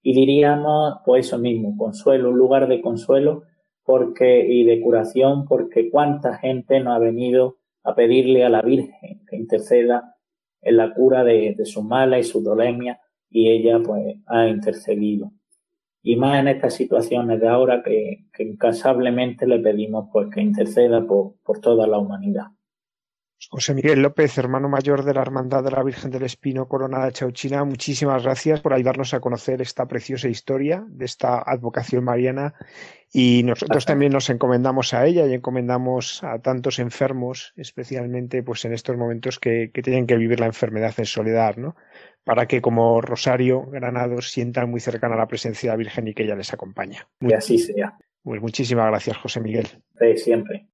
Y 0.03 0.15
diríamos, 0.15 0.99
pues 1.05 1.27
eso 1.27 1.37
mismo, 1.37 1.77
consuelo, 1.77 2.31
un 2.31 2.39
lugar 2.39 2.69
de 2.69 2.81
consuelo 2.81 3.43
porque, 3.85 4.47
y 4.47 4.65
de 4.65 4.81
curación, 4.81 5.47
porque 5.47 5.91
cuánta 5.91 6.37
gente 6.39 6.81
no 6.81 6.93
ha 6.93 6.99
venido 6.99 7.59
a 7.83 7.95
pedirle 7.95 8.45
a 8.45 8.49
la 8.49 8.63
Virgen 8.63 9.25
que 9.29 9.37
interceda 9.37 10.17
en 10.61 10.77
la 10.77 10.93
cura 10.95 11.25
de, 11.25 11.57
su 11.65 11.83
mala 11.83 12.19
y 12.19 12.25
su 12.25 12.43
dolemia, 12.43 13.01
y 13.29 13.49
ella 13.51 13.81
pues 13.85 14.17
ha 14.27 14.49
intercedido 14.49 15.33
y 16.03 16.17
más 16.17 16.41
en 16.41 16.49
estas 16.49 16.75
situaciones 16.75 17.41
de 17.41 17.49
ahora 17.49 17.83
que, 17.83 18.25
incansablemente 18.39 19.47
le 19.47 19.59
pedimos 19.59 20.09
pues 20.13 20.29
que 20.33 20.41
interceda 20.41 21.07
por, 21.07 21.35
por 21.45 21.61
toda 21.61 21.87
la 21.87 21.99
humanidad. 21.99 22.47
José 23.49 23.75
Miguel 23.75 24.03
López, 24.03 24.37
hermano 24.37 24.69
mayor 24.69 25.05
de 25.05 25.15
la 25.15 25.23
Hermandad 25.23 25.65
de 25.65 25.71
la 25.71 25.83
Virgen 25.83 26.11
del 26.11 26.25
Espino 26.25 26.69
Coronada 26.69 27.07
de 27.07 27.13
Chauchina, 27.13 27.65
muchísimas 27.65 28.23
gracias 28.23 28.61
por 28.61 28.75
ayudarnos 28.75 29.15
a 29.15 29.21
conocer 29.21 29.63
esta 29.63 29.87
preciosa 29.87 30.29
historia 30.29 30.85
de 30.89 31.05
esta 31.05 31.43
advocación 31.45 32.05
mariana 32.05 32.55
y 33.13 33.43
nosotros 33.43 33.87
también 33.87 34.13
nos 34.13 34.29
encomendamos 34.31 34.93
a 34.93 35.07
ella 35.07 35.27
y 35.27 35.35
encomendamos 35.35 36.23
a 36.23 36.39
tantos 36.41 36.79
enfermos, 36.79 37.53
especialmente 37.57 38.43
pues 38.43 38.65
en 38.65 38.75
estos 38.75 38.97
momentos 38.97 39.39
que, 39.39 39.71
que 39.73 39.83
tienen 39.83 40.07
que 40.07 40.17
vivir 40.17 40.39
la 40.39 40.47
enfermedad 40.47 40.95
en 40.99 41.07
soledad, 41.07 41.57
¿no? 41.57 41.77
para 42.25 42.47
que 42.47 42.61
como 42.61 43.01
Rosario 43.01 43.67
Granados 43.67 44.31
sientan 44.31 44.71
muy 44.71 44.81
cercana 44.81 45.17
la 45.17 45.27
presencia 45.27 45.71
de 45.71 45.75
la 45.75 45.79
Virgen 45.79 46.09
y 46.09 46.15
que 46.15 46.25
ella 46.25 46.37
les 46.37 46.53
acompaña. 46.53 47.09
Que 47.19 47.35
así 47.35 47.59
sea. 47.59 47.97
Pues 48.23 48.41
muchísimas 48.41 48.87
gracias, 48.87 49.17
José 49.17 49.41
Miguel. 49.41 49.67
De 49.99 50.17
siempre. 50.17 50.67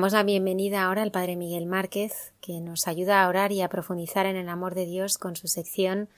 Damos 0.00 0.14
la 0.14 0.22
bienvenida 0.22 0.84
ahora 0.84 1.02
al 1.02 1.10
Padre 1.10 1.36
Miguel 1.36 1.66
Márquez, 1.66 2.32
que 2.40 2.58
nos 2.62 2.88
ayuda 2.88 3.22
a 3.22 3.28
orar 3.28 3.52
y 3.52 3.60
a 3.60 3.68
profundizar 3.68 4.24
en 4.24 4.34
el 4.34 4.48
amor 4.48 4.74
de 4.74 4.86
Dios 4.86 5.18
con 5.18 5.36
su 5.36 5.46
sección 5.46 6.08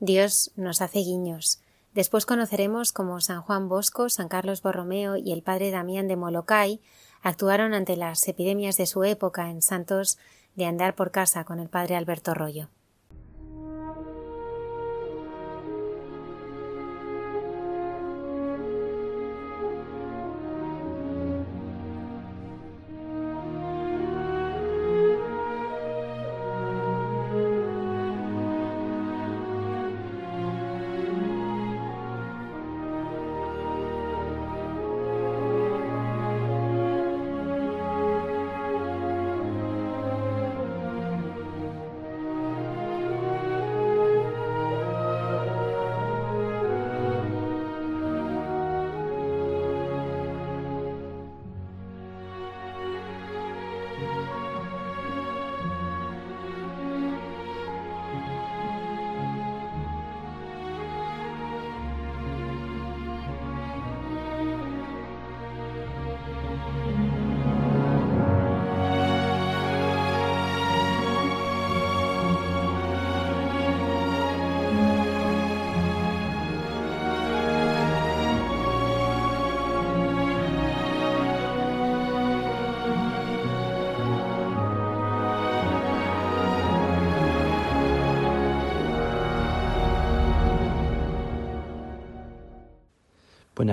Dios 0.00 0.50
nos 0.54 0.82
hace 0.82 0.98
guiños. 0.98 1.62
Después 1.94 2.26
conoceremos 2.26 2.92
cómo 2.92 3.22
San 3.22 3.40
Juan 3.40 3.70
Bosco, 3.70 4.10
San 4.10 4.28
Carlos 4.28 4.60
Borromeo 4.60 5.16
y 5.16 5.32
el 5.32 5.42
Padre 5.42 5.70
Damián 5.70 6.08
de 6.08 6.16
Molokai 6.16 6.82
actuaron 7.22 7.72
ante 7.72 7.96
las 7.96 8.28
epidemias 8.28 8.76
de 8.76 8.84
su 8.84 9.02
época 9.02 9.48
en 9.48 9.62
Santos 9.62 10.18
de 10.54 10.66
andar 10.66 10.94
por 10.94 11.10
casa 11.10 11.44
con 11.44 11.58
el 11.58 11.70
Padre 11.70 11.96
Alberto 11.96 12.34
Rollo. 12.34 12.68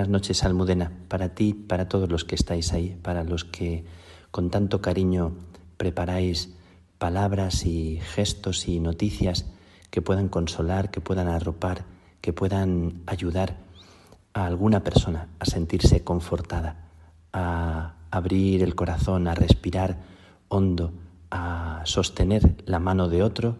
Buenas 0.00 0.12
noches, 0.12 0.44
Almudena, 0.44 0.92
para 1.08 1.34
ti, 1.34 1.52
para 1.52 1.86
todos 1.86 2.10
los 2.10 2.24
que 2.24 2.34
estáis 2.34 2.72
ahí, 2.72 2.98
para 3.02 3.22
los 3.22 3.44
que 3.44 3.84
con 4.30 4.48
tanto 4.48 4.80
cariño 4.80 5.34
preparáis 5.76 6.54
palabras 6.96 7.66
y 7.66 8.00
gestos 8.14 8.66
y 8.66 8.80
noticias 8.80 9.44
que 9.90 10.00
puedan 10.00 10.30
consolar, 10.30 10.90
que 10.90 11.02
puedan 11.02 11.28
arropar, 11.28 11.84
que 12.22 12.32
puedan 12.32 13.02
ayudar 13.04 13.58
a 14.32 14.46
alguna 14.46 14.82
persona 14.82 15.28
a 15.38 15.44
sentirse 15.44 16.02
confortada, 16.02 16.88
a 17.34 17.96
abrir 18.10 18.62
el 18.62 18.74
corazón, 18.74 19.28
a 19.28 19.34
respirar 19.34 19.98
hondo, 20.48 20.94
a 21.30 21.82
sostener 21.84 22.56
la 22.64 22.78
mano 22.78 23.10
de 23.10 23.22
otro, 23.22 23.58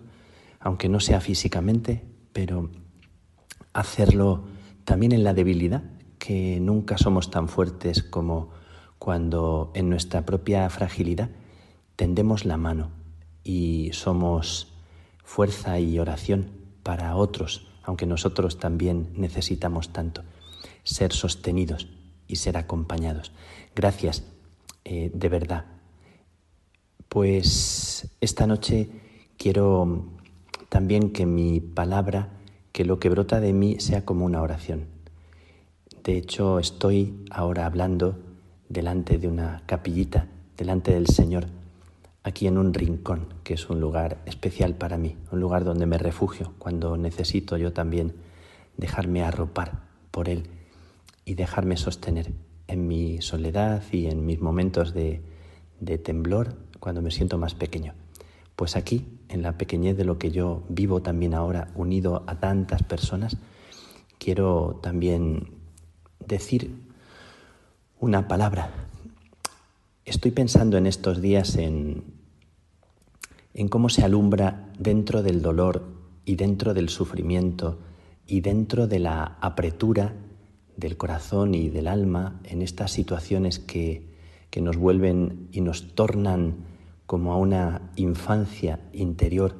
aunque 0.58 0.88
no 0.88 1.00
sea 1.00 1.20
físicamente, 1.20 2.02
pero 2.32 2.70
hacerlo 3.74 4.44
también 4.86 5.12
en 5.12 5.22
la 5.22 5.34
debilidad, 5.34 5.82
que 6.20 6.60
nunca 6.60 6.98
somos 6.98 7.30
tan 7.30 7.48
fuertes 7.48 8.04
como 8.04 8.50
cuando 9.00 9.72
en 9.74 9.88
nuestra 9.88 10.24
propia 10.24 10.68
fragilidad 10.70 11.30
tendemos 11.96 12.44
la 12.44 12.56
mano 12.56 12.90
y 13.42 13.90
somos 13.92 14.72
fuerza 15.24 15.80
y 15.80 15.98
oración 15.98 16.50
para 16.82 17.16
otros, 17.16 17.66
aunque 17.82 18.06
nosotros 18.06 18.58
también 18.58 19.08
necesitamos 19.16 19.92
tanto 19.92 20.22
ser 20.84 21.12
sostenidos 21.12 21.88
y 22.28 22.36
ser 22.36 22.56
acompañados. 22.56 23.32
Gracias, 23.74 24.22
eh, 24.84 25.10
de 25.14 25.28
verdad. 25.28 25.64
Pues 27.08 28.14
esta 28.20 28.46
noche 28.46 28.90
quiero 29.38 30.04
también 30.68 31.12
que 31.12 31.26
mi 31.26 31.60
palabra, 31.60 32.28
que 32.72 32.84
lo 32.84 33.00
que 33.00 33.08
brota 33.08 33.40
de 33.40 33.52
mí 33.52 33.80
sea 33.80 34.04
como 34.04 34.26
una 34.26 34.42
oración. 34.42 34.99
De 36.10 36.18
hecho, 36.18 36.58
estoy 36.58 37.14
ahora 37.30 37.66
hablando 37.66 38.18
delante 38.68 39.16
de 39.16 39.28
una 39.28 39.62
capillita, 39.66 40.26
delante 40.56 40.92
del 40.92 41.06
Señor, 41.06 41.46
aquí 42.24 42.48
en 42.48 42.58
un 42.58 42.74
rincón, 42.74 43.28
que 43.44 43.54
es 43.54 43.70
un 43.70 43.80
lugar 43.80 44.18
especial 44.26 44.74
para 44.74 44.98
mí, 44.98 45.16
un 45.30 45.38
lugar 45.38 45.62
donde 45.62 45.86
me 45.86 45.98
refugio 45.98 46.52
cuando 46.58 46.96
necesito 46.96 47.56
yo 47.58 47.72
también 47.72 48.12
dejarme 48.76 49.22
arropar 49.22 49.84
por 50.10 50.28
Él 50.28 50.48
y 51.24 51.34
dejarme 51.34 51.76
sostener 51.76 52.32
en 52.66 52.88
mi 52.88 53.22
soledad 53.22 53.80
y 53.92 54.06
en 54.06 54.26
mis 54.26 54.40
momentos 54.40 54.92
de, 54.92 55.22
temblor 56.02 56.56
cuando 56.80 57.02
me 57.02 57.12
siento 57.12 57.38
más 57.38 57.54
pequeño. 57.54 57.94
Pues 58.56 58.74
aquí, 58.74 59.06
en 59.28 59.42
la 59.42 59.56
pequeñez 59.56 59.96
de 59.96 60.04
lo 60.04 60.18
que 60.18 60.32
yo 60.32 60.64
vivo 60.68 61.02
también 61.02 61.34
ahora, 61.34 61.68
unido 61.76 62.24
a 62.26 62.40
tantas 62.40 62.82
personas, 62.82 63.36
quiero 64.18 64.80
también 64.82 65.59
decir 66.26 66.74
una 67.98 68.28
palabra. 68.28 68.70
Estoy 70.04 70.30
pensando 70.30 70.76
en 70.76 70.86
estos 70.86 71.20
días 71.20 71.56
en, 71.56 72.04
en 73.54 73.68
cómo 73.68 73.88
se 73.88 74.04
alumbra 74.04 74.70
dentro 74.78 75.22
del 75.22 75.42
dolor 75.42 75.84
y 76.24 76.36
dentro 76.36 76.74
del 76.74 76.88
sufrimiento 76.88 77.78
y 78.26 78.40
dentro 78.40 78.86
de 78.86 79.00
la 79.00 79.38
apretura 79.40 80.14
del 80.76 80.96
corazón 80.96 81.54
y 81.54 81.68
del 81.68 81.88
alma 81.88 82.40
en 82.44 82.62
estas 82.62 82.90
situaciones 82.90 83.58
que, 83.58 84.14
que 84.50 84.60
nos 84.60 84.76
vuelven 84.76 85.48
y 85.52 85.60
nos 85.60 85.94
tornan 85.94 86.64
como 87.06 87.32
a 87.32 87.36
una 87.36 87.90
infancia 87.96 88.80
interior 88.92 89.56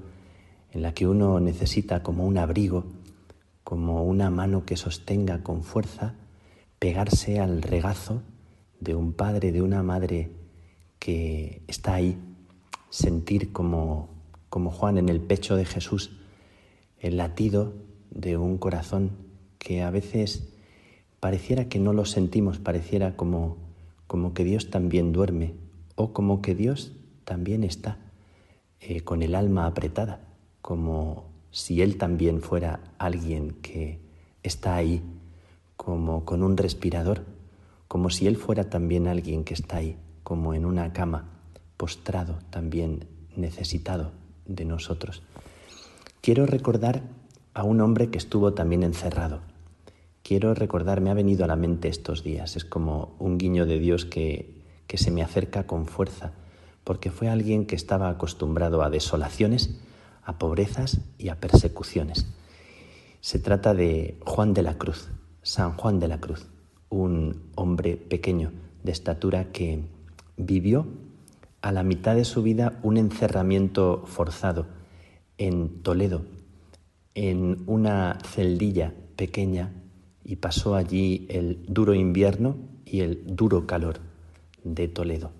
en 0.70 0.82
la 0.82 0.94
que 0.94 1.06
uno 1.06 1.40
necesita 1.40 2.02
como 2.02 2.24
un 2.24 2.38
abrigo, 2.38 2.84
como 3.64 4.04
una 4.04 4.30
mano 4.30 4.64
que 4.64 4.76
sostenga 4.76 5.42
con 5.42 5.62
fuerza, 5.62 6.14
pegarse 6.80 7.38
al 7.38 7.62
regazo 7.62 8.22
de 8.80 8.96
un 8.96 9.12
padre, 9.12 9.52
de 9.52 9.62
una 9.62 9.84
madre 9.84 10.30
que 10.98 11.62
está 11.68 11.94
ahí, 11.94 12.18
sentir 12.88 13.52
como, 13.52 14.08
como 14.48 14.72
Juan 14.72 14.98
en 14.98 15.08
el 15.08 15.20
pecho 15.20 15.54
de 15.54 15.64
Jesús 15.64 16.10
el 16.98 17.16
latido 17.16 17.72
de 18.10 18.36
un 18.36 18.58
corazón 18.58 19.12
que 19.58 19.82
a 19.82 19.90
veces 19.90 20.52
pareciera 21.20 21.68
que 21.68 21.78
no 21.78 21.92
lo 21.92 22.04
sentimos, 22.04 22.58
pareciera 22.58 23.16
como, 23.16 23.56
como 24.06 24.34
que 24.34 24.44
Dios 24.44 24.70
también 24.70 25.12
duerme 25.12 25.54
o 25.96 26.12
como 26.12 26.42
que 26.42 26.54
Dios 26.54 26.92
también 27.24 27.62
está 27.62 27.98
eh, 28.80 29.02
con 29.02 29.22
el 29.22 29.34
alma 29.34 29.66
apretada, 29.66 30.20
como 30.62 31.24
si 31.50 31.82
Él 31.82 31.96
también 31.98 32.40
fuera 32.40 32.80
alguien 32.98 33.50
que 33.62 33.98
está 34.42 34.76
ahí, 34.76 35.02
como 35.82 36.26
con 36.26 36.42
un 36.42 36.58
respirador, 36.58 37.22
como 37.88 38.10
si 38.10 38.26
Él 38.26 38.36
fuera 38.36 38.68
también 38.68 39.08
alguien 39.08 39.44
que 39.44 39.54
está 39.54 39.76
ahí, 39.78 39.96
como 40.22 40.52
en 40.52 40.66
una 40.66 40.92
cama, 40.92 41.30
postrado, 41.78 42.38
también 42.50 43.06
necesitado 43.34 44.12
de 44.44 44.66
nosotros. 44.66 45.22
Quiero 46.20 46.44
recordar 46.44 47.00
a 47.54 47.64
un 47.64 47.80
hombre 47.80 48.10
que 48.10 48.18
estuvo 48.18 48.52
también 48.52 48.82
encerrado, 48.82 49.40
quiero 50.22 50.52
recordar, 50.52 51.00
me 51.00 51.08
ha 51.08 51.14
venido 51.14 51.44
a 51.44 51.48
la 51.48 51.56
mente 51.56 51.88
estos 51.88 52.22
días, 52.22 52.56
es 52.56 52.66
como 52.66 53.16
un 53.18 53.38
guiño 53.38 53.64
de 53.64 53.78
Dios 53.78 54.04
que, 54.04 54.62
que 54.86 54.98
se 54.98 55.10
me 55.10 55.22
acerca 55.22 55.66
con 55.66 55.86
fuerza, 55.86 56.32
porque 56.84 57.10
fue 57.10 57.30
alguien 57.30 57.64
que 57.64 57.74
estaba 57.74 58.10
acostumbrado 58.10 58.82
a 58.82 58.90
desolaciones, 58.90 59.80
a 60.24 60.38
pobrezas 60.38 61.00
y 61.16 61.30
a 61.30 61.40
persecuciones. 61.40 62.26
Se 63.22 63.38
trata 63.38 63.72
de 63.72 64.18
Juan 64.26 64.52
de 64.52 64.62
la 64.62 64.76
Cruz, 64.76 65.08
San 65.42 65.72
Juan 65.76 66.00
de 66.00 66.08
la 66.08 66.20
Cruz, 66.20 66.46
un 66.90 67.50
hombre 67.54 67.96
pequeño 67.96 68.52
de 68.82 68.92
estatura 68.92 69.52
que 69.52 69.80
vivió 70.36 70.86
a 71.62 71.72
la 71.72 71.82
mitad 71.82 72.14
de 72.14 72.24
su 72.24 72.42
vida 72.42 72.78
un 72.82 72.96
encerramiento 72.96 74.04
forzado 74.06 74.66
en 75.38 75.82
Toledo, 75.82 76.22
en 77.14 77.62
una 77.66 78.18
celdilla 78.24 78.94
pequeña 79.16 79.72
y 80.24 80.36
pasó 80.36 80.74
allí 80.74 81.26
el 81.30 81.64
duro 81.66 81.94
invierno 81.94 82.56
y 82.84 83.00
el 83.00 83.22
duro 83.26 83.66
calor 83.66 84.00
de 84.64 84.88
Toledo. 84.88 85.32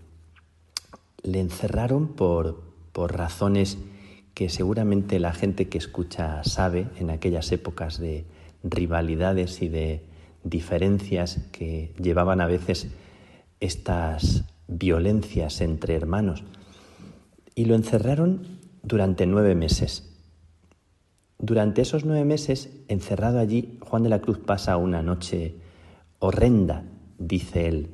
Le 1.23 1.41
encerraron 1.41 2.09
por, 2.09 2.63
por 2.93 3.17
razones 3.17 3.79
que 4.35 4.49
seguramente 4.49 5.21
la 5.21 5.33
gente 5.33 5.69
que 5.69 5.79
escucha 5.79 6.43
sabe 6.45 6.89
en 6.99 7.11
aquellas 7.11 7.53
épocas 7.53 7.99
de 7.99 8.25
rivalidades 8.63 9.63
y 9.63 9.69
de 9.69 10.05
diferencias 10.45 11.49
que 11.53 11.95
llevaban 11.99 12.41
a 12.41 12.47
veces 12.47 12.89
estas 13.61 14.45
violencias 14.69 15.61
entre 15.61 15.95
hermanos. 15.95 16.45
Y 17.55 17.67
lo 17.67 17.75
encerraron 17.75 18.59
durante 18.83 19.27
nueve 19.27 19.55
meses. 19.55 20.07
Durante 21.39 21.83
esos 21.83 22.05
nueve 22.05 22.25
meses, 22.25 22.71
encerrado 22.89 23.39
allí, 23.39 23.79
Juan 23.81 24.03
de 24.03 24.11
la 24.11 24.21
Cruz 24.21 24.39
pasa 24.39 24.77
una 24.77 25.03
noche 25.03 25.57
horrenda, 26.19 26.85
dice 27.19 27.67
él. 27.67 27.91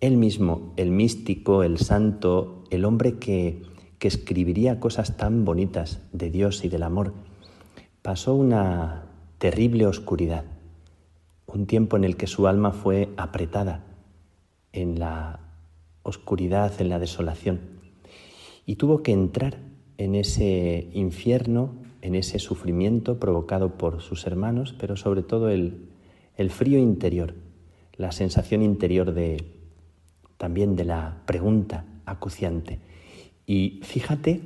Él 0.00 0.16
mismo, 0.16 0.72
el 0.76 0.90
místico, 0.90 1.62
el 1.62 1.78
santo, 1.78 2.64
el 2.70 2.86
hombre 2.86 3.18
que, 3.18 3.62
que 3.98 4.08
escribiría 4.08 4.80
cosas 4.80 5.18
tan 5.18 5.44
bonitas 5.44 6.00
de 6.12 6.30
Dios 6.30 6.64
y 6.64 6.70
del 6.70 6.82
amor, 6.82 7.12
pasó 8.00 8.34
una 8.34 9.09
terrible 9.40 9.86
oscuridad, 9.86 10.44
un 11.46 11.66
tiempo 11.66 11.96
en 11.96 12.04
el 12.04 12.16
que 12.16 12.28
su 12.28 12.46
alma 12.46 12.70
fue 12.70 13.08
apretada 13.16 13.84
en 14.72 15.00
la 15.00 15.40
oscuridad, 16.04 16.80
en 16.80 16.90
la 16.90 17.00
desolación, 17.00 17.58
y 18.64 18.76
tuvo 18.76 19.02
que 19.02 19.10
entrar 19.10 19.58
en 19.98 20.14
ese 20.14 20.88
infierno 20.92 21.74
en 22.02 22.14
ese 22.14 22.38
sufrimiento 22.38 23.18
provocado 23.18 23.76
por 23.76 24.00
sus 24.00 24.26
hermanos, 24.26 24.74
pero 24.78 24.96
sobre 24.96 25.22
todo 25.22 25.50
el, 25.50 25.88
el 26.36 26.50
frío 26.50 26.78
interior, 26.78 27.34
la 27.96 28.12
sensación 28.12 28.62
interior 28.62 29.12
de 29.12 29.44
también 30.36 30.76
de 30.76 30.84
la 30.84 31.22
pregunta 31.26 31.84
acuciante. 32.06 32.78
Y 33.46 33.80
fíjate 33.82 34.40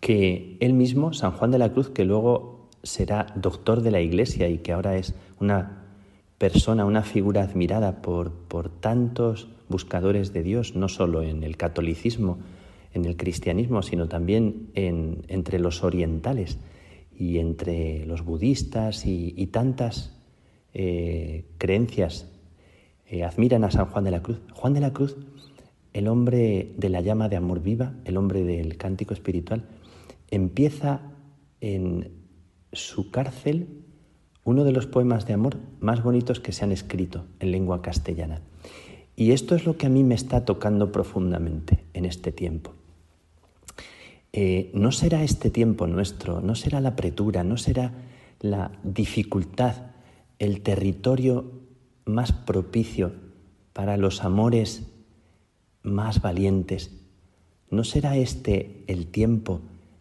que 0.00 0.56
él 0.60 0.72
mismo, 0.72 1.12
San 1.12 1.32
Juan 1.32 1.50
de 1.50 1.58
la 1.58 1.72
Cruz, 1.72 1.90
que 1.90 2.04
luego 2.04 2.53
será 2.84 3.26
doctor 3.34 3.82
de 3.82 3.90
la 3.90 4.00
Iglesia 4.00 4.48
y 4.48 4.58
que 4.58 4.72
ahora 4.72 4.96
es 4.96 5.14
una 5.40 5.84
persona, 6.38 6.84
una 6.84 7.02
figura 7.02 7.42
admirada 7.42 8.00
por, 8.00 8.32
por 8.32 8.68
tantos 8.68 9.48
buscadores 9.68 10.32
de 10.32 10.44
Dios, 10.44 10.76
no 10.76 10.88
solo 10.88 11.22
en 11.22 11.42
el 11.42 11.56
catolicismo, 11.56 12.38
en 12.92 13.04
el 13.04 13.16
cristianismo, 13.16 13.82
sino 13.82 14.06
también 14.06 14.70
en, 14.74 15.24
entre 15.26 15.58
los 15.58 15.82
orientales, 15.82 16.58
y 17.16 17.38
entre 17.38 18.04
los 18.06 18.24
budistas 18.24 19.06
y, 19.06 19.46
tantas 19.46 20.12
eh, 20.72 21.46
creencias 21.58 22.28
eh, 23.06 23.22
admiran 23.22 23.64
a 23.64 23.70
San 23.70 23.86
Juan 23.86 24.04
de 24.04 24.10
la 24.10 24.22
Cruz. 24.22 24.40
Juan 24.52 24.74
de 24.74 24.80
la 24.80 24.92
Cruz, 24.92 25.16
el 25.92 26.08
hombre 26.08 26.72
de 26.76 26.88
la 26.88 27.00
llama 27.00 27.28
de 27.28 27.36
amor 27.36 27.62
viva, 27.62 27.94
el 28.04 28.16
hombre 28.16 28.42
del 28.42 28.76
cántico 28.76 29.14
espiritual, 29.14 29.64
empieza 30.30 31.02
en 31.60 32.23
su 32.74 33.10
cárcel 33.10 33.84
uno 34.44 34.64
de 34.64 34.72
los 34.72 34.86
poemas 34.86 35.26
de 35.26 35.32
amor 35.32 35.56
más 35.80 36.02
bonitos 36.02 36.38
que 36.38 36.52
se 36.52 36.64
han 36.64 36.72
escrito 36.72 37.24
en 37.40 37.50
lengua 37.50 37.82
castellana. 37.82 38.42
Y 39.16 39.32
esto 39.32 39.54
es 39.54 39.64
lo 39.64 39.76
que 39.76 39.86
a 39.86 39.90
mí 39.90 40.04
me 40.04 40.14
está 40.14 40.44
tocando 40.44 40.92
profundamente 40.92 41.84
en 41.94 42.04
este 42.04 42.30
tiempo. 42.30 42.72
Eh, 44.32 44.70
no 44.74 44.92
será 44.92 45.22
este 45.22 45.48
tiempo 45.48 45.86
nuestro, 45.86 46.40
no 46.40 46.54
será 46.54 46.80
la 46.80 46.90
apretura, 46.90 47.44
no 47.44 47.56
será 47.56 47.92
la 48.40 48.72
dificultad, 48.82 49.92
el 50.38 50.60
territorio 50.60 51.52
más 52.04 52.32
propicio 52.32 53.12
para 53.72 53.96
los 53.96 54.24
amores 54.24 54.82
más 55.82 56.20
valientes. 56.20 56.90
¿No 57.70 57.84
será 57.84 58.16
este 58.16 58.84
el 58.88 59.06
tiempo 59.06 59.60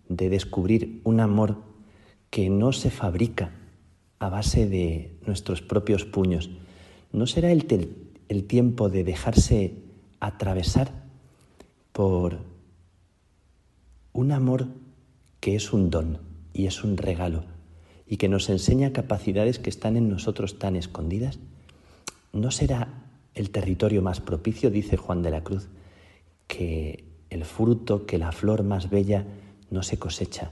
de 0.10 0.30
descubrir 0.30 1.02
un 1.04 1.20
amor 1.20 1.73
que 2.34 2.50
no 2.50 2.74
se 2.74 2.90
fabrica 2.90 3.52
a 4.18 4.28
base 4.28 4.68
de 4.68 5.20
nuestros 5.28 5.62
propios 5.62 6.04
puños? 6.04 6.50
¿No 7.12 7.28
será 7.28 7.52
el, 7.52 7.68
el 8.28 8.46
tiempo 8.46 8.90
de 8.90 9.04
dejarse 9.04 9.76
atravesar 10.20 10.92
por 11.92 12.40
un 14.14 14.32
amor 14.32 14.70
que 15.42 15.56
es 15.56 15.74
un 15.74 15.92
don 15.92 16.18
y 16.54 16.66
es 16.66 16.84
un 16.84 16.98
regalo 16.98 17.44
y 18.08 18.18
que 18.18 18.30
nos 18.30 18.50
enseña 18.50 18.94
capacidades 18.94 19.60
que 19.60 19.70
están 19.70 19.96
en 19.96 20.10
nosotros 20.10 20.58
tan 20.58 20.76
escondidas? 20.76 21.38
¿No 22.32 22.50
será 22.50 22.88
el 23.36 23.52
territorio 23.52 24.02
más 24.02 24.22
propicio, 24.22 24.72
dice 24.72 24.98
Juan 24.98 25.22
de 25.22 25.30
la 25.30 25.44
Cruz, 25.44 25.70
que 26.48 27.04
el 27.30 27.46
fruto, 27.46 28.08
que 28.08 28.18
la 28.18 28.32
flor 28.32 28.64
más 28.64 28.90
bella 28.90 29.24
no 29.70 29.84
se 29.84 30.00
cosecha 30.00 30.52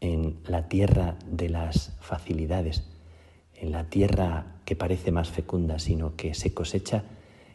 en 0.00 0.38
la 0.46 0.68
tierra 0.68 1.16
de 1.30 1.48
las 1.48 1.96
facilidades, 2.00 2.84
en 3.54 3.72
la 3.72 3.88
tierra 3.88 4.56
que 4.64 4.76
parece 4.76 5.12
más 5.12 5.30
fecunda, 5.30 5.78
sino 5.78 6.16
que 6.16 6.34
se 6.34 6.52
cosecha 6.52 7.04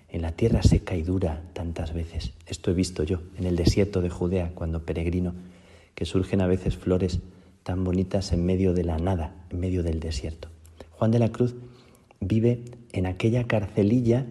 en 0.10 0.22
la 0.22 0.32
tierra 0.34 0.62
seca 0.62 0.96
y 0.96 1.04
dura 1.04 1.44
tantas 1.54 1.94
veces. 1.94 2.34
Esto 2.46 2.72
he 2.72 2.74
visto 2.74 3.04
yo 3.04 3.22
en 3.38 3.46
el 3.46 3.56
desierto 3.56 4.02
de 4.02 4.10
Judea 4.10 4.52
cuando 4.54 4.86
peregrino, 4.86 5.34
que 5.96 6.06
surgen 6.06 6.42
a 6.42 6.48
veces 6.48 6.78
flores 6.78 7.20
tan 7.64 7.84
bonitas 7.84 8.32
en 8.32 8.46
medio 8.46 8.74
de 8.74 8.84
la 8.84 8.98
nada, 8.98 9.36
en 9.50 9.60
medio 9.60 9.84
del 9.84 10.00
desierto. 10.00 10.50
Juan 10.92 11.12
de 11.12 11.20
la 11.20 11.32
Cruz 11.32 11.56
vive 12.20 12.64
en 12.92 13.06
aquella 13.06 13.46
carcelilla 13.46 14.26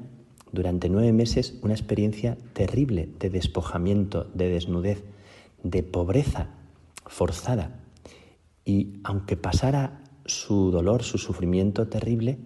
durante 0.52 0.88
nueve 0.88 1.12
meses 1.12 1.58
una 1.62 1.74
experiencia 1.74 2.36
terrible 2.52 3.08
de 3.18 3.30
despojamiento, 3.30 4.24
de 4.34 4.48
desnudez, 4.48 5.04
de 5.62 5.82
pobreza 5.82 6.48
forzada. 7.06 7.79
Y 8.64 9.00
aunque 9.04 9.36
pasara 9.36 10.02
su 10.26 10.70
dolor, 10.70 11.02
su 11.02 11.18
sufrimiento 11.18 11.88
terrible, 11.88 12.38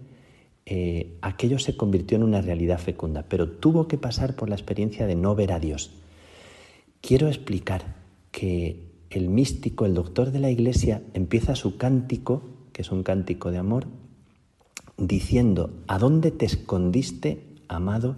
eh, 0.65 1.17
aquello 1.21 1.59
se 1.59 1.77
convirtió 1.77 2.17
en 2.17 2.23
una 2.23 2.41
realidad 2.41 2.79
fecunda, 2.79 3.25
pero 3.29 3.49
tuvo 3.49 3.87
que 3.87 3.97
pasar 3.97 4.35
por 4.35 4.49
la 4.49 4.55
experiencia 4.55 5.05
de 5.05 5.15
no 5.15 5.35
ver 5.35 5.51
a 5.51 5.59
Dios. 5.59 5.91
Quiero 7.01 7.27
explicar 7.27 7.95
que 8.31 8.91
el 9.11 9.29
místico, 9.29 9.85
el 9.85 9.93
doctor 9.93 10.31
de 10.31 10.39
la 10.39 10.49
iglesia, 10.49 11.03
empieza 11.13 11.55
su 11.55 11.77
cántico, 11.77 12.41
que 12.73 12.81
es 12.81 12.91
un 12.91 13.03
cántico 13.03 13.51
de 13.51 13.59
amor, 13.59 13.85
diciendo, 14.97 15.71
¿a 15.87 15.99
dónde 15.99 16.31
te 16.31 16.45
escondiste, 16.45 17.45
amado, 17.67 18.15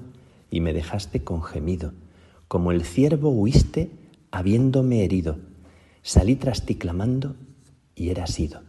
y 0.50 0.62
me 0.62 0.74
dejaste 0.74 1.24
con 1.24 1.44
gemido? 1.44 1.94
Como 2.48 2.72
el 2.72 2.86
ciervo 2.86 3.30
huiste, 3.30 3.92
habiéndome 4.32 5.04
herido. 5.04 5.38
Salí 6.02 6.38
tras 6.38 6.66
ti 6.66 6.76
clamando 6.76 7.36
y 7.98 8.10
era 8.10 8.28
sido. 8.28 8.62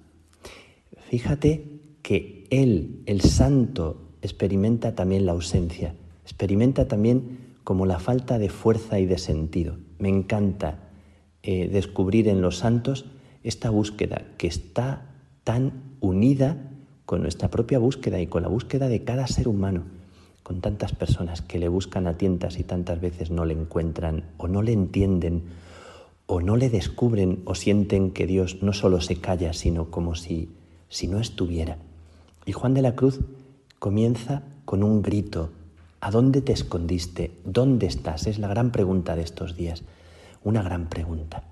Fíjate 1.10 1.80
que 2.02 2.46
él, 2.50 3.02
el 3.06 3.20
santo, 3.20 4.08
experimenta 4.22 4.94
también 4.94 5.26
la 5.26 5.32
ausencia, 5.32 5.94
experimenta 6.24 6.88
también 6.88 7.38
como 7.62 7.86
la 7.86 8.00
falta 8.00 8.38
de 8.38 8.48
fuerza 8.48 8.98
y 8.98 9.06
de 9.06 9.18
sentido. 9.18 9.76
Me 9.98 10.08
encanta 10.08 10.88
eh, 11.42 11.68
descubrir 11.68 12.28
en 12.28 12.40
los 12.40 12.56
santos 12.56 13.04
esta 13.42 13.70
búsqueda 13.70 14.24
que 14.38 14.46
está 14.46 15.06
tan 15.44 15.96
unida 16.00 16.56
con 17.04 17.22
nuestra 17.22 17.48
propia 17.48 17.78
búsqueda 17.78 18.20
y 18.20 18.26
con 18.26 18.42
la 18.42 18.48
búsqueda 18.48 18.88
de 18.88 19.04
cada 19.04 19.26
ser 19.26 19.48
humano, 19.48 19.84
con 20.42 20.60
tantas 20.60 20.92
personas 20.92 21.42
que 21.42 21.58
le 21.58 21.68
buscan 21.68 22.06
a 22.06 22.18
tientas 22.18 22.58
y 22.58 22.64
tantas 22.64 23.00
veces 23.00 23.30
no 23.30 23.44
le 23.44 23.54
encuentran 23.54 24.24
o 24.36 24.48
no 24.48 24.62
le 24.62 24.72
entienden 24.72 25.44
o 26.30 26.42
no 26.42 26.56
le 26.56 26.68
descubren 26.68 27.40
o 27.46 27.54
sienten 27.54 28.12
que 28.12 28.26
Dios 28.26 28.62
no 28.62 28.74
solo 28.74 29.00
se 29.00 29.16
calla, 29.16 29.54
sino 29.54 29.90
como 29.90 30.14
si, 30.14 30.50
si 30.90 31.08
no 31.08 31.20
estuviera. 31.20 31.78
Y 32.44 32.52
Juan 32.52 32.74
de 32.74 32.82
la 32.82 32.94
Cruz 32.94 33.20
comienza 33.78 34.42
con 34.66 34.82
un 34.82 35.00
grito, 35.00 35.50
¿a 36.02 36.10
dónde 36.10 36.42
te 36.42 36.52
escondiste? 36.52 37.32
¿Dónde 37.46 37.86
estás? 37.86 38.26
Es 38.26 38.38
la 38.38 38.46
gran 38.46 38.72
pregunta 38.72 39.16
de 39.16 39.22
estos 39.22 39.56
días, 39.56 39.82
una 40.44 40.62
gran 40.62 40.90
pregunta. 40.90 41.44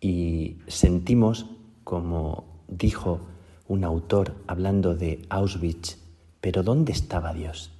Y 0.00 0.56
sentimos, 0.66 1.46
como 1.84 2.44
dijo 2.66 3.20
un 3.68 3.84
autor 3.84 4.34
hablando 4.48 4.96
de 4.96 5.24
Auschwitz, 5.28 5.98
pero 6.40 6.64
¿dónde 6.64 6.90
estaba 6.90 7.32
Dios 7.32 7.70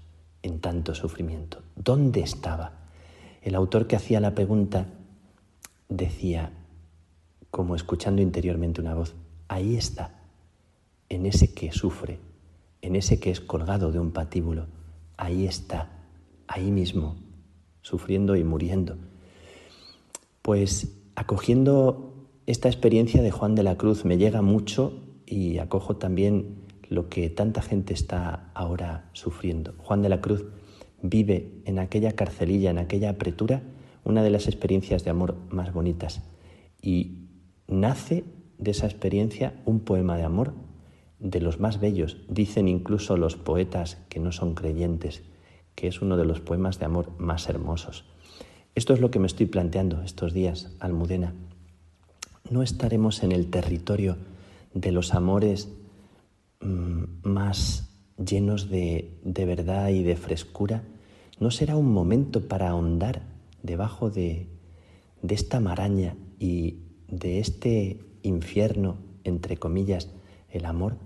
en 0.44 0.60
tanto 0.60 0.94
sufrimiento? 0.94 1.62
¿Dónde 1.74 2.20
estaba? 2.20 2.74
El 3.42 3.56
autor 3.56 3.88
que 3.88 3.96
hacía 3.96 4.20
la 4.20 4.36
pregunta 4.36 4.86
decía, 5.96 6.52
como 7.50 7.76
escuchando 7.76 8.22
interiormente 8.22 8.80
una 8.80 8.94
voz, 8.94 9.14
ahí 9.48 9.76
está, 9.76 10.20
en 11.08 11.26
ese 11.26 11.52
que 11.52 11.72
sufre, 11.72 12.18
en 12.80 12.96
ese 12.96 13.20
que 13.20 13.30
es 13.30 13.40
colgado 13.40 13.92
de 13.92 13.98
un 13.98 14.12
patíbulo, 14.12 14.66
ahí 15.16 15.46
está, 15.46 15.90
ahí 16.46 16.70
mismo, 16.70 17.16
sufriendo 17.82 18.36
y 18.36 18.44
muriendo. 18.44 18.96
Pues 20.40 20.96
acogiendo 21.14 22.14
esta 22.46 22.68
experiencia 22.68 23.22
de 23.22 23.30
Juan 23.30 23.54
de 23.54 23.62
la 23.62 23.76
Cruz 23.76 24.04
me 24.04 24.18
llega 24.18 24.42
mucho 24.42 24.94
y 25.26 25.58
acojo 25.58 25.96
también 25.96 26.56
lo 26.88 27.08
que 27.08 27.30
tanta 27.30 27.62
gente 27.62 27.94
está 27.94 28.50
ahora 28.54 29.08
sufriendo. 29.12 29.74
Juan 29.78 30.02
de 30.02 30.08
la 30.08 30.20
Cruz 30.20 30.44
vive 31.02 31.62
en 31.64 31.78
aquella 31.78 32.12
carcelilla, 32.12 32.70
en 32.70 32.78
aquella 32.78 33.10
apretura, 33.10 33.62
una 34.04 34.22
de 34.22 34.30
las 34.30 34.46
experiencias 34.46 35.04
de 35.04 35.10
amor 35.10 35.36
más 35.50 35.72
bonitas 35.72 36.22
y 36.80 37.28
nace 37.68 38.24
de 38.58 38.70
esa 38.70 38.86
experiencia 38.86 39.60
un 39.64 39.80
poema 39.80 40.16
de 40.16 40.24
amor 40.24 40.54
de 41.18 41.40
los 41.40 41.60
más 41.60 41.80
bellos. 41.80 42.18
Dicen 42.28 42.68
incluso 42.68 43.16
los 43.16 43.36
poetas 43.36 43.98
que 44.08 44.20
no 44.20 44.32
son 44.32 44.54
creyentes 44.54 45.22
que 45.74 45.88
es 45.88 46.02
uno 46.02 46.16
de 46.16 46.24
los 46.24 46.40
poemas 46.40 46.78
de 46.78 46.86
amor 46.86 47.12
más 47.18 47.48
hermosos. 47.48 48.04
Esto 48.74 48.94
es 48.94 49.00
lo 49.00 49.10
que 49.10 49.18
me 49.18 49.26
estoy 49.26 49.46
planteando 49.46 50.02
estos 50.02 50.32
días, 50.32 50.74
Almudena. 50.80 51.34
No 52.50 52.62
estaremos 52.62 53.22
en 53.22 53.32
el 53.32 53.50
territorio 53.50 54.16
de 54.74 54.92
los 54.92 55.14
amores 55.14 55.68
mm, 56.60 57.04
más 57.22 57.88
llenos 58.16 58.70
de, 58.70 59.18
de, 59.24 59.44
verdad 59.44 59.88
y 59.88 60.02
de 60.02 60.16
frescura, 60.16 60.82
¿no 61.38 61.50
será 61.50 61.76
un 61.76 61.92
momento 61.92 62.46
para 62.46 62.68
ahondar 62.68 63.22
debajo 63.62 64.10
de, 64.10 64.48
de 65.22 65.34
esta 65.34 65.60
maraña 65.60 66.16
y 66.38 66.78
de 67.08 67.38
este 67.38 68.00
infierno, 68.22 68.98
entre 69.24 69.56
comillas, 69.56 70.10
el 70.50 70.64
amor? 70.64 70.96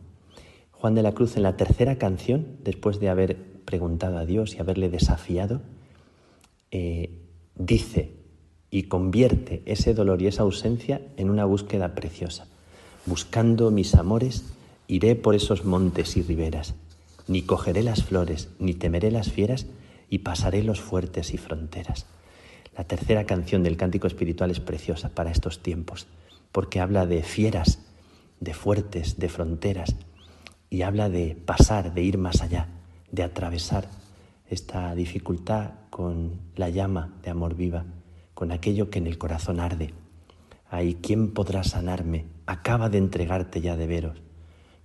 Juan 0.73 0.95
de 0.95 1.03
la 1.03 1.13
Cruz 1.13 1.37
en 1.37 1.43
la 1.43 1.57
tercera 1.57 1.97
canción, 1.97 2.59
después 2.63 3.01
de 3.01 3.09
haber 3.09 3.63
preguntado 3.65 4.19
a 4.19 4.27
Dios 4.27 4.55
y 4.55 4.59
haberle 4.59 4.89
desafiado, 4.89 5.63
eh, 6.71 7.23
dice 7.55 8.13
y 8.71 8.85
convierte 8.85 9.63
ese 9.67 9.95
dolor 9.95 10.21
y 10.21 10.27
esa 10.27 10.43
ausencia 10.43 11.01
en 11.17 11.31
una 11.31 11.45
búsqueda 11.45 11.95
preciosa. 11.95 12.47
Buscando 13.07 13.71
mis 13.71 13.95
amores, 13.95 14.45
iré 14.89 15.15
por 15.15 15.35
esos 15.35 15.65
montes 15.65 16.17
y 16.17 16.23
riberas, 16.23 16.75
ni 17.29 17.43
cogeré 17.43 17.83
las 17.83 18.03
flores, 18.03 18.51
ni 18.59 18.75
temeré 18.75 19.11
las 19.11 19.31
fieras, 19.31 19.67
y 20.11 20.19
pasaré 20.19 20.63
los 20.63 20.81
fuertes 20.81 21.33
y 21.33 21.39
fronteras. 21.39 22.07
La 22.77 22.85
tercera 22.85 23.25
canción 23.25 23.63
del 23.63 23.77
cántico 23.77 24.07
espiritual 24.07 24.51
es 24.51 24.61
preciosa 24.61 25.09
para 25.09 25.31
estos 25.31 25.63
tiempos, 25.63 26.07
porque 26.53 26.81
habla 26.81 27.07
de 27.07 27.23
fieras, 27.23 27.79
de 28.41 28.53
fuertes, 28.53 29.19
de 29.19 29.29
fronteras, 29.29 29.97
y 30.69 30.83
habla 30.83 31.09
de 31.09 31.35
pasar, 31.35 31.95
de 31.95 32.03
ir 32.03 32.19
más 32.19 32.43
allá, 32.43 32.69
de 33.11 33.23
atravesar 33.23 33.89
esta 34.49 34.95
dificultad 34.95 35.71
con 35.91 36.41
la 36.55 36.69
llama 36.69 37.15
de 37.23 37.31
amor 37.31 37.55
viva, 37.55 37.85
con 38.35 38.53
aquello 38.53 38.91
que 38.91 38.99
en 38.99 39.07
el 39.07 39.17
corazón 39.17 39.61
arde 39.61 39.95
Ay, 40.69 40.99
¿quién 41.01 41.33
podrá 41.33 41.63
sanarme? 41.63 42.27
Acaba 42.45 42.89
de 42.89 42.99
entregarte 42.99 43.61
ya 43.61 43.77
de 43.77 43.87
veros. 43.87 44.21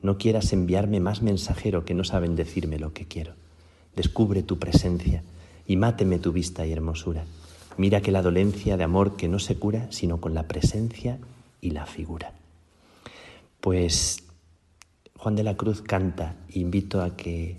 No 0.02 0.18
quieras 0.18 0.54
enviarme 0.54 1.00
más 1.00 1.22
mensajero 1.22 1.86
que 1.86 1.96
no 1.96 2.04
saben 2.04 2.36
decirme 2.36 2.80
lo 2.80 2.94
que 2.94 3.08
quiero. 3.08 3.34
Descubre 3.96 4.44
tu 4.44 4.60
presencia 4.60 5.24
y 5.66 5.76
máteme 5.78 6.20
tu 6.20 6.32
vista 6.32 6.66
y 6.66 6.72
hermosura. 6.72 7.26
Mira 7.82 8.02
que 8.02 8.12
la 8.12 8.22
dolencia 8.22 8.78
de 8.78 8.84
amor 8.84 9.16
que 9.16 9.28
no 9.28 9.40
se 9.40 9.58
cura 9.58 9.88
sino 9.90 10.22
con 10.22 10.36
la 10.36 10.44
presencia 10.44 11.18
y 11.62 11.72
la 11.72 11.88
figura. 11.88 12.32
Pues 13.60 14.24
Juan 15.18 15.36
de 15.36 15.42
la 15.42 15.58
Cruz 15.58 15.82
canta, 15.82 16.36
invito 16.50 17.02
a 17.02 17.18
que 17.18 17.58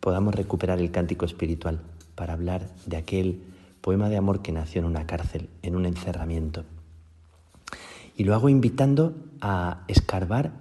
podamos 0.00 0.34
recuperar 0.34 0.78
el 0.78 0.90
cántico 0.90 1.26
espiritual 1.26 1.82
para 2.14 2.32
hablar 2.32 2.66
de 2.86 2.96
aquel 2.96 3.42
poema 3.82 4.08
de 4.08 4.16
amor 4.16 4.40
que 4.40 4.52
nació 4.52 4.78
en 4.78 4.86
una 4.86 5.06
cárcel, 5.06 5.50
en 5.60 5.76
un 5.76 5.84
encerramiento. 5.84 6.64
Y 8.16 8.24
lo 8.24 8.34
hago 8.34 8.48
invitando 8.48 9.16
a 9.42 9.84
escarbar 9.86 10.52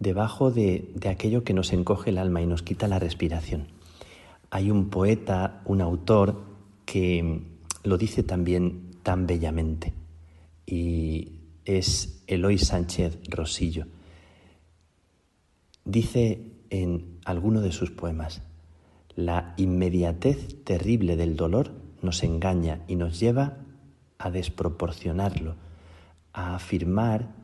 debajo 0.00 0.50
de, 0.50 0.92
de 0.96 1.08
aquello 1.08 1.44
que 1.44 1.54
nos 1.54 1.72
encoge 1.72 2.10
el 2.10 2.18
alma 2.18 2.42
y 2.42 2.46
nos 2.46 2.60
quita 2.62 2.88
la 2.88 2.98
respiración. 2.98 3.68
Hay 4.50 4.70
un 4.70 4.90
poeta, 4.90 5.62
un 5.64 5.80
autor, 5.80 6.50
que 6.84 7.40
lo 7.82 7.98
dice 7.98 8.22
también 8.22 8.90
tan 9.02 9.26
bellamente 9.26 9.94
y 10.66 11.40
es 11.64 12.22
Eloy 12.26 12.58
Sánchez 12.58 13.18
Rosillo. 13.28 13.86
Dice 15.84 16.52
en 16.70 17.18
alguno 17.24 17.60
de 17.60 17.72
sus 17.72 17.90
poemas, 17.90 18.42
la 19.16 19.54
inmediatez 19.56 20.62
terrible 20.64 21.16
del 21.16 21.36
dolor 21.36 21.72
nos 22.02 22.22
engaña 22.22 22.82
y 22.86 22.96
nos 22.96 23.18
lleva 23.18 23.58
a 24.18 24.30
desproporcionarlo, 24.30 25.56
a 26.32 26.54
afirmar 26.54 27.34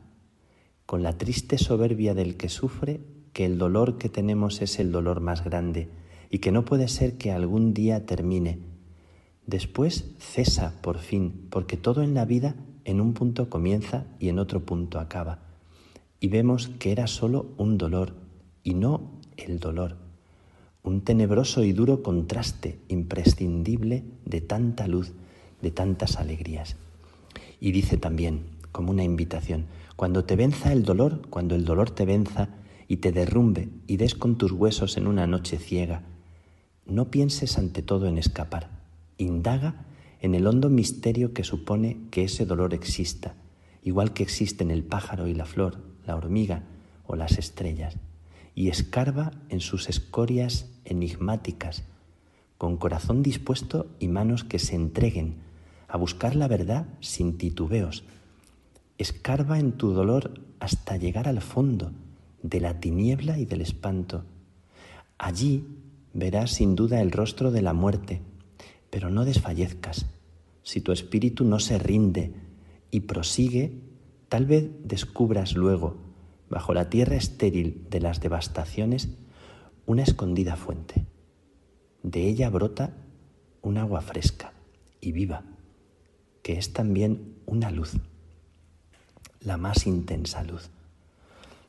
con 0.85 1.03
la 1.03 1.17
triste 1.17 1.57
soberbia 1.57 2.13
del 2.13 2.37
que 2.37 2.49
sufre 2.49 3.01
que 3.33 3.45
el 3.45 3.57
dolor 3.57 3.97
que 3.97 4.09
tenemos 4.09 4.61
es 4.61 4.79
el 4.79 4.91
dolor 4.91 5.19
más 5.19 5.43
grande 5.43 5.89
y 6.29 6.39
que 6.39 6.51
no 6.51 6.65
puede 6.65 6.87
ser 6.87 7.17
que 7.17 7.31
algún 7.31 7.73
día 7.73 8.05
termine. 8.05 8.59
Después 9.47 10.03
cesa 10.19 10.73
por 10.81 10.99
fin, 10.99 11.47
porque 11.49 11.77
todo 11.77 12.03
en 12.03 12.13
la 12.13 12.25
vida 12.25 12.57
en 12.83 12.99
un 12.99 13.13
punto 13.13 13.49
comienza 13.49 14.03
y 14.19 14.27
en 14.27 14.39
otro 14.39 14.65
punto 14.65 14.99
acaba. 14.99 15.39
Y 16.19 16.27
vemos 16.27 16.67
que 16.79 16.91
era 16.91 17.07
solo 17.07 17.53
un 17.57 17.77
dolor 17.77 18.13
y 18.61 18.73
no 18.73 19.09
el 19.37 19.59
dolor, 19.59 19.95
un 20.83 20.99
tenebroso 20.99 21.63
y 21.63 21.71
duro 21.71 22.03
contraste 22.03 22.81
imprescindible 22.89 24.03
de 24.25 24.41
tanta 24.41 24.85
luz, 24.85 25.13
de 25.61 25.71
tantas 25.71 26.17
alegrías. 26.17 26.75
Y 27.61 27.71
dice 27.71 27.97
también, 27.97 28.47
como 28.73 28.91
una 28.91 29.05
invitación, 29.05 29.67
cuando 29.95 30.25
te 30.25 30.35
venza 30.35 30.73
el 30.73 30.83
dolor, 30.83 31.21
cuando 31.29 31.55
el 31.55 31.63
dolor 31.63 31.89
te 31.89 32.05
venza 32.05 32.49
y 32.89 32.97
te 32.97 33.13
derrumbe 33.13 33.69
y 33.87 33.95
des 33.95 34.13
con 34.13 34.37
tus 34.37 34.51
huesos 34.51 34.97
en 34.97 35.07
una 35.07 35.25
noche 35.25 35.57
ciega, 35.57 36.03
no 36.85 37.09
pienses 37.11 37.57
ante 37.57 37.81
todo 37.81 38.07
en 38.07 38.17
escapar. 38.17 38.76
Indaga 39.17 39.85
en 40.21 40.35
el 40.35 40.47
hondo 40.47 40.69
misterio 40.69 41.33
que 41.33 41.43
supone 41.43 41.97
que 42.11 42.23
ese 42.23 42.45
dolor 42.45 42.73
exista, 42.73 43.35
igual 43.83 44.13
que 44.13 44.23
existen 44.23 44.71
el 44.71 44.83
pájaro 44.83 45.27
y 45.27 45.33
la 45.33 45.45
flor, 45.45 45.77
la 46.05 46.15
hormiga 46.15 46.63
o 47.05 47.15
las 47.15 47.37
estrellas, 47.37 47.97
y 48.55 48.69
escarba 48.69 49.31
en 49.49 49.59
sus 49.59 49.89
escorias 49.89 50.69
enigmáticas, 50.85 51.83
con 52.57 52.77
corazón 52.77 53.23
dispuesto 53.23 53.87
y 53.99 54.07
manos 54.07 54.43
que 54.43 54.59
se 54.59 54.75
entreguen 54.75 55.35
a 55.87 55.97
buscar 55.97 56.35
la 56.35 56.47
verdad 56.47 56.87
sin 56.99 57.37
titubeos, 57.37 58.03
Escarba 58.97 59.59
en 59.59 59.73
tu 59.73 59.91
dolor 59.91 60.41
hasta 60.59 60.97
llegar 60.97 61.27
al 61.27 61.41
fondo 61.41 61.91
de 62.41 62.59
la 62.59 62.79
tiniebla 62.79 63.37
y 63.37 63.45
del 63.45 63.61
espanto. 63.61 64.23
Allí 65.19 65.67
verás 66.13 66.51
sin 66.51 66.75
duda 66.75 66.99
el 67.01 67.11
rostro 67.11 67.51
de 67.51 67.61
la 67.61 67.73
muerte, 67.73 68.21
pero 68.89 69.09
no 69.09 69.25
desfallezcas. 69.25 70.05
Si 70.63 70.81
tu 70.81 70.91
espíritu 70.91 71.43
no 71.43 71.59
se 71.59 71.77
rinde 71.77 72.33
y 72.91 73.01
prosigue, 73.01 73.73
tal 74.29 74.45
vez 74.45 74.69
descubras 74.83 75.55
luego, 75.55 75.97
bajo 76.49 76.73
la 76.73 76.89
tierra 76.89 77.15
estéril 77.15 77.87
de 77.89 77.99
las 77.99 78.21
devastaciones, 78.21 79.09
una 79.85 80.03
escondida 80.03 80.55
fuente. 80.55 81.05
De 82.03 82.27
ella 82.27 82.49
brota 82.49 82.93
un 83.61 83.77
agua 83.77 84.01
fresca 84.01 84.53
y 85.01 85.11
viva, 85.11 85.43
que 86.41 86.57
es 86.57 86.73
también 86.73 87.35
una 87.45 87.71
luz 87.71 87.97
la 89.41 89.57
más 89.57 89.87
intensa 89.87 90.43
luz, 90.43 90.69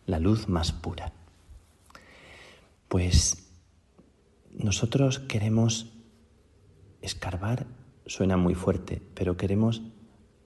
la 0.06 0.18
luz 0.18 0.48
más 0.48 0.72
pura. 0.72 1.12
Pues 2.88 3.48
nosotros 4.52 5.18
queremos 5.18 5.92
escarbar, 7.02 7.66
suena 8.06 8.36
muy 8.36 8.54
fuerte, 8.54 9.02
pero 9.14 9.36
queremos 9.36 9.82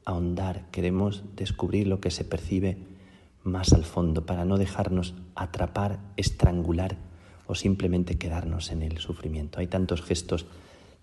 ahondar, 0.04 0.70
queremos 0.70 1.24
descubrir 1.36 1.86
lo 1.86 2.00
que 2.00 2.10
se 2.10 2.24
percibe 2.24 2.78
más 3.44 3.72
al 3.72 3.84
fondo 3.84 4.26
para 4.26 4.44
no 4.44 4.56
dejarnos 4.56 5.14
atrapar, 5.34 6.00
estrangular 6.16 6.96
o 7.46 7.54
simplemente 7.54 8.18
quedarnos 8.18 8.70
en 8.70 8.82
el 8.82 8.98
sufrimiento. 8.98 9.60
Hay 9.60 9.66
tantos 9.66 10.02
gestos 10.02 10.46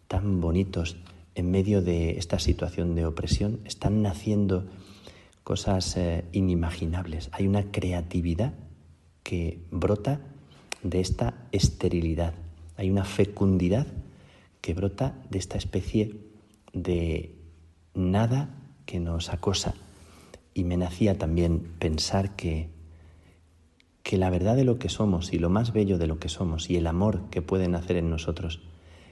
tan 0.08 0.42
bonitos 0.42 0.98
en 1.36 1.52
medio 1.52 1.82
de 1.82 2.18
esta 2.18 2.40
situación 2.40 2.96
de 2.96 3.06
opresión, 3.06 3.60
están 3.66 4.02
naciendo 4.02 4.66
cosas 5.44 5.96
eh, 5.98 6.26
inimaginables. 6.32 7.30
Hay 7.32 7.48
una 7.48 7.72
creatividad 7.72 8.54
que 9.24 9.64
brota 9.72 10.22
de 10.84 11.00
esta 11.00 11.48
esterilidad. 11.52 12.34
Hay 12.78 12.90
una 12.90 13.04
fecundidad 13.04 13.88
que 14.62 14.74
brota 14.74 15.16
de 15.30 15.40
esta 15.40 15.58
especie 15.58 16.16
de 16.74 17.36
nada 17.94 18.56
que 18.86 19.00
nos 19.00 19.30
acosa. 19.30 19.74
Y 20.54 20.64
me 20.64 20.78
nacía 20.78 21.18
también 21.18 21.76
pensar 21.80 22.36
que, 22.36 22.70
que 24.04 24.18
la 24.18 24.30
verdad 24.30 24.56
de 24.56 24.66
lo 24.66 24.80
que 24.80 24.90
somos 24.90 25.34
y 25.34 25.40
lo 25.40 25.50
más 25.50 25.74
bello 25.74 25.98
de 25.98 26.08
lo 26.08 26.20
que 26.20 26.30
somos 26.30 26.70
y 26.70 26.76
el 26.76 26.88
amor 26.88 27.30
que 27.30 27.42
puede 27.42 27.68
nacer 27.68 27.98
en 27.98 28.10
nosotros 28.10 28.62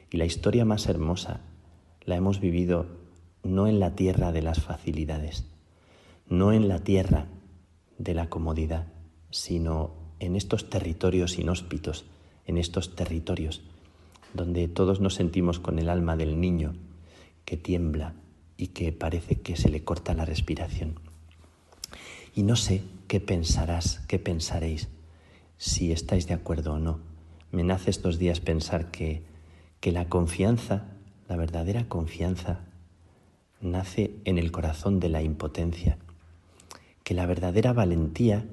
y 0.09 0.17
la 0.17 0.25
historia 0.25 0.65
más 0.65 0.87
hermosa 0.87 1.41
la 2.05 2.15
hemos 2.15 2.39
vivido 2.39 2.87
no 3.43 3.67
en 3.67 3.79
la 3.79 3.95
tierra 3.95 4.31
de 4.31 4.41
las 4.41 4.61
facilidades, 4.61 5.45
no 6.27 6.51
en 6.51 6.67
la 6.67 6.79
tierra 6.79 7.27
de 7.97 8.13
la 8.13 8.29
comodidad, 8.29 8.87
sino 9.29 9.91
en 10.19 10.35
estos 10.35 10.69
territorios 10.69 11.37
inhóspitos, 11.37 12.05
en 12.45 12.57
estos 12.57 12.95
territorios 12.95 13.61
donde 14.37 14.69
todos 14.69 15.01
nos 15.01 15.15
sentimos 15.15 15.59
con 15.59 15.79
el 15.79 15.89
alma 15.89 16.15
del 16.15 16.39
niño 16.39 16.75
que 17.43 17.57
tiembla 17.57 18.13
y 18.55 18.67
que 18.67 18.93
parece 18.93 19.41
que 19.41 19.57
se 19.57 19.67
le 19.67 19.83
corta 19.83 20.13
la 20.13 20.23
respiración. 20.23 20.99
Y 22.33 22.43
no 22.43 22.55
sé 22.55 22.83
qué 23.09 23.19
pensarás, 23.19 23.99
qué 24.07 24.19
pensaréis, 24.19 24.87
si 25.57 25.91
estáis 25.91 26.27
de 26.27 26.33
acuerdo 26.33 26.75
o 26.75 26.79
no. 26.79 26.99
Me 27.51 27.63
nace 27.63 27.89
estos 27.89 28.17
días 28.17 28.39
pensar 28.39 28.91
que, 28.91 29.23
que 29.81 29.91
la 29.91 30.07
confianza, 30.07 30.85
la 31.27 31.35
verdadera 31.35 31.89
confianza, 31.89 32.61
nace 33.59 34.15
en 34.23 34.37
el 34.37 34.53
corazón 34.53 35.01
de 35.01 35.09
la 35.09 35.21
impotencia 35.21 35.97
que 37.07 37.13
la 37.13 37.25
verdadera 37.25 37.71
valentía 37.71 38.45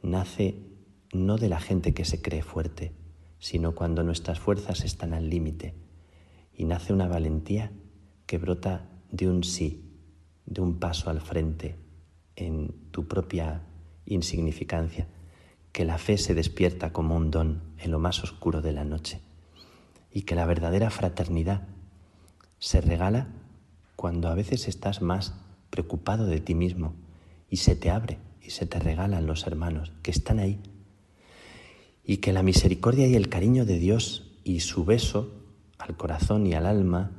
nace 0.00 0.54
no 1.12 1.38
de 1.38 1.48
la 1.48 1.58
gente 1.58 1.92
que 1.92 2.04
se 2.04 2.22
cree 2.22 2.44
fuerte, 2.44 2.92
sino 3.38 3.74
cuando 3.74 4.02
nuestras 4.02 4.38
fuerzas 4.38 4.84
están 4.84 5.14
al 5.14 5.30
límite. 5.30 5.74
Y 6.52 6.64
nace 6.64 6.92
una 6.92 7.08
valentía 7.08 7.72
que 8.26 8.38
brota 8.38 8.88
de 9.10 9.28
un 9.28 9.44
sí, 9.44 9.84
de 10.46 10.60
un 10.60 10.78
paso 10.78 11.10
al 11.10 11.20
frente 11.20 11.76
en 12.36 12.90
tu 12.90 13.06
propia 13.06 13.62
insignificancia, 14.06 15.06
que 15.72 15.84
la 15.84 15.98
fe 15.98 16.18
se 16.18 16.34
despierta 16.34 16.92
como 16.92 17.16
un 17.16 17.30
don 17.30 17.62
en 17.78 17.90
lo 17.90 17.98
más 17.98 18.22
oscuro 18.24 18.62
de 18.62 18.72
la 18.72 18.84
noche 18.84 19.20
y 20.10 20.22
que 20.22 20.34
la 20.34 20.46
verdadera 20.46 20.90
fraternidad 20.90 21.68
se 22.58 22.80
regala 22.80 23.28
cuando 23.96 24.28
a 24.28 24.34
veces 24.34 24.68
estás 24.68 25.02
más 25.02 25.34
preocupado 25.70 26.26
de 26.26 26.40
ti 26.40 26.54
mismo 26.54 26.94
y 27.50 27.58
se 27.58 27.76
te 27.76 27.90
abre 27.90 28.18
y 28.40 28.50
se 28.50 28.66
te 28.66 28.78
regalan 28.78 29.26
los 29.26 29.46
hermanos 29.46 29.92
que 30.02 30.10
están 30.10 30.38
ahí. 30.38 30.60
Y 32.08 32.16
que 32.16 32.32
la 32.32 32.42
misericordia 32.42 33.06
y 33.06 33.16
el 33.16 33.28
cariño 33.28 33.66
de 33.66 33.78
Dios 33.78 34.32
y 34.42 34.60
su 34.60 34.86
beso 34.86 35.30
al 35.76 35.94
corazón 35.94 36.46
y 36.46 36.54
al 36.54 36.64
alma 36.64 37.10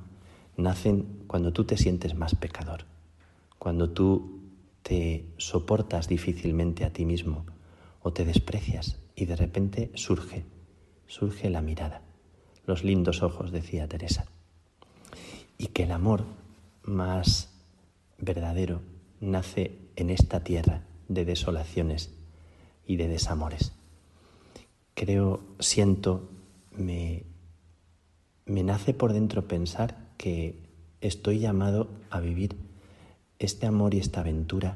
nacen 0.57 1.06
cuando 1.28 1.53
tú 1.53 1.64
te 1.64 1.78
sientes 1.78 2.16
más 2.16 2.34
pecador, 2.34 2.86
cuando 3.60 3.91
tú 3.91 4.41
te 4.82 5.26
soportas 5.38 6.07
difícilmente 6.07 6.86
a 6.86 6.90
ti 6.91 7.06
mismo 7.06 7.45
o 8.02 8.14
te 8.14 8.26
desprecias 8.26 8.98
y 9.16 9.26
de 9.26 9.36
repente 9.36 9.91
surge, 9.94 10.44
surge 11.06 11.52
la 11.52 11.61
mirada, 11.61 12.02
los 12.66 12.84
lindos 12.84 13.22
ojos, 13.22 13.52
decía 13.52 13.88
Teresa. 13.88 14.26
Y 15.60 15.68
que 15.68 15.84
el 15.84 15.91
amor 15.91 16.24
más 16.82 17.53
verdadero 18.18 18.82
nace 19.22 19.78
en 19.95 20.10
esta 20.10 20.44
tierra 20.44 20.82
de 21.10 21.26
desolaciones 21.26 22.10
y 22.88 22.95
de 22.95 23.07
desamores. 23.07 23.79
Creo, 25.00 25.40
siento, 25.60 26.30
me, 26.76 27.24
me 28.46 28.64
nace 28.64 28.94
por 28.94 29.14
dentro 29.14 29.48
pensar 29.48 29.96
que 30.18 30.60
estoy 31.00 31.40
llamado 31.40 31.88
a 32.10 32.20
vivir 32.20 32.58
este 33.40 33.66
amor 33.66 33.94
y 33.94 34.00
esta 34.00 34.20
aventura 34.20 34.76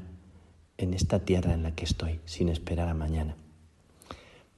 en 0.78 0.94
esta 0.94 1.26
tierra 1.26 1.52
en 1.52 1.62
la 1.62 1.74
que 1.74 1.84
estoy, 1.84 2.20
sin 2.24 2.48
esperar 2.48 2.88
a 2.88 2.94
mañana. 2.94 3.36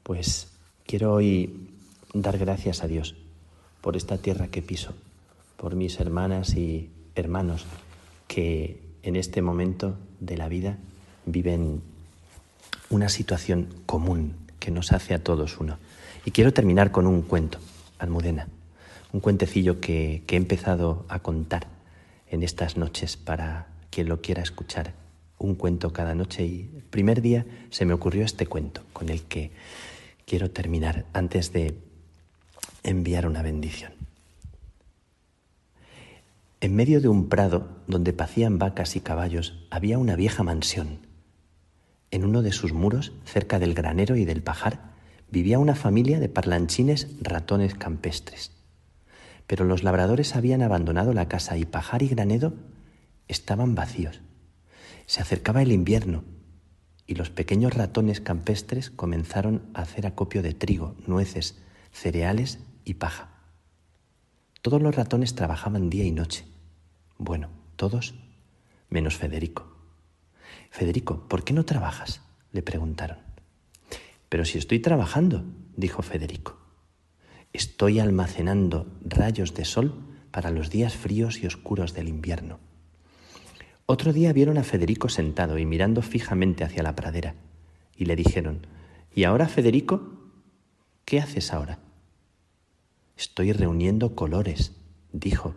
Pues 0.04 0.52
quiero 0.86 1.12
hoy 1.12 1.68
dar 2.14 2.38
gracias 2.38 2.84
a 2.84 2.86
Dios 2.86 3.16
por 3.80 3.96
esta 3.96 4.18
tierra 4.18 4.46
que 4.46 4.62
piso, 4.62 4.94
por 5.56 5.74
mis 5.74 5.98
hermanas 5.98 6.54
y 6.54 6.90
hermanos 7.16 7.66
que 8.28 8.80
en 9.02 9.16
este 9.16 9.42
momento 9.42 9.98
de 10.20 10.36
la 10.36 10.48
vida 10.48 10.78
viven 11.24 11.82
una 12.88 13.08
situación 13.08 13.66
común 13.84 14.45
que 14.66 14.72
nos 14.72 14.90
hace 14.90 15.14
a 15.14 15.22
todos 15.22 15.60
uno. 15.60 15.78
Y 16.24 16.32
quiero 16.32 16.52
terminar 16.52 16.90
con 16.90 17.06
un 17.06 17.22
cuento, 17.22 17.60
Almudena, 18.00 18.48
un 19.12 19.20
cuentecillo 19.20 19.80
que, 19.80 20.24
que 20.26 20.34
he 20.34 20.38
empezado 20.38 21.06
a 21.08 21.20
contar 21.20 21.68
en 22.28 22.42
estas 22.42 22.76
noches 22.76 23.16
para 23.16 23.68
quien 23.90 24.08
lo 24.08 24.20
quiera 24.20 24.42
escuchar. 24.42 24.92
Un 25.38 25.54
cuento 25.54 25.92
cada 25.92 26.16
noche 26.16 26.44
y 26.44 26.68
el 26.74 26.82
primer 26.82 27.22
día 27.22 27.46
se 27.70 27.84
me 27.84 27.94
ocurrió 27.94 28.24
este 28.24 28.48
cuento 28.48 28.82
con 28.92 29.08
el 29.08 29.22
que 29.22 29.52
quiero 30.26 30.50
terminar 30.50 31.04
antes 31.12 31.52
de 31.52 31.78
enviar 32.82 33.28
una 33.28 33.42
bendición. 33.42 33.92
En 36.60 36.74
medio 36.74 37.00
de 37.00 37.06
un 37.06 37.28
prado 37.28 37.68
donde 37.86 38.12
pacían 38.12 38.58
vacas 38.58 38.96
y 38.96 39.00
caballos 39.00 39.64
había 39.70 39.96
una 39.96 40.16
vieja 40.16 40.42
mansión. 40.42 41.05
En 42.10 42.24
uno 42.24 42.42
de 42.42 42.52
sus 42.52 42.72
muros, 42.72 43.12
cerca 43.24 43.58
del 43.58 43.74
granero 43.74 44.16
y 44.16 44.24
del 44.24 44.42
pajar, 44.42 44.94
vivía 45.30 45.58
una 45.58 45.74
familia 45.74 46.20
de 46.20 46.28
parlanchines 46.28 47.08
ratones 47.20 47.74
campestres. 47.74 48.52
Pero 49.46 49.64
los 49.64 49.82
labradores 49.82 50.36
habían 50.36 50.62
abandonado 50.62 51.12
la 51.12 51.28
casa 51.28 51.56
y 51.56 51.64
pajar 51.64 52.02
y 52.02 52.08
granero 52.08 52.54
estaban 53.28 53.74
vacíos. 53.74 54.20
Se 55.06 55.20
acercaba 55.20 55.62
el 55.62 55.72
invierno 55.72 56.24
y 57.06 57.14
los 57.14 57.30
pequeños 57.30 57.74
ratones 57.74 58.20
campestres 58.20 58.90
comenzaron 58.90 59.62
a 59.74 59.82
hacer 59.82 60.06
acopio 60.06 60.42
de 60.42 60.54
trigo, 60.54 60.96
nueces, 61.06 61.56
cereales 61.92 62.58
y 62.84 62.94
paja. 62.94 63.30
Todos 64.62 64.82
los 64.82 64.94
ratones 64.94 65.34
trabajaban 65.34 65.90
día 65.90 66.04
y 66.04 66.10
noche. 66.10 66.44
Bueno, 67.18 67.50
todos 67.76 68.14
menos 68.90 69.16
Federico. 69.16 69.75
Federico, 70.70 71.26
¿por 71.28 71.44
qué 71.44 71.52
no 71.52 71.64
trabajas? 71.64 72.22
le 72.52 72.62
preguntaron. 72.62 73.18
Pero 74.28 74.44
si 74.44 74.58
estoy 74.58 74.80
trabajando, 74.80 75.44
dijo 75.76 76.02
Federico. 76.02 76.58
Estoy 77.52 78.00
almacenando 78.00 78.86
rayos 79.04 79.54
de 79.54 79.64
sol 79.64 79.94
para 80.30 80.50
los 80.50 80.70
días 80.70 80.94
fríos 80.94 81.42
y 81.42 81.46
oscuros 81.46 81.94
del 81.94 82.08
invierno. 82.08 82.58
Otro 83.86 84.12
día 84.12 84.32
vieron 84.32 84.58
a 84.58 84.64
Federico 84.64 85.08
sentado 85.08 85.58
y 85.58 85.64
mirando 85.64 86.02
fijamente 86.02 86.64
hacia 86.64 86.82
la 86.82 86.96
pradera, 86.96 87.34
y 87.96 88.06
le 88.06 88.16
dijeron, 88.16 88.66
¿Y 89.14 89.24
ahora, 89.24 89.48
Federico? 89.48 90.12
¿Qué 91.04 91.20
haces 91.20 91.52
ahora? 91.52 91.78
Estoy 93.16 93.52
reuniendo 93.52 94.14
colores, 94.14 94.72
dijo, 95.12 95.54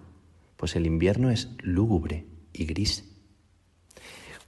pues 0.56 0.76
el 0.76 0.86
invierno 0.86 1.31
es 1.31 1.49
lúgubre 1.61 2.26
y 2.53 2.65
gris. 2.65 3.09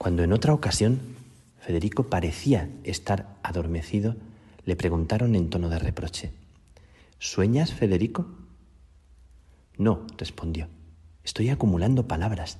Cuando 0.02 0.24
en 0.24 0.32
otra 0.32 0.52
ocasión 0.52 0.98
Federico 1.60 2.08
parecía 2.08 2.68
estar 2.82 3.36
adormecido, 3.44 4.16
le 4.64 4.74
preguntaron 4.74 5.36
en 5.36 5.48
tono 5.48 5.68
de 5.68 5.78
reproche, 5.78 6.32
¿Sueñas, 7.20 7.72
Federico? 7.72 8.26
No, 9.78 10.04
respondió, 10.18 10.66
estoy 11.22 11.50
acumulando 11.50 12.08
palabras. 12.08 12.58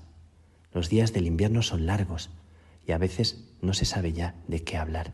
Los 0.72 0.88
días 0.88 1.12
del 1.12 1.26
invierno 1.26 1.62
son 1.62 1.84
largos 1.84 2.30
y 2.86 2.92
a 2.92 2.98
veces 2.98 3.42
no 3.60 3.74
se 3.74 3.86
sabe 3.86 4.12
ya 4.12 4.36
de 4.46 4.62
qué 4.62 4.76
hablar. 4.76 5.12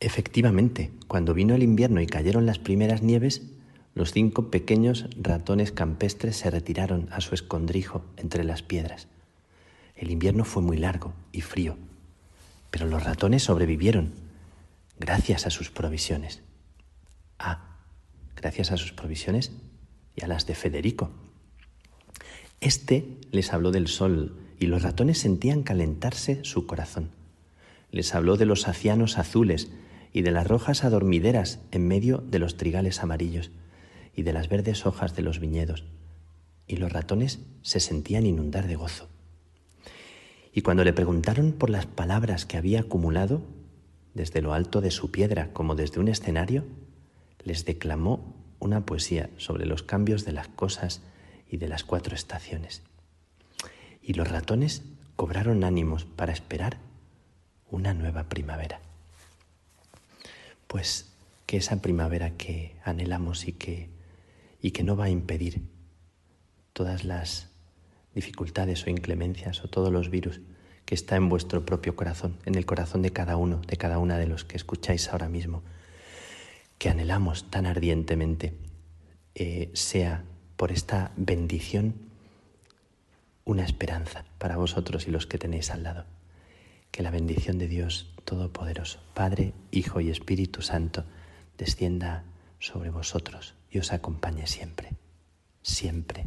Efectivamente, 0.00 0.90
cuando 1.08 1.32
vino 1.32 1.54
el 1.54 1.62
invierno 1.62 2.02
y 2.02 2.06
cayeron 2.06 2.44
las 2.44 2.58
primeras 2.58 3.00
nieves, 3.00 3.40
los 3.94 4.12
cinco 4.12 4.50
pequeños 4.50 5.08
ratones 5.16 5.72
campestres 5.72 6.36
se 6.36 6.50
retiraron 6.50 7.08
a 7.10 7.22
su 7.22 7.34
escondrijo 7.34 8.04
entre 8.18 8.44
las 8.44 8.60
piedras. 8.60 9.08
El 10.00 10.10
invierno 10.10 10.46
fue 10.46 10.62
muy 10.62 10.78
largo 10.78 11.12
y 11.30 11.42
frío, 11.42 11.76
pero 12.70 12.86
los 12.86 13.04
ratones 13.04 13.42
sobrevivieron 13.42 14.14
gracias 14.98 15.46
a 15.46 15.50
sus 15.50 15.70
provisiones. 15.70 16.40
Ah, 17.38 17.76
gracias 18.34 18.72
a 18.72 18.78
sus 18.78 18.92
provisiones 18.92 19.52
y 20.16 20.24
a 20.24 20.26
las 20.26 20.46
de 20.46 20.54
Federico, 20.54 21.10
este 22.62 23.06
les 23.30 23.52
habló 23.52 23.72
del 23.72 23.88
sol 23.88 24.38
y 24.58 24.68
los 24.68 24.82
ratones 24.82 25.18
sentían 25.18 25.62
calentarse 25.62 26.44
su 26.44 26.66
corazón. 26.66 27.10
Les 27.90 28.14
habló 28.14 28.38
de 28.38 28.46
los 28.46 28.68
acianos 28.68 29.18
azules 29.18 29.70
y 30.14 30.22
de 30.22 30.30
las 30.30 30.46
rojas 30.46 30.82
adormideras 30.82 31.60
en 31.72 31.86
medio 31.86 32.18
de 32.18 32.38
los 32.38 32.56
trigales 32.56 33.02
amarillos 33.02 33.50
y 34.16 34.22
de 34.22 34.32
las 34.32 34.48
verdes 34.48 34.86
hojas 34.86 35.14
de 35.14 35.22
los 35.22 35.40
viñedos. 35.40 35.84
Y 36.66 36.76
los 36.76 36.90
ratones 36.90 37.40
se 37.60 37.80
sentían 37.80 38.24
inundar 38.24 38.66
de 38.66 38.76
gozo. 38.76 39.10
Y 40.52 40.62
cuando 40.62 40.84
le 40.84 40.92
preguntaron 40.92 41.52
por 41.52 41.70
las 41.70 41.86
palabras 41.86 42.46
que 42.46 42.56
había 42.56 42.80
acumulado, 42.80 43.42
desde 44.14 44.42
lo 44.42 44.52
alto 44.52 44.80
de 44.80 44.90
su 44.90 45.10
piedra 45.10 45.52
como 45.52 45.76
desde 45.76 46.00
un 46.00 46.08
escenario, 46.08 46.64
les 47.44 47.64
declamó 47.64 48.34
una 48.58 48.84
poesía 48.84 49.30
sobre 49.36 49.66
los 49.66 49.82
cambios 49.82 50.24
de 50.24 50.32
las 50.32 50.48
cosas 50.48 51.02
y 51.48 51.56
de 51.56 51.68
las 51.68 51.84
cuatro 51.84 52.14
estaciones. 52.14 52.82
Y 54.02 54.14
los 54.14 54.28
ratones 54.28 54.82
cobraron 55.16 55.64
ánimos 55.64 56.04
para 56.04 56.32
esperar 56.32 56.78
una 57.70 57.94
nueva 57.94 58.28
primavera. 58.28 58.80
Pues 60.66 61.12
que 61.46 61.56
esa 61.56 61.80
primavera 61.82 62.36
que 62.36 62.76
anhelamos 62.84 63.46
y 63.46 63.52
que, 63.52 63.90
y 64.60 64.70
que 64.70 64.84
no 64.84 64.96
va 64.96 65.06
a 65.06 65.10
impedir 65.10 65.62
todas 66.72 67.04
las 67.04 67.49
dificultades 68.14 68.86
o 68.86 68.90
inclemencias 68.90 69.64
o 69.64 69.68
todos 69.68 69.92
los 69.92 70.10
virus 70.10 70.40
que 70.84 70.94
está 70.94 71.16
en 71.16 71.28
vuestro 71.28 71.64
propio 71.64 71.94
corazón, 71.94 72.36
en 72.44 72.56
el 72.56 72.66
corazón 72.66 73.02
de 73.02 73.12
cada 73.12 73.36
uno, 73.36 73.60
de 73.66 73.76
cada 73.76 73.98
una 73.98 74.18
de 74.18 74.26
los 74.26 74.44
que 74.44 74.56
escucháis 74.56 75.08
ahora 75.08 75.28
mismo, 75.28 75.62
que 76.78 76.88
anhelamos 76.88 77.50
tan 77.50 77.66
ardientemente, 77.66 78.54
eh, 79.34 79.70
sea 79.74 80.24
por 80.56 80.72
esta 80.72 81.12
bendición 81.16 81.94
una 83.44 83.64
esperanza 83.64 84.24
para 84.38 84.56
vosotros 84.56 85.06
y 85.06 85.10
los 85.10 85.26
que 85.26 85.38
tenéis 85.38 85.70
al 85.70 85.82
lado. 85.82 86.06
Que 86.90 87.02
la 87.02 87.10
bendición 87.10 87.58
de 87.58 87.68
Dios 87.68 88.12
Todopoderoso, 88.24 89.00
Padre, 89.14 89.54
Hijo 89.70 90.00
y 90.00 90.10
Espíritu 90.10 90.62
Santo, 90.62 91.04
descienda 91.56 92.24
sobre 92.58 92.90
vosotros 92.90 93.54
y 93.70 93.78
os 93.78 93.92
acompañe 93.92 94.46
siempre, 94.46 94.94
siempre, 95.62 96.26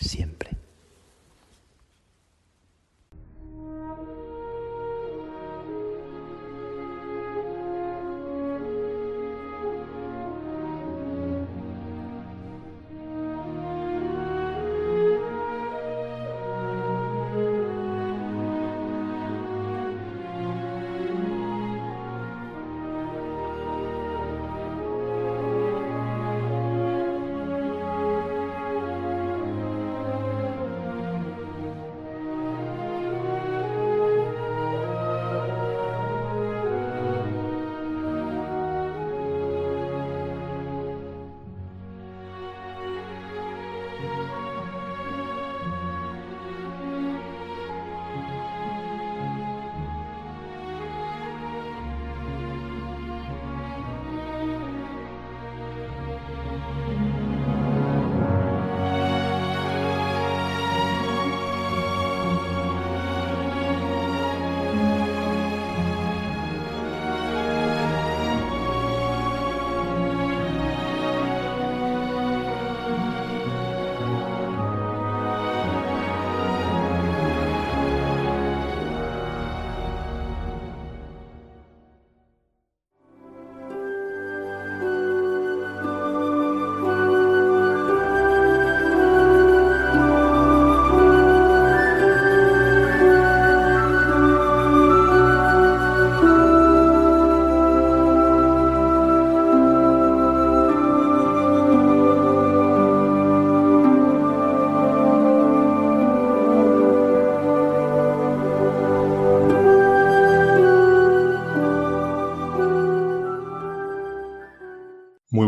siempre. 0.00 0.56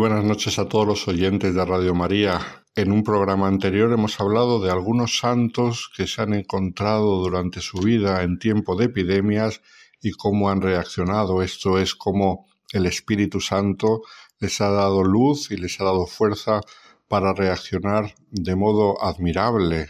Buenas 0.02 0.24
noches 0.24 0.58
a 0.58 0.68
todos 0.68 0.84
los 0.84 1.06
oyentes 1.06 1.54
de 1.54 1.64
Radio 1.64 1.94
María. 1.94 2.40
En 2.74 2.90
un 2.90 3.04
programa 3.04 3.46
anterior 3.46 3.92
hemos 3.92 4.18
hablado 4.18 4.60
de 4.60 4.68
algunos 4.68 5.18
santos 5.18 5.92
que 5.96 6.08
se 6.08 6.20
han 6.20 6.34
encontrado 6.34 7.18
durante 7.18 7.60
su 7.60 7.78
vida 7.78 8.24
en 8.24 8.40
tiempo 8.40 8.74
de 8.74 8.86
epidemias 8.86 9.60
y 10.00 10.10
cómo 10.10 10.50
han 10.50 10.60
reaccionado. 10.60 11.40
Esto 11.40 11.78
es 11.78 11.94
como 11.94 12.48
el 12.72 12.86
Espíritu 12.86 13.40
Santo 13.40 14.02
les 14.40 14.60
ha 14.60 14.70
dado 14.70 15.04
luz 15.04 15.52
y 15.52 15.56
les 15.56 15.80
ha 15.80 15.84
dado 15.84 16.08
fuerza 16.08 16.62
para 17.06 17.32
reaccionar 17.32 18.12
de 18.32 18.56
modo 18.56 19.00
admirable, 19.04 19.86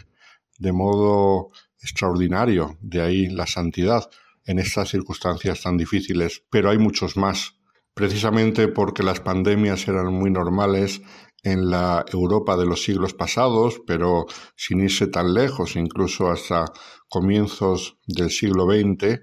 de 0.59 0.73
modo 0.73 1.49
extraordinario. 1.81 2.77
De 2.81 3.01
ahí 3.01 3.29
la 3.29 3.47
santidad 3.47 4.11
en 4.45 4.59
estas 4.59 4.89
circunstancias 4.89 5.63
tan 5.63 5.75
difíciles. 5.75 6.43
Pero 6.51 6.69
hay 6.69 6.77
muchos 6.77 7.17
más 7.17 7.55
precisamente 7.93 8.67
porque 8.67 9.03
las 9.03 9.19
pandemias 9.19 9.87
eran 9.87 10.13
muy 10.13 10.31
normales 10.31 11.01
en 11.43 11.69
la 11.69 12.05
Europa 12.11 12.55
de 12.55 12.65
los 12.65 12.83
siglos 12.83 13.13
pasados, 13.13 13.81
pero 13.85 14.25
sin 14.55 14.81
irse 14.81 15.07
tan 15.07 15.33
lejos, 15.33 15.75
incluso 15.75 16.31
hasta 16.31 16.65
comienzos 17.09 17.97
del 18.07 18.31
siglo 18.31 18.65
XX, 18.65 19.19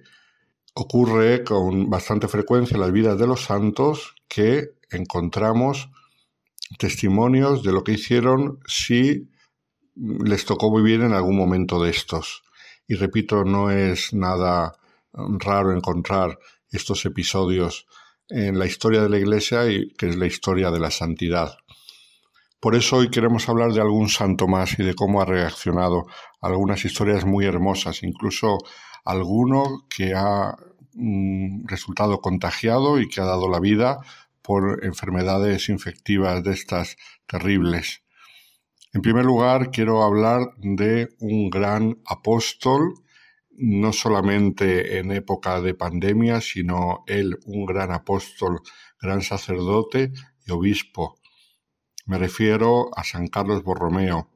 ocurre 0.75 1.43
con 1.45 1.89
bastante 1.89 2.29
frecuencia 2.29 2.75
en 2.75 2.83
las 2.83 2.93
vidas 2.93 3.19
de 3.19 3.27
los 3.27 3.45
santos 3.45 4.15
que 4.29 4.69
encontramos 4.91 5.89
testimonios 6.79 7.63
de 7.63 7.73
lo 7.73 7.83
que 7.83 7.93
hicieron 7.93 8.61
si 8.67 9.29
les 9.97 10.45
tocó 10.45 10.75
vivir 10.75 11.01
en 11.01 11.13
algún 11.13 11.37
momento 11.37 11.83
de 11.83 11.91
estos. 11.91 12.43
Y 12.87 12.95
repito, 12.95 13.45
no 13.45 13.71
es 13.71 14.13
nada 14.13 14.73
raro 15.13 15.73
encontrar 15.73 16.39
estos 16.71 17.05
episodios 17.05 17.87
en 18.31 18.59
la 18.59 18.67
historia 18.67 19.03
de 19.03 19.09
la 19.09 19.19
Iglesia 19.19 19.71
y 19.71 19.91
que 19.91 20.09
es 20.09 20.17
la 20.17 20.27
historia 20.27 20.71
de 20.71 20.81
la 20.81 20.91
santidad. 20.91 21.59
Por 22.61 22.75
eso 22.75 22.97
hoy 22.97 23.11
queremos 23.11 23.49
hablar 23.49 23.73
de 23.73 23.81
algún 23.81 24.09
santo 24.09 24.47
más 24.47 24.79
y 24.79 24.83
de 24.83 24.95
cómo 24.95 25.21
ha 25.21 25.25
reaccionado. 25.25 26.07
Algunas 26.41 26.85
historias 26.85 27.25
muy 27.25 27.47
hermosas, 27.47 28.03
incluso 28.03 28.59
alguno 29.05 29.87
que 29.89 30.13
ha 30.15 30.55
mm, 30.93 31.67
resultado 31.67 32.21
contagiado 32.21 33.01
y 33.01 33.09
que 33.09 33.21
ha 33.21 33.25
dado 33.25 33.49
la 33.49 33.61
vida 33.61 34.01
por 34.43 34.85
enfermedades 34.85 35.69
infectivas 35.69 36.43
de 36.45 36.53
estas 36.53 36.97
terribles. 37.27 38.03
En 38.93 39.03
primer 39.03 39.25
lugar, 39.25 39.71
quiero 39.71 40.03
hablar 40.03 40.51
de 40.59 41.09
un 41.21 41.49
gran 41.49 41.99
apóstol 42.07 42.95
no 43.61 43.93
solamente 43.93 44.99
en 44.99 45.13
época 45.13 45.61
de 45.61 45.75
pandemia, 45.75 46.41
sino 46.41 47.05
él, 47.07 47.39
un 47.45 47.67
gran 47.67 47.93
apóstol, 47.93 48.61
gran 49.01 49.21
sacerdote 49.21 50.13
y 50.47 50.51
obispo. 50.51 51.21
Me 52.07 52.17
refiero 52.17 52.91
a 52.97 53.05
San 53.05 53.29
Carlos 53.29 53.63
Borromeo, 53.63 54.31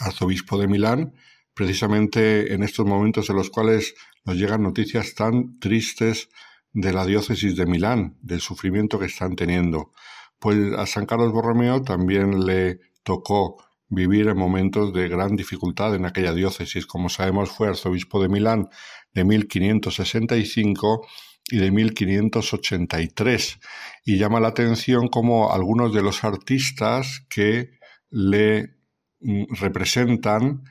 arzobispo 0.00 0.58
de 0.58 0.66
Milán, 0.66 1.14
precisamente 1.52 2.54
en 2.54 2.62
estos 2.62 2.86
momentos 2.86 3.28
en 3.28 3.36
los 3.36 3.50
cuales 3.50 3.94
nos 4.24 4.36
llegan 4.36 4.62
noticias 4.62 5.14
tan 5.14 5.58
tristes 5.58 6.30
de 6.72 6.92
la 6.92 7.04
diócesis 7.04 7.56
de 7.56 7.66
Milán, 7.66 8.16
del 8.22 8.40
sufrimiento 8.40 8.98
que 8.98 9.06
están 9.06 9.36
teniendo. 9.36 9.92
Pues 10.38 10.72
a 10.76 10.86
San 10.86 11.06
Carlos 11.06 11.32
Borromeo 11.32 11.82
también 11.82 12.46
le 12.46 12.80
tocó 13.02 13.58
vivir 13.94 14.28
en 14.28 14.36
momentos 14.36 14.92
de 14.92 15.08
gran 15.08 15.36
dificultad 15.36 15.94
en 15.94 16.06
aquella 16.06 16.32
diócesis. 16.32 16.86
Como 16.86 17.08
sabemos, 17.08 17.50
fue 17.50 17.68
arzobispo 17.68 18.22
de 18.22 18.28
Milán 18.28 18.68
de 19.12 19.24
1565 19.24 21.06
y 21.50 21.58
de 21.58 21.70
1583. 21.70 23.60
Y 24.04 24.18
llama 24.18 24.40
la 24.40 24.48
atención 24.48 25.08
como 25.08 25.52
algunos 25.52 25.94
de 25.94 26.02
los 26.02 26.24
artistas 26.24 27.24
que 27.28 27.78
le 28.10 28.76
mm, 29.20 29.54
representan 29.54 30.64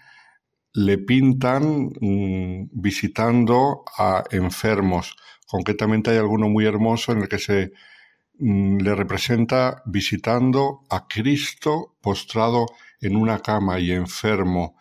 le 0.73 0.97
pintan 0.97 1.91
mm, 1.99 2.69
visitando 2.71 3.83
a 3.97 4.23
enfermos. 4.31 5.15
Concretamente 5.47 6.11
hay 6.11 6.17
alguno 6.17 6.49
muy 6.49 6.65
hermoso 6.65 7.11
en 7.11 7.19
el 7.19 7.29
que 7.29 7.37
se 7.37 7.71
le 8.39 8.95
representa 8.95 9.83
visitando 9.85 10.81
a 10.89 11.07
Cristo 11.07 11.95
postrado 12.01 12.65
en 13.01 13.15
una 13.15 13.39
cama 13.39 13.79
y 13.79 13.91
enfermo, 13.91 14.77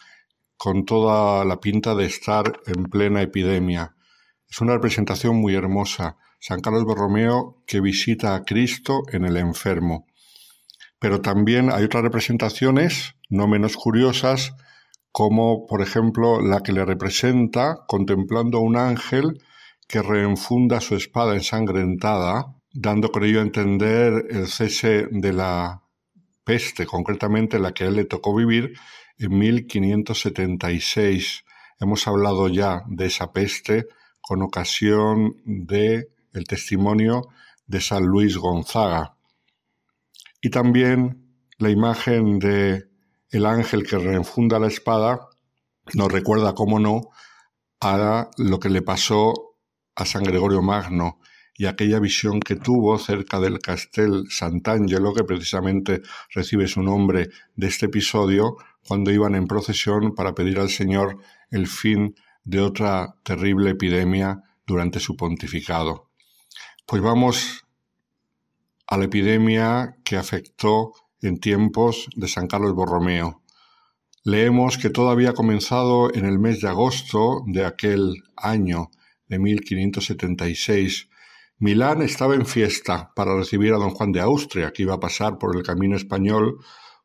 con 0.56 0.84
toda 0.84 1.44
la 1.44 1.60
pinta 1.60 1.94
de 1.94 2.06
estar 2.06 2.60
en 2.66 2.84
plena 2.84 3.22
epidemia. 3.22 3.94
Es 4.48 4.60
una 4.60 4.74
representación 4.74 5.36
muy 5.36 5.54
hermosa. 5.54 6.16
San 6.38 6.60
Carlos 6.60 6.84
Borromeo 6.84 7.62
que 7.66 7.80
visita 7.80 8.34
a 8.34 8.44
Cristo 8.44 9.02
en 9.12 9.24
el 9.24 9.36
enfermo. 9.36 10.06
Pero 10.98 11.20
también 11.20 11.70
hay 11.70 11.84
otras 11.84 12.02
representaciones 12.02 13.14
no 13.32 13.48
menos 13.48 13.76
curiosas, 13.76 14.54
como 15.10 15.66
por 15.66 15.82
ejemplo 15.82 16.40
la 16.40 16.62
que 16.62 16.72
le 16.72 16.84
representa 16.84 17.78
contemplando 17.88 18.58
a 18.58 18.62
un 18.62 18.76
ángel 18.76 19.42
que 19.88 20.02
reenfunda 20.02 20.80
su 20.80 20.96
espada 20.96 21.34
ensangrentada, 21.34 22.54
dando 22.72 23.10
con 23.10 23.24
a 23.24 23.42
entender 23.42 24.26
el 24.30 24.46
cese 24.48 25.08
de 25.10 25.32
la 25.32 25.82
peste, 26.44 26.86
concretamente 26.86 27.58
la 27.58 27.72
que 27.72 27.84
a 27.84 27.88
él 27.88 27.96
le 27.96 28.04
tocó 28.04 28.34
vivir 28.34 28.74
en 29.18 29.38
1576. 29.38 31.44
Hemos 31.80 32.06
hablado 32.06 32.48
ya 32.48 32.82
de 32.86 33.06
esa 33.06 33.32
peste 33.32 33.86
con 34.20 34.42
ocasión 34.42 35.36
de 35.44 36.08
el 36.32 36.44
testimonio 36.44 37.28
de 37.66 37.80
San 37.80 38.04
Luis 38.04 38.36
Gonzaga. 38.36 39.16
Y 40.40 40.50
también 40.50 41.36
la 41.58 41.70
imagen 41.70 42.38
de 42.38 42.90
el 43.30 43.46
ángel 43.46 43.86
que 43.86 43.98
reenfunda 43.98 44.58
la 44.58 44.66
espada 44.66 45.28
nos 45.94 46.12
recuerda, 46.12 46.54
cómo 46.54 46.78
no, 46.78 47.10
a 47.80 48.30
lo 48.36 48.60
que 48.60 48.68
le 48.68 48.82
pasó 48.82 49.56
a 49.94 50.04
San 50.04 50.22
Gregorio 50.22 50.62
Magno, 50.62 51.18
y 51.62 51.66
aquella 51.66 52.00
visión 52.00 52.40
que 52.40 52.56
tuvo 52.56 52.98
cerca 52.98 53.38
del 53.38 53.60
Castel 53.60 54.24
Sant'Angelo, 54.28 55.14
que 55.14 55.22
precisamente 55.22 56.02
recibe 56.34 56.66
su 56.66 56.82
nombre 56.82 57.30
de 57.54 57.68
este 57.68 57.86
episodio, 57.86 58.56
cuando 58.88 59.12
iban 59.12 59.36
en 59.36 59.46
procesión 59.46 60.16
para 60.16 60.34
pedir 60.34 60.58
al 60.58 60.70
Señor 60.70 61.18
el 61.52 61.68
fin 61.68 62.16
de 62.42 62.60
otra 62.62 63.14
terrible 63.22 63.70
epidemia 63.70 64.42
durante 64.66 64.98
su 64.98 65.14
pontificado. 65.14 66.10
Pues 66.84 67.00
vamos 67.00 67.64
a 68.88 68.98
la 68.98 69.04
epidemia 69.04 69.94
que 70.02 70.16
afectó 70.16 70.92
en 71.20 71.38
tiempos 71.38 72.08
de 72.16 72.26
San 72.26 72.48
Carlos 72.48 72.74
Borromeo. 72.74 73.40
Leemos 74.24 74.78
que 74.78 74.90
todo 74.90 75.10
había 75.10 75.32
comenzado 75.32 76.12
en 76.12 76.24
el 76.24 76.40
mes 76.40 76.60
de 76.60 76.68
agosto 76.68 77.44
de 77.46 77.64
aquel 77.64 78.24
año 78.34 78.90
de 79.28 79.38
1576 79.38 81.08
Milán 81.62 82.02
estaba 82.02 82.34
en 82.34 82.44
fiesta 82.44 83.12
para 83.14 83.36
recibir 83.36 83.72
a 83.72 83.76
don 83.76 83.90
Juan 83.90 84.10
de 84.10 84.18
Austria, 84.18 84.72
que 84.72 84.82
iba 84.82 84.94
a 84.94 84.98
pasar 84.98 85.38
por 85.38 85.56
el 85.56 85.62
camino 85.62 85.94
español 85.94 86.58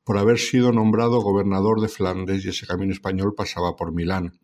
por 0.04 0.18
haber 0.18 0.40
sido 0.40 0.72
nombrado 0.72 1.22
gobernador 1.22 1.80
de 1.80 1.88
Flandes 1.90 2.44
y 2.44 2.50
ese 2.50 2.66
camino 2.66 2.92
español 2.92 3.36
pasaba 3.38 3.76
por 3.76 3.94
Milán. 3.94 4.40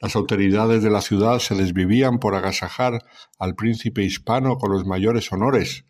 Las 0.00 0.16
autoridades 0.16 0.82
de 0.82 0.88
la 0.88 1.02
ciudad 1.02 1.40
se 1.40 1.54
desvivían 1.56 2.20
por 2.20 2.34
agasajar 2.36 3.04
al 3.38 3.54
príncipe 3.54 4.02
hispano 4.02 4.56
con 4.56 4.72
los 4.72 4.86
mayores 4.86 5.30
honores. 5.30 5.84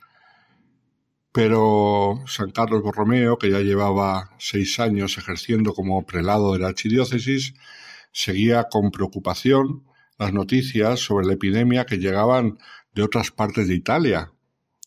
Pero 1.30 2.24
San 2.26 2.51
Carlos 2.51 2.82
Borromeo, 2.82 3.38
que 3.38 3.52
ya 3.52 3.60
llevaba 3.60 4.30
seis 4.40 4.80
años 4.80 5.16
ejerciendo 5.16 5.74
como 5.74 6.05
prelado 6.05 6.55
de 6.55 6.59
la 6.59 6.66
archidiócesis, 6.70 7.55
seguía 8.10 8.66
con 8.68 8.90
preocupación 8.90 9.84
las 10.18 10.32
noticias 10.34 10.98
sobre 10.98 11.24
la 11.24 11.32
epidemia 11.32 11.86
que 11.86 11.98
llegaban 11.98 12.59
de 12.92 13.02
otras 13.02 13.30
partes 13.30 13.68
de 13.68 13.74
Italia, 13.74 14.32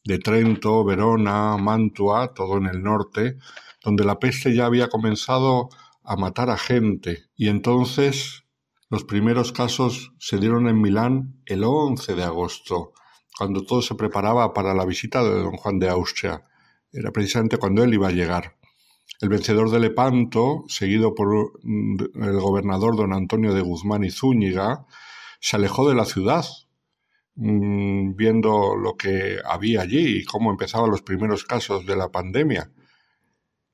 de 0.03 0.19
Trento, 0.19 0.83
Verona, 0.83 1.57
Mantua, 1.57 2.33
todo 2.33 2.57
en 2.57 2.65
el 2.65 2.83
norte, 2.83 3.37
donde 3.83 4.03
la 4.03 4.19
peste 4.19 4.53
ya 4.53 4.65
había 4.65 4.89
comenzado 4.89 5.69
a 6.03 6.15
matar 6.15 6.49
a 6.49 6.57
gente. 6.57 7.25
Y 7.35 7.47
entonces 7.47 8.43
los 8.89 9.05
primeros 9.05 9.51
casos 9.51 10.13
se 10.19 10.37
dieron 10.37 10.67
en 10.67 10.81
Milán 10.81 11.41
el 11.45 11.63
11 11.63 12.15
de 12.15 12.23
agosto, 12.23 12.93
cuando 13.37 13.63
todo 13.63 13.81
se 13.81 13.95
preparaba 13.95 14.53
para 14.53 14.73
la 14.73 14.85
visita 14.85 15.23
de 15.23 15.41
don 15.41 15.57
Juan 15.57 15.79
de 15.79 15.89
Austria. 15.89 16.45
Era 16.91 17.11
precisamente 17.11 17.57
cuando 17.57 17.83
él 17.83 17.93
iba 17.93 18.09
a 18.09 18.11
llegar. 18.11 18.57
El 19.19 19.29
vencedor 19.29 19.71
de 19.71 19.79
Lepanto, 19.79 20.65
seguido 20.67 21.15
por 21.15 21.53
el 21.63 22.39
gobernador 22.39 22.95
don 22.95 23.13
Antonio 23.13 23.53
de 23.53 23.61
Guzmán 23.61 24.03
y 24.03 24.11
Zúñiga, 24.11 24.85
se 25.39 25.55
alejó 25.55 25.87
de 25.87 25.95
la 25.95 26.05
ciudad 26.05 26.45
Mm, 27.35 28.15
viendo 28.15 28.75
lo 28.75 28.95
que 28.95 29.39
había 29.43 29.81
allí 29.81 30.19
y 30.19 30.23
cómo 30.23 30.51
empezaban 30.51 30.91
los 30.91 31.01
primeros 31.01 31.45
casos 31.45 31.85
de 31.85 31.95
la 31.95 32.11
pandemia. 32.11 32.71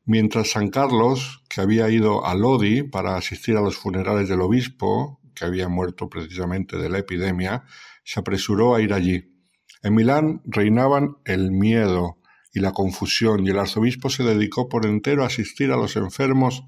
Mientras 0.06 0.52
San 0.52 0.70
Carlos, 0.70 1.44
que 1.50 1.62
había 1.62 1.90
ido 1.90 2.26
a 2.26 2.36
Lodi 2.36 2.84
para 2.84 3.18
asistir 3.18 3.58
a 3.58 3.62
los 3.62 3.76
funerales 3.78 4.30
del 4.30 4.42
obispo, 4.42 5.20
que 5.36 5.46
había 5.46 5.68
muerto 5.68 6.10
precisamente 6.10 6.78
de 6.78 6.90
la 6.90 7.00
epidemia, 7.00 7.66
se 8.04 8.20
apresuró 8.22 8.76
a 8.76 8.82
ir 8.82 8.94
allí. 8.94 9.36
En 9.84 9.94
Milán 9.94 10.42
reinaban 10.46 11.18
el 11.26 11.52
miedo, 11.52 12.20
y 12.54 12.62
la 12.62 12.72
confusión, 12.72 13.46
y 13.46 13.50
el 13.50 13.60
arzobispo 13.60 14.10
se 14.10 14.24
dedicó 14.24 14.70
por 14.70 14.86
entero 14.86 15.24
a 15.24 15.28
asistir 15.28 15.72
a 15.72 15.78
los 15.78 15.96
enfermos 15.96 16.64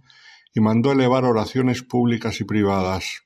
y 0.53 0.59
mandó 0.59 0.91
elevar 0.91 1.25
oraciones 1.25 1.81
públicas 1.81 2.39
y 2.41 2.43
privadas. 2.43 3.23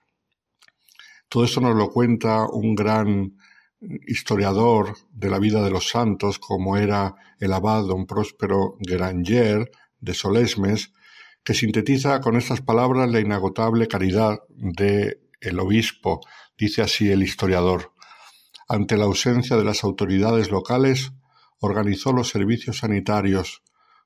Todo 1.27 1.43
esto 1.43 1.59
nos 1.59 1.75
lo 1.75 1.89
cuenta 1.89 2.47
un 2.47 2.75
gran 2.75 3.35
historiador 4.07 4.95
de 5.11 5.29
la 5.29 5.39
vida 5.39 5.63
de 5.63 5.71
los 5.71 5.89
santos, 5.89 6.39
como 6.39 6.77
era 6.77 7.15
el 7.39 7.53
abad 7.53 7.85
don 7.85 8.05
Próspero 8.05 8.77
Granger 8.79 9.69
de 9.99 10.13
Solesmes, 10.13 10.91
que 11.43 11.53
sintetiza 11.53 12.21
con 12.21 12.35
estas 12.35 12.61
palabras 12.61 13.09
la 13.09 13.19
inagotable 13.19 13.87
caridad 13.87 14.39
de 14.49 15.21
el 15.41 15.59
obispo, 15.59 16.21
dice 16.57 16.81
así 16.81 17.11
el 17.11 17.21
historiador. 17.21 17.93
Ante 18.67 18.97
la 18.97 19.05
ausencia 19.05 19.55
de 19.55 19.63
las 19.63 19.83
autoridades 19.83 20.49
locales, 20.49 21.11
organizó 21.59 22.13
los 22.13 22.29
servicios 22.29 22.79
sanitarios, 22.79 23.61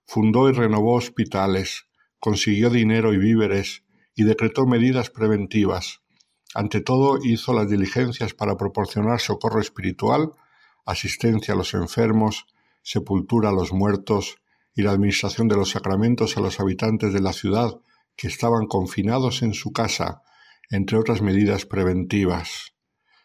fundó 0.06 0.50
y 0.50 0.52
renovó 0.52 0.96
hospitales, 0.96 1.86
consiguió 2.20 2.70
dinero 2.70 3.14
y 3.14 3.18
víveres 3.18 3.84
y 4.16 4.24
decretó 4.24 4.66
medidas 4.66 5.10
preventivas. 5.10 6.02
Ante 6.56 6.82
todo, 6.82 7.20
hizo 7.24 7.54
las 7.54 7.70
diligencias 7.70 8.34
para 8.34 8.58
proporcionar 8.58 9.20
socorro 9.20 9.62
espiritual, 9.62 10.32
asistencia 10.86 11.54
a 11.54 11.58
los 11.58 11.74
enfermos, 11.76 12.48
sepultura 12.82 13.50
a 13.50 13.54
los 13.54 13.72
muertos 13.72 14.38
y 14.74 14.82
la 14.82 14.92
administración 14.92 15.48
de 15.48 15.56
los 15.56 15.70
sacramentos 15.70 16.38
a 16.38 16.42
los 16.42 16.60
habitantes 16.60 17.14
de 17.14 17.22
la 17.22 17.34
ciudad 17.34 17.80
que 18.16 18.28
estaban 18.28 18.66
confinados 18.66 19.44
en 19.44 19.54
su 19.54 19.72
casa, 19.72 20.24
entre 20.72 20.98
otras 20.98 21.22
medidas 21.22 21.66
preventivas. 21.66 22.74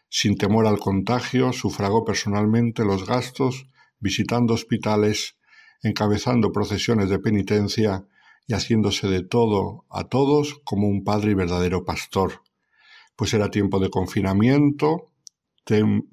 Sin 0.09 0.37
temor 0.37 0.67
al 0.67 0.79
contagio, 0.79 1.51
sufragó 1.51 2.05
personalmente 2.05 2.85
los 2.85 3.05
gastos, 3.05 3.67
visitando 3.99 4.53
hospitales, 4.53 5.35
encabezando 5.81 6.51
procesiones 6.51 7.09
de 7.09 7.19
penitencia 7.19 8.05
y 8.47 8.53
haciéndose 8.53 9.07
de 9.07 9.23
todo 9.23 9.85
a 9.89 10.05
todos 10.05 10.61
como 10.63 10.87
un 10.87 11.03
padre 11.03 11.31
y 11.31 11.33
verdadero 11.33 11.83
pastor. 11.83 12.44
Pues 13.15 13.33
era 13.33 13.49
tiempo 13.49 13.79
de 13.79 13.89
confinamiento, 13.89 15.11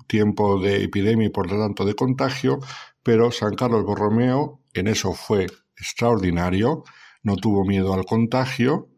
tiempo 0.06 0.60
de 0.60 0.84
epidemia 0.84 1.26
y 1.26 1.30
por 1.30 1.50
lo 1.50 1.58
tanto 1.58 1.84
de 1.84 1.94
contagio, 1.94 2.60
pero 3.02 3.30
San 3.30 3.54
Carlos 3.54 3.84
Borromeo 3.84 4.60
en 4.72 4.88
eso 4.88 5.12
fue 5.12 5.46
extraordinario, 5.76 6.84
no 7.22 7.36
tuvo 7.36 7.64
miedo 7.64 7.92
al 7.92 8.04
contagio 8.04 8.88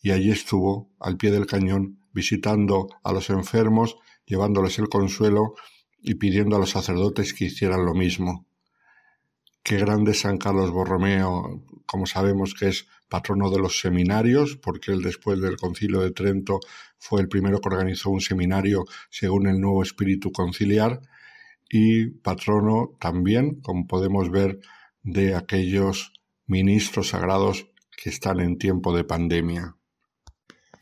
y 0.00 0.10
allí 0.10 0.30
estuvo 0.30 0.90
al 1.00 1.16
pie 1.16 1.30
del 1.30 1.46
cañón 1.46 2.00
visitando 2.12 2.88
a 3.02 3.12
los 3.12 3.30
enfermos, 3.30 3.96
llevándoles 4.26 4.78
el 4.78 4.88
consuelo 4.88 5.54
y 5.98 6.16
pidiendo 6.16 6.56
a 6.56 6.58
los 6.58 6.70
sacerdotes 6.70 7.32
que 7.32 7.46
hicieran 7.46 7.86
lo 7.86 7.94
mismo. 7.94 8.46
Qué 9.62 9.78
grande 9.78 10.12
San 10.12 10.38
Carlos 10.38 10.72
Borromeo, 10.72 11.62
como 11.86 12.06
sabemos 12.06 12.54
que 12.54 12.68
es 12.68 12.88
patrono 13.12 13.50
de 13.50 13.58
los 13.58 13.78
seminarios, 13.78 14.56
porque 14.56 14.90
él 14.90 15.02
después 15.02 15.38
del 15.38 15.58
concilio 15.58 16.00
de 16.00 16.12
Trento 16.12 16.60
fue 16.96 17.20
el 17.20 17.28
primero 17.28 17.60
que 17.60 17.68
organizó 17.68 18.08
un 18.08 18.22
seminario 18.22 18.86
según 19.10 19.46
el 19.48 19.60
nuevo 19.60 19.82
espíritu 19.82 20.32
conciliar, 20.32 20.98
y 21.68 22.06
patrono 22.06 22.96
también, 22.98 23.60
como 23.60 23.86
podemos 23.86 24.30
ver, 24.30 24.60
de 25.02 25.34
aquellos 25.34 26.14
ministros 26.46 27.08
sagrados 27.08 27.66
que 28.02 28.08
están 28.08 28.40
en 28.40 28.56
tiempo 28.56 28.96
de 28.96 29.04
pandemia. 29.04 29.76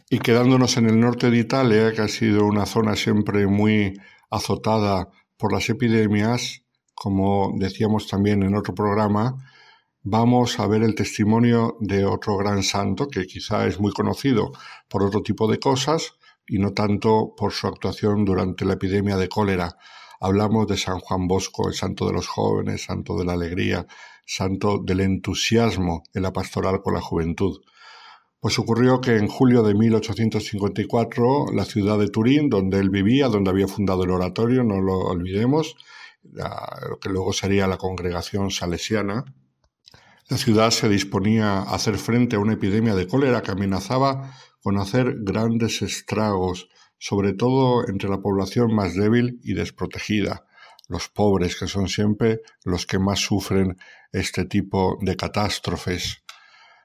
Y 0.09 0.21
quedándonos 0.21 0.77
en 0.77 0.89
el 0.89 1.01
norte 1.01 1.33
de 1.33 1.39
Italia, 1.39 1.93
que 1.93 2.03
ha 2.03 2.09
sido 2.09 2.47
una 2.47 2.65
zona 2.65 2.95
siempre 2.95 3.49
muy 3.49 4.01
azotada 4.31 5.09
por 5.37 5.53
las 5.53 5.69
epidemias, 5.69 6.63
como 6.95 7.57
decíamos 7.59 8.07
también 8.07 8.45
en 8.45 8.55
otro 8.55 8.73
programa, 8.73 9.50
vamos 10.03 10.59
a 10.59 10.67
ver 10.67 10.83
el 10.83 10.95
testimonio 10.95 11.77
de 11.81 12.05
otro 12.05 12.37
gran 12.37 12.63
santo 12.63 13.09
que 13.09 13.27
quizá 13.27 13.67
es 13.67 13.79
muy 13.79 13.93
conocido 13.93 14.53
por 14.89 15.03
otro 15.03 15.23
tipo 15.23 15.51
de 15.51 15.59
cosas 15.59 16.15
y 16.47 16.59
no 16.59 16.73
tanto 16.73 17.35
por 17.37 17.53
su 17.53 17.67
actuación 17.67 18.25
durante 18.25 18.65
la 18.65 18.75
epidemia 18.75 19.17
de 19.17 19.29
cólera. 19.29 19.77
Hablamos 20.21 20.67
de 20.67 20.77
San 20.77 21.01
Juan 21.01 21.29
Bosco, 21.29 21.69
el 21.69 21.75
santo 21.75 22.07
de 22.07 22.13
los 22.13 22.27
jóvenes, 22.27 22.85
santo 22.85 23.17
de 23.17 23.25
la 23.25 23.35
alegría, 23.35 23.87
santo 24.27 24.79
del 24.79 25.01
entusiasmo 25.01 26.03
en 26.15 26.23
la 26.23 26.33
pastoral 26.33 26.83
con 26.83 26.95
la 26.95 27.01
juventud. 27.01 27.61
Pues 28.41 28.59
ocurrió 28.59 29.01
que 29.01 29.17
en 29.17 29.29
julio 29.29 29.63
de 29.63 29.75
1854 29.75 31.53
la 31.53 31.65
ciudad 31.67 31.99
de 31.99 32.09
Turín, 32.09 32.49
donde 32.49 32.79
él 32.79 32.89
vivía, 32.89 33.29
donde 33.29 33.51
había 33.51 33.69
fundado 33.69 34.05
el 34.05 34.11
oratorio, 34.11 34.65
no 34.65 34.81
lo 34.81 34.99
olvidemos, 34.99 35.77
lo 36.23 36.99
que 37.01 37.11
luego 37.11 37.33
sería 37.33 37.67
la 37.67 37.77
congregación 37.77 38.51
salesiana, 38.51 39.25
la 40.31 40.39
ciudad 40.39 40.71
se 40.71 40.89
disponía 40.89 41.59
a 41.59 41.75
hacer 41.75 41.99
frente 41.99 42.37
a 42.37 42.39
una 42.39 42.53
epidemia 42.53 42.95
de 42.95 43.09
cólera 43.09 43.43
que 43.43 43.51
amenazaba 43.51 44.33
con 44.63 44.79
hacer 44.79 45.17
grandes 45.23 45.83
estragos, 45.83 46.69
sobre 46.99 47.33
todo 47.33 47.89
entre 47.89 48.09
la 48.09 48.21
población 48.21 48.73
más 48.73 48.95
débil 48.95 49.41
y 49.43 49.55
desprotegida, 49.55 50.47
los 50.87 51.09
pobres, 51.09 51.59
que 51.59 51.67
son 51.67 51.89
siempre 51.89 52.43
los 52.65 52.87
que 52.87 53.01
más 53.01 53.19
sufren 53.19 53.77
este 54.13 54.45
tipo 54.45 54.99
de 55.01 55.17
catástrofes. 55.17 56.23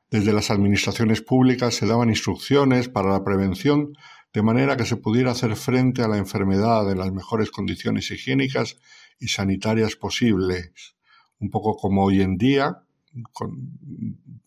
Desde 0.09 0.33
las 0.33 0.49
administraciones 0.49 1.21
públicas 1.21 1.75
se 1.75 1.85
daban 1.85 2.09
instrucciones 2.09 2.89
para 2.89 3.11
la 3.11 3.23
prevención 3.23 3.93
de 4.33 4.41
manera 4.41 4.75
que 4.75 4.85
se 4.85 4.97
pudiera 4.97 5.31
hacer 5.31 5.55
frente 5.55 6.01
a 6.01 6.07
la 6.07 6.17
enfermedad 6.17 6.91
en 6.91 6.97
las 6.97 7.11
mejores 7.11 7.51
condiciones 7.51 8.09
higiénicas 8.09 8.77
y 9.19 9.27
sanitarias 9.27 9.95
posibles, 9.95 10.95
un 11.37 11.51
poco 11.51 11.75
como 11.75 12.05
hoy 12.05 12.21
en 12.21 12.37
día, 12.37 12.84
con 13.31 13.69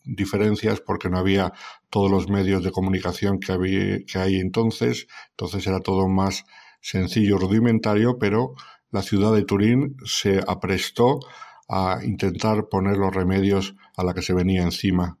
diferencias 0.03 0.81
porque 0.81 1.09
no 1.09 1.17
había 1.17 1.53
todos 1.89 2.09
los 2.09 2.29
medios 2.29 2.63
de 2.63 2.71
comunicación 2.71 3.39
que, 3.39 3.51
había, 3.51 4.03
que 4.05 4.17
hay 4.17 4.35
entonces, 4.35 5.07
entonces 5.31 5.65
era 5.67 5.79
todo 5.79 6.07
más 6.07 6.45
sencillo, 6.81 7.37
rudimentario, 7.37 8.17
pero 8.19 8.53
la 8.91 9.01
ciudad 9.01 9.33
de 9.33 9.43
Turín 9.43 9.97
se 10.05 10.39
aprestó 10.47 11.19
a 11.67 11.99
intentar 12.03 12.67
poner 12.67 12.97
los 12.97 13.13
remedios 13.13 13.75
a 13.95 14.03
la 14.03 14.13
que 14.13 14.23
se 14.23 14.33
venía 14.33 14.63
encima. 14.63 15.19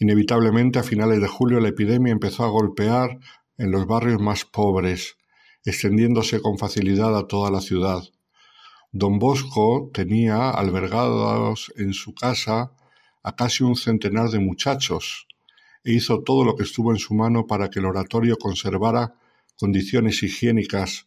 Inevitablemente, 0.00 0.78
a 0.78 0.82
finales 0.82 1.20
de 1.20 1.28
julio, 1.28 1.60
la 1.60 1.68
epidemia 1.68 2.12
empezó 2.12 2.44
a 2.44 2.48
golpear 2.48 3.18
en 3.56 3.70
los 3.70 3.86
barrios 3.86 4.20
más 4.20 4.44
pobres, 4.44 5.16
extendiéndose 5.64 6.40
con 6.40 6.58
facilidad 6.58 7.16
a 7.16 7.26
toda 7.26 7.50
la 7.50 7.60
ciudad. 7.60 8.02
Don 8.92 9.18
Bosco 9.18 9.90
tenía 9.92 10.48
albergados 10.48 11.70
en 11.76 11.92
su 11.92 12.14
casa 12.14 12.72
a 13.22 13.36
casi 13.36 13.62
un 13.62 13.76
centenar 13.76 14.30
de 14.30 14.38
muchachos 14.38 15.26
e 15.84 15.92
hizo 15.92 16.22
todo 16.22 16.42
lo 16.42 16.56
que 16.56 16.62
estuvo 16.62 16.90
en 16.90 16.98
su 16.98 17.12
mano 17.12 17.46
para 17.46 17.68
que 17.68 17.80
el 17.80 17.84
oratorio 17.84 18.38
conservara 18.38 19.14
condiciones 19.58 20.22
higiénicas 20.22 21.06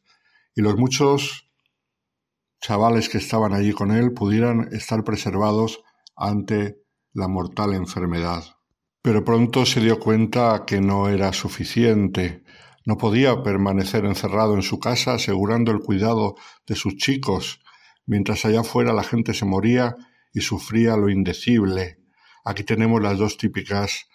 y 0.56 0.62
los 0.62 0.78
muchos 0.78 1.49
chavales 2.62 3.10
que 3.10 3.18
estaban 3.18 3.52
allí 3.52 3.72
con 3.72 3.90
él 3.90 4.14
pudieran 4.14 4.70
estar 4.74 5.03
preservados 5.03 5.82
ante 6.16 6.78
la 7.14 7.28
mortal 7.28 7.74
enfermedad. 7.74 8.44
Pero 9.02 9.26
pronto 9.26 9.66
se 9.66 9.80
dio 9.80 9.99
cuenta 9.99 10.66
que 10.68 10.82
no 10.82 11.10
era 11.10 11.34
suficiente. 11.34 12.44
No 12.86 12.98
podía 12.98 13.41
permanecer 13.41 14.06
encerrado 14.06 14.53
en 14.53 14.62
su 14.62 14.80
casa 14.80 15.16
asegurando 15.16 15.72
el 15.72 15.80
cuidado 15.80 16.36
de 16.68 16.76
sus 16.76 16.98
chicos 16.98 17.60
mientras 18.12 18.44
allá 18.44 18.60
afuera 18.60 18.92
la 18.92 19.06
gente 19.06 19.34
se 19.34 19.46
moría 19.46 19.96
y 20.34 20.42
sufría 20.42 20.98
lo 20.98 21.10
indecible. 21.10 21.98
Aquí 22.44 22.66
tenemos 22.66 23.02
las 23.02 23.18
dos 23.18 23.38
típicas 23.38 24.10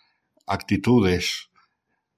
actitudes, 0.46 1.48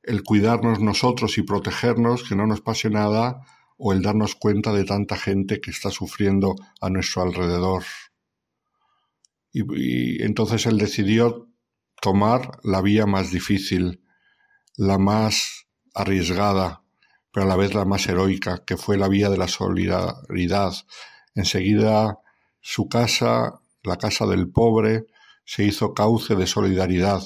el 0.02 0.24
cuidarnos 0.24 0.80
nosotros 0.80 1.38
y 1.38 1.42
protegernos, 1.42 2.24
que 2.24 2.34
no 2.34 2.48
nos 2.48 2.62
pase 2.62 2.90
nada, 2.90 3.42
o 3.76 3.92
el 3.92 4.02
darnos 4.02 4.34
cuenta 4.34 4.72
de 4.72 4.82
tanta 4.82 5.16
gente 5.16 5.60
que 5.60 5.70
está 5.70 5.92
sufriendo 5.92 6.56
a 6.80 6.90
nuestro 6.90 7.22
alrededor. 7.22 7.84
Y, 9.52 10.20
entonces 10.24 10.66
él 10.66 10.78
decidió 10.78 11.46
tomar 12.02 12.58
la 12.64 12.82
vía 12.82 13.06
más 13.06 13.30
difícil, 13.30 14.02
la 14.76 14.98
más 14.98 15.68
arriesgada, 15.94 16.82
pero 17.30 17.46
a 17.46 17.48
la 17.48 17.54
vez 17.54 17.72
la 17.72 17.84
más 17.84 18.08
heroica, 18.08 18.64
que 18.66 18.76
fue 18.76 18.98
la 18.98 19.06
vía 19.06 19.30
de 19.30 19.38
la 19.38 19.46
solidaridad, 19.46 20.72
Enseguida 21.38 22.18
su 22.60 22.88
casa, 22.88 23.60
la 23.84 23.96
casa 23.96 24.26
del 24.26 24.50
pobre, 24.50 25.06
se 25.44 25.62
hizo 25.62 25.94
cauce 25.94 26.34
de 26.34 26.48
solidaridad 26.48 27.22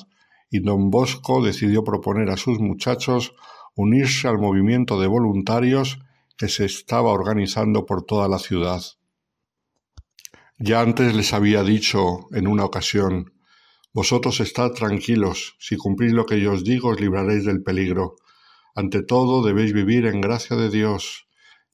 y 0.51 0.61
don 0.61 0.91
Bosco 0.91 1.43
decidió 1.43 1.83
proponer 1.83 2.29
a 2.29 2.37
sus 2.37 2.61
muchachos 2.61 3.35
unirse 3.75 4.29
al 4.29 4.39
movimiento 4.39 5.01
de 5.01 5.07
voluntarios 5.07 5.99
que 6.37 6.49
se 6.49 6.67
estaba 6.67 7.11
organizando 7.11 7.87
por 7.87 8.05
toda 8.05 8.29
la 8.29 8.39
ciudad. 8.39 8.83
Ya 10.59 10.83
antes 10.83 11.15
les 11.17 11.33
había 11.33 11.63
dicho 11.63 12.27
en 12.33 12.49
una 12.49 12.67
ocasión, 12.67 13.33
Vosotros 13.95 14.41
estad 14.41 14.73
tranquilos, 14.73 15.57
si 15.59 15.79
cumplís 15.79 16.13
lo 16.13 16.27
que 16.27 16.39
yo 16.39 16.53
os 16.53 16.65
digo 16.65 16.91
os 16.91 17.01
libraréis 17.01 17.47
del 17.47 17.63
peligro. 17.63 18.17
Ante 18.75 19.03
todo 19.03 19.43
debéis 19.43 19.73
vivir 19.73 20.05
en 20.05 20.21
gracia 20.21 20.57
de 20.57 20.69
Dios, 20.69 21.27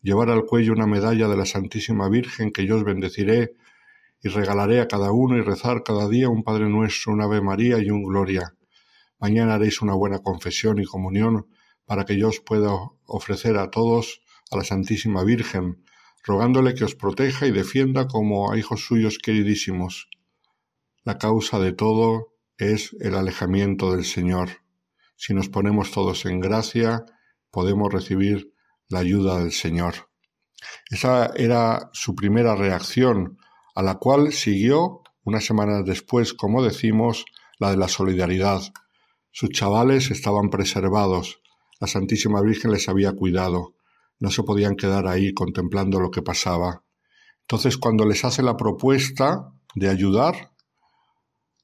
llevar 0.02 0.30
al 0.30 0.44
cuello 0.44 0.72
una 0.72 0.86
medalla 0.86 1.28
de 1.28 1.36
la 1.36 1.46
Santísima 1.46 2.08
Virgen 2.08 2.52
que 2.52 2.66
yo 2.66 2.76
os 2.76 2.84
bendeciré 2.84 3.54
y 4.22 4.28
regalaré 4.28 4.80
a 4.80 4.88
cada 4.88 5.12
uno 5.12 5.36
y 5.36 5.42
rezar 5.42 5.82
cada 5.82 6.08
día 6.08 6.28
un 6.28 6.42
Padre 6.42 6.68
Nuestro, 6.68 7.12
un 7.12 7.22
Ave 7.22 7.40
María 7.40 7.78
y 7.78 7.90
un 7.90 8.02
Gloria. 8.02 8.54
Mañana 9.18 9.54
haréis 9.54 9.82
una 9.82 9.94
buena 9.94 10.20
confesión 10.20 10.78
y 10.78 10.84
comunión 10.84 11.46
para 11.84 12.04
que 12.04 12.18
yo 12.18 12.28
os 12.28 12.40
pueda 12.40 12.70
ofrecer 13.06 13.56
a 13.56 13.70
todos 13.70 14.20
a 14.50 14.56
la 14.56 14.64
Santísima 14.64 15.24
Virgen, 15.24 15.84
rogándole 16.24 16.74
que 16.74 16.84
os 16.84 16.94
proteja 16.94 17.46
y 17.46 17.50
defienda 17.50 18.06
como 18.06 18.52
a 18.52 18.58
hijos 18.58 18.84
suyos 18.84 19.18
queridísimos. 19.18 20.08
La 21.04 21.18
causa 21.18 21.58
de 21.58 21.72
todo 21.72 22.34
es 22.58 22.94
el 23.00 23.14
alejamiento 23.14 23.92
del 23.92 24.04
Señor. 24.04 24.50
Si 25.16 25.32
nos 25.32 25.48
ponemos 25.48 25.90
todos 25.90 26.26
en 26.26 26.40
gracia, 26.40 27.04
podemos 27.50 27.92
recibir 27.92 28.52
la 28.88 29.00
ayuda 29.00 29.38
del 29.38 29.52
Señor. 29.52 30.08
Esa 30.90 31.26
era 31.36 31.90
su 31.92 32.14
primera 32.14 32.54
reacción, 32.54 33.38
a 33.74 33.82
la 33.82 33.96
cual 33.96 34.32
siguió, 34.32 35.02
unas 35.24 35.44
semanas 35.44 35.84
después, 35.84 36.34
como 36.34 36.62
decimos, 36.62 37.24
la 37.58 37.70
de 37.70 37.76
la 37.76 37.88
solidaridad. 37.88 38.62
Sus 39.30 39.50
chavales 39.50 40.10
estaban 40.10 40.50
preservados, 40.50 41.40
la 41.80 41.86
Santísima 41.86 42.40
Virgen 42.40 42.72
les 42.72 42.88
había 42.88 43.12
cuidado, 43.12 43.74
no 44.18 44.30
se 44.30 44.42
podían 44.42 44.74
quedar 44.74 45.06
ahí 45.06 45.32
contemplando 45.32 46.00
lo 46.00 46.10
que 46.10 46.22
pasaba. 46.22 46.82
Entonces, 47.42 47.78
cuando 47.78 48.04
les 48.04 48.24
hace 48.24 48.42
la 48.42 48.56
propuesta 48.56 49.52
de 49.74 49.88
ayudar, 49.88 50.52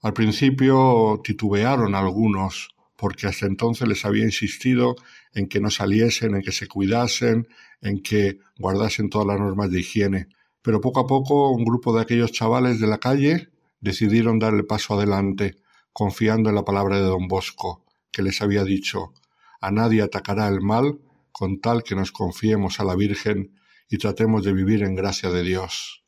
al 0.03 0.13
principio 0.13 1.21
titubearon 1.25 1.95
algunos, 1.95 2.74
porque 3.05 3.27
hasta 3.27 3.45
entonces 3.45 3.87
les 3.87 4.07
había 4.07 4.25
insistido 4.25 4.97
en 5.35 5.47
que 5.47 5.61
no 5.61 5.71
saliesen, 5.71 6.37
en 6.37 6.41
que 6.41 6.53
se 6.53 6.69
cuidasen, 6.69 7.47
en 7.83 8.01
que 8.03 8.39
guardasen 8.59 9.11
todas 9.11 9.27
las 9.27 9.39
normas 9.39 9.71
de 9.71 9.81
higiene. 9.81 10.29
Pero 10.63 10.81
poco 10.81 11.01
a 11.01 11.07
poco 11.07 11.51
un 11.51 11.67
grupo 11.67 11.95
de 11.95 12.01
aquellos 12.01 12.33
chavales 12.33 12.81
de 12.81 12.87
la 12.87 12.97
calle 12.97 13.51
decidieron 13.79 14.39
dar 14.39 14.55
el 14.55 14.65
paso 14.65 14.95
adelante, 14.95 15.57
confiando 15.93 16.49
en 16.49 16.55
la 16.55 16.65
palabra 16.65 16.97
de 16.97 17.03
don 17.03 17.29
Bosco, 17.29 17.85
que 18.11 18.23
les 18.23 18.41
había 18.41 18.65
dicho 18.65 19.13
a 19.61 19.71
nadie 19.71 20.01
atacará 20.01 20.49
el 20.49 20.63
mal 20.63 20.99
con 21.31 21.61
tal 21.61 21.83
que 21.83 21.95
nos 21.95 22.11
confiemos 22.11 22.81
a 22.81 22.85
la 22.85 22.97
Virgen 22.97 23.61
y 23.87 23.99
tratemos 23.99 24.45
de 24.45 24.55
vivir 24.55 24.83
en 24.83 24.95
gracia 24.95 25.29
de 25.29 25.43
Dios. 25.43 26.07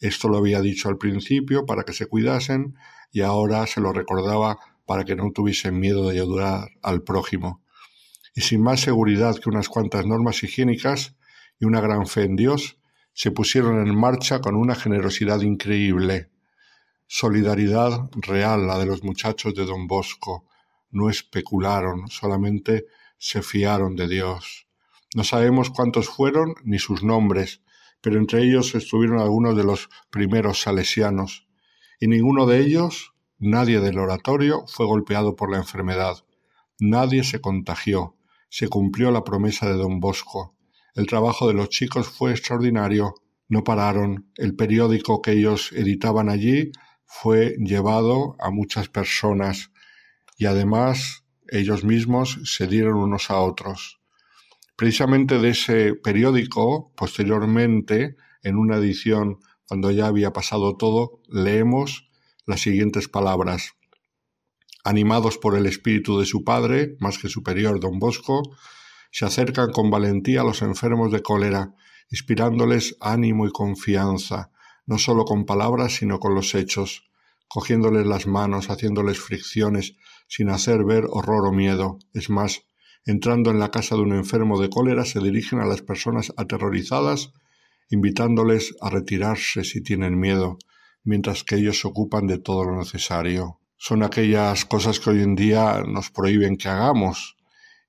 Esto 0.00 0.28
lo 0.28 0.38
había 0.38 0.60
dicho 0.60 0.88
al 0.88 0.98
principio 0.98 1.64
para 1.64 1.84
que 1.84 1.92
se 1.92 2.06
cuidasen 2.06 2.74
y 3.12 3.20
ahora 3.20 3.68
se 3.68 3.80
lo 3.80 3.92
recordaba 3.92 4.58
para 4.86 5.04
que 5.04 5.16
no 5.16 5.30
tuviesen 5.32 5.78
miedo 5.78 6.08
de 6.08 6.20
ayudar 6.20 6.70
al 6.82 7.02
prójimo. 7.02 7.62
Y 8.34 8.42
sin 8.42 8.62
más 8.62 8.80
seguridad 8.80 9.36
que 9.36 9.48
unas 9.48 9.68
cuantas 9.68 10.06
normas 10.06 10.42
higiénicas 10.42 11.14
y 11.58 11.64
una 11.64 11.80
gran 11.80 12.06
fe 12.06 12.22
en 12.22 12.36
Dios, 12.36 12.78
se 13.12 13.30
pusieron 13.30 13.86
en 13.86 13.94
marcha 13.96 14.40
con 14.40 14.56
una 14.56 14.74
generosidad 14.74 15.40
increíble. 15.40 16.30
Solidaridad 17.06 18.10
real 18.14 18.66
la 18.66 18.78
de 18.78 18.86
los 18.86 19.04
muchachos 19.04 19.54
de 19.54 19.64
don 19.64 19.86
Bosco. 19.86 20.46
No 20.90 21.10
especularon, 21.10 22.08
solamente 22.08 22.86
se 23.18 23.42
fiaron 23.42 23.94
de 23.94 24.08
Dios. 24.08 24.66
No 25.14 25.22
sabemos 25.22 25.70
cuántos 25.70 26.08
fueron 26.08 26.54
ni 26.64 26.80
sus 26.80 27.04
nombres, 27.04 27.62
pero 28.00 28.18
entre 28.18 28.42
ellos 28.42 28.74
estuvieron 28.74 29.20
algunos 29.20 29.56
de 29.56 29.64
los 29.64 29.88
primeros 30.10 30.60
salesianos, 30.60 31.46
y 32.00 32.08
ninguno 32.08 32.46
de 32.46 32.60
ellos 32.60 33.13
Nadie 33.38 33.80
del 33.80 33.98
oratorio 33.98 34.64
fue 34.66 34.86
golpeado 34.86 35.36
por 35.36 35.50
la 35.50 35.58
enfermedad. 35.58 36.16
Nadie 36.78 37.24
se 37.24 37.40
contagió. 37.40 38.16
Se 38.48 38.68
cumplió 38.68 39.10
la 39.10 39.24
promesa 39.24 39.68
de 39.68 39.74
don 39.74 40.00
Bosco. 40.00 40.56
El 40.94 41.06
trabajo 41.06 41.48
de 41.48 41.54
los 41.54 41.68
chicos 41.68 42.08
fue 42.08 42.30
extraordinario. 42.30 43.14
No 43.48 43.64
pararon. 43.64 44.30
El 44.36 44.54
periódico 44.54 45.20
que 45.20 45.32
ellos 45.32 45.72
editaban 45.72 46.28
allí 46.28 46.70
fue 47.06 47.56
llevado 47.58 48.36
a 48.38 48.50
muchas 48.50 48.88
personas 48.88 49.70
y 50.36 50.46
además 50.46 51.24
ellos 51.48 51.84
mismos 51.84 52.40
se 52.44 52.66
dieron 52.66 52.96
unos 52.96 53.30
a 53.30 53.40
otros. 53.40 54.00
Precisamente 54.76 55.38
de 55.38 55.50
ese 55.50 55.94
periódico, 55.94 56.92
posteriormente, 56.96 58.16
en 58.42 58.56
una 58.56 58.76
edición 58.76 59.38
cuando 59.66 59.90
ya 59.90 60.06
había 60.06 60.32
pasado 60.32 60.76
todo, 60.76 61.20
leemos 61.28 62.03
las 62.46 62.60
siguientes 62.60 63.08
palabras. 63.08 63.74
Animados 64.84 65.38
por 65.38 65.56
el 65.56 65.66
espíritu 65.66 66.18
de 66.18 66.26
su 66.26 66.44
padre, 66.44 66.96
más 67.00 67.18
que 67.18 67.28
superior 67.28 67.80
don 67.80 67.98
Bosco, 67.98 68.42
se 69.10 69.24
acercan 69.24 69.70
con 69.72 69.90
valentía 69.90 70.42
a 70.42 70.44
los 70.44 70.60
enfermos 70.60 71.10
de 71.10 71.22
cólera, 71.22 71.74
inspirándoles 72.10 72.96
ánimo 73.00 73.46
y 73.46 73.50
confianza, 73.50 74.50
no 74.86 74.98
solo 74.98 75.24
con 75.24 75.46
palabras, 75.46 75.94
sino 75.94 76.18
con 76.18 76.34
los 76.34 76.54
hechos, 76.54 77.08
cogiéndoles 77.48 78.06
las 78.06 78.26
manos, 78.26 78.68
haciéndoles 78.68 79.18
fricciones, 79.20 79.96
sin 80.28 80.50
hacer 80.50 80.84
ver 80.84 81.04
horror 81.08 81.46
o 81.46 81.52
miedo. 81.52 81.98
Es 82.12 82.28
más, 82.28 82.66
entrando 83.06 83.50
en 83.50 83.60
la 83.60 83.70
casa 83.70 83.94
de 83.94 84.02
un 84.02 84.12
enfermo 84.12 84.60
de 84.60 84.68
cólera, 84.68 85.04
se 85.04 85.20
dirigen 85.20 85.60
a 85.60 85.66
las 85.66 85.80
personas 85.80 86.32
aterrorizadas, 86.36 87.32
invitándoles 87.88 88.74
a 88.80 88.90
retirarse 88.90 89.64
si 89.64 89.82
tienen 89.82 90.18
miedo, 90.18 90.58
mientras 91.04 91.44
que 91.44 91.56
ellos 91.56 91.78
se 91.78 91.86
ocupan 91.86 92.26
de 92.26 92.38
todo 92.38 92.64
lo 92.64 92.76
necesario. 92.76 93.60
Son 93.76 94.02
aquellas 94.02 94.64
cosas 94.64 94.98
que 94.98 95.10
hoy 95.10 95.22
en 95.22 95.34
día 95.34 95.82
nos 95.86 96.10
prohíben 96.10 96.56
que 96.56 96.68
hagamos 96.68 97.36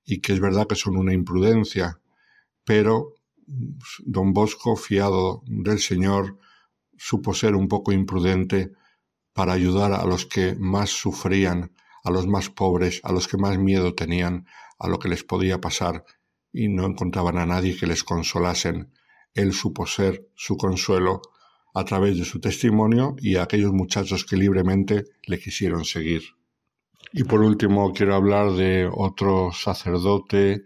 y 0.04 0.20
que 0.20 0.32
es 0.32 0.40
verdad 0.40 0.66
que 0.66 0.76
son 0.76 0.96
una 0.96 1.14
imprudencia, 1.14 2.00
pero 2.64 3.14
don 4.04 4.32
Bosco, 4.32 4.76
fiado 4.76 5.42
del 5.46 5.78
Señor, 5.78 6.38
supo 6.96 7.34
ser 7.34 7.54
un 7.54 7.68
poco 7.68 7.92
imprudente 7.92 8.72
para 9.32 9.52
ayudar 9.52 9.92
a 9.92 10.04
los 10.04 10.26
que 10.26 10.54
más 10.58 10.90
sufrían, 10.90 11.72
a 12.04 12.10
los 12.10 12.26
más 12.26 12.50
pobres, 12.50 13.00
a 13.04 13.12
los 13.12 13.28
que 13.28 13.36
más 13.36 13.58
miedo 13.58 13.94
tenían 13.94 14.46
a 14.78 14.88
lo 14.88 14.98
que 14.98 15.08
les 15.08 15.24
podía 15.24 15.60
pasar 15.60 16.04
y 16.52 16.68
no 16.68 16.86
encontraban 16.86 17.38
a 17.38 17.46
nadie 17.46 17.76
que 17.76 17.86
les 17.86 18.04
consolasen. 18.04 18.92
Él 19.34 19.52
supo 19.52 19.86
ser 19.86 20.28
su 20.34 20.56
consuelo 20.56 21.22
a 21.76 21.84
través 21.84 22.16
de 22.16 22.24
su 22.24 22.40
testimonio 22.40 23.16
y 23.18 23.36
a 23.36 23.42
aquellos 23.42 23.70
muchachos 23.70 24.24
que 24.24 24.38
libremente 24.38 25.04
le 25.26 25.38
quisieron 25.38 25.84
seguir. 25.84 26.22
Y 27.12 27.24
por 27.24 27.42
último 27.42 27.92
quiero 27.92 28.14
hablar 28.14 28.52
de 28.52 28.88
otro 28.90 29.52
sacerdote 29.52 30.64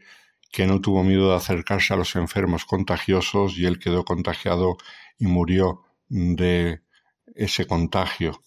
que 0.52 0.68
no 0.68 0.80
tuvo 0.80 1.02
miedo 1.02 1.30
de 1.30 1.36
acercarse 1.36 1.94
a 1.94 1.96
los 1.96 2.14
enfermos 2.14 2.64
contagiosos 2.64 3.58
y 3.58 3.66
él 3.66 3.80
quedó 3.80 4.04
contagiado 4.04 4.76
y 5.18 5.26
murió 5.26 5.82
de 6.08 6.82
ese 7.34 7.66
contagio. 7.66 8.40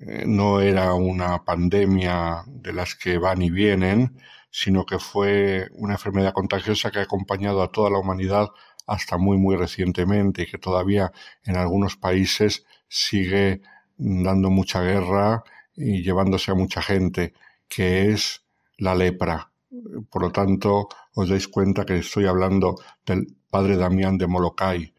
Eh, 0.00 0.24
no 0.26 0.62
era 0.62 0.94
una 0.94 1.44
pandemia 1.44 2.44
de 2.46 2.72
las 2.72 2.94
que 2.94 3.18
van 3.18 3.42
y 3.42 3.50
vienen, 3.50 4.16
sino 4.50 4.86
que 4.86 4.98
fue 4.98 5.68
una 5.72 5.94
enfermedad 5.94 6.32
contagiosa 6.32 6.90
que 6.90 7.00
ha 7.00 7.02
acompañado 7.02 7.62
a 7.62 7.70
toda 7.70 7.90
la 7.90 7.98
humanidad 7.98 8.48
hasta 8.86 9.16
muy 9.18 9.38
muy 9.38 9.56
recientemente 9.56 10.42
y 10.42 10.46
que 10.46 10.58
todavía 10.58 11.12
en 11.44 11.56
algunos 11.56 11.96
países 11.96 12.64
sigue 12.88 13.62
dando 13.96 14.50
mucha 14.50 14.82
guerra 14.82 15.42
y 15.76 16.02
llevándose 16.02 16.50
a 16.50 16.54
mucha 16.54 16.82
gente, 16.82 17.34
que 17.68 18.10
es 18.10 18.44
la 18.78 18.94
lepra. 18.94 19.50
Por 20.10 20.22
lo 20.22 20.30
tanto, 20.30 20.88
os 21.14 21.28
dais 21.28 21.48
cuenta 21.48 21.84
que 21.84 21.98
estoy 21.98 22.26
hablando 22.26 22.76
del 23.04 23.26
padre 23.50 23.76
Damián 23.76 24.18
de 24.18 24.26
Molokai. 24.26 24.94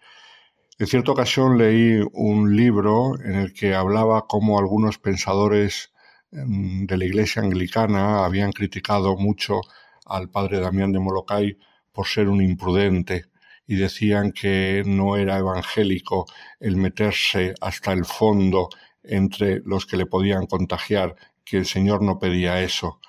En 0.77 0.87
cierta 0.87 1.11
ocasión 1.11 1.57
leí 1.57 2.01
un 2.13 2.55
libro 2.55 3.17
en 3.21 3.35
el 3.35 3.53
que 3.53 3.73
hablaba 3.73 4.27
cómo 4.27 4.59
algunos 4.59 4.97
pensadores 4.97 5.93
mm, 6.31 6.85
de 6.85 6.97
la 6.97 7.05
iglesia 7.05 7.41
anglicana 7.41 8.25
habían 8.25 8.51
criticado 8.51 9.15
mucho 9.15 9.61
al 10.05 10.29
padre 10.29 10.59
Damián 10.59 10.91
de 10.91 10.99
Molokai 10.99 11.57
por 11.93 12.07
ser 12.07 12.27
un 12.27 12.41
imprudente 12.41 13.25
y 13.67 13.75
decían 13.75 14.31
que 14.31 14.83
no 14.85 15.15
era 15.17 15.37
evangélico 15.37 16.25
el 16.59 16.77
meterse 16.77 17.55
hasta 17.61 17.93
el 17.93 18.05
fondo 18.05 18.69
entre 19.03 19.61
los 19.65 19.85
que 19.85 19.97
le 19.97 20.05
podían 20.05 20.45
contagiar, 20.45 21.15
que 21.43 21.57
el 21.57 21.65
Señor 21.65 22.01
no 22.01 22.19
pedía 22.19 22.61
eso. 22.61 22.99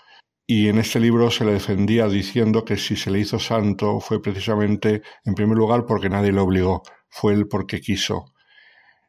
Y 0.46 0.68
en 0.68 0.78
este 0.78 1.00
libro 1.00 1.30
se 1.30 1.44
le 1.44 1.52
defendía 1.52 2.08
diciendo 2.08 2.64
que 2.64 2.76
si 2.76 2.94
se 2.96 3.10
le 3.10 3.18
hizo 3.18 3.38
santo 3.38 4.00
fue 4.00 4.22
precisamente, 4.22 5.02
en 5.24 5.34
primer 5.34 5.56
lugar, 5.58 5.86
porque 5.86 6.08
nadie 6.08 6.32
le 6.32 6.40
obligó, 6.40 6.82
fue 7.08 7.34
él 7.34 7.48
porque 7.48 7.80
quiso. 7.80 8.32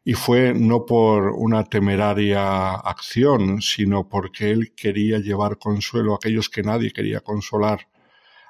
Y 0.03 0.13
fue 0.13 0.53
no 0.55 0.85
por 0.85 1.33
una 1.35 1.65
temeraria 1.65 2.73
acción, 2.73 3.61
sino 3.61 4.07
porque 4.09 4.49
él 4.51 4.73
quería 4.75 5.19
llevar 5.19 5.59
consuelo 5.59 6.13
a 6.13 6.15
aquellos 6.15 6.49
que 6.49 6.63
nadie 6.63 6.91
quería 6.91 7.19
consolar, 7.19 7.87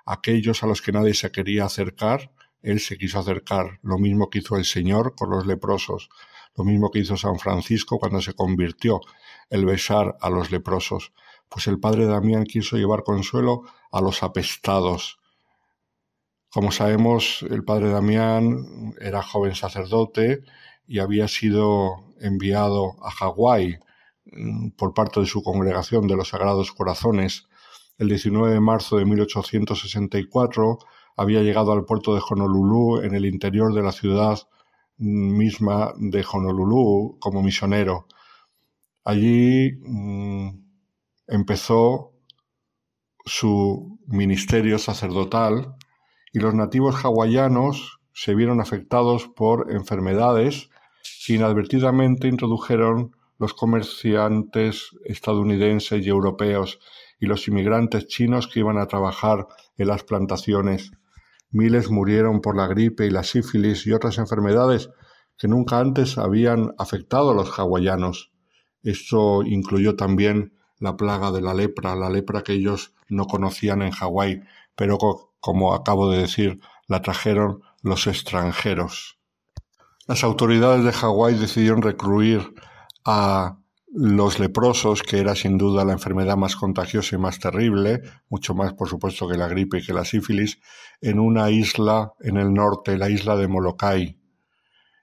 a 0.06 0.14
aquellos 0.14 0.64
a 0.64 0.68
los 0.68 0.82
que 0.82 0.92
nadie 0.94 1.14
se 1.14 1.32
quería 1.32 1.66
acercar, 1.66 2.32
él 2.62 2.80
se 2.80 2.98
quiso 2.98 3.20
acercar, 3.20 3.80
lo 3.82 3.98
mismo 3.98 4.30
que 4.30 4.40
hizo 4.40 4.56
el 4.56 4.66
Señor 4.66 5.16
con 5.16 5.30
los 5.30 5.46
leprosos, 5.46 6.10
lo 6.56 6.64
mismo 6.64 6.90
que 6.90 7.00
hizo 7.00 7.16
San 7.18 7.38
Francisco 7.38 8.00
cuando 8.00 8.22
se 8.22 8.34
convirtió, 8.34 9.02
el 9.50 9.66
besar 9.66 10.18
a 10.22 10.30
los 10.30 10.52
leprosos. 10.52 11.14
Pues 11.50 11.68
el 11.68 11.80
padre 11.80 12.06
Damián 12.06 12.44
quiso 12.44 12.78
llevar 12.78 13.04
consuelo 13.04 13.64
a 13.92 14.02
los 14.02 14.24
apestados. 14.24 15.20
Como 16.50 16.72
sabemos, 16.72 17.46
el 17.50 17.64
padre 17.64 17.90
Damián 17.90 18.96
era 19.00 19.22
joven 19.22 19.56
sacerdote 19.56 20.42
y 20.88 21.00
había 21.00 21.28
sido 21.28 22.06
enviado 22.20 22.96
a 23.04 23.12
Hawái 23.12 23.78
mm, 24.26 24.70
por 24.72 24.94
parte 24.94 25.20
de 25.20 25.26
su 25.26 25.44
congregación 25.44 26.08
de 26.08 26.16
los 26.16 26.30
Sagrados 26.30 26.72
Corazones, 26.72 27.48
el 27.98 28.10
19 28.10 28.52
de 28.52 28.60
marzo 28.60 28.98
de 28.98 29.06
1864 29.06 30.80
había 31.18 31.42
llegado 31.42 31.74
al 31.74 31.84
puerto 31.84 32.14
de 32.16 32.22
Honolulu 32.28 33.02
en 33.02 33.16
el 33.16 33.26
interior 33.26 33.74
de 33.74 33.82
la 33.82 33.92
ciudad 33.92 34.38
misma 34.98 35.94
de 35.98 36.26
Honolulu 36.32 37.18
como 37.20 37.44
misionero. 37.44 38.08
Allí 39.04 39.72
mm, 39.82 40.50
empezó 41.28 42.14
su 43.26 44.00
ministerio 44.08 44.80
sacerdotal 44.80 45.76
y 46.32 46.40
los 46.40 46.54
nativos 46.54 47.04
hawaianos 47.04 48.00
se 48.14 48.36
vieron 48.36 48.62
afectados 48.62 49.28
por 49.28 49.72
enfermedades 49.72 50.70
que 51.26 51.34
inadvertidamente 51.34 52.28
introdujeron 52.28 53.16
los 53.40 53.54
comerciantes 53.54 54.90
estadounidenses 55.06 56.06
y 56.06 56.10
europeos 56.10 56.80
y 57.20 57.28
los 57.28 57.48
inmigrantes 57.48 58.08
chinos 58.08 58.48
que 58.48 58.60
iban 58.60 58.78
a 58.78 58.88
trabajar 58.88 59.48
en 59.78 59.88
las 59.88 60.04
plantaciones. 60.04 60.92
Miles 61.50 61.90
murieron 61.90 62.42
por 62.42 62.58
la 62.58 62.68
gripe 62.68 63.06
y 63.06 63.10
la 63.10 63.24
sífilis 63.24 63.88
y 63.88 63.94
otras 63.94 64.18
enfermedades 64.18 64.90
que 65.38 65.48
nunca 65.48 65.80
antes 65.80 66.18
habían 66.18 66.74
afectado 66.78 67.32
a 67.32 67.34
los 67.34 67.58
hawaianos. 67.58 68.32
Esto 68.84 69.44
incluyó 69.44 69.96
también 69.96 70.54
la 70.80 70.98
plaga 70.98 71.32
de 71.32 71.42
la 71.42 71.54
lepra, 71.54 71.96
la 71.96 72.10
lepra 72.10 72.44
que 72.44 72.54
ellos 72.54 72.94
no 73.10 73.26
conocían 73.26 73.82
en 73.82 73.92
Hawái, 73.92 74.42
pero 74.76 74.98
como 75.40 75.74
acabo 75.74 76.10
de 76.12 76.20
decir, 76.20 76.60
la 76.88 77.02
trajeron 77.02 77.62
los 77.82 78.08
extranjeros. 78.08 79.18
Las 80.08 80.24
autoridades 80.24 80.84
de 80.84 80.94
Hawái 80.94 81.36
decidieron 81.36 81.82
recluir 81.82 82.54
a 83.06 83.60
los 83.94 84.40
leprosos, 84.40 85.02
que 85.02 85.20
era 85.20 85.36
sin 85.36 85.58
duda 85.58 85.86
la 85.86 85.94
enfermedad 85.94 86.38
más 86.38 86.56
contagiosa 86.56 87.16
y 87.16 87.20
más 87.20 87.40
terrible, 87.40 88.02
mucho 88.30 88.54
más 88.54 88.74
por 88.74 88.90
supuesto 88.90 89.28
que 89.28 89.38
la 89.38 89.48
gripe 89.48 89.80
y 89.80 89.86
que 89.86 89.94
la 89.94 90.06
sífilis, 90.06 90.60
en 91.02 91.20
una 91.20 91.50
isla 91.50 92.14
en 92.20 92.38
el 92.38 92.54
norte, 92.54 92.98
la 92.98 93.10
isla 93.10 93.36
de 93.36 93.48
Molokai. 93.48 94.20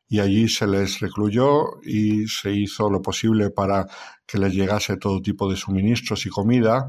Y 0.06 0.20
allí 0.20 0.48
se 0.48 0.66
les 0.66 1.00
recluyó 1.00 1.80
y 1.82 2.28
se 2.28 2.52
hizo 2.52 2.90
lo 2.90 3.00
posible 3.00 3.50
para 3.50 3.86
que 4.26 4.38
les 4.38 4.52
llegase 4.52 4.96
todo 4.96 5.22
tipo 5.22 5.50
de 5.50 5.56
suministros 5.56 6.26
y 6.26 6.28
comida, 6.28 6.86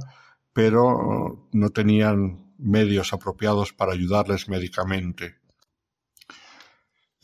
pero 0.54 1.48
no 1.54 1.70
tenían 1.70 2.54
medios 2.58 3.14
apropiados 3.14 3.74
para 3.74 3.94
ayudarles 3.94 4.50
médicamente. 4.50 5.45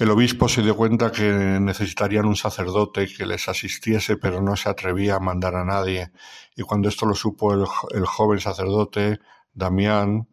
El 0.02 0.10
obispo 0.10 0.50
se 0.50 0.64
dio 0.64 0.76
cuenta 0.76 1.12
que 1.12 1.32
necesitarían 1.62 2.26
un 2.26 2.36
sacerdote 2.36 3.06
que 3.06 3.24
les 3.24 3.48
asistiese, 3.48 4.18
pero 4.18 4.42
no 4.42 4.56
se 4.56 4.68
atrevía 4.68 5.18
a 5.18 5.20
mandar 5.20 5.54
a 5.54 5.64
nadie. 5.64 6.12
Y 6.56 6.64
cuando 6.64 6.90
esto 6.90 7.06
lo 7.06 7.14
supo 7.14 7.54
el, 7.54 8.06
joven 8.08 8.40
sacerdote, 8.40 9.20
Damián, 9.54 10.28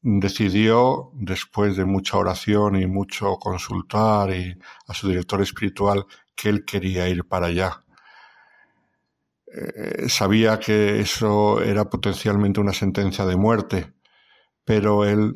decidió, 0.00 1.10
después 1.12 1.76
de 1.76 1.84
mucha 1.84 2.16
oración 2.16 2.74
y 2.80 2.86
mucho 2.86 3.36
consultar 3.36 4.30
y 4.34 4.58
a 4.86 4.94
su 4.94 5.08
director 5.08 5.42
espiritual, 5.42 6.06
que 6.34 6.48
él 6.48 6.64
quería 6.64 7.06
ir 7.06 7.26
para 7.26 7.48
allá. 7.48 7.84
Eh, 9.54 10.08
sabía 10.08 10.58
que 10.58 11.00
eso 11.00 11.60
era 11.60 11.90
potencialmente 11.90 12.60
una 12.60 12.72
sentencia 12.72 13.26
de 13.26 13.36
muerte, 13.36 13.92
pero 14.64 15.04
él 15.04 15.34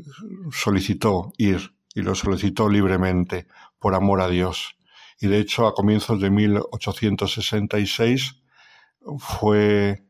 solicitó 0.51 1.35
ir 1.37 1.74
y 1.95 2.03
lo 2.03 2.15
solicitó 2.15 2.69
libremente 2.69 3.47
por 3.79 3.95
amor 3.95 4.21
a 4.21 4.29
Dios. 4.29 4.77
Y 5.21 5.29
de 5.29 5.39
hecho, 5.39 5.67
a 5.67 5.75
comienzos 5.75 6.21
de 6.21 6.31
1866 6.31 8.43
fue, 9.19 10.05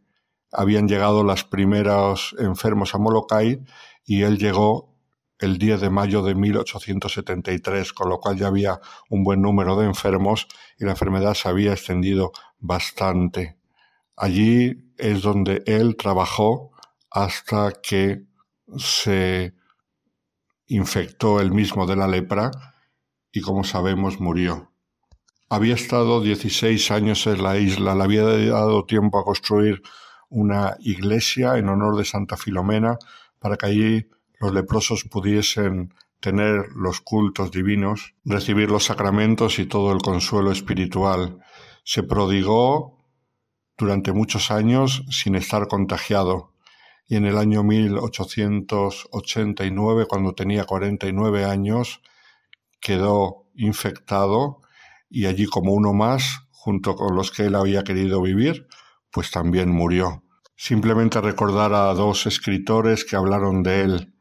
habían 0.50 0.88
llegado 0.88 1.22
los 1.22 1.44
primeros 1.44 2.34
enfermos 2.38 2.94
a 2.94 2.98
Molokai 2.98 3.62
y 4.04 4.22
él 4.22 4.38
llegó 4.38 4.94
el 5.38 5.58
10 5.58 5.82
de 5.82 5.90
mayo 5.90 6.22
de 6.22 6.34
1873, 6.34 7.92
con 7.92 8.08
lo 8.08 8.18
cual 8.18 8.38
ya 8.38 8.46
había 8.46 8.80
un 9.10 9.24
buen 9.24 9.42
número 9.42 9.76
de 9.76 9.86
enfermos 9.86 10.46
y 10.78 10.84
la 10.84 10.92
enfermedad 10.92 11.34
se 11.34 11.48
había 11.48 11.72
extendido 11.72 12.32
bastante. 12.58 13.58
Allí 14.16 14.92
es 14.96 15.22
donde 15.22 15.62
él 15.66 15.96
trabajó 15.96 16.70
hasta 17.10 17.72
que 17.82 18.22
se 18.76 19.54
infectó 20.74 21.40
el 21.40 21.52
mismo 21.52 21.86
de 21.86 21.96
la 21.96 22.08
lepra 22.08 22.50
y 23.32 23.40
como 23.40 23.64
sabemos 23.64 24.20
murió. 24.20 24.72
Había 25.48 25.74
estado 25.74 26.20
16 26.20 26.90
años 26.90 27.26
en 27.26 27.42
la 27.42 27.58
isla, 27.58 27.94
le 27.94 28.02
había 28.02 28.24
dado 28.24 28.84
tiempo 28.84 29.18
a 29.18 29.24
construir 29.24 29.82
una 30.28 30.76
iglesia 30.80 31.58
en 31.58 31.68
honor 31.68 31.96
de 31.96 32.04
Santa 32.04 32.36
Filomena 32.36 32.98
para 33.38 33.56
que 33.56 33.66
allí 33.66 34.08
los 34.40 34.52
leprosos 34.52 35.04
pudiesen 35.04 35.94
tener 36.18 36.68
los 36.74 37.00
cultos 37.00 37.50
divinos, 37.50 38.14
recibir 38.24 38.70
los 38.70 38.84
sacramentos 38.84 39.58
y 39.58 39.66
todo 39.66 39.92
el 39.92 39.98
consuelo 39.98 40.50
espiritual. 40.50 41.38
Se 41.84 42.02
prodigó 42.02 42.98
durante 43.76 44.12
muchos 44.12 44.50
años 44.50 45.04
sin 45.10 45.34
estar 45.34 45.68
contagiado 45.68 46.53
y 47.06 47.16
en 47.16 47.26
el 47.26 47.36
año 47.36 47.62
1889, 47.62 50.06
cuando 50.08 50.34
tenía 50.34 50.64
49 50.64 51.44
años, 51.44 52.00
quedó 52.80 53.44
infectado 53.54 54.62
y 55.10 55.26
allí 55.26 55.44
como 55.46 55.74
uno 55.74 55.92
más, 55.92 56.46
junto 56.50 56.96
con 56.96 57.14
los 57.14 57.30
que 57.30 57.44
él 57.44 57.54
había 57.54 57.84
querido 57.84 58.22
vivir, 58.22 58.66
pues 59.10 59.30
también 59.30 59.70
murió. 59.70 60.24
Simplemente 60.56 61.20
recordar 61.20 61.74
a 61.74 61.92
dos 61.94 62.26
escritores 62.26 63.04
que 63.04 63.16
hablaron 63.16 63.62
de 63.62 63.82
él. 63.82 64.14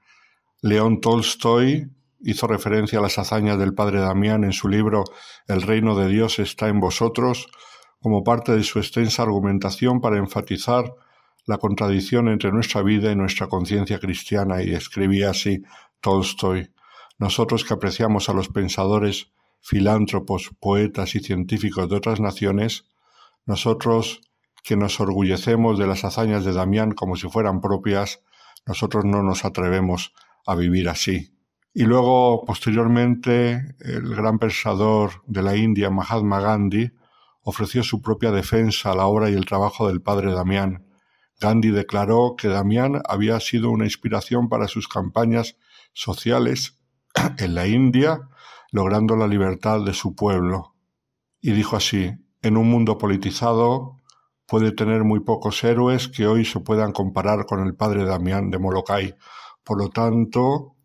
León 0.62 1.00
Tolstoy 1.00 1.90
hizo 2.20 2.48
referencia 2.48 3.00
a 3.00 3.02
las 3.02 3.18
hazañas 3.18 3.58
del 3.60 3.74
padre 3.74 4.00
Damián 4.00 4.44
en 4.44 4.54
su 4.54 4.68
libro 4.68 5.04
El 5.48 5.62
reino 5.62 5.96
de 5.96 6.08
Dios 6.08 6.40
está 6.40 6.68
en 6.68 6.80
vosotros, 6.80 7.48
como 8.00 8.24
parte 8.24 8.56
de 8.56 8.64
su 8.64 8.80
extensa 8.80 9.24
argumentación 9.24 10.02
para 10.02 10.18
enfatizar 10.18 10.94
la 11.46 11.58
contradicción 11.58 12.28
entre 12.28 12.52
nuestra 12.52 12.82
vida 12.82 13.12
y 13.12 13.16
nuestra 13.16 13.48
conciencia 13.48 14.00
cristiana 14.00 14.64
y 14.64 14.74
escribía 14.74 15.32
así 15.32 15.64
Tolstoy. 16.02 16.72
Nosotros 17.18 17.64
que 17.64 17.74
apreciamos 17.74 18.30
a 18.30 18.34
los 18.34 18.50
pensadores, 18.50 19.32
filántropos, 19.60 20.52
poetas 20.60 21.16
y 21.16 21.20
científicos 21.20 21.90
de 21.90 21.96
otras 21.96 22.20
naciones, 22.20 22.86
nosotros 23.46 24.22
que 24.64 24.78
nos 24.78 25.00
orgullecemos 25.00 25.78
de 25.78 25.88
las 25.88 26.06
hazañas 26.06 26.46
de 26.46 26.54
Damián 26.54 26.92
como 26.94 27.16
si 27.16 27.28
fueran 27.30 27.62
propias, 27.62 28.22
nosotros 28.66 29.04
no 29.06 29.22
nos 29.22 29.44
atrevemos 29.44 30.14
a 30.46 30.56
vivir 30.56 30.90
así. 30.90 31.34
Y 31.74 31.84
luego, 31.84 32.46
posteriormente, 32.46 33.76
el 33.80 34.16
gran 34.16 34.40
pensador 34.40 35.24
de 35.26 35.42
la 35.42 35.56
India, 35.56 35.90
Mahatma 35.90 36.40
Gandhi, 36.40 36.92
ofreció 37.42 37.84
su 37.84 38.02
propia 38.02 38.32
defensa 38.32 38.92
a 38.92 38.96
la 38.96 39.06
obra 39.06 39.30
y 39.30 39.34
el 39.34 39.46
trabajo 39.46 39.88
del 39.88 40.02
padre 40.02 40.34
Damián, 40.34 40.86
Gandhi 41.44 41.72
declaró 41.72 42.36
que 42.38 42.48
Damián 42.48 43.02
había 43.06 43.38
sido 43.42 43.70
una 43.70 43.84
inspiración 43.84 44.48
para 44.48 44.70
sus 44.70 44.88
campañas 44.88 45.58
sociales 45.92 46.80
en 47.38 47.54
la 47.54 47.68
India, 47.68 48.30
logrando 48.72 49.18
la 49.18 49.28
libertad 49.28 49.82
de 49.82 49.94
su 49.94 50.16
pueblo. 50.16 50.74
Y 51.42 51.52
dijo 51.52 51.76
así, 51.76 52.14
en 52.42 52.56
un 52.56 52.70
mundo 52.70 52.98
politizado 52.98 53.98
puede 54.48 54.72
tener 54.72 55.04
muy 55.04 55.20
pocos 55.20 55.62
héroes 55.66 56.08
que 56.08 56.28
hoy 56.28 56.46
se 56.46 56.62
puedan 56.62 56.94
comparar 56.94 57.46
con 57.46 57.60
el 57.68 57.76
padre 57.76 58.06
Damián 58.06 58.50
de 58.50 58.60
Molokai. 58.60 59.16
Por 59.66 59.80
lo 59.80 59.90
tanto, 59.90 60.78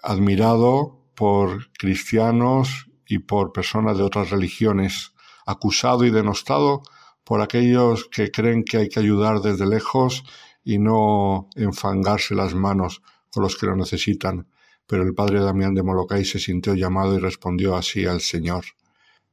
admirado 0.00 1.10
por 1.16 1.72
cristianos 1.72 2.86
y 3.04 3.18
por 3.18 3.52
personas 3.52 3.98
de 3.98 4.04
otras 4.04 4.30
religiones, 4.30 5.12
acusado 5.44 6.04
y 6.04 6.10
denostado 6.10 6.82
por 7.26 7.42
aquellos 7.42 8.08
que 8.08 8.30
creen 8.30 8.62
que 8.62 8.76
hay 8.76 8.88
que 8.88 9.00
ayudar 9.00 9.40
desde 9.40 9.66
lejos 9.66 10.22
y 10.62 10.78
no 10.78 11.48
enfangarse 11.56 12.36
las 12.36 12.54
manos 12.54 13.02
con 13.32 13.42
los 13.42 13.56
que 13.56 13.66
lo 13.66 13.74
necesitan. 13.74 14.46
Pero 14.86 15.02
el 15.02 15.12
padre 15.12 15.40
Damián 15.40 15.74
de 15.74 15.82
Molokai 15.82 16.24
se 16.24 16.38
sintió 16.38 16.76
llamado 16.76 17.16
y 17.16 17.18
respondió 17.18 17.74
así 17.74 18.06
al 18.06 18.20
Señor. 18.20 18.64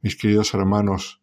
Mis 0.01 0.15
queridos 0.15 0.55
hermanos, 0.55 1.21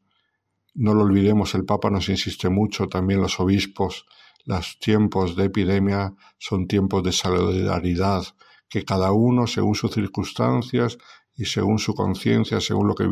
no 0.75 0.95
lo 0.95 1.03
olvidemos, 1.03 1.57
el 1.57 1.65
Papa 1.65 1.91
nos 1.91 2.09
insiste 2.09 2.49
mucho, 2.49 2.87
también 2.87 3.21
los 3.21 3.41
obispos, 3.41 4.07
los 4.45 4.79
tiempos 4.79 5.35
de 5.35 5.47
epidemia 5.47 6.15
son 6.39 6.69
tiempos 6.69 7.03
de 7.03 7.11
solidaridad, 7.11 8.23
que 8.69 8.85
cada 8.85 9.11
uno, 9.11 9.49
según 9.49 9.75
sus 9.75 9.91
circunstancias 9.91 10.99
y 11.35 11.47
según 11.47 11.81
su 11.81 11.95
conciencia, 11.95 12.61
según 12.61 12.87
lo 12.87 12.95
que, 12.95 13.09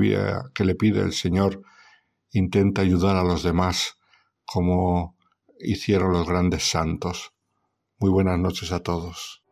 que 0.54 0.64
le 0.64 0.76
pide 0.76 1.00
el 1.00 1.12
Señor, 1.12 1.60
intenta 2.30 2.82
ayudar 2.82 3.16
a 3.16 3.24
los 3.24 3.42
demás 3.42 3.98
como 4.44 5.16
hicieron 5.60 6.12
los 6.12 6.26
grandes 6.28 6.64
santos. 6.68 7.32
Muy 7.98 8.10
buenas 8.10 8.38
noches 8.38 8.72
a 8.72 8.80
todos. 8.82 9.42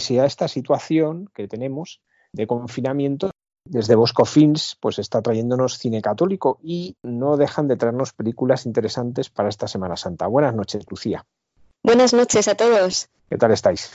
Pese 0.00 0.18
a 0.18 0.24
esta 0.24 0.48
situación 0.48 1.28
que 1.34 1.46
tenemos 1.46 2.00
de 2.32 2.46
confinamiento, 2.46 3.32
desde 3.66 3.94
Bosco 3.94 4.24
Films 4.24 4.78
pues 4.80 4.98
está 4.98 5.20
trayéndonos 5.20 5.76
cine 5.76 6.00
católico 6.00 6.58
y 6.62 6.96
no 7.02 7.36
dejan 7.36 7.68
de 7.68 7.76
traernos 7.76 8.14
películas 8.14 8.64
interesantes 8.64 9.28
para 9.28 9.50
esta 9.50 9.68
Semana 9.68 9.98
Santa. 9.98 10.26
Buenas 10.26 10.54
noches, 10.54 10.86
Lucía. 10.88 11.26
Buenas 11.84 12.14
noches 12.14 12.48
a 12.48 12.54
todos. 12.54 13.10
¿Qué 13.28 13.36
tal 13.36 13.52
estáis? 13.52 13.90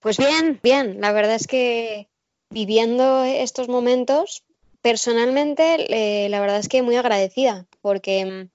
Pues 0.00 0.16
bien, 0.16 0.58
bien. 0.62 0.98
La 1.02 1.12
verdad 1.12 1.34
es 1.34 1.46
que 1.46 2.08
viviendo 2.48 3.22
estos 3.24 3.68
momentos, 3.68 4.44
personalmente, 4.80 6.24
eh, 6.24 6.30
la 6.30 6.40
verdad 6.40 6.56
es 6.56 6.70
que 6.70 6.80
muy 6.80 6.96
agradecida, 6.96 7.66
porque, 7.82 8.48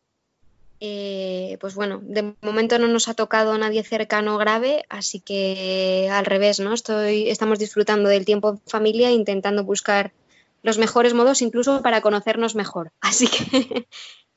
eh, 0.88 1.57
pues 1.60 1.74
bueno, 1.74 1.99
de 2.03 2.36
momento 2.41 2.78
no 2.78 2.88
nos 2.88 3.07
ha 3.07 3.16
tocado 3.16 3.57
nadie 3.57 3.84
cercano 3.84 4.38
grave, 4.38 4.86
así 4.88 5.20
que 5.20 6.07
al 6.12 6.26
revés, 6.26 6.60
¿no? 6.60 6.74
Estoy, 6.74 7.30
estamos 7.30 7.57
disfrutando 7.57 8.07
del 8.07 8.26
tiempo 8.26 8.49
en 8.49 8.60
familia, 8.68 9.10
intentando 9.10 9.64
buscar 9.64 10.14
los 10.62 10.78
mejores 10.78 11.16
modos 11.16 11.41
incluso 11.41 11.82
para 11.82 12.02
conocernos 12.02 12.56
mejor. 12.56 12.91
Así 13.02 13.28
que, 13.28 13.88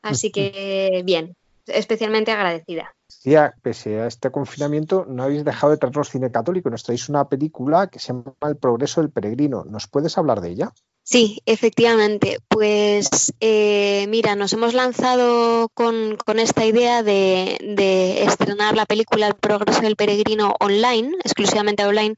así 0.03 0.31
que 0.31 1.03
bien, 1.05 1.37
especialmente 1.67 2.33
agradecida. 2.33 2.95
Sí, 3.09 3.35
pese 3.63 4.01
a 4.01 4.07
este 4.07 4.31
confinamiento, 4.31 5.05
no 5.07 5.25
habéis 5.25 5.45
dejado 5.45 5.73
de 5.73 5.79
traernos 5.79 6.09
cine 6.09 6.31
católico. 6.31 6.71
Nos 6.71 6.83
traéis 6.83 7.09
una 7.09 7.29
película 7.29 7.89
que 7.89 7.99
se 7.99 8.13
llama 8.13 8.35
El 8.43 8.57
progreso 8.57 9.01
del 9.01 9.11
peregrino. 9.11 9.65
¿Nos 9.65 9.87
puedes 9.87 10.17
hablar 10.17 10.41
de 10.41 10.51
ella? 10.51 10.73
Sí, 11.11 11.41
efectivamente. 11.47 12.39
Pues 12.49 13.33
eh, 13.41 14.05
mira, 14.11 14.37
nos 14.37 14.53
hemos 14.53 14.75
lanzado 14.75 15.71
con, 15.71 16.19
esta 16.39 16.67
idea 16.67 17.03
de, 17.03 18.23
estrenar 18.25 18.77
la 18.77 18.85
película 18.85 19.29
El 19.29 19.35
progreso 19.35 19.81
del 19.81 19.97
peregrino 19.97 20.55
online, 20.61 21.17
exclusivamente 21.25 21.87
online, 21.87 22.17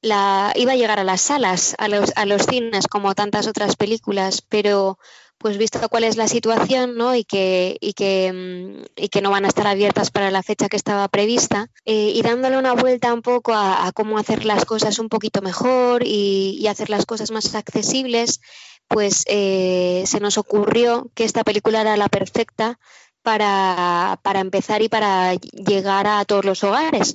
la, 0.00 0.52
iba 0.56 0.72
a 0.72 0.76
llegar 0.76 0.98
a 0.98 1.04
las 1.04 1.20
salas, 1.20 1.74
a 1.76 1.88
los, 1.88 2.12
a 2.16 2.24
los 2.24 2.46
cines, 2.46 2.86
como 2.88 3.14
tantas 3.14 3.46
otras 3.48 3.76
películas, 3.76 4.40
pero 4.40 4.98
pues 5.38 5.58
visto 5.58 5.86
cuál 5.88 6.04
es 6.04 6.16
la 6.16 6.28
situación 6.28 6.96
¿no? 6.96 7.14
y, 7.14 7.24
que, 7.24 7.76
y, 7.80 7.92
que, 7.92 8.32
mm, 8.32 8.84
y 8.96 9.08
que 9.08 9.20
no 9.20 9.30
van 9.30 9.44
a 9.44 9.48
estar 9.48 9.66
abiertas 9.66 10.10
para 10.10 10.30
la 10.30 10.42
fecha 10.42 10.68
que 10.68 10.76
estaba 10.76 11.08
prevista, 11.08 11.68
eh, 11.84 12.12
y 12.14 12.22
dándole 12.22 12.58
una 12.58 12.72
vuelta 12.72 13.12
un 13.12 13.22
poco 13.22 13.52
a, 13.54 13.90
cómo 13.94 14.18
hacer 14.18 14.44
las 14.44 14.64
cosas 14.64 14.98
un 14.98 15.08
poquito 15.08 15.42
mejor 15.42 16.02
y, 16.04 16.66
hacer 16.66 16.90
las 16.90 17.06
cosas 17.06 17.30
más 17.30 17.54
accesibles, 17.54 18.40
pues 18.88 19.24
eh, 19.26 20.02
se 20.06 20.20
nos 20.20 20.36
ocurrió 20.36 21.10
que 21.14 21.24
esta 21.24 21.44
película 21.44 21.80
era 21.80 21.96
la 21.96 22.08
perfecta 22.08 22.78
para, 23.22 24.18
para 24.22 24.40
empezar 24.40 24.82
y 24.82 24.88
para 24.88 25.34
llegar 25.34 26.06
a 26.06 26.24
todos 26.24 26.44
los 26.44 26.64
hogares. 26.64 27.14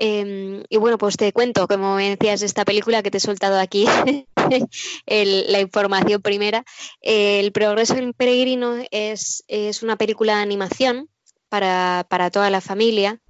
Em, 0.00 0.62
y 0.68 0.76
bueno, 0.76 0.96
pues 0.96 1.16
te 1.16 1.32
cuento, 1.32 1.66
como 1.66 1.96
decías, 1.96 2.42
esta 2.42 2.64
película 2.64 3.02
que 3.02 3.10
te 3.10 3.18
he 3.18 3.20
soltado 3.20 3.58
aquí, 3.58 3.84
la 5.06 5.60
información 5.60 6.22
primera. 6.22 6.64
el 7.00 7.50
Progreso 7.50 7.94
del 7.94 8.14
Peregrino 8.14 8.76
es, 8.92 9.42
una 9.82 9.96
película 9.96 10.36
de 10.36 10.42
animación 10.42 11.08
para, 11.48 12.06
toda 12.32 12.48
la 12.48 12.60
familia, 12.60 13.20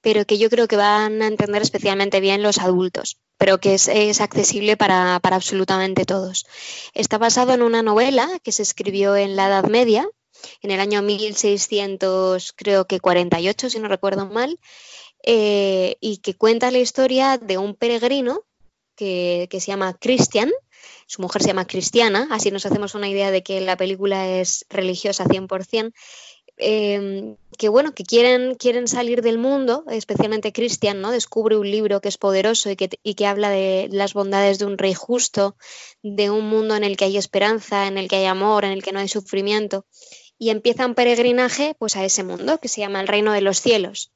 pero 0.00 0.24
que 0.24 0.38
yo 0.38 0.48
creo 0.48 0.66
que 0.68 0.76
van 0.76 1.20
a 1.20 1.26
entender 1.26 1.60
especialmente 1.60 2.20
bien 2.20 2.42
los 2.42 2.58
adultos, 2.60 3.18
pero 3.36 3.58
que 3.58 3.74
es, 3.74 4.20
accesible 4.22 4.78
para, 4.78 5.20
para, 5.20 5.36
absolutamente 5.36 6.06
todos. 6.06 6.46
Está 6.94 7.18
basado 7.18 7.52
en 7.52 7.60
una 7.60 7.82
novela 7.82 8.26
que 8.42 8.52
se 8.52 8.62
escribió 8.62 9.16
en 9.16 9.36
la 9.36 9.48
Edad 9.48 9.66
Media, 9.66 10.08
en 10.62 10.70
el 10.70 10.80
año 10.80 11.02
1600, 11.02 12.54
creo 12.56 12.86
que 12.86 13.00
48, 13.00 13.68
si 13.68 13.78
no 13.80 13.88
recuerdo 13.88 14.24
mal, 14.26 14.58
eh, 15.26 15.96
y 16.00 16.18
que 16.18 16.34
cuenta 16.34 16.70
la 16.70 16.78
historia 16.78 17.36
de 17.36 17.58
un 17.58 17.74
peregrino 17.74 18.44
que, 18.94 19.48
se 19.50 19.66
llama 19.66 19.96
Christian, 20.00 20.52
su 21.06 21.20
mujer 21.20 21.42
se 21.42 21.48
llama 21.48 21.66
Cristiana, 21.66 22.28
así 22.30 22.50
nos 22.52 22.64
hacemos 22.64 22.94
una 22.94 23.08
idea 23.08 23.32
de 23.32 23.42
que 23.42 23.60
la 23.60 23.76
película 23.76 24.28
es 24.28 24.64
religiosa 24.70 25.24
100%, 25.24 25.92
eh, 26.58 27.36
que 27.58 27.68
bueno, 27.68 27.92
que 27.92 28.04
quieren, 28.04 28.54
quieren 28.54 28.86
salir 28.86 29.20
del 29.20 29.36
mundo, 29.36 29.84
especialmente 29.90 30.52
Christian, 30.52 31.00
¿no? 31.00 31.10
Descubre 31.10 31.56
un 31.56 31.70
libro 31.70 32.00
que 32.00 32.08
es 32.08 32.18
poderoso 32.18 32.70
y 32.70 32.76
que, 32.76 32.88
y 33.02 33.14
que 33.14 33.26
habla 33.26 33.50
de 33.50 33.88
las 33.90 34.14
bondades 34.14 34.60
de 34.60 34.66
un 34.66 34.78
rey 34.78 34.94
justo, 34.94 35.56
de 36.02 36.30
un 36.30 36.48
mundo 36.48 36.76
en 36.76 36.84
el 36.84 36.96
que 36.96 37.04
hay 37.04 37.16
esperanza, 37.16 37.88
en 37.88 37.98
el 37.98 38.08
que 38.08 38.16
hay 38.16 38.26
amor, 38.26 38.64
en 38.64 38.72
el 38.72 38.82
que 38.82 38.92
no 38.92 39.00
hay 39.00 39.08
sufrimiento, 39.08 39.86
y 40.38 40.50
empieza 40.50 40.86
un 40.86 40.94
peregrinaje 40.94 41.74
pues 41.78 41.96
a 41.96 42.04
ese 42.04 42.22
mundo 42.22 42.58
que 42.58 42.68
se 42.68 42.80
llama 42.80 43.00
el 43.00 43.08
reino 43.08 43.32
de 43.32 43.40
los 43.40 43.60
cielos. 43.60 44.12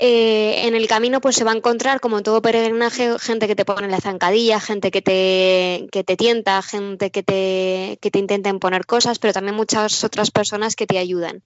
Eh, 0.00 0.68
en 0.68 0.76
el 0.76 0.86
camino 0.86 1.20
pues 1.20 1.34
se 1.34 1.42
va 1.42 1.50
a 1.50 1.56
encontrar, 1.56 2.00
como 2.00 2.18
en 2.18 2.24
todo 2.24 2.40
peregrinaje, 2.40 3.18
gente 3.18 3.48
que 3.48 3.56
te 3.56 3.64
pone 3.64 3.88
la 3.88 4.00
zancadilla, 4.00 4.60
gente 4.60 4.92
que 4.92 5.02
te, 5.02 5.88
te 5.90 6.16
tienta, 6.16 6.62
gente 6.62 7.10
que 7.10 7.24
te, 7.24 7.98
que 8.00 8.10
te 8.10 8.18
intenta 8.20 8.48
imponer 8.48 8.86
cosas, 8.86 9.18
pero 9.18 9.32
también 9.32 9.56
muchas 9.56 10.04
otras 10.04 10.30
personas 10.30 10.76
que 10.76 10.86
te 10.86 10.98
ayudan. 10.98 11.42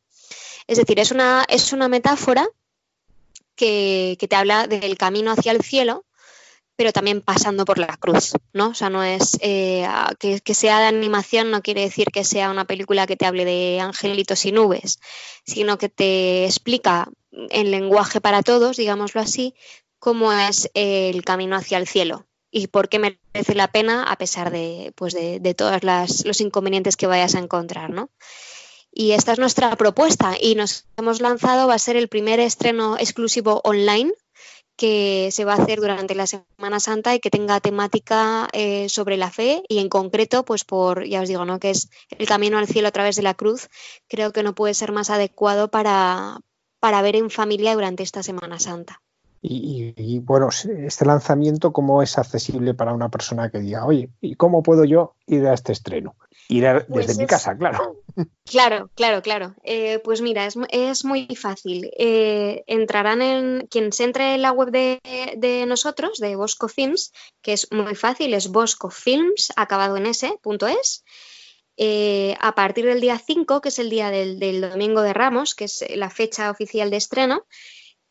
Es 0.66 0.76
decir, 0.76 1.00
es 1.00 1.10
una, 1.10 1.44
es 1.48 1.72
una 1.72 1.88
metáfora 1.88 2.46
que, 3.56 4.16
te 4.28 4.36
habla 4.36 4.66
del 4.66 4.98
camino 4.98 5.30
hacia 5.32 5.52
el 5.52 5.62
cielo, 5.62 6.04
pero 6.76 6.92
también 6.92 7.20
pasando 7.20 7.64
por 7.64 7.78
la 7.78 7.96
cruz, 7.96 8.32
¿no? 8.52 8.68
O 8.68 8.74
sea, 8.74 8.90
no 8.90 9.02
es 9.02 9.38
eh, 9.40 9.86
que, 10.18 10.54
sea 10.54 10.80
de 10.80 10.86
animación, 10.86 11.50
no 11.50 11.62
quiere 11.62 11.82
decir 11.82 12.08
que 12.12 12.24
sea 12.24 12.50
una 12.50 12.64
película 12.64 13.06
que 13.06 13.16
te 13.16 13.26
hable 13.26 13.44
de 13.44 13.80
angelitos 13.80 14.44
y 14.46 14.52
nubes, 14.52 14.98
sino 15.44 15.78
que 15.78 15.88
te 15.88 16.44
explica 16.44 17.08
en 17.30 17.70
lenguaje 17.70 18.20
para 18.20 18.42
todos, 18.42 18.76
digámoslo 18.76 19.20
así, 19.20 19.54
cómo 19.98 20.32
es 20.32 20.70
el 20.74 21.24
camino 21.24 21.56
hacia 21.56 21.78
el 21.78 21.86
cielo 21.86 22.26
y 22.50 22.66
por 22.66 22.88
qué 22.88 22.98
merece 22.98 23.54
la 23.54 23.72
pena 23.72 24.04
a 24.04 24.16
pesar 24.16 24.50
de, 24.50 24.92
pues 24.94 25.14
de, 25.14 25.54
todos 25.54 25.82
los 26.24 26.40
inconvenientes 26.40 26.96
que 26.96 27.06
vayas 27.06 27.34
a 27.34 27.38
encontrar, 27.38 27.90
¿no? 27.90 28.10
Y 28.94 29.12
esta 29.12 29.32
es 29.32 29.38
nuestra 29.38 29.74
propuesta 29.76 30.34
y 30.38 30.54
nos 30.54 30.84
hemos 30.98 31.22
lanzado, 31.22 31.66
va 31.66 31.74
a 31.74 31.78
ser 31.78 31.96
el 31.96 32.08
primer 32.08 32.40
estreno 32.40 32.98
exclusivo 32.98 33.62
online 33.64 34.12
que 34.76 35.30
se 35.32 35.44
va 35.44 35.54
a 35.54 35.62
hacer 35.62 35.80
durante 35.80 36.14
la 36.14 36.26
Semana 36.26 36.80
Santa 36.80 37.14
y 37.14 37.20
que 37.20 37.30
tenga 37.30 37.60
temática 37.60 38.48
eh, 38.52 38.88
sobre 38.88 39.16
la 39.16 39.30
fe 39.30 39.62
y 39.68 39.78
en 39.78 39.88
concreto, 39.88 40.44
pues 40.44 40.64
por, 40.64 41.06
ya 41.06 41.22
os 41.22 41.28
digo, 41.28 41.44
¿no? 41.44 41.58
que 41.58 41.70
es 41.70 41.88
el 42.10 42.26
camino 42.26 42.58
al 42.58 42.66
cielo 42.66 42.88
a 42.88 42.92
través 42.92 43.16
de 43.16 43.22
la 43.22 43.34
cruz, 43.34 43.68
creo 44.08 44.32
que 44.32 44.42
no 44.42 44.54
puede 44.54 44.74
ser 44.74 44.92
más 44.92 45.10
adecuado 45.10 45.68
para, 45.68 46.38
para 46.80 47.02
ver 47.02 47.16
en 47.16 47.30
familia 47.30 47.74
durante 47.74 48.02
esta 48.02 48.22
Semana 48.22 48.58
Santa. 48.58 49.02
Y, 49.44 50.20
bueno, 50.20 50.50
este 50.50 51.04
lanzamiento, 51.04 51.72
¿cómo 51.72 52.00
es 52.00 52.16
accesible 52.16 52.74
para 52.74 52.94
una 52.94 53.08
persona 53.08 53.50
que 53.50 53.58
diga, 53.58 53.84
oye, 53.84 54.08
¿y 54.20 54.36
cómo 54.36 54.62
puedo 54.62 54.84
yo 54.84 55.16
ir 55.26 55.44
a 55.48 55.54
este 55.54 55.72
estreno? 55.72 56.14
Ir 56.48 56.84
pues 56.88 57.06
desde 57.06 57.22
mi 57.22 57.26
casa, 57.26 57.56
claro. 57.56 58.02
Claro, 58.44 58.90
claro, 58.94 59.22
claro. 59.22 59.54
Eh, 59.64 60.00
pues 60.04 60.20
mira, 60.20 60.46
es, 60.46 61.04
muy 61.04 61.26
fácil. 61.36 61.90
Eh, 61.96 62.64
entrarán 62.66 63.22
en, 63.22 63.66
quien 63.70 63.92
se 63.92 64.04
entre 64.04 64.34
en 64.34 64.42
la 64.42 64.52
web 64.52 64.70
de, 64.70 65.64
nosotros, 65.66 66.18
de 66.18 66.36
Bosco 66.36 66.68
Films, 66.68 67.12
que 67.40 67.54
es 67.54 67.70
muy 67.72 67.94
fácil, 67.94 68.34
es 68.34 68.48
boscofilms, 68.48 69.52
acabado 69.56 69.96
en 69.96 70.06
s.es. 70.06 71.04
Eh, 71.78 72.36
a 72.40 72.54
partir 72.54 72.84
del 72.84 73.00
día 73.00 73.18
5, 73.18 73.60
que 73.60 73.70
es 73.70 73.78
el 73.78 73.88
día 73.88 74.10
del, 74.10 74.60
domingo 74.60 75.02
de 75.02 75.14
Ramos, 75.14 75.54
que 75.54 75.64
es 75.64 75.84
la 75.94 76.10
fecha 76.10 76.50
oficial 76.50 76.90
de 76.90 76.98
estreno, 76.98 77.46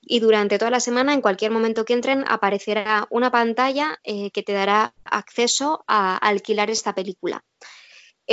y 0.01 0.19
durante 0.19 0.57
toda 0.57 0.71
la 0.71 0.79
semana, 0.79 1.13
en 1.13 1.21
cualquier 1.21 1.51
momento 1.51 1.85
que 1.85 1.93
entren, 1.93 2.25
aparecerá 2.27 3.07
una 3.11 3.31
pantalla 3.31 3.99
eh, 4.03 4.31
que 4.31 4.41
te 4.41 4.53
dará 4.53 4.95
acceso 5.05 5.83
a, 5.87 6.17
alquilar 6.17 6.71
esta 6.71 6.95
película. 6.95 7.43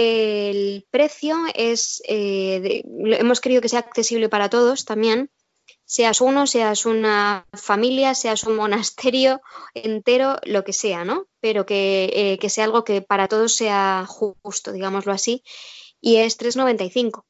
El 0.00 0.86
precio 0.92 1.36
es, 1.56 2.00
eh, 2.06 2.84
hemos 3.18 3.40
querido 3.40 3.60
que 3.60 3.68
sea 3.68 3.80
accesible 3.80 4.28
para 4.28 4.48
todos 4.48 4.84
también, 4.84 5.28
seas 5.86 6.20
uno, 6.20 6.46
seas 6.46 6.86
una 6.86 7.48
familia, 7.52 8.14
seas 8.14 8.44
un 8.44 8.54
monasterio 8.54 9.40
entero, 9.74 10.36
lo 10.44 10.62
que 10.62 10.72
sea, 10.72 11.04
¿no? 11.04 11.26
Pero 11.40 11.66
que, 11.66 12.38
eh, 12.40 12.48
sea 12.48 12.62
algo 12.62 12.84
que 12.84 13.02
para 13.02 13.26
todos 13.26 13.56
sea 13.56 14.06
justo, 14.06 14.70
digámoslo 14.70 15.10
así, 15.10 15.42
y 16.00 16.18
es 16.18 16.38
3,95 16.38 17.24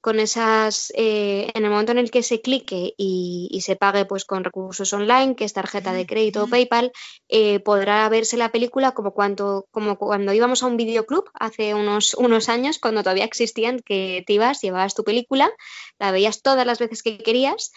con 0.00 0.20
esas, 0.20 0.92
eh, 0.94 1.50
en 1.54 1.64
el 1.64 1.70
momento 1.70 1.92
en 1.92 1.98
el 1.98 2.10
que 2.10 2.22
se 2.22 2.40
clique 2.40 2.94
y, 2.96 3.60
se 3.62 3.76
pague 3.76 4.04
pues 4.04 4.24
con 4.24 4.44
recursos 4.44 4.92
online, 4.92 5.34
que 5.34 5.44
es 5.44 5.52
tarjeta 5.52 5.92
de 5.92 6.06
crédito 6.06 6.44
o 6.44 6.46
PayPal, 6.46 6.92
eh, 7.28 7.58
podrá 7.60 8.08
verse 8.08 8.36
la 8.36 8.50
película 8.50 8.92
como 8.92 9.12
cuando, 9.12 9.66
como 9.70 9.98
cuando 9.98 10.32
íbamos 10.32 10.62
a 10.62 10.66
un 10.66 10.76
videoclub 10.76 11.24
hace 11.34 11.74
unos, 11.74 12.14
unos 12.14 12.48
años, 12.48 12.78
cuando 12.78 13.02
todavía 13.02 13.24
existían, 13.24 13.80
que 13.80 14.22
te 14.26 14.34
ibas, 14.34 14.62
llevabas 14.62 14.94
tu 14.94 15.02
película, 15.02 15.50
la 15.98 16.12
veías 16.12 16.40
todas 16.40 16.64
las 16.64 16.78
veces 16.78 17.02
que 17.02 17.18
querías 17.18 17.72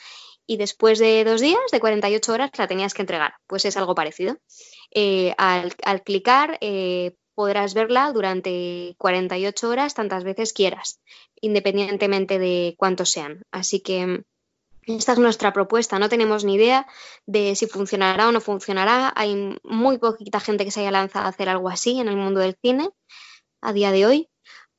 y 0.45 0.57
después 0.57 0.99
de 0.99 1.23
dos 1.23 1.41
días, 1.41 1.59
de 1.71 1.79
48 1.79 2.31
horas, 2.31 2.51
la 2.57 2.67
tenías 2.67 2.93
que 2.93 3.01
entregar. 3.01 3.33
Pues 3.47 3.65
es 3.65 3.77
algo 3.77 3.95
parecido. 3.95 4.37
Eh, 4.91 5.33
al, 5.37 5.73
al, 5.83 6.03
clicar 6.03 6.59
podrás 7.33 7.73
verla 7.73 8.11
durante 8.11 8.95
48 8.97 9.69
horas 9.69 9.93
tantas 9.93 10.23
veces 10.23 10.53
quieras, 10.53 10.99
independientemente 11.41 12.39
de 12.39 12.75
cuántos 12.77 13.09
sean. 13.09 13.43
Así 13.51 13.81
que 13.81 14.23
Esta 14.87 15.13
es 15.13 15.19
nuestra 15.19 15.53
propuesta. 15.53 15.99
No 15.99 16.09
tenemos 16.09 16.43
ni 16.43 16.55
idea 16.55 16.87
de 17.27 17.55
si 17.55 17.67
funcionará 17.67 18.27
o 18.27 18.31
no 18.31 18.41
funcionará. 18.41 19.13
Hay 19.15 19.57
muy 19.63 19.99
poquita 19.99 20.39
gente 20.39 20.65
que 20.65 20.71
se 20.71 20.81
haya 20.81 20.91
lanzado 20.91 21.25
a 21.25 21.29
hacer 21.29 21.49
algo 21.49 21.69
así 21.69 21.99
en 21.99 22.07
el 22.07 22.17
mundo 22.17 22.39
del 22.39 22.57
cine 22.61 22.89
a 23.61 23.73
día 23.73 23.91
de 23.91 24.05
hoy. 24.07 24.29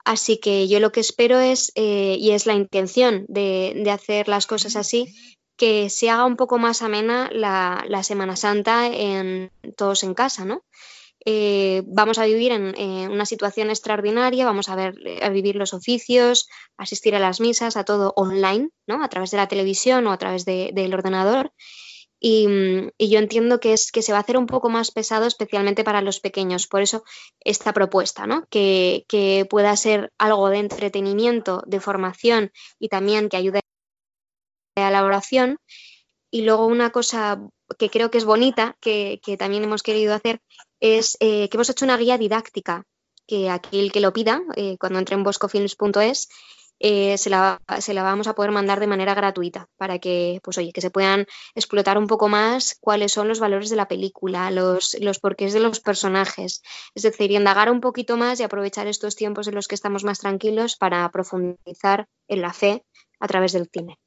Así 0.04 0.38
que 0.40 0.66
yo 0.66 0.80
lo 0.80 0.90
que 0.90 1.00
espero 1.00 1.38
es, 1.38 1.70
eh, 1.76 2.16
y 2.18 2.32
es 2.32 2.46
la 2.46 2.54
intención 2.54 3.24
de, 3.28 3.88
hacer 3.92 4.26
las 4.26 4.48
cosas 4.48 4.74
así, 4.74 5.14
que 5.56 5.88
se 5.88 6.10
haga 6.10 6.24
un 6.24 6.36
poco 6.36 6.58
más 6.58 6.82
amena 6.82 7.30
la 7.32 8.02
Semana 8.02 8.34
Santa 8.34 8.88
en 8.88 9.52
todos 9.76 10.02
en 10.02 10.14
casa, 10.14 10.44
¿no? 10.44 10.64
Eh, 11.24 11.82
vamos 11.86 12.18
a 12.18 12.26
vivir 12.26 12.52
en, 12.52 13.10
una 13.10 13.26
situación 13.26 13.70
extraordinaria, 13.70 14.44
vamos 14.44 14.68
a, 14.68 14.76
ver, 14.76 14.94
a 15.22 15.28
vivir 15.28 15.56
los 15.56 15.72
oficios, 15.72 16.48
asistir 16.76 17.14
a 17.14 17.20
las 17.20 17.40
misas, 17.40 17.76
a 17.76 17.84
todo 17.84 18.12
online, 18.16 18.70
¿no? 18.86 19.02
a 19.04 19.08
través 19.08 19.30
de 19.30 19.36
la 19.36 19.48
televisión 19.48 20.06
o 20.06 20.12
a 20.12 20.18
través 20.18 20.44
del 20.44 20.94
ordenador. 20.94 21.52
Y, 22.24 22.46
yo 22.98 23.18
entiendo 23.18 23.58
que, 23.58 23.72
es, 23.72 23.90
que 23.90 24.02
se 24.02 24.12
va 24.12 24.18
a 24.18 24.20
hacer 24.20 24.36
un 24.36 24.46
poco 24.46 24.68
más 24.68 24.92
pesado, 24.92 25.26
especialmente 25.26 25.82
para 25.82 26.02
los 26.02 26.20
pequeños. 26.20 26.68
Por 26.68 26.82
eso 26.82 27.02
esta 27.40 27.72
propuesta, 27.72 28.26
¿no? 28.26 28.46
que, 28.48 29.46
pueda 29.50 29.76
ser 29.76 30.12
algo 30.18 30.48
de 30.48 30.58
entretenimiento, 30.58 31.62
de 31.66 31.80
formación 31.80 32.52
y 32.78 32.88
también 32.88 33.28
que 33.28 33.36
ayude 33.36 33.60
a 34.76 34.90
la 34.90 35.04
oración. 35.04 35.58
Y 36.30 36.42
luego 36.42 36.66
una 36.66 36.90
cosa 36.90 37.40
que 37.78 37.90
creo 37.90 38.10
que 38.10 38.18
es 38.18 38.24
bonita, 38.24 38.76
que 38.80 39.36
también 39.38 39.64
hemos 39.64 39.82
querido 39.82 40.14
hacer, 40.14 40.40
es 40.82 41.16
eh, 41.20 41.48
que 41.48 41.56
hemos 41.56 41.70
hecho 41.70 41.84
una 41.84 41.96
guía 41.96 42.18
didáctica, 42.18 42.84
que 43.26 43.48
aquel 43.48 43.92
que 43.92 44.00
lo 44.00 44.12
pida, 44.12 44.42
eh, 44.56 44.76
cuando 44.78 44.98
entre 44.98 45.14
en 45.14 45.22
boscofilms.es, 45.22 46.28
eh, 46.80 47.16
se, 47.16 47.30
la, 47.30 47.62
se, 47.78 47.94
la, 47.94 48.02
vamos 48.02 48.26
a 48.26 48.34
poder 48.34 48.50
mandar 48.50 48.80
de 48.80 48.88
manera 48.88 49.14
gratuita 49.14 49.68
para 49.76 50.00
que, 50.00 50.40
pues 50.42 50.58
oye, 50.58 50.72
que 50.72 50.80
se 50.80 50.90
puedan 50.90 51.26
explotar 51.54 51.96
un 51.98 52.08
poco 52.08 52.28
más 52.28 52.76
cuáles 52.80 53.12
son 53.12 53.28
los 53.28 53.38
valores 53.38 53.70
de 53.70 53.76
la 53.76 53.86
película, 53.86 54.50
los, 54.50 54.96
los 55.00 55.20
porqués 55.20 55.52
de 55.52 55.60
los 55.60 55.78
personajes. 55.78 56.62
Es 56.96 57.04
decir, 57.04 57.30
indagar 57.30 57.70
un 57.70 57.80
poquito 57.80 58.16
más 58.16 58.40
y 58.40 58.42
aprovechar 58.42 58.88
estos 58.88 59.14
tiempos 59.14 59.46
en 59.46 59.54
los 59.54 59.68
que 59.68 59.76
estamos 59.76 60.02
más 60.02 60.18
tranquilos 60.18 60.76
para 60.76 61.08
profundizar 61.12 62.08
en 62.26 62.42
la 62.42 62.52
fe 62.52 62.84
a 63.20 63.28
través 63.28 63.52
del 63.52 63.70
cine. 63.72 64.00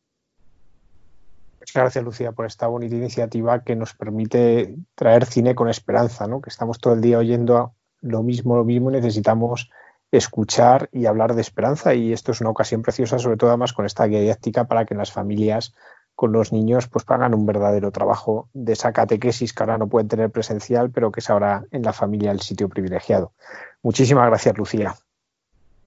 Muchas 1.66 1.82
gracias, 1.82 2.04
Lucía, 2.06 2.32
por 2.32 2.46
esta 2.46 2.68
bonita 2.68 2.96
iniciativa 2.96 3.64
que 3.64 3.76
nos 3.76 3.96
permite 3.96 4.76
traer 4.94 5.26
cine 5.26 5.56
con 5.56 5.68
esperanza, 5.68 6.28
¿no? 6.28 6.40
Que 6.40 6.52
estamos 6.52 6.80
todo 6.80 6.94
el 6.94 7.02
día 7.02 7.18
oyendo 7.18 7.74
lo 8.02 8.22
mismo, 8.22 8.56
lo 8.56 8.64
mismo, 8.64 8.92
necesitamos 8.92 9.72
escuchar 10.12 10.90
y 10.92 11.08
hablar 11.08 11.34
de 11.34 11.42
esperanza 11.42 11.96
y 11.96 12.14
esto 12.14 12.32
es 12.34 12.42
una 12.42 12.52
ocasión 12.52 12.84
preciosa, 12.84 13.18
sobre 13.18 13.38
todo 13.38 13.50
además 13.50 13.74
con 13.74 13.88
esta 13.88 14.06
guía 14.06 14.20
didáctica 14.20 14.66
para 14.66 14.86
que 14.86 14.94
las 14.94 15.12
familias 15.12 15.74
con 16.14 16.32
los 16.32 16.54
niños 16.54 16.88
pues 16.88 17.04
hagan 17.08 17.34
un 17.34 17.48
verdadero 17.48 17.92
trabajo 17.92 18.48
de 18.54 18.74
esa 18.74 18.94
catequesis 18.94 19.52
que 19.52 19.64
ahora 19.64 19.80
no 19.80 19.88
pueden 19.88 20.08
tener 20.08 20.30
presencial, 20.30 20.92
pero 20.92 21.12
que 21.12 21.22
es 21.22 21.32
ahora 21.32 21.66
en 21.72 21.82
la 21.82 21.94
familia 21.94 22.30
el 22.30 22.42
sitio 22.42 22.70
privilegiado. 22.70 23.34
Muchísimas 23.82 24.28
gracias, 24.28 24.56
Lucía. 24.56 24.96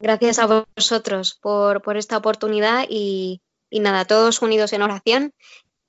Gracias 0.01 0.41
a 0.41 0.65
vosotros 0.77 1.39
por, 1.41 1.83
por 1.83 1.97
esta 1.97 2.17
oportunidad 2.17 2.85
y, 2.89 3.43
y 3.71 3.79
nada, 3.79 4.07
todos 4.07 4.43
unidos 4.43 4.73
en 4.73 4.83
oración 4.83 5.33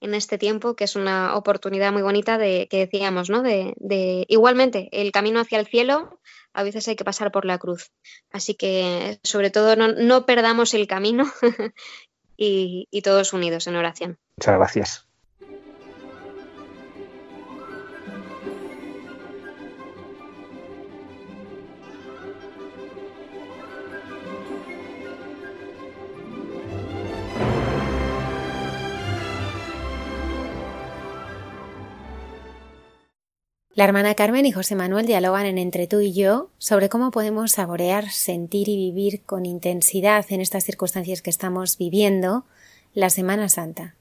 en 0.02 0.14
este 0.14 0.38
tiempo, 0.38 0.76
que 0.76 0.86
es 0.86 0.96
una 0.96 1.36
oportunidad 1.36 1.92
muy 1.92 2.02
bonita 2.02 2.38
de 2.38 2.68
que 2.70 2.80
decíamos, 2.80 3.30
¿no? 3.30 3.42
De, 3.42 3.76
igualmente 4.28 4.90
el 4.92 5.12
camino 5.12 5.40
hacia 5.40 5.60
el 5.60 5.68
cielo, 5.68 6.20
a 6.54 6.64
veces 6.64 6.88
hay 6.88 6.96
que 6.96 7.06
pasar 7.06 7.32
por 7.32 7.46
la 7.46 7.58
cruz. 7.58 7.92
Así 8.32 8.56
que 8.56 9.20
sobre 9.24 9.50
todo 9.50 9.76
no, 9.76 9.90
no 9.90 10.26
perdamos 10.26 10.74
el 10.74 10.88
camino 10.88 11.26
y, 12.38 12.88
y 12.92 13.02
todos 13.02 13.34
unidos 13.34 13.68
en 13.68 13.76
oración. 13.76 14.18
Muchas 14.38 14.56
gracias. 14.56 15.09
La 33.80 33.86
hermana 33.86 34.14
Carmen 34.14 34.46
y 34.46 34.52
José 34.52 34.76
Manuel 34.76 35.06
dialogan 35.06 35.46
en 35.46 35.58
Entre 35.58 35.88
tú 35.88 36.02
y 36.02 36.14
yo 36.14 36.50
sobre 36.58 36.90
cómo 36.90 37.12
podemos 37.12 37.54
saborear, 37.54 38.10
sentir 38.10 38.68
y 38.68 38.76
vivir 38.76 39.22
con 39.26 39.46
intensidad 39.46 40.26
en 40.32 40.42
estas 40.42 40.66
circunstancias 40.66 41.22
que 41.22 41.30
estamos 41.30 41.78
viviendo 41.78 42.44
la 42.94 43.10
Semana 43.10 43.48
Santa. 43.48 43.96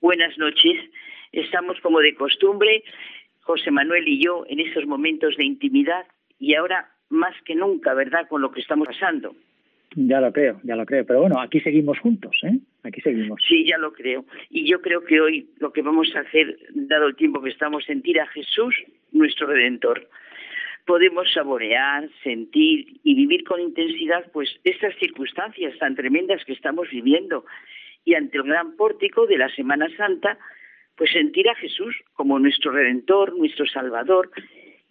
Buenas 0.00 0.36
noches. 0.38 1.03
Estamos 1.34 1.80
como 1.80 2.00
de 2.00 2.14
costumbre, 2.14 2.84
José 3.40 3.70
Manuel 3.70 4.06
y 4.06 4.22
yo, 4.22 4.44
en 4.48 4.60
estos 4.60 4.86
momentos 4.86 5.36
de 5.36 5.44
intimidad 5.44 6.06
y 6.38 6.54
ahora 6.54 6.88
más 7.10 7.34
que 7.44 7.54
nunca, 7.54 7.92
¿verdad?, 7.94 8.28
con 8.28 8.40
lo 8.40 8.50
que 8.50 8.60
estamos 8.60 8.86
pasando. 8.86 9.34
Ya 9.96 10.20
lo 10.20 10.32
creo, 10.32 10.60
ya 10.64 10.74
lo 10.74 10.86
creo. 10.86 11.06
Pero 11.06 11.20
bueno, 11.20 11.40
aquí 11.40 11.60
seguimos 11.60 11.98
juntos, 12.00 12.36
¿eh? 12.42 12.58
Aquí 12.82 13.00
seguimos. 13.00 13.40
Sí, 13.48 13.64
ya 13.64 13.78
lo 13.78 13.92
creo. 13.92 14.24
Y 14.50 14.68
yo 14.68 14.80
creo 14.80 15.04
que 15.04 15.20
hoy 15.20 15.48
lo 15.58 15.72
que 15.72 15.82
vamos 15.82 16.14
a 16.16 16.20
hacer, 16.20 16.58
dado 16.74 17.06
el 17.06 17.16
tiempo 17.16 17.40
que 17.42 17.50
estamos, 17.50 17.84
sentir 17.84 18.20
a 18.20 18.26
Jesús, 18.26 18.74
nuestro 19.12 19.46
Redentor. 19.46 20.08
Podemos 20.84 21.32
saborear, 21.32 22.08
sentir 22.22 23.00
y 23.04 23.14
vivir 23.14 23.44
con 23.44 23.60
intensidad, 23.60 24.30
pues, 24.32 24.58
estas 24.64 24.94
circunstancias 24.96 25.78
tan 25.78 25.94
tremendas 25.94 26.44
que 26.44 26.52
estamos 26.52 26.90
viviendo. 26.90 27.44
Y 28.04 28.14
ante 28.14 28.36
el 28.36 28.44
gran 28.44 28.76
pórtico 28.76 29.26
de 29.26 29.38
la 29.38 29.48
Semana 29.50 29.88
Santa, 29.96 30.38
pues 30.96 31.10
sentir 31.10 31.48
a 31.48 31.54
Jesús 31.54 31.96
como 32.14 32.38
nuestro 32.38 32.72
Redentor, 32.72 33.36
nuestro 33.36 33.66
Salvador, 33.66 34.30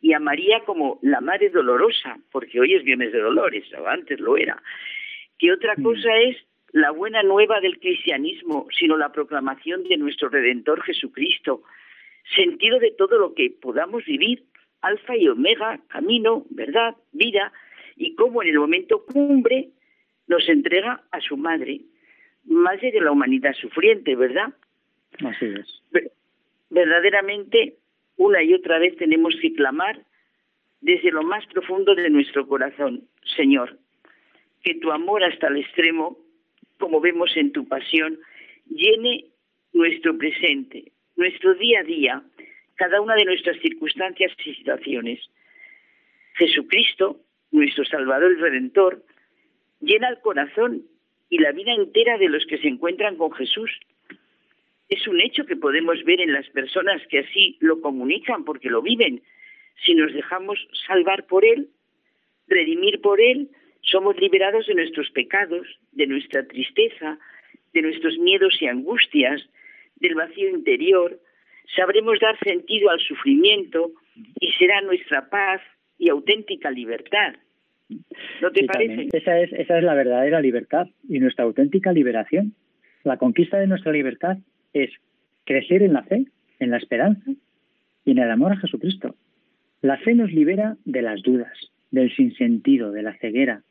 y 0.01 0.13
a 0.13 0.19
María 0.19 0.59
como 0.65 0.99
la 1.01 1.21
Madre 1.21 1.49
Dolorosa, 1.49 2.17
porque 2.31 2.59
hoy 2.59 2.73
es 2.73 2.84
Viernes 2.84 3.13
de 3.13 3.19
Dolores, 3.19 3.65
o 3.73 3.88
antes 3.88 4.19
lo 4.19 4.35
era. 4.35 4.61
Que 5.39 5.51
otra 5.51 5.75
mm. 5.77 5.84
cosa 5.84 6.17
es 6.17 6.38
la 6.73 6.91
buena 6.91 7.23
nueva 7.23 7.61
del 7.61 7.80
cristianismo, 7.80 8.67
sino 8.77 8.97
la 8.97 9.11
proclamación 9.11 9.84
de 9.84 9.95
nuestro 9.97 10.27
Redentor 10.27 10.81
Jesucristo, 10.81 11.63
sentido 12.35 12.80
de 12.80 12.91
todo 12.91 13.17
lo 13.17 13.34
que 13.34 13.49
podamos 13.49 14.03
vivir, 14.05 14.43
alfa 14.81 15.15
y 15.15 15.30
omega, 15.30 15.80
camino, 15.88 16.45
verdad, 16.49 16.95
vida, 17.13 17.53
y 17.95 18.15
cómo 18.15 18.43
en 18.43 18.49
el 18.49 18.59
momento 18.59 19.05
cumbre 19.05 19.69
nos 20.27 20.47
entrega 20.49 21.03
a 21.11 21.21
su 21.21 21.38
madre, 21.38 21.81
madre 22.43 22.91
de 22.91 23.01
la 23.01 23.11
humanidad 23.11 23.53
sufriente, 23.53 24.15
¿verdad? 24.15 24.53
Así 25.19 25.45
es. 25.45 25.81
Verdaderamente, 26.69 27.76
una 28.18 28.44
y 28.44 28.53
otra 28.53 28.80
vez 28.80 28.95
tenemos 28.98 29.35
que 29.41 29.53
clamar 29.53 30.02
desde 30.81 31.11
lo 31.11 31.23
más 31.23 31.45
profundo 31.48 31.95
de 31.95 32.10
nuestro 32.10 32.48
corazón, 32.48 33.07
Señor, 33.38 33.77
que 34.64 34.76
tu 34.76 34.91
amor 34.91 35.23
hasta 35.23 35.48
el 35.48 35.57
extremo, 35.57 36.18
como 36.77 36.99
vemos 36.99 37.35
en 37.38 37.52
tu 37.52 37.68
pasión, 37.68 38.19
llene 38.68 39.26
nuestro 39.72 40.18
presente, 40.18 40.91
nuestro 41.15 41.53
día 41.56 41.80
a 41.81 41.84
día, 41.84 42.23
cada 42.76 43.02
una 43.02 43.15
de 43.15 43.26
nuestras 43.26 43.57
circunstancias 43.60 44.31
y 44.45 44.56
situaciones. 44.56 45.19
Jesucristo, 46.35 47.19
nuestro 47.52 47.85
Salvador 47.85 48.31
y 48.31 48.41
Redentor, 48.41 49.03
llena 49.80 50.10
el 50.10 50.19
corazón 50.19 50.84
y 51.30 51.38
la 51.38 51.52
vida 51.52 51.73
entera 51.73 52.18
de 52.18 52.30
los 52.30 52.45
que 52.45 52.57
se 52.57 52.68
encuentran 52.68 53.15
con 53.15 53.31
Jesús 53.31 53.69
es 54.94 55.07
un 55.07 55.22
hecho 55.22 55.45
que 55.45 55.56
podemos 55.56 56.03
ver 56.03 56.22
en 56.22 56.34
las 56.34 56.48
personas 56.49 57.02
que 57.10 57.20
así 57.20 57.57
lo 57.60 57.82
comunican 57.82 58.45
porque 58.45 58.70
lo 58.70 58.82
viven. 58.82 59.22
Si 59.86 59.95
nos 59.95 60.14
dejamos 60.14 60.60
salvar 60.88 61.26
por 61.26 61.45
Él, 61.45 61.70
redimir 62.48 63.02
por 63.02 63.20
Él, 63.20 63.49
somos 63.82 64.18
liberados 64.20 64.68
de 64.68 64.76
nuestros 64.76 65.10
pecados, 65.11 65.68
de 65.91 66.07
nuestra 66.07 66.48
tristeza, 66.48 67.20
de 67.74 67.82
nuestros 67.82 68.18
miedos 68.18 68.61
y 68.61 68.68
angustias, 68.68 69.41
del 69.95 70.15
vacío 70.15 70.49
interior, 70.49 71.20
sabremos 71.76 72.20
dar 72.20 72.38
sentido 72.40 72.90
al 72.90 72.99
sufrimiento 72.99 73.91
y 74.40 74.52
será 74.53 74.82
nuestra 74.82 75.30
paz 75.30 75.61
y 75.98 76.10
auténtica 76.10 76.70
libertad. 76.70 77.36
¿No 78.41 78.52
te 78.52 78.65
parece? 78.65 79.07
Esa 79.11 79.40
es, 79.40 79.52
esa 79.53 79.78
es 79.78 79.84
la 79.84 79.94
verdadera 79.94 80.40
libertad 80.40 80.88
y 81.07 81.20
nuestra 81.20 81.45
auténtica 81.45 81.91
liberación. 81.91 82.53
La 83.03 83.18
conquista 83.18 83.57
de 83.57 83.68
nuestra 83.68 83.91
libertad 83.91 84.38
es 84.73 84.91
crecer 85.45 85.83
en 85.83 85.93
la 85.93 86.03
fe, 86.03 86.25
en 86.59 86.71
la 86.71 86.77
esperanza 86.77 87.31
y 88.05 88.11
en 88.11 88.19
el 88.19 88.31
amor 88.31 88.53
a 88.53 88.57
Jesucristo. 88.57 89.15
La 89.81 89.97
fe 89.97 90.15
nos 90.15 90.31
libera 90.31 90.77
de 90.85 91.01
las 91.01 91.21
dudas, 91.21 91.71
del 91.91 92.13
sinsentido, 92.15 92.91
de 92.91 93.03
la 93.03 93.17
ceguera. 93.17 93.63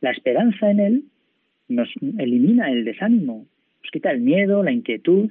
La 0.00 0.10
esperanza 0.10 0.70
en 0.70 0.80
Él 0.80 1.04
nos 1.68 1.88
elimina 2.18 2.70
el 2.70 2.84
desánimo, 2.84 3.46
nos 3.82 3.90
quita 3.90 4.10
el 4.10 4.20
miedo, 4.20 4.62
la 4.62 4.72
inquietud, 4.72 5.30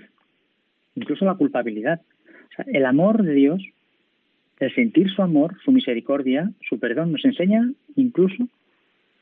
incluso 0.96 1.26
la 1.26 1.36
culpabilidad. 1.36 2.02
El 2.66 2.86
amor 2.86 3.24
de 3.24 3.34
Dios, 3.34 3.64
el 4.60 4.74
sentir 4.74 5.10
su 5.10 5.22
amor, 5.22 5.58
su 5.64 5.72
misericordia, 5.72 6.52
su 6.68 6.80
perdón, 6.80 7.12
nos 7.12 7.24
enseña 7.24 7.72
incluso 7.96 8.48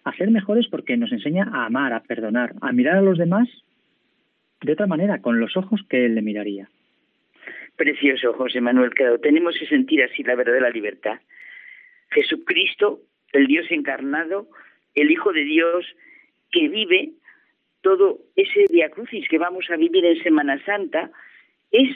a 0.04 0.16
ser 0.16 0.32
mejores 0.32 0.68
porque 0.68 0.98
nos 0.98 1.12
enseña 1.12 1.50
a 1.52 1.66
amar, 1.66 1.94
a 1.94 2.04
perdonar, 2.04 2.56
a 2.62 2.72
mirar 2.72 2.98
a 2.98 3.02
los 3.02 3.18
demás 3.18 3.48
de 4.66 4.74
otra 4.74 4.88
manera, 4.88 5.22
con 5.22 5.40
los 5.40 5.56
ojos 5.58 5.82
que 5.90 6.06
él 6.06 6.16
le 6.16 6.22
miraría. 6.22 6.70
Precioso, 7.76 8.34
José 8.34 8.62
Manuel, 8.62 8.94
claro, 8.94 9.20
tenemos 9.20 9.58
que 9.60 9.68
sentir 9.68 10.04
así 10.04 10.24
la 10.24 10.36
verdadera 10.36 10.70
libertad. 10.70 11.20
Jesucristo, 12.10 13.02
el 13.34 13.48
Dios 13.48 13.66
encarnado, 13.70 14.48
el 14.94 15.12
Hijo 15.12 15.34
de 15.34 15.44
Dios, 15.44 15.86
que 16.52 16.70
vive 16.70 17.12
todo 17.82 18.20
ese 18.36 18.66
diacrucis 18.70 19.28
que 19.28 19.38
vamos 19.38 19.70
a 19.70 19.76
vivir 19.76 20.06
en 20.06 20.24
Semana 20.24 20.64
Santa, 20.66 21.12
es 21.72 21.90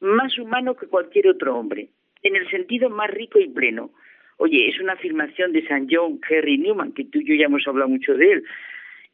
más 0.00 0.36
humano 0.38 0.74
que 0.74 0.86
cualquier 0.86 1.28
otro 1.28 1.56
hombre, 1.56 1.88
en 2.22 2.36
el 2.36 2.50
sentido 2.50 2.90
más 2.90 3.10
rico 3.10 3.38
y 3.38 3.48
pleno. 3.48 3.92
Oye, 4.36 4.68
es 4.68 4.80
una 4.80 4.94
afirmación 4.94 5.52
de 5.52 5.66
San 5.68 5.86
John 5.88 6.20
Henry 6.28 6.58
Newman, 6.58 6.92
que 6.92 7.04
tú 7.04 7.20
y 7.20 7.24
yo 7.24 7.34
ya 7.34 7.46
hemos 7.46 7.66
hablado 7.66 7.88
mucho 7.88 8.14
de 8.14 8.32
él, 8.32 8.44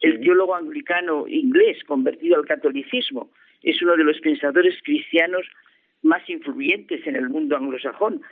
el 0.01 0.21
teólogo 0.21 0.55
anglicano 0.55 1.27
inglés 1.27 1.83
convertido 1.85 2.37
al 2.37 2.47
catolicismo. 2.47 3.31
Es 3.63 3.83
uno 3.83 3.97
de 3.97 4.05
los 4.05 4.21
pensadores 4.21 4.77
cristianos 4.83 5.47
más 6.03 6.29
influyentes 6.29 7.07
en 7.07 7.17
el 7.17 7.29
mundo 7.29 7.57
anglosajón. 7.57 8.23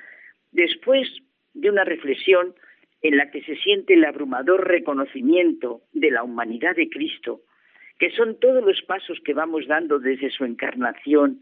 Después 0.53 1.09
de 1.55 1.71
una 1.71 1.85
reflexión 1.85 2.55
en 3.03 3.17
la 3.17 3.31
que 3.31 3.43
se 3.43 3.57
siente 3.57 3.95
el 3.95 4.05
abrumador 4.05 4.67
reconocimiento 4.67 5.83
de 5.93 6.11
la 6.11 6.23
humanidad 6.23 6.77
de 6.77 6.89
Cristo, 6.89 7.43
que 7.99 8.11
son 8.11 8.39
todos 8.39 8.65
los 8.65 8.83
pasos 8.83 9.19
que 9.25 9.35
vamos 9.35 9.67
dando 9.67 9.99
desde 9.99 10.31
su 10.31 10.45
encarnación, 10.45 11.41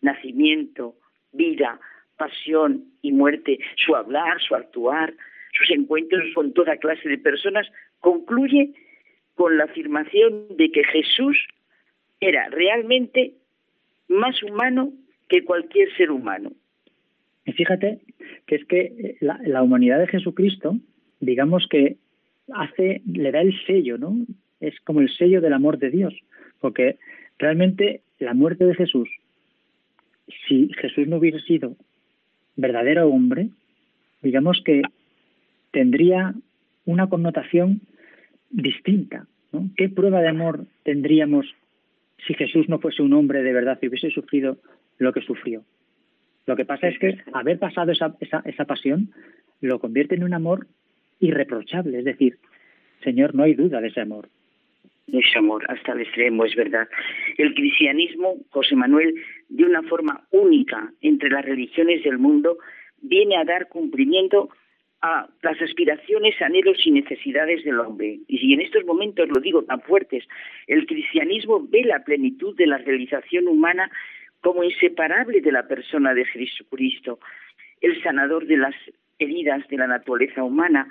nacimiento, 0.00 0.94
vida, 1.32 1.80
pasión 2.16 2.84
y 3.02 3.12
muerte, 3.12 3.58
su 3.76 3.94
hablar, 3.94 4.40
su 4.40 4.54
actuar, 4.54 5.14
sus 5.52 5.70
encuentros 5.70 6.22
con 6.34 6.52
toda 6.52 6.76
clase 6.76 7.08
de 7.08 7.18
personas, 7.18 7.66
concluye 8.00 8.72
con 9.36 9.56
la 9.56 9.64
afirmación 9.64 10.56
de 10.56 10.72
que 10.72 10.82
Jesús 10.82 11.36
era 12.20 12.48
realmente 12.48 13.34
más 14.08 14.42
humano 14.42 14.92
que 15.28 15.44
cualquier 15.44 15.94
ser 15.96 16.10
humano. 16.10 16.52
Y 17.44 17.52
fíjate 17.52 18.00
que 18.46 18.56
es 18.56 18.64
que 18.64 18.80
eh, 18.80 19.16
la, 19.20 19.62
humanidad 19.62 20.00
de 20.00 20.08
Jesucristo, 20.08 20.76
digamos 21.20 21.68
que 21.68 21.96
hace, 22.52 23.02
le 23.06 23.30
da 23.30 23.42
el 23.42 23.54
sello, 23.66 23.98
¿no? 23.98 24.16
Es 24.60 24.78
como 24.80 25.00
el 25.00 25.10
sello 25.10 25.40
del 25.40 25.52
amor 25.52 25.78
de 25.78 25.90
Dios, 25.90 26.14
porque 26.60 26.96
realmente 27.38 28.00
la 28.18 28.34
muerte 28.34 28.64
de 28.64 28.74
Jesús, 28.74 29.08
si 30.48 30.70
Jesús 30.80 31.06
no 31.06 31.18
hubiera 31.18 31.38
sido 31.40 31.76
verdadero 32.56 33.08
hombre, 33.08 33.50
digamos 34.22 34.62
que 34.64 34.82
tendría 35.72 36.34
una 36.86 37.08
connotación 37.08 37.82
distinta. 38.50 39.26
¿no? 39.52 39.70
¿Qué 39.76 39.88
prueba 39.88 40.20
de 40.20 40.28
amor 40.28 40.66
tendríamos 40.82 41.46
si 42.26 42.34
Jesús 42.34 42.68
no 42.68 42.78
fuese 42.78 43.02
un 43.02 43.12
hombre 43.12 43.42
de 43.42 43.52
verdad 43.52 43.78
y 43.80 43.88
hubiese 43.88 44.10
sufrido 44.10 44.58
lo 44.98 45.12
que 45.12 45.20
sufrió? 45.20 45.62
Lo 46.46 46.56
que 46.56 46.64
pasa 46.64 46.88
es 46.88 46.98
que 46.98 47.18
haber 47.32 47.58
pasado 47.58 47.92
esa, 47.92 48.16
esa, 48.20 48.42
esa 48.44 48.64
pasión 48.64 49.10
lo 49.60 49.80
convierte 49.80 50.14
en 50.14 50.24
un 50.24 50.34
amor 50.34 50.66
irreprochable. 51.20 51.98
Es 51.98 52.04
decir, 52.04 52.38
Señor, 53.02 53.34
no 53.34 53.42
hay 53.42 53.54
duda 53.54 53.80
de 53.80 53.88
ese 53.88 54.00
amor. 54.00 54.28
Ese 55.06 55.38
amor 55.38 55.64
hasta 55.68 55.92
el 55.92 56.00
extremo, 56.00 56.44
es 56.44 56.54
verdad. 56.56 56.88
El 57.38 57.54
cristianismo, 57.54 58.36
José 58.50 58.74
Manuel, 58.74 59.14
de 59.48 59.64
una 59.64 59.82
forma 59.82 60.26
única 60.30 60.92
entre 61.00 61.30
las 61.30 61.44
religiones 61.44 62.02
del 62.02 62.18
mundo, 62.18 62.58
viene 63.02 63.36
a 63.36 63.44
dar 63.44 63.68
cumplimiento 63.68 64.50
a 65.02 65.28
las 65.42 65.60
aspiraciones, 65.60 66.40
anhelos 66.40 66.78
y 66.84 66.90
necesidades 66.90 67.64
del 67.64 67.80
hombre. 67.80 68.20
Y 68.28 68.54
en 68.54 68.60
estos 68.60 68.84
momentos 68.84 69.28
lo 69.28 69.40
digo 69.40 69.62
tan 69.62 69.80
fuertes, 69.82 70.24
el 70.66 70.86
cristianismo 70.86 71.66
ve 71.68 71.84
la 71.84 72.02
plenitud 72.04 72.56
de 72.56 72.66
la 72.66 72.78
realización 72.78 73.48
humana 73.48 73.90
como 74.40 74.64
inseparable 74.64 75.40
de 75.40 75.52
la 75.52 75.66
persona 75.66 76.14
de 76.14 76.24
Jesucristo, 76.24 77.18
el 77.80 78.02
sanador 78.02 78.46
de 78.46 78.56
las 78.56 78.74
heridas 79.18 79.66
de 79.68 79.76
la 79.76 79.86
naturaleza 79.86 80.42
humana, 80.42 80.88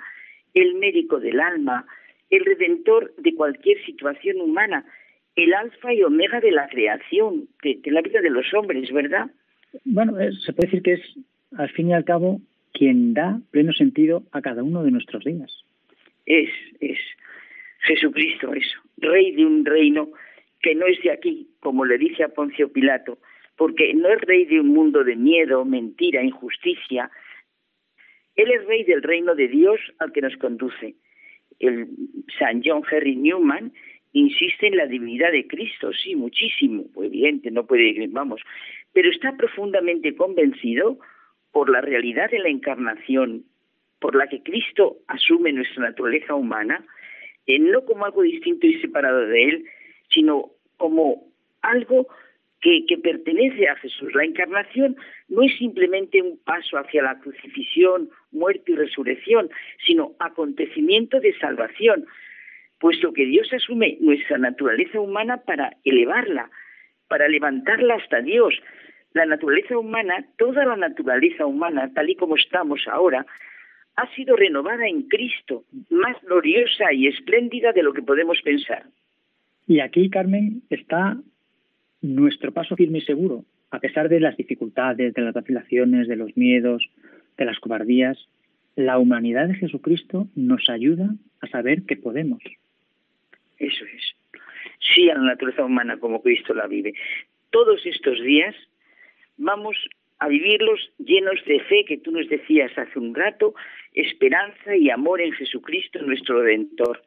el 0.54 0.74
médico 0.74 1.20
del 1.20 1.40
alma, 1.40 1.86
el 2.30 2.44
redentor 2.44 3.14
de 3.18 3.34
cualquier 3.34 3.82
situación 3.84 4.40
humana, 4.40 4.84
el 5.36 5.52
alfa 5.54 5.92
y 5.92 6.02
omega 6.02 6.40
de 6.40 6.50
la 6.50 6.68
creación, 6.68 7.48
de, 7.62 7.80
la 7.90 8.00
vida 8.00 8.20
de 8.20 8.30
los 8.30 8.52
hombres, 8.54 8.90
¿verdad? 8.92 9.30
Bueno, 9.84 10.18
eh, 10.18 10.32
se 10.44 10.52
puede 10.52 10.68
decir 10.68 10.82
que 10.82 10.92
es, 10.94 11.02
al 11.56 11.68
fin 11.70 11.90
y 11.90 11.94
al 11.94 12.04
cabo, 12.04 12.40
quien 12.76 13.14
da 13.14 13.40
pleno 13.50 13.72
sentido 13.72 14.22
a 14.32 14.42
cada 14.42 14.62
uno 14.62 14.84
de 14.84 14.90
nuestros 14.90 15.24
días. 15.24 15.64
Es, 16.26 16.50
es 16.80 16.98
Jesucristo 17.80 18.52
eso, 18.52 18.78
rey 18.98 19.32
de 19.32 19.46
un 19.46 19.64
reino 19.64 20.10
que 20.60 20.74
no 20.74 20.86
es 20.86 21.00
de 21.02 21.10
aquí, 21.10 21.48
como 21.60 21.84
le 21.84 21.96
dice 21.96 22.24
a 22.24 22.28
Poncio 22.28 22.70
Pilato, 22.72 23.18
porque 23.56 23.94
no 23.94 24.08
es 24.10 24.20
rey 24.20 24.44
de 24.44 24.60
un 24.60 24.68
mundo 24.68 25.04
de 25.04 25.16
miedo, 25.16 25.64
mentira, 25.64 26.22
injusticia. 26.22 27.10
Él 28.34 28.50
es 28.50 28.66
rey 28.66 28.84
del 28.84 29.02
reino 29.02 29.34
de 29.34 29.48
Dios 29.48 29.80
al 29.98 30.12
que 30.12 30.20
nos 30.20 30.36
conduce. 30.36 30.96
El 31.58 31.88
San 32.38 32.62
John 32.62 32.82
Henry 32.90 33.16
Newman 33.16 33.72
insiste 34.12 34.66
en 34.66 34.76
la 34.76 34.86
divinidad 34.86 35.32
de 35.32 35.46
Cristo, 35.46 35.92
sí, 35.92 36.14
muchísimo, 36.14 36.84
evidente, 37.02 37.50
no 37.50 37.66
puede, 37.66 38.06
vamos, 38.08 38.42
pero 38.92 39.10
está 39.10 39.36
profundamente 39.36 40.14
convencido 40.14 40.98
por 41.56 41.70
la 41.70 41.80
realidad 41.80 42.30
de 42.30 42.38
la 42.38 42.50
encarnación, 42.50 43.46
por 43.98 44.14
la 44.14 44.26
que 44.26 44.42
Cristo 44.42 44.98
asume 45.08 45.54
nuestra 45.54 45.84
naturaleza 45.84 46.34
humana, 46.34 46.84
eh, 47.46 47.58
no 47.58 47.86
como 47.86 48.04
algo 48.04 48.20
distinto 48.20 48.66
y 48.66 48.78
separado 48.78 49.20
de 49.20 49.42
Él, 49.42 49.64
sino 50.10 50.50
como 50.76 51.32
algo 51.62 52.08
que, 52.60 52.84
que, 52.86 52.98
pertenece 52.98 53.70
a 53.70 53.76
Jesús. 53.76 54.14
La 54.14 54.26
encarnación 54.26 54.96
no 55.30 55.44
es 55.44 55.56
simplemente 55.56 56.20
un 56.20 56.38
paso 56.44 56.76
hacia 56.76 57.02
la 57.02 57.18
crucifixión, 57.20 58.10
muerte 58.32 58.72
y 58.72 58.74
resurrección, 58.74 59.48
sino 59.86 60.12
acontecimiento 60.18 61.20
de 61.20 61.38
salvación, 61.38 62.04
puesto 62.78 63.14
que 63.14 63.24
Dios 63.24 63.50
asume 63.50 63.96
nuestra 64.02 64.36
naturaleza 64.36 65.00
humana 65.00 65.38
para 65.38 65.74
elevarla, 65.84 66.50
para 67.08 67.28
levantarla 67.28 67.94
hasta 67.94 68.20
Dios, 68.20 68.52
la 69.16 69.24
naturaleza 69.24 69.78
humana, 69.78 70.26
toda 70.36 70.66
la 70.66 70.76
naturaleza 70.76 71.46
humana, 71.46 71.90
tal 71.94 72.10
y 72.10 72.16
como 72.16 72.36
estamos 72.36 72.86
ahora, 72.86 73.24
ha 73.96 74.14
sido 74.14 74.36
renovada 74.36 74.86
en 74.86 75.04
Cristo, 75.04 75.64
más 75.88 76.20
gloriosa 76.22 76.92
y 76.92 77.06
espléndida 77.06 77.72
de 77.72 77.82
lo 77.82 77.94
que 77.94 78.02
podemos 78.02 78.42
pensar. 78.42 78.84
Y 79.66 79.80
aquí, 79.80 80.10
Carmen, 80.10 80.62
está 80.68 81.16
nuestro 82.02 82.52
paso 82.52 82.76
firme 82.76 82.98
y 82.98 83.06
seguro, 83.06 83.46
a 83.70 83.80
pesar 83.80 84.10
de 84.10 84.20
las 84.20 84.36
dificultades, 84.36 85.14
de 85.14 85.22
las 85.22 85.32
vacilaciones, 85.32 86.08
de 86.08 86.16
los 86.16 86.36
miedos, 86.36 86.86
de 87.38 87.46
las 87.46 87.58
cobardías. 87.58 88.18
La 88.76 88.98
humanidad 88.98 89.48
de 89.48 89.54
Jesucristo 89.54 90.28
nos 90.34 90.68
ayuda 90.68 91.08
a 91.40 91.46
saber 91.46 91.84
que 91.84 91.96
podemos. 91.96 92.42
Eso 93.58 93.84
es. 93.86 94.14
Sí 94.94 95.08
a 95.08 95.14
la 95.14 95.22
naturaleza 95.22 95.64
humana 95.64 95.98
como 95.98 96.20
Cristo 96.20 96.52
la 96.52 96.66
vive. 96.66 96.92
Todos 97.48 97.80
estos 97.86 98.22
días 98.22 98.54
vamos 99.36 99.76
a 100.18 100.28
vivirlos 100.28 100.90
llenos 100.98 101.44
de 101.44 101.60
fe, 101.60 101.84
que 101.86 101.98
tú 101.98 102.10
nos 102.10 102.28
decías 102.28 102.76
hace 102.76 102.98
un 102.98 103.14
rato, 103.14 103.54
esperanza 103.92 104.76
y 104.76 104.90
amor 104.90 105.20
en 105.20 105.32
Jesucristo, 105.32 106.00
nuestro 106.02 106.42
Redentor. 106.42 107.02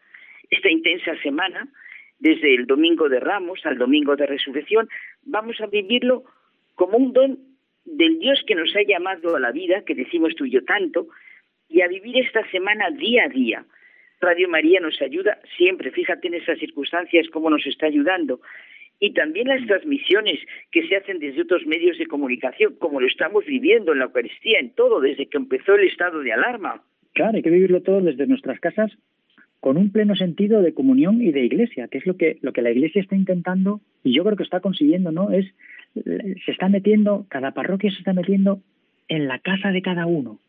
Esta 0.49 0.69
intensa 0.69 1.15
semana, 1.21 1.67
desde 2.19 2.53
el 2.53 2.67
Domingo 2.67 3.09
de 3.09 3.19
Ramos 3.19 3.65
al 3.65 3.77
Domingo 3.77 4.15
de 4.15 4.27
Resurrección, 4.27 4.87
vamos 5.23 5.59
a 5.61 5.67
vivirlo 5.67 6.23
como 6.75 6.97
un 6.97 7.13
don 7.13 7.39
del 7.85 8.19
Dios 8.19 8.43
que 8.45 8.55
nos 8.55 8.75
ha 8.75 8.83
llamado 8.83 9.35
a 9.35 9.39
la 9.39 9.51
vida, 9.51 9.83
que 9.85 9.95
decimos 9.95 10.35
tú 10.35 10.45
y 10.45 10.51
yo 10.51 10.63
tanto, 10.63 11.07
y 11.67 11.81
a 11.81 11.87
vivir 11.87 12.17
esta 12.17 12.47
semana 12.51 12.91
día 12.91 13.25
a 13.25 13.29
día. 13.29 13.65
Radio 14.21 14.49
María 14.49 14.79
nos 14.79 15.01
ayuda 15.01 15.39
siempre, 15.57 15.91
fíjate 15.91 16.27
en 16.27 16.35
esas 16.35 16.59
circunstancias 16.59 17.27
cómo 17.29 17.49
nos 17.49 17.65
está 17.65 17.87
ayudando 17.87 18.41
y 18.99 19.13
también 19.13 19.47
las 19.47 19.65
transmisiones 19.65 20.39
que 20.71 20.87
se 20.87 20.97
hacen 20.97 21.19
desde 21.19 21.41
otros 21.41 21.65
medios 21.65 21.97
de 21.97 22.07
comunicación, 22.07 22.75
como 22.79 22.99
lo 22.99 23.07
estamos 23.07 23.45
viviendo 23.45 23.93
en 23.93 23.99
la 23.99 24.05
Eucaristía, 24.05 24.59
en 24.59 24.71
todo, 24.71 24.99
desde 24.99 25.27
que 25.27 25.37
empezó 25.37 25.75
el 25.75 25.87
estado 25.87 26.19
de 26.19 26.33
alarma. 26.33 26.83
Claro, 27.13 27.37
hay 27.37 27.43
que 27.43 27.49
vivirlo 27.49 27.81
todo 27.81 28.01
desde 28.01 28.27
nuestras 28.27 28.59
casas 28.59 28.91
con 29.59 29.77
un 29.77 29.91
pleno 29.91 30.15
sentido 30.15 30.61
de 30.61 30.73
comunión 30.73 31.21
y 31.21 31.31
de 31.31 31.43
iglesia, 31.43 31.87
que 31.87 31.97
es 31.97 32.05
lo 32.05 32.15
que, 32.15 32.37
lo 32.41 32.53
que 32.53 32.61
la 32.61 32.71
iglesia 32.71 33.01
está 33.01 33.15
intentando 33.15 33.81
y 34.03 34.13
yo 34.13 34.23
creo 34.23 34.37
que 34.37 34.43
está 34.43 34.61
consiguiendo, 34.61 35.11
¿no? 35.11 35.31
Es, 35.31 35.45
se 35.93 36.51
está 36.51 36.69
metiendo, 36.69 37.25
cada 37.29 37.51
parroquia 37.51 37.91
se 37.91 37.97
está 37.97 38.13
metiendo 38.13 38.61
en 39.07 39.27
la 39.27 39.39
casa 39.39 39.71
de 39.71 39.81
cada 39.81 40.05
uno. 40.05 40.39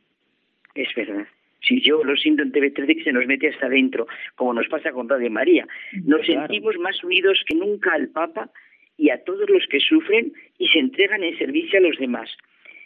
Es 0.74 0.88
verdad. 0.94 1.26
Si 1.62 1.80
yo 1.80 2.02
lo 2.04 2.16
siento 2.16 2.42
en 2.42 2.52
TV13 2.52 2.96
que 2.96 3.04
se 3.04 3.12
nos 3.12 3.26
mete 3.26 3.48
hasta 3.48 3.66
adentro, 3.66 4.06
como 4.34 4.54
nos 4.54 4.68
pasa 4.68 4.92
con 4.92 5.08
Radio 5.08 5.30
María. 5.30 5.66
Nos 6.04 6.26
sentimos 6.26 6.76
más 6.78 7.02
unidos 7.04 7.42
que 7.46 7.56
nunca 7.56 7.92
al 7.92 8.08
Papa 8.08 8.50
y 8.96 9.10
a 9.10 9.22
todos 9.24 9.48
los 9.48 9.66
que 9.66 9.80
sufren 9.80 10.32
y 10.58 10.68
se 10.68 10.78
entregan 10.78 11.22
en 11.22 11.36
servicio 11.38 11.78
a 11.78 11.82
los 11.82 11.96
demás. 11.98 12.30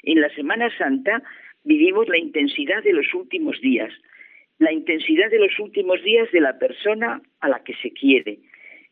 En 0.03 0.21
la 0.21 0.29
Semana 0.31 0.71
Santa 0.77 1.23
vivimos 1.65 2.09
la 2.09 2.19
intensidad 2.19 2.83
de 2.83 2.93
los 2.93 3.13
últimos 3.15 3.61
días, 3.61 3.93
la 4.59 4.73
intensidad 4.73 5.31
de 5.31 5.39
los 5.39 5.59
últimos 5.59 6.03
días 6.03 6.31
de 6.31 6.41
la 6.41 6.59
persona 6.59 7.23
a 7.41 7.49
la 7.49 7.63
que 7.65 7.75
se 7.83 7.91
quiere. 7.93 8.39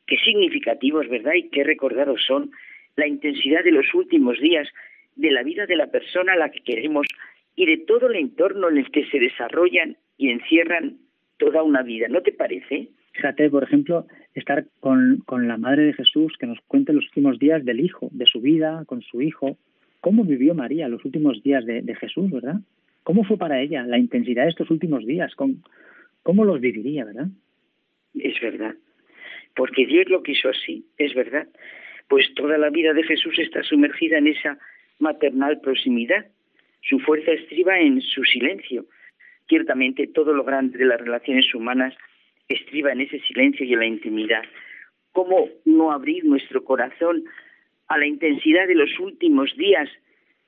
Qué 0.07 0.17
significativos, 0.19 1.09
¿verdad? 1.09 1.35
Y 1.35 1.49
qué 1.49 1.65
recordados 1.65 2.25
son 2.27 2.51
la 2.97 3.07
intensidad 3.07 3.63
de 3.65 3.73
los 3.73 3.93
últimos 3.95 4.41
días 4.41 4.69
de 5.17 5.31
la 5.31 5.43
vida 5.43 5.67
de 5.67 5.77
la 5.77 5.89
persona 5.89 6.33
a 6.33 6.37
la 6.37 6.51
que 6.51 6.61
queremos 6.61 7.07
y 7.57 7.67
de 7.67 7.79
todo 7.79 8.09
el 8.09 8.17
entorno 8.17 8.69
en 8.69 8.79
el 8.79 8.91
que 8.91 9.07
se 9.07 9.19
desarrollan 9.19 9.97
y 10.17 10.31
encierran 10.31 10.99
toda 11.39 11.63
una 11.63 11.83
vida. 11.83 12.09
¿No 12.09 12.23
te 12.23 12.33
parece? 12.33 12.89
Fíjate, 13.13 13.51
por 13.51 13.63
ejemplo, 13.63 14.07
estar 14.35 14.65
con, 14.81 15.23
con 15.27 15.49
la 15.49 15.57
Madre 15.57 15.85
de 15.85 15.93
Jesús 15.93 16.35
que 16.39 16.47
nos 16.47 16.61
cuente 16.67 16.93
los 16.93 17.05
últimos 17.07 17.39
días 17.39 17.65
del 17.65 17.81
Hijo, 17.81 18.09
de 18.13 18.27
su 18.27 18.41
vida, 18.41 18.85
con 18.87 19.03
su 19.03 19.21
Hijo. 19.21 19.57
¿Cómo 20.01 20.25
vivió 20.25 20.55
María 20.55 20.89
los 20.89 21.05
últimos 21.05 21.43
días 21.43 21.65
de, 21.67 21.83
de 21.83 21.95
Jesús, 21.95 22.31
verdad? 22.31 22.61
¿Cómo 23.03 23.25
fue 23.25 23.37
para 23.37 23.61
ella 23.61 23.85
la 23.85 23.99
intensidad 23.99 24.45
de 24.45 24.51
estos 24.51 24.71
últimos 24.71 25.07
días? 25.07 25.35
¿Cómo, 25.35 25.55
¿Cómo 26.23 26.45
los 26.45 26.61
viviría, 26.61 27.05
verdad? 27.05 27.29
Es 28.15 28.41
verdad. 28.41 28.75
Porque 29.55 29.87
Dios 29.87 30.09
lo 30.09 30.23
quiso 30.23 30.49
así, 30.49 30.87
es 30.99 31.15
verdad. 31.15 31.49
Pues 32.09 32.33
toda 32.35 32.59
la 32.59 32.71
vida 32.71 32.93
de 32.93 33.03
Jesús 33.03 33.39
está 33.39 33.63
sumergida 33.63 34.19
en 34.19 34.29
esa 34.29 34.59
maternal 34.99 35.61
proximidad. 35.61 36.27
Su 36.83 36.99
fuerza 36.99 37.33
estriba 37.33 37.79
en 37.79 38.01
su 38.01 38.25
silencio. 38.25 38.87
Ciertamente 39.49 40.09
todo 40.09 40.33
lo 40.33 40.45
grande 40.45 40.79
de 40.79 40.87
las 40.87 41.01
relaciones 41.01 41.55
humanas 41.55 41.95
estriba 42.49 42.93
en 42.93 43.03
ese 43.03 43.21
silencio 43.21 43.65
y 43.65 43.73
en 43.73 43.79
la 43.79 43.87
intimidad. 43.87 44.43
¿Cómo 45.13 45.49
no 45.65 45.93
abrir 45.93 46.25
nuestro 46.25 46.65
corazón 46.65 47.25
a 47.87 47.99
la 47.99 48.07
intensidad 48.07 48.67
de 48.67 48.75
los 48.75 48.99
últimos 48.99 49.55
días 49.57 49.89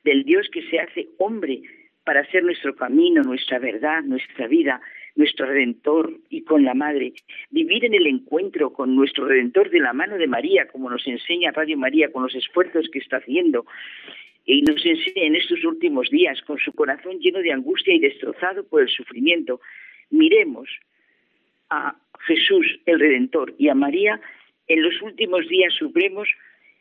del 0.03 0.25
Dios 0.25 0.49
que 0.53 0.63
se 0.69 0.81
hace 0.81 1.09
hombre 1.19 1.63
para 2.05 2.29
ser 2.31 2.43
nuestro 2.43 2.75
camino, 2.75 3.23
nuestra 3.23 3.59
verdad, 3.59 4.03
nuestra 4.03 4.47
vida, 4.47 4.81
nuestro 5.15 5.47
Redentor 5.47 6.19
y 6.31 6.43
con 6.43 6.65
la 6.65 6.75
Madre? 6.75 7.13
Vivir 7.51 7.85
en 7.85 7.95
el 7.95 8.07
encuentro 8.07 8.73
con 8.73 8.97
nuestro 8.97 9.27
Redentor 9.27 9.71
de 9.71 9.81
la 9.81 9.93
mano 9.93 10.17
de 10.17 10.27
María, 10.27 10.67
como 10.67 10.91
nos 10.91 11.07
enseña 11.07 11.53
Radio 11.53 11.77
María 11.79 12.11
con 12.11 12.25
los 12.25 12.35
esfuerzos 12.35 12.89
que 12.91 12.99
está 12.99 13.19
haciendo 13.19 13.67
y 14.47 14.63
nos 14.63 14.85
enseña 14.85 15.27
en 15.27 15.37
estos 15.37 15.65
últimos 15.65 16.11
días, 16.11 16.41
con 16.43 16.59
su 16.59 16.73
corazón 16.73 17.19
lleno 17.19 17.41
de 17.41 17.53
angustia 17.53 17.95
y 17.95 17.99
destrozado 17.99 18.65
por 18.65 18.83
el 18.83 18.89
sufrimiento. 18.89 19.61
Miremos 20.11 20.69
a 21.71 21.97
Jesús 22.27 22.79
el 22.87 23.01
Redentor 23.01 23.55
y 23.59 23.69
a 23.69 23.75
María 23.75 24.21
en 24.67 24.83
los 24.83 25.01
últimos 25.03 25.49
días 25.49 25.73
supremos 25.75 26.29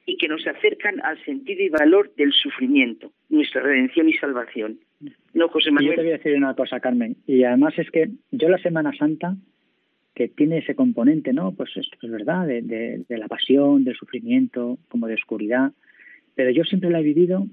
y 0.06 0.18
que 0.18 0.28
nos 0.28 0.46
acercan 0.46 1.02
al 1.02 1.24
sentido 1.24 1.64
y 1.64 1.70
valor 1.70 2.14
del 2.16 2.34
sufrimiento, 2.34 3.12
nuestra 3.30 3.62
redención 3.62 4.10
y 4.10 4.14
salvación. 4.14 4.80
No, 5.34 5.48
José 5.48 5.72
Manuel. 5.72 5.92
yo 5.92 5.96
te 5.96 6.02
voy 6.02 6.12
a 6.12 6.18
decir 6.18 6.36
una 6.36 6.56
cosa, 6.56 6.80
Carmen, 6.80 7.16
y 7.26 7.44
además 7.44 7.74
es 7.78 7.90
que 7.90 8.10
yo 8.32 8.50
la 8.50 8.58
Semana 8.58 8.94
Santa, 8.98 9.36
que 10.14 10.28
tiene 10.28 10.60
ese 10.60 10.76
componente, 10.76 11.34
¿no? 11.34 11.54
Pues 11.54 11.72
es, 11.76 11.88
es 12.02 12.12
verdad, 12.12 12.46
de, 12.46 12.62
de, 12.62 13.04
de, 13.08 13.18
la 13.18 13.28
pasión, 13.28 13.84
del 13.84 13.96
sufrimiento, 13.96 14.78
como 14.90 15.08
de 15.08 15.16
oscuridad, 15.16 15.72
pero 16.36 16.52
yo 16.52 16.64
siempre 16.64 16.90
la 16.90 17.00
he 17.00 17.04
vivido 17.04 17.48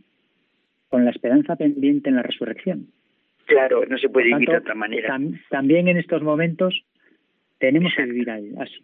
con 0.89 1.05
la 1.05 1.11
esperanza 1.11 1.57
pendiente 1.57 2.09
en 2.09 2.17
la 2.17 2.23
resurrección. 2.23 2.89
Claro, 3.47 3.85
no 3.87 3.99
se 3.99 4.09
puede 4.09 4.27
vivir 4.27 4.49
de 4.49 4.59
otra 4.59 4.75
manera. 4.75 5.09
Tam, 5.09 5.39
también 5.49 5.89
en 5.89 5.97
estos 5.97 6.23
momentos 6.23 6.85
tenemos 7.59 7.93
Exacto. 7.93 8.07
que 8.07 8.13
vivir 8.13 8.31
ahí, 8.31 8.53
así. 8.59 8.81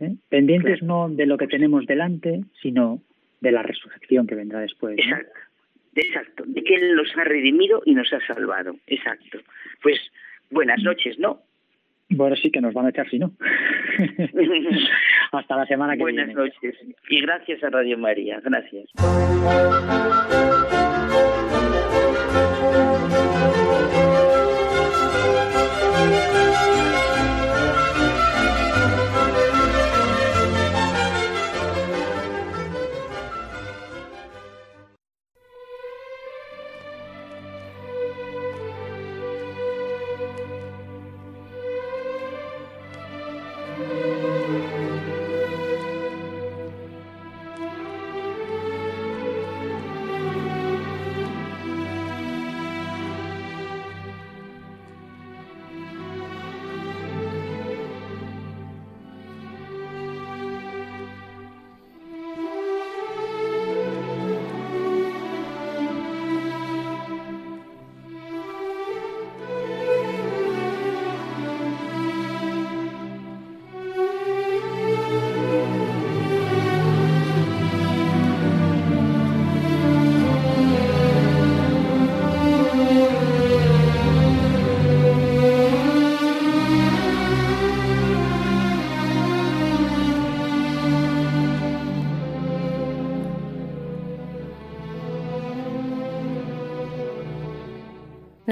¿eh? 0.00 0.14
Pendientes 0.28 0.80
claro. 0.80 1.08
no 1.08 1.14
de 1.14 1.26
lo 1.26 1.36
que 1.36 1.46
tenemos 1.46 1.86
delante, 1.86 2.44
sino 2.62 3.00
de 3.40 3.52
la 3.52 3.62
resurrección 3.62 4.26
que 4.26 4.34
vendrá 4.34 4.60
después. 4.60 4.96
¿no? 4.96 5.02
Exacto. 5.02 5.40
Exacto, 5.96 6.44
de 6.46 6.64
que 6.64 6.74
Él 6.74 6.96
nos 6.96 7.16
ha 7.16 7.24
redimido 7.24 7.82
y 7.84 7.94
nos 7.94 8.12
ha 8.12 8.20
salvado. 8.26 8.76
Exacto. 8.86 9.38
Pues 9.82 10.00
buenas 10.50 10.82
noches, 10.82 11.18
¿no? 11.18 11.40
Bueno, 12.08 12.36
sí 12.36 12.50
que 12.50 12.60
nos 12.60 12.74
van 12.74 12.86
a 12.86 12.90
echar 12.90 13.08
si 13.08 13.18
no. 13.18 13.32
Hasta 15.38 15.56
la 15.56 15.66
semana 15.66 15.94
que 15.94 16.00
buenas 16.00 16.26
viene. 16.26 16.40
Buenas 16.40 16.54
noches. 16.62 16.96
Y 17.08 17.20
gracias 17.20 17.62
a 17.64 17.70
Radio 17.70 17.98
María. 17.98 18.40
Gracias. 18.42 18.90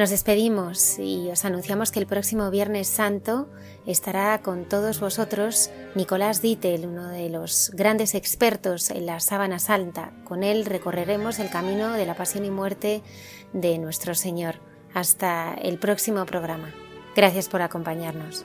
Nos 0.02 0.10
despedimos 0.10 0.98
y 0.98 1.30
os 1.30 1.44
anunciamos 1.44 1.92
que 1.92 2.00
el 2.00 2.08
próximo 2.08 2.50
Viernes 2.50 2.88
Santo 2.88 3.48
estará 3.86 4.42
con 4.42 4.64
todos 4.64 4.98
vosotros 4.98 5.70
Nicolás 5.94 6.42
Dittel, 6.42 6.86
uno 6.86 7.06
de 7.06 7.28
los 7.28 7.70
grandes 7.72 8.16
expertos 8.16 8.90
en 8.90 9.06
la 9.06 9.20
sábana 9.20 9.60
santa. 9.60 10.10
Con 10.24 10.42
él 10.42 10.64
recorreremos 10.64 11.38
el 11.38 11.50
camino 11.50 11.92
de 11.92 12.04
la 12.04 12.16
pasión 12.16 12.44
y 12.44 12.50
muerte 12.50 13.04
de 13.52 13.78
nuestro 13.78 14.16
Señor. 14.16 14.56
Hasta 14.92 15.54
el 15.54 15.78
próximo 15.78 16.26
programa. 16.26 16.74
Gracias 17.14 17.48
por 17.48 17.62
acompañarnos. 17.62 18.44